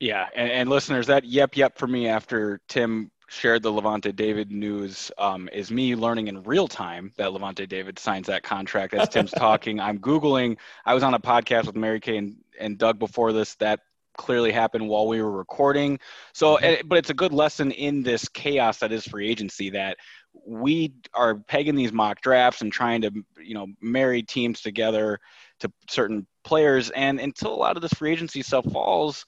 Yeah, 0.00 0.26
and, 0.34 0.50
and, 0.50 0.70
listeners, 0.70 1.06
that 1.06 1.24
yep 1.24 1.56
yep 1.56 1.78
for 1.78 1.86
me 1.86 2.08
after 2.08 2.60
Tim 2.68 3.10
shared 3.28 3.62
the 3.62 3.72
Lavonte 3.72 4.14
David 4.14 4.50
news 4.50 5.10
um, 5.18 5.48
is 5.52 5.70
me 5.70 5.96
learning 5.96 6.28
in 6.28 6.42
real 6.42 6.68
time 6.68 7.12
that 7.16 7.30
Lavonte 7.30 7.68
David 7.68 7.98
signs 7.98 8.26
that 8.26 8.42
contract 8.42 8.94
as 8.94 9.08
Tim's 9.08 9.30
talking. 9.36 9.80
I'm 9.80 9.98
googling. 9.98 10.58
I 10.84 10.94
was 10.94 11.02
on 11.02 11.14
a 11.14 11.20
podcast 11.20 11.66
with 11.66 11.76
Mary 11.76 12.00
Kay 12.00 12.18
and, 12.18 12.36
and 12.58 12.78
Doug 12.78 12.98
before 12.98 13.32
this. 13.32 13.54
That 13.56 13.80
clearly 14.16 14.52
happened 14.52 14.88
while 14.88 15.08
we 15.08 15.20
were 15.20 15.30
recording. 15.30 15.98
So, 16.32 16.56
mm-hmm. 16.56 16.86
but 16.86 16.98
it's 16.98 17.10
a 17.10 17.14
good 17.14 17.32
lesson 17.32 17.70
in 17.72 18.02
this 18.02 18.28
chaos 18.28 18.78
that 18.78 18.92
is 18.92 19.06
free 19.06 19.28
agency 19.28 19.70
that 19.70 19.96
we 20.46 20.92
are 21.14 21.36
pegging 21.36 21.76
these 21.76 21.92
mock 21.92 22.20
drafts 22.20 22.60
and 22.60 22.72
trying 22.72 23.02
to 23.02 23.12
you 23.40 23.54
know 23.54 23.68
marry 23.80 24.22
teams 24.22 24.60
together 24.60 25.20
to 25.60 25.72
certain 25.88 26.26
players 26.42 26.90
and 26.90 27.20
until 27.20 27.54
a 27.54 27.56
lot 27.56 27.76
of 27.76 27.82
this 27.82 27.94
free 27.94 28.12
agency 28.12 28.42
stuff 28.42 28.64
falls 28.72 29.24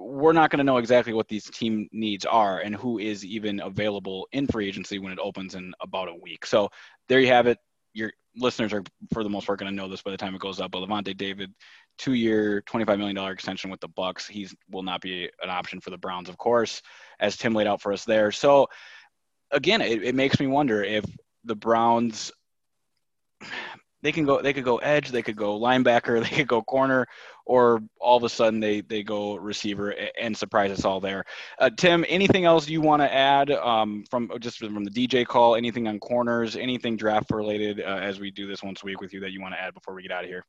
we're 0.00 0.32
not 0.32 0.50
going 0.50 0.58
to 0.58 0.64
know 0.64 0.78
exactly 0.78 1.12
what 1.12 1.28
these 1.28 1.44
team 1.44 1.86
needs 1.92 2.24
are 2.24 2.60
and 2.60 2.74
who 2.74 2.98
is 2.98 3.24
even 3.24 3.60
available 3.60 4.26
in 4.32 4.46
free 4.46 4.66
agency 4.66 4.98
when 4.98 5.12
it 5.12 5.18
opens 5.22 5.54
in 5.54 5.74
about 5.82 6.08
a 6.08 6.14
week. 6.14 6.46
So 6.46 6.70
there 7.08 7.20
you 7.20 7.26
have 7.26 7.46
it. 7.46 7.58
Your 7.92 8.12
listeners 8.34 8.72
are, 8.72 8.82
for 9.12 9.22
the 9.22 9.28
most 9.28 9.46
part, 9.46 9.58
going 9.58 9.70
to 9.70 9.76
know 9.76 9.88
this 9.88 10.00
by 10.00 10.10
the 10.10 10.16
time 10.16 10.34
it 10.34 10.40
goes 10.40 10.58
up. 10.58 10.70
But 10.70 10.80
Lavonte 10.88 11.16
David, 11.16 11.52
two-year, 11.98 12.62
$25 12.66 12.98
million 12.98 13.18
extension 13.30 13.70
with 13.70 13.80
the 13.80 13.88
Bucks. 13.88 14.26
He 14.26 14.48
will 14.70 14.82
not 14.82 15.02
be 15.02 15.28
an 15.42 15.50
option 15.50 15.80
for 15.80 15.90
the 15.90 15.98
Browns, 15.98 16.30
of 16.30 16.38
course, 16.38 16.80
as 17.18 17.36
Tim 17.36 17.52
laid 17.52 17.66
out 17.66 17.82
for 17.82 17.92
us 17.92 18.04
there. 18.04 18.32
So 18.32 18.68
again, 19.50 19.82
it, 19.82 20.02
it 20.02 20.14
makes 20.14 20.40
me 20.40 20.46
wonder 20.46 20.82
if 20.82 21.04
the 21.44 21.56
Browns 21.56 22.32
they 24.02 24.12
can 24.12 24.24
go 24.24 24.40
they 24.40 24.52
could 24.52 24.64
go 24.64 24.78
edge 24.78 25.10
they 25.10 25.22
could 25.22 25.36
go 25.36 25.58
linebacker 25.58 26.20
they 26.30 26.36
could 26.36 26.48
go 26.48 26.62
corner 26.62 27.06
or 27.44 27.80
all 28.00 28.16
of 28.16 28.24
a 28.24 28.28
sudden 28.28 28.60
they 28.60 28.80
they 28.82 29.02
go 29.02 29.36
receiver 29.36 29.94
and 30.20 30.36
surprise 30.36 30.70
us 30.70 30.84
all 30.84 31.00
there 31.00 31.24
uh, 31.58 31.70
tim 31.76 32.04
anything 32.08 32.44
else 32.44 32.68
you 32.68 32.80
want 32.80 33.02
to 33.02 33.12
add 33.12 33.50
um, 33.50 34.04
from 34.10 34.30
just 34.40 34.58
from 34.58 34.84
the 34.84 34.90
dj 34.90 35.26
call 35.26 35.54
anything 35.54 35.88
on 35.88 35.98
corners 35.98 36.56
anything 36.56 36.96
draft 36.96 37.30
related 37.30 37.80
uh, 37.80 37.96
as 37.96 38.20
we 38.20 38.30
do 38.30 38.46
this 38.46 38.62
once 38.62 38.82
a 38.82 38.86
week 38.86 39.00
with 39.00 39.12
you 39.12 39.20
that 39.20 39.32
you 39.32 39.40
want 39.40 39.54
to 39.54 39.60
add 39.60 39.74
before 39.74 39.94
we 39.94 40.02
get 40.02 40.12
out 40.12 40.24
of 40.24 40.30
here 40.30 40.44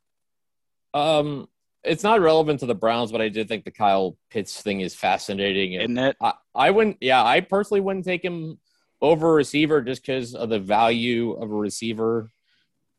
um 0.93 1.47
it's 1.83 2.03
not 2.03 2.21
relevant 2.21 2.59
to 2.59 2.67
the 2.67 2.75
Browns, 2.75 3.11
but 3.11 3.21
I 3.21 3.29
did 3.29 3.47
think 3.47 3.65
the 3.65 3.71
Kyle 3.71 4.15
Pitts 4.29 4.61
thing 4.61 4.81
is 4.81 4.93
fascinating. 4.93 5.73
Isn't 5.73 5.97
it? 5.97 6.15
I, 6.21 6.33
I 6.53 6.69
wouldn't, 6.69 6.97
yeah, 7.01 7.23
I 7.23 7.41
personally 7.41 7.81
wouldn't 7.81 8.05
take 8.05 8.23
him 8.23 8.59
over 9.01 9.31
a 9.31 9.33
receiver 9.33 9.81
just 9.81 10.03
because 10.03 10.35
of 10.35 10.49
the 10.49 10.59
value 10.59 11.31
of 11.31 11.51
a 11.51 11.55
receiver 11.55 12.29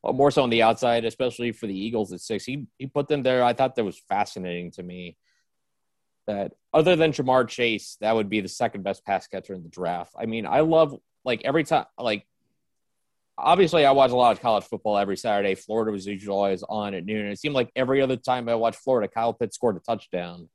more 0.04 0.30
so 0.30 0.42
on 0.42 0.50
the 0.50 0.62
outside, 0.62 1.04
especially 1.04 1.52
for 1.52 1.66
the 1.66 1.78
Eagles 1.78 2.12
at 2.12 2.20
six. 2.20 2.44
He 2.44 2.66
he 2.78 2.86
put 2.86 3.08
them 3.08 3.22
there. 3.22 3.44
I 3.44 3.52
thought 3.52 3.76
that 3.76 3.84
was 3.84 3.98
fascinating 4.08 4.72
to 4.72 4.82
me. 4.82 5.16
That 6.26 6.52
other 6.72 6.96
than 6.96 7.12
Ja'Marr 7.12 7.48
Chase, 7.48 7.96
that 8.00 8.14
would 8.14 8.28
be 8.28 8.40
the 8.40 8.48
second 8.48 8.82
best 8.82 9.04
pass 9.04 9.26
catcher 9.26 9.54
in 9.54 9.62
the 9.62 9.68
draft. 9.68 10.14
I 10.18 10.26
mean, 10.26 10.46
I 10.46 10.60
love 10.60 10.96
like 11.24 11.42
every 11.44 11.64
time 11.64 11.86
like 11.98 12.26
obviously 13.38 13.84
I 13.84 13.92
watch 13.92 14.10
a 14.10 14.16
lot 14.16 14.32
of 14.32 14.40
college 14.40 14.64
football 14.64 14.98
every 14.98 15.16
Saturday. 15.16 15.54
Florida 15.54 15.92
was 15.92 16.06
usually 16.06 16.34
always 16.34 16.62
on 16.62 16.94
at 16.94 17.04
noon. 17.04 17.22
And 17.22 17.32
it 17.32 17.38
seemed 17.38 17.54
like 17.54 17.70
every 17.74 18.02
other 18.02 18.16
time 18.16 18.48
I 18.48 18.54
watched 18.54 18.80
Florida, 18.80 19.12
Kyle 19.12 19.32
Pitts 19.32 19.56
scored 19.56 19.76
a 19.76 19.80
touchdown. 19.80 20.48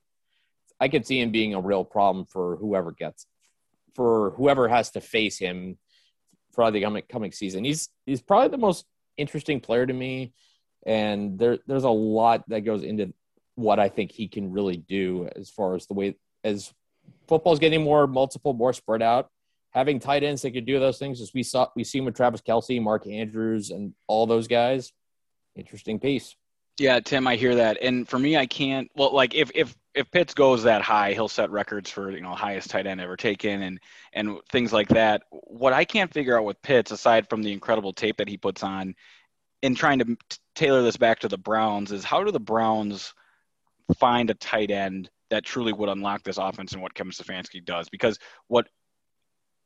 I 0.80 0.88
could 0.88 1.06
see 1.06 1.20
him 1.20 1.32
being 1.32 1.54
a 1.54 1.62
real 1.62 1.84
problem 1.84 2.26
for 2.26 2.58
whoever 2.58 2.92
gets 2.92 3.26
for 3.96 4.32
whoever 4.38 4.68
has 4.68 4.92
to 4.92 5.02
face 5.02 5.40
him 5.40 5.78
for 6.54 6.70
the 6.72 6.82
coming 6.82 7.04
coming 7.10 7.32
season. 7.32 7.64
He's 7.64 7.90
he's 8.06 8.22
probably 8.22 8.50
the 8.50 8.58
most 8.58 8.86
interesting 9.18 9.60
player 9.60 9.86
to 9.86 9.94
me, 9.94 10.34
and 10.86 11.38
there 11.38 11.60
there's 11.68 11.84
a 11.84 11.90
lot 11.90 12.48
that 12.50 12.62
goes 12.62 12.84
into 12.84 13.14
what 13.56 13.80
I 13.80 13.90
think 13.90 14.12
he 14.12 14.28
can 14.28 14.52
really 14.52 14.78
do 14.78 15.28
as 15.36 15.50
far 15.50 15.76
as 15.76 15.88
the 15.88 15.94
way 15.94 16.16
as 16.44 16.72
football's 17.28 17.60
getting 17.60 17.84
more 17.84 18.08
multiple, 18.08 18.54
more 18.54 18.74
spread 18.74 19.02
out. 19.02 19.30
Having 19.72 20.00
tight 20.00 20.24
ends 20.24 20.42
that 20.42 20.52
could 20.52 20.66
do 20.66 20.80
those 20.80 20.98
things, 20.98 21.22
as 21.22 21.34
we 21.34 21.44
saw, 21.44 21.68
we 21.76 21.84
seen 21.84 22.06
with 22.06 22.16
Travis 22.16 22.42
Kelce, 22.42 22.82
Mark 22.82 23.06
Andrews, 23.06 23.70
and 23.70 23.94
all 24.08 24.26
those 24.26 24.48
guys. 24.48 24.92
Interesting 25.56 26.00
piece. 26.00 26.36
Yeah, 26.80 27.00
Tim, 27.00 27.28
I 27.28 27.36
hear 27.36 27.56
that, 27.56 27.78
and 27.82 28.08
for 28.08 28.20
me, 28.20 28.38
I 28.38 28.46
can't. 28.46 28.90
Well, 28.96 29.14
like 29.14 29.36
if 29.36 29.52
if 29.56 29.76
if 29.98 30.12
Pitts 30.12 30.36
goes 30.36 30.64
that 30.64 30.84
high, 30.84 31.14
he'll 31.14 31.28
set 31.28 31.50
records 31.50 31.90
for 31.90 32.12
you 32.12 32.22
know 32.22 32.36
highest 32.36 32.70
tight 32.70 32.86
end 32.86 33.02
ever 33.02 33.18
taken, 33.18 33.64
and 33.64 33.80
and 34.14 34.38
things 34.52 34.72
like 34.72 34.90
that. 34.90 35.24
What 35.32 35.74
I 35.74 35.86
can't 35.86 36.14
figure 36.14 36.38
out 36.38 36.46
with 36.46 36.62
Pitts, 36.62 36.92
aside 36.92 37.28
from 37.30 37.42
the 37.42 37.52
incredible 37.52 37.94
tape 37.94 38.18
that 38.18 38.30
he 38.30 38.38
puts 38.38 38.62
on, 38.64 38.94
in 39.64 39.74
trying 39.74 40.00
to 40.00 40.18
tailor 40.54 40.84
this 40.84 40.98
back 40.98 41.20
to 41.20 41.28
the 41.28 41.38
Browns, 41.38 41.92
is 41.92 42.04
how 42.04 42.24
do 42.24 42.32
the 42.32 42.40
Browns 42.40 43.14
find 43.98 44.30
a 44.30 44.36
tight 44.36 44.70
end 44.70 45.10
that 45.30 45.44
truly 45.44 45.74
would 45.74 45.90
unlock 45.90 46.24
this 46.24 46.38
offense 46.38 46.74
and 46.74 46.82
what 46.82 46.94
Kevin 46.94 47.12
Stefanski 47.12 47.66
does? 47.66 47.90
Because 47.90 48.20
what 48.48 48.68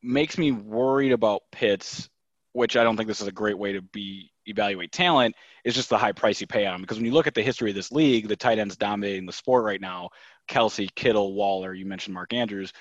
makes 0.02 0.38
me 0.38 0.52
worried 0.52 1.12
about 1.12 1.44
Pitts, 1.52 2.10
which 2.54 2.78
I 2.78 2.84
don't 2.84 2.96
think 2.96 3.08
this 3.08 3.22
is 3.22 3.28
a 3.28 3.34
great 3.34 3.58
way 3.58 3.74
to 3.74 3.82
be 3.82 4.32
evaluate 4.52 4.92
talent, 4.92 5.36
is 5.64 5.76
just 5.76 5.90
the 5.90 5.98
high 5.98 6.12
price 6.12 6.40
you 6.40 6.48
pay 6.48 6.66
on 6.66 6.76
him. 6.76 6.82
Because 6.82 6.98
when 6.98 7.06
you 7.06 7.12
look 7.12 7.28
at 7.28 7.34
the 7.34 7.42
history 7.42 7.70
of 7.70 7.76
this 7.76 7.92
league, 7.92 8.28
the 8.28 8.36
tight 8.36 8.60
ends 8.60 8.78
dominating 8.78 9.26
the 9.26 9.34
sport 9.34 9.64
right 9.64 9.82
now, 9.82 10.10
Kelce, 10.48 10.94
Kittle, 10.96 11.34
Waller, 11.34 11.74
you 11.74 11.86
mentioned 11.86 12.14
Mark 12.14 12.34
Andrews. 12.34 12.74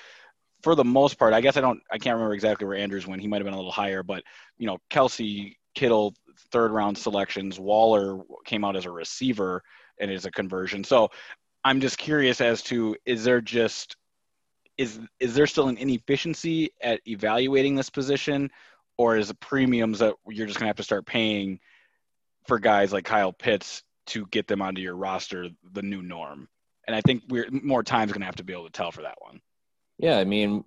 For 0.61 0.75
the 0.75 0.83
most 0.83 1.17
part, 1.17 1.33
I 1.33 1.41
guess 1.41 1.57
I 1.57 1.61
don't, 1.61 1.81
I 1.91 1.97
can't 1.97 2.15
remember 2.15 2.35
exactly 2.35 2.67
where 2.67 2.77
Andrews 2.77 3.07
went. 3.07 3.21
He 3.21 3.27
might 3.27 3.37
have 3.37 3.45
been 3.45 3.53
a 3.53 3.57
little 3.57 3.71
higher, 3.71 4.03
but 4.03 4.23
you 4.57 4.67
know, 4.67 4.77
Kelce, 4.91 5.55
Kittle, 5.73 6.13
third 6.51 6.71
round 6.71 6.97
selections. 6.97 7.59
Waller 7.59 8.19
came 8.45 8.63
out 8.63 8.75
as 8.75 8.85
a 8.85 8.91
receiver 8.91 9.63
and 9.99 10.11
is 10.11 10.25
a 10.25 10.31
conversion. 10.31 10.83
So 10.83 11.09
I'm 11.63 11.79
just 11.81 11.97
curious 11.97 12.41
as 12.41 12.61
to 12.63 12.95
is 13.05 13.23
there 13.23 13.41
just 13.41 13.95
is 14.77 14.99
is 15.19 15.35
there 15.35 15.47
still 15.47 15.67
an 15.67 15.77
inefficiency 15.77 16.71
at 16.81 17.01
evaluating 17.07 17.75
this 17.75 17.89
position, 17.89 18.49
or 19.01 19.17
is 19.17 19.29
the 19.29 19.33
premiums 19.33 19.97
that 19.99 20.13
you're 20.27 20.45
just 20.45 20.59
gonna 20.59 20.69
have 20.69 20.75
to 20.77 20.83
start 20.83 21.07
paying 21.07 21.59
for 22.45 22.59
guys 22.59 22.93
like 22.93 23.03
Kyle 23.03 23.33
Pitts 23.33 23.81
to 24.07 24.27
get 24.27 24.47
them 24.47 24.61
onto 24.61 24.79
your 24.79 24.95
roster 24.95 25.49
the 25.71 25.81
new 25.81 26.03
norm? 26.03 26.47
And 26.85 26.95
I 26.95 27.01
think 27.01 27.23
we're 27.27 27.49
more 27.49 27.81
time's 27.81 28.11
gonna 28.11 28.25
have 28.25 28.35
to 28.35 28.43
be 28.43 28.53
able 28.53 28.65
to 28.65 28.71
tell 28.71 28.91
for 28.91 29.01
that 29.01 29.17
one. 29.19 29.41
Yeah, 29.97 30.19
I 30.19 30.23
mean, 30.23 30.63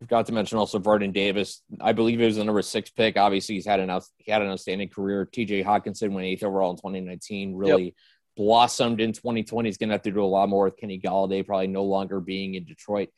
forgot 0.00 0.26
to 0.26 0.32
mention 0.32 0.56
also 0.56 0.78
Vernon 0.78 1.12
Davis. 1.12 1.62
I 1.78 1.92
believe 1.92 2.20
he 2.20 2.24
was 2.24 2.36
the 2.36 2.44
number 2.44 2.62
six 2.62 2.90
pick. 2.90 3.18
Obviously, 3.18 3.56
he's 3.56 3.66
had 3.66 3.80
an 3.80 3.90
out, 3.90 4.04
he 4.16 4.32
had 4.32 4.40
an 4.40 4.48
outstanding 4.48 4.88
career. 4.88 5.26
T.J. 5.26 5.62
Hockenson 5.62 6.12
went 6.12 6.26
eighth 6.26 6.42
overall 6.42 6.70
in 6.70 6.76
2019. 6.76 7.54
Really 7.54 7.84
yep. 7.84 7.94
blossomed 8.36 9.00
in 9.00 9.12
2020. 9.12 9.68
He's 9.68 9.78
going 9.78 9.88
to 9.88 9.94
have 9.94 10.02
to 10.02 10.10
do 10.10 10.22
a 10.22 10.26
lot 10.26 10.48
more 10.48 10.64
with 10.64 10.76
Kenny 10.76 10.98
Golladay 10.98 11.46
probably 11.46 11.66
no 11.66 11.84
longer 11.84 12.20
being 12.20 12.54
in 12.54 12.64
Detroit. 12.64 13.10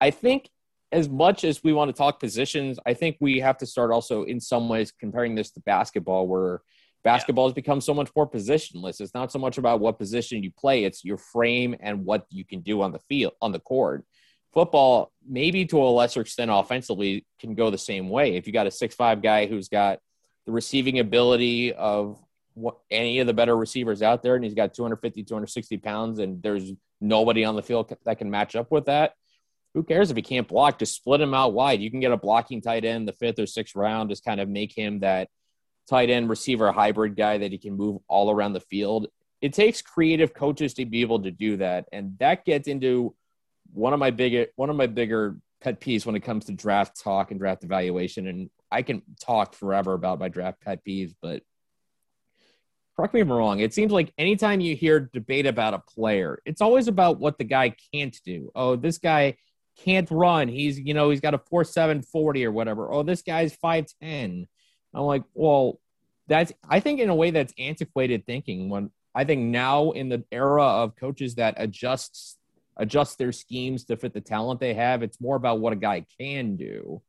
I 0.00 0.10
think 0.10 0.48
as 0.94 1.08
much 1.08 1.44
as 1.44 1.62
we 1.64 1.72
want 1.72 1.88
to 1.88 1.92
talk 1.92 2.20
positions, 2.20 2.78
I 2.86 2.94
think 2.94 3.16
we 3.20 3.40
have 3.40 3.58
to 3.58 3.66
start 3.66 3.90
also 3.90 4.22
in 4.22 4.40
some 4.40 4.68
ways 4.68 4.92
comparing 4.92 5.34
this 5.34 5.50
to 5.52 5.60
basketball, 5.60 6.28
where 6.28 6.60
basketball 7.02 7.44
yeah. 7.44 7.48
has 7.48 7.54
become 7.54 7.80
so 7.80 7.92
much 7.92 8.10
more 8.14 8.28
positionless. 8.28 9.00
It's 9.00 9.14
not 9.14 9.32
so 9.32 9.38
much 9.38 9.58
about 9.58 9.80
what 9.80 9.98
position 9.98 10.42
you 10.42 10.52
play; 10.52 10.84
it's 10.84 11.04
your 11.04 11.18
frame 11.18 11.74
and 11.80 12.04
what 12.04 12.26
you 12.30 12.44
can 12.44 12.60
do 12.60 12.80
on 12.80 12.92
the 12.92 13.00
field, 13.00 13.34
on 13.42 13.52
the 13.52 13.60
court 13.60 14.04
football, 14.54 15.10
maybe 15.28 15.66
to 15.66 15.82
a 15.82 15.90
lesser 15.90 16.20
extent 16.20 16.50
offensively, 16.50 17.26
can 17.40 17.54
go 17.54 17.70
the 17.70 17.76
same 17.76 18.08
way. 18.08 18.36
If 18.36 18.46
you 18.46 18.52
got 18.52 18.68
a 18.68 18.70
six-five 18.70 19.20
guy 19.20 19.46
who's 19.46 19.68
got 19.68 19.98
the 20.46 20.52
receiving 20.52 21.00
ability 21.00 21.72
of 21.74 22.22
what, 22.54 22.76
any 22.90 23.18
of 23.18 23.26
the 23.26 23.34
better 23.34 23.56
receivers 23.56 24.00
out 24.00 24.22
there, 24.22 24.36
and 24.36 24.44
he's 24.44 24.54
got 24.54 24.72
250, 24.72 25.24
260 25.24 25.76
pounds, 25.78 26.20
and 26.20 26.40
there's 26.40 26.70
nobody 27.00 27.44
on 27.44 27.56
the 27.56 27.62
field 27.62 27.92
that 28.04 28.18
can 28.18 28.30
match 28.30 28.54
up 28.54 28.70
with 28.70 28.86
that. 28.86 29.14
Who 29.74 29.82
cares 29.82 30.10
if 30.10 30.16
he 30.16 30.22
can't 30.22 30.46
block? 30.46 30.78
Just 30.78 30.94
split 30.94 31.20
him 31.20 31.34
out 31.34 31.52
wide. 31.52 31.80
You 31.80 31.90
can 31.90 32.00
get 32.00 32.12
a 32.12 32.16
blocking 32.16 32.60
tight 32.60 32.84
end 32.84 33.08
the 33.08 33.12
fifth 33.12 33.40
or 33.40 33.46
sixth 33.46 33.74
round, 33.74 34.08
just 34.08 34.24
kind 34.24 34.40
of 34.40 34.48
make 34.48 34.72
him 34.76 35.00
that 35.00 35.28
tight 35.88 36.10
end 36.10 36.28
receiver 36.28 36.70
hybrid 36.72 37.16
guy 37.16 37.38
that 37.38 37.50
he 37.52 37.58
can 37.58 37.76
move 37.76 38.00
all 38.08 38.30
around 38.30 38.52
the 38.52 38.60
field. 38.60 39.08
It 39.40 39.52
takes 39.52 39.82
creative 39.82 40.32
coaches 40.32 40.74
to 40.74 40.86
be 40.86 41.00
able 41.00 41.22
to 41.22 41.30
do 41.30 41.56
that. 41.58 41.86
And 41.92 42.16
that 42.18 42.44
gets 42.44 42.68
into 42.68 43.14
one 43.72 43.92
of 43.92 43.98
my 43.98 44.10
big 44.10 44.48
one 44.56 44.70
of 44.70 44.76
my 44.76 44.86
bigger 44.86 45.36
pet 45.60 45.80
peeves 45.80 46.06
when 46.06 46.14
it 46.14 46.20
comes 46.20 46.44
to 46.44 46.52
draft 46.52 47.00
talk 47.02 47.30
and 47.30 47.40
draft 47.40 47.64
evaluation. 47.64 48.28
And 48.28 48.50
I 48.70 48.82
can 48.82 49.02
talk 49.20 49.54
forever 49.54 49.94
about 49.94 50.20
my 50.20 50.28
draft 50.28 50.60
pet 50.60 50.80
peeves, 50.86 51.14
but 51.20 51.42
correct 52.96 53.12
me 53.12 53.20
if 53.20 53.26
I'm 53.26 53.32
wrong. 53.32 53.58
It 53.58 53.74
seems 53.74 53.90
like 53.90 54.12
anytime 54.18 54.60
you 54.60 54.76
hear 54.76 55.10
debate 55.12 55.46
about 55.46 55.74
a 55.74 55.78
player, 55.78 56.38
it's 56.44 56.60
always 56.60 56.86
about 56.86 57.18
what 57.18 57.38
the 57.38 57.44
guy 57.44 57.74
can't 57.92 58.16
do. 58.24 58.52
Oh, 58.54 58.76
this 58.76 58.98
guy 58.98 59.36
can't 59.82 60.10
run. 60.10 60.48
He's, 60.48 60.78
you 60.78 60.94
know, 60.94 61.10
he's 61.10 61.20
got 61.20 61.34
a 61.34 61.38
4 61.38 61.64
7 61.64 62.02
40 62.02 62.44
or 62.44 62.52
whatever. 62.52 62.92
Oh, 62.92 63.02
this 63.02 63.22
guy's 63.22 63.56
5'10. 63.56 64.46
I'm 64.94 65.02
like, 65.02 65.24
well, 65.34 65.80
that's, 66.28 66.52
I 66.68 66.80
think 66.80 67.00
in 67.00 67.10
a 67.10 67.14
way 67.14 67.30
that's 67.30 67.52
antiquated 67.58 68.26
thinking 68.26 68.68
when 68.70 68.90
I 69.14 69.24
think 69.24 69.42
now 69.42 69.90
in 69.90 70.08
the 70.08 70.24
era 70.32 70.64
of 70.64 70.96
coaches 70.96 71.36
that 71.36 71.54
adjusts 71.56 72.38
adjust 72.76 73.18
their 73.18 73.32
schemes 73.32 73.84
to 73.84 73.96
fit 73.96 74.12
the 74.12 74.20
talent 74.20 74.60
they 74.60 74.74
have. 74.74 75.02
It's 75.02 75.20
more 75.20 75.36
about 75.36 75.60
what 75.60 75.72
a 75.72 75.76
guy 75.76 76.04
can 76.18 76.56
do 76.56 77.02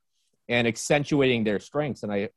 and 0.48 0.68
accentuating 0.68 1.44
their 1.44 1.60
strengths. 1.60 2.04
And 2.04 2.12
I, 2.12 2.30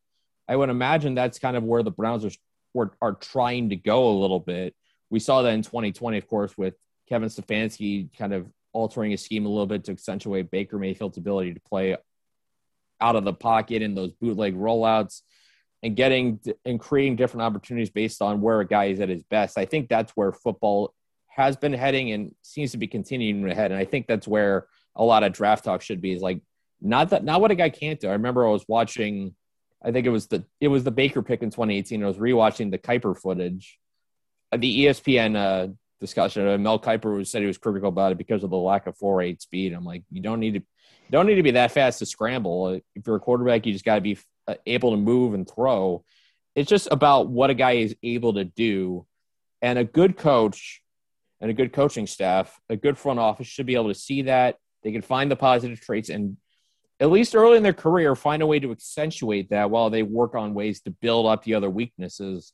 I 0.48 0.56
would 0.56 0.70
imagine 0.70 1.14
that's 1.14 1.38
kind 1.38 1.56
of 1.56 1.62
where 1.62 1.82
the 1.82 1.90
Browns 1.90 2.24
are, 2.24 2.30
are, 2.76 2.92
are 3.02 3.12
trying 3.14 3.70
to 3.70 3.76
go 3.76 4.08
a 4.08 4.18
little 4.18 4.40
bit. 4.40 4.74
We 5.10 5.20
saw 5.20 5.42
that 5.42 5.52
in 5.52 5.62
2020, 5.62 6.18
of 6.18 6.26
course, 6.26 6.56
with 6.56 6.74
Kevin 7.08 7.28
Stefanski 7.28 8.16
kind 8.16 8.32
of 8.32 8.46
altering 8.72 9.10
his 9.10 9.22
scheme 9.22 9.46
a 9.46 9.48
little 9.48 9.66
bit 9.66 9.84
to 9.84 9.92
accentuate 9.92 10.50
Baker 10.50 10.78
Mayfield's 10.78 11.18
ability 11.18 11.54
to 11.54 11.60
play 11.60 11.96
out 13.00 13.16
of 13.16 13.24
the 13.24 13.32
pocket 13.32 13.82
in 13.82 13.94
those 13.94 14.12
bootleg 14.12 14.56
rollouts 14.56 15.22
and 15.82 15.96
getting 15.96 16.40
and 16.64 16.80
creating 16.80 17.16
different 17.16 17.42
opportunities 17.42 17.90
based 17.90 18.20
on 18.20 18.40
where 18.40 18.60
a 18.60 18.66
guy 18.66 18.86
is 18.86 19.00
at 19.00 19.08
his 19.08 19.22
best. 19.22 19.58
I 19.58 19.64
think 19.64 19.88
that's 19.88 20.12
where 20.12 20.32
football 20.32 20.94
has 21.28 21.56
been 21.56 21.72
heading 21.72 22.10
and 22.10 22.34
seems 22.42 22.72
to 22.72 22.78
be 22.78 22.88
continuing 22.88 23.48
ahead. 23.48 23.70
And 23.70 23.78
I 23.78 23.84
think 23.84 24.06
that's 24.06 24.26
where 24.26 24.66
a 24.96 25.04
lot 25.04 25.22
of 25.22 25.32
draft 25.32 25.64
talk 25.64 25.82
should 25.82 26.00
be 26.00 26.12
is 26.12 26.20
like 26.20 26.40
not 26.80 27.10
that 27.10 27.24
not 27.24 27.40
what 27.40 27.50
a 27.50 27.54
guy 27.54 27.70
can't 27.70 28.00
do. 28.00 28.08
I 28.08 28.12
remember 28.12 28.46
I 28.46 28.50
was 28.50 28.64
watching, 28.68 29.34
I 29.82 29.92
think 29.92 30.06
it 30.06 30.10
was 30.10 30.26
the 30.26 30.44
it 30.60 30.68
was 30.68 30.84
the 30.84 30.90
Baker 30.90 31.22
pick 31.22 31.42
in 31.42 31.50
2018. 31.50 32.02
I 32.02 32.06
was 32.06 32.18
rewatching 32.18 32.70
the 32.70 32.78
Kiper 32.78 33.16
footage, 33.16 33.78
the 34.56 34.86
ESPN 34.86 35.36
uh, 35.36 35.72
discussion. 36.00 36.62
Mel 36.62 36.78
Kiper 36.78 37.26
said 37.26 37.42
he 37.42 37.46
was 37.46 37.58
critical 37.58 37.88
about 37.88 38.12
it 38.12 38.18
because 38.18 38.44
of 38.44 38.50
the 38.50 38.56
lack 38.56 38.86
of 38.86 38.96
four 38.96 39.22
eight 39.22 39.42
speed. 39.42 39.72
I'm 39.72 39.84
like, 39.84 40.02
you 40.10 40.22
don't 40.22 40.40
need 40.40 40.54
to 40.54 40.62
don't 41.10 41.26
need 41.26 41.36
to 41.36 41.42
be 41.42 41.52
that 41.52 41.72
fast 41.72 42.00
to 42.00 42.06
scramble. 42.06 42.80
If 42.94 43.06
you're 43.06 43.16
a 43.16 43.20
quarterback, 43.20 43.64
you 43.64 43.72
just 43.72 43.84
got 43.84 43.96
to 43.96 44.00
be 44.00 44.18
uh, 44.46 44.54
able 44.66 44.90
to 44.90 44.96
move 44.96 45.34
and 45.34 45.48
throw. 45.48 46.04
It's 46.54 46.68
just 46.68 46.88
about 46.90 47.28
what 47.28 47.50
a 47.50 47.54
guy 47.54 47.72
is 47.72 47.96
able 48.02 48.34
to 48.34 48.44
do, 48.44 49.06
and 49.62 49.78
a 49.78 49.84
good 49.84 50.16
coach 50.16 50.82
and 51.40 51.50
a 51.50 51.54
good 51.54 51.72
coaching 51.72 52.06
staff, 52.06 52.60
a 52.68 52.76
good 52.76 52.98
front 52.98 53.20
office 53.20 53.46
should 53.46 53.66
be 53.66 53.74
able 53.74 53.88
to 53.88 53.94
see 53.94 54.22
that. 54.22 54.56
They 54.82 54.92
can 54.92 55.02
find 55.02 55.30
the 55.30 55.36
positive 55.36 55.80
traits 55.80 56.08
and 56.08 56.36
at 57.00 57.10
least 57.10 57.36
early 57.36 57.56
in 57.56 57.62
their 57.62 57.72
career, 57.72 58.16
find 58.16 58.42
a 58.42 58.46
way 58.46 58.58
to 58.58 58.72
accentuate 58.72 59.50
that 59.50 59.70
while 59.70 59.88
they 59.88 60.02
work 60.02 60.34
on 60.34 60.52
ways 60.52 60.80
to 60.82 60.90
build 60.90 61.26
up 61.26 61.44
the 61.44 61.54
other 61.54 61.70
weaknesses 61.70 62.52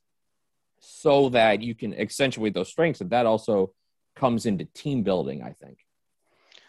so 0.86 1.30
that 1.30 1.62
you 1.62 1.74
can 1.74 1.94
accentuate 1.98 2.54
those 2.54 2.68
strengths. 2.68 3.00
And 3.00 3.10
that 3.10 3.26
also 3.26 3.72
comes 4.16 4.46
into 4.46 4.64
team 4.64 5.02
building, 5.02 5.42
I 5.42 5.52
think. 5.52 5.78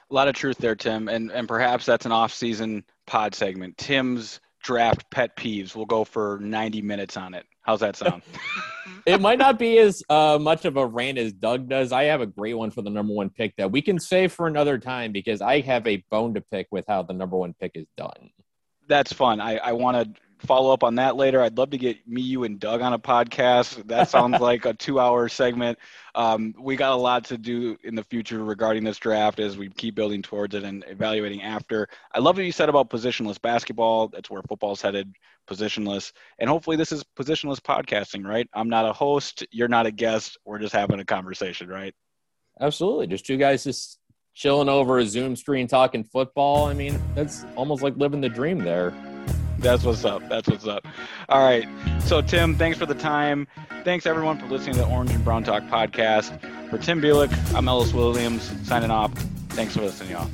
A 0.10 0.14
lot 0.14 0.28
of 0.28 0.36
truth 0.36 0.58
there, 0.58 0.76
Tim. 0.76 1.08
And 1.08 1.32
and 1.32 1.48
perhaps 1.48 1.86
that's 1.86 2.06
an 2.06 2.12
off-season 2.12 2.86
pod 3.08 3.34
segment. 3.36 3.78
Tim's 3.78 4.40
draft 4.62 5.10
pet 5.12 5.36
peeves. 5.36 5.76
We'll 5.76 5.86
go 5.86 6.04
for 6.04 6.40
90 6.42 6.82
minutes 6.82 7.18
on 7.18 7.34
it. 7.34 7.46
How's 7.62 7.80
that 7.82 7.96
sound? 7.96 8.24
it 9.06 9.22
might 9.22 9.40
not 9.40 9.60
be 9.60 9.78
as 9.78 10.04
uh, 10.10 10.38
much 10.40 10.66
of 10.66 10.78
a 10.78 10.86
rant 10.86 11.18
as 11.18 11.34
Doug 11.34 11.70
does. 11.70 11.92
I 11.92 12.06
have 12.06 12.22
a 12.22 12.26
great 12.26 12.56
one 12.56 12.72
for 12.72 12.82
the 12.82 12.90
number 12.90 13.14
one 13.14 13.30
pick 13.30 13.56
that 13.58 13.72
we 13.72 13.82
can 13.82 14.00
save 14.00 14.32
for 14.32 14.48
another 14.48 14.78
time 14.78 15.12
because 15.12 15.42
I 15.42 15.62
have 15.62 15.88
a 15.88 16.04
bone 16.10 16.34
to 16.36 16.42
pick 16.42 16.68
with 16.72 16.86
how 16.88 17.04
the 17.04 17.14
number 17.14 17.38
one 17.38 17.54
pick 17.60 17.72
is 17.76 17.86
done. 17.98 18.32
That's 18.88 19.14
fun. 19.14 19.40
I, 19.40 19.58
I 19.58 19.72
want 19.74 19.98
to 19.98 20.22
follow 20.46 20.72
up 20.72 20.84
on 20.84 20.96
that 20.96 21.16
later. 21.16 21.42
I'd 21.42 21.58
love 21.58 21.72
to 21.72 21.78
get 21.78 22.08
me, 22.08 22.22
you, 22.22 22.44
and 22.44 22.60
Doug 22.60 22.82
on 22.82 22.94
a 22.94 23.00
podcast. 23.00 23.88
That 23.88 24.10
sounds 24.10 24.40
like 24.42 24.66
a 24.66 24.74
two-hour 24.74 25.30
segment. 25.30 25.78
Um, 26.14 26.54
we 26.60 26.76
got 26.76 26.94
a 26.94 26.96
lot 26.96 27.26
to 27.26 27.38
do 27.38 27.78
in 27.84 27.96
the 27.96 28.04
future 28.04 28.44
regarding 28.44 28.84
this 28.84 28.98
draft 28.98 29.40
as 29.40 29.58
we 29.58 29.70
keep 29.70 29.96
building 29.96 30.22
towards 30.22 30.56
it 30.56 30.64
and 30.64 30.86
evaluating 30.88 31.42
after. 31.42 31.88
I 32.14 32.20
love 32.20 32.38
what 32.38 32.46
you 32.46 32.52
said 32.52 32.70
about 32.70 32.90
positionless 32.90 33.42
basketball. 33.42 34.08
That's 34.08 34.30
where 34.30 34.42
football's 34.44 34.82
headed, 34.82 35.14
positionless. 35.48 36.12
And 36.40 36.50
hopefully, 36.50 36.78
this 36.78 36.92
is 36.92 37.04
positionless 37.18 37.60
podcasting, 37.60 38.26
right? 38.26 38.48
I'm 38.54 38.70
not 38.70 38.86
a 38.86 38.94
host. 38.94 39.46
You're 39.52 39.68
not 39.68 39.86
a 39.86 39.92
guest. 39.92 40.38
We're 40.46 40.60
just 40.60 40.74
having 40.74 41.00
a 41.00 41.06
conversation, 41.06 41.68
right? 41.68 41.94
Absolutely. 42.60 43.08
Just 43.08 43.26
two 43.26 43.38
guys 43.38 43.64
just 43.64 44.00
chilling 44.34 44.70
over 44.70 45.00
a 45.00 45.06
Zoom 45.06 45.36
screen 45.36 45.68
talking 45.68 46.04
football. 46.04 46.66
I 46.66 46.74
mean, 46.74 47.02
that's 47.16 47.46
almost 47.56 47.82
like 47.82 47.96
living 47.98 48.22
the 48.22 48.30
dream 48.30 48.60
there. 48.60 48.94
That's 49.60 49.84
what's 49.84 50.06
up. 50.06 50.28
That's 50.30 50.48
what's 50.48 50.68
up. 50.68 50.88
All 51.30 51.44
right. 51.44 51.68
So, 52.02 52.22
Tim, 52.22 52.56
thanks 52.56 52.78
for 52.78 52.86
the 52.86 52.96
time. 52.96 53.48
Thanks, 53.84 54.06
everyone, 54.06 54.38
for 54.38 54.48
listening 54.48 54.76
to 54.76 54.82
the 54.82 54.88
Orange 54.88 55.12
and 55.12 55.24
Brown 55.24 55.44
Talk 55.44 55.64
podcast. 55.64 56.40
For 56.70 56.78
Tim 56.78 57.02
Bielik, 57.02 57.32
I'm 57.56 57.68
Ellis 57.68 57.94
Williams 57.94 58.52
signing 58.68 58.92
off. 58.92 59.12
Thanks 59.50 59.76
for 59.76 59.82
listening, 59.82 60.12
y'all. 60.12 60.30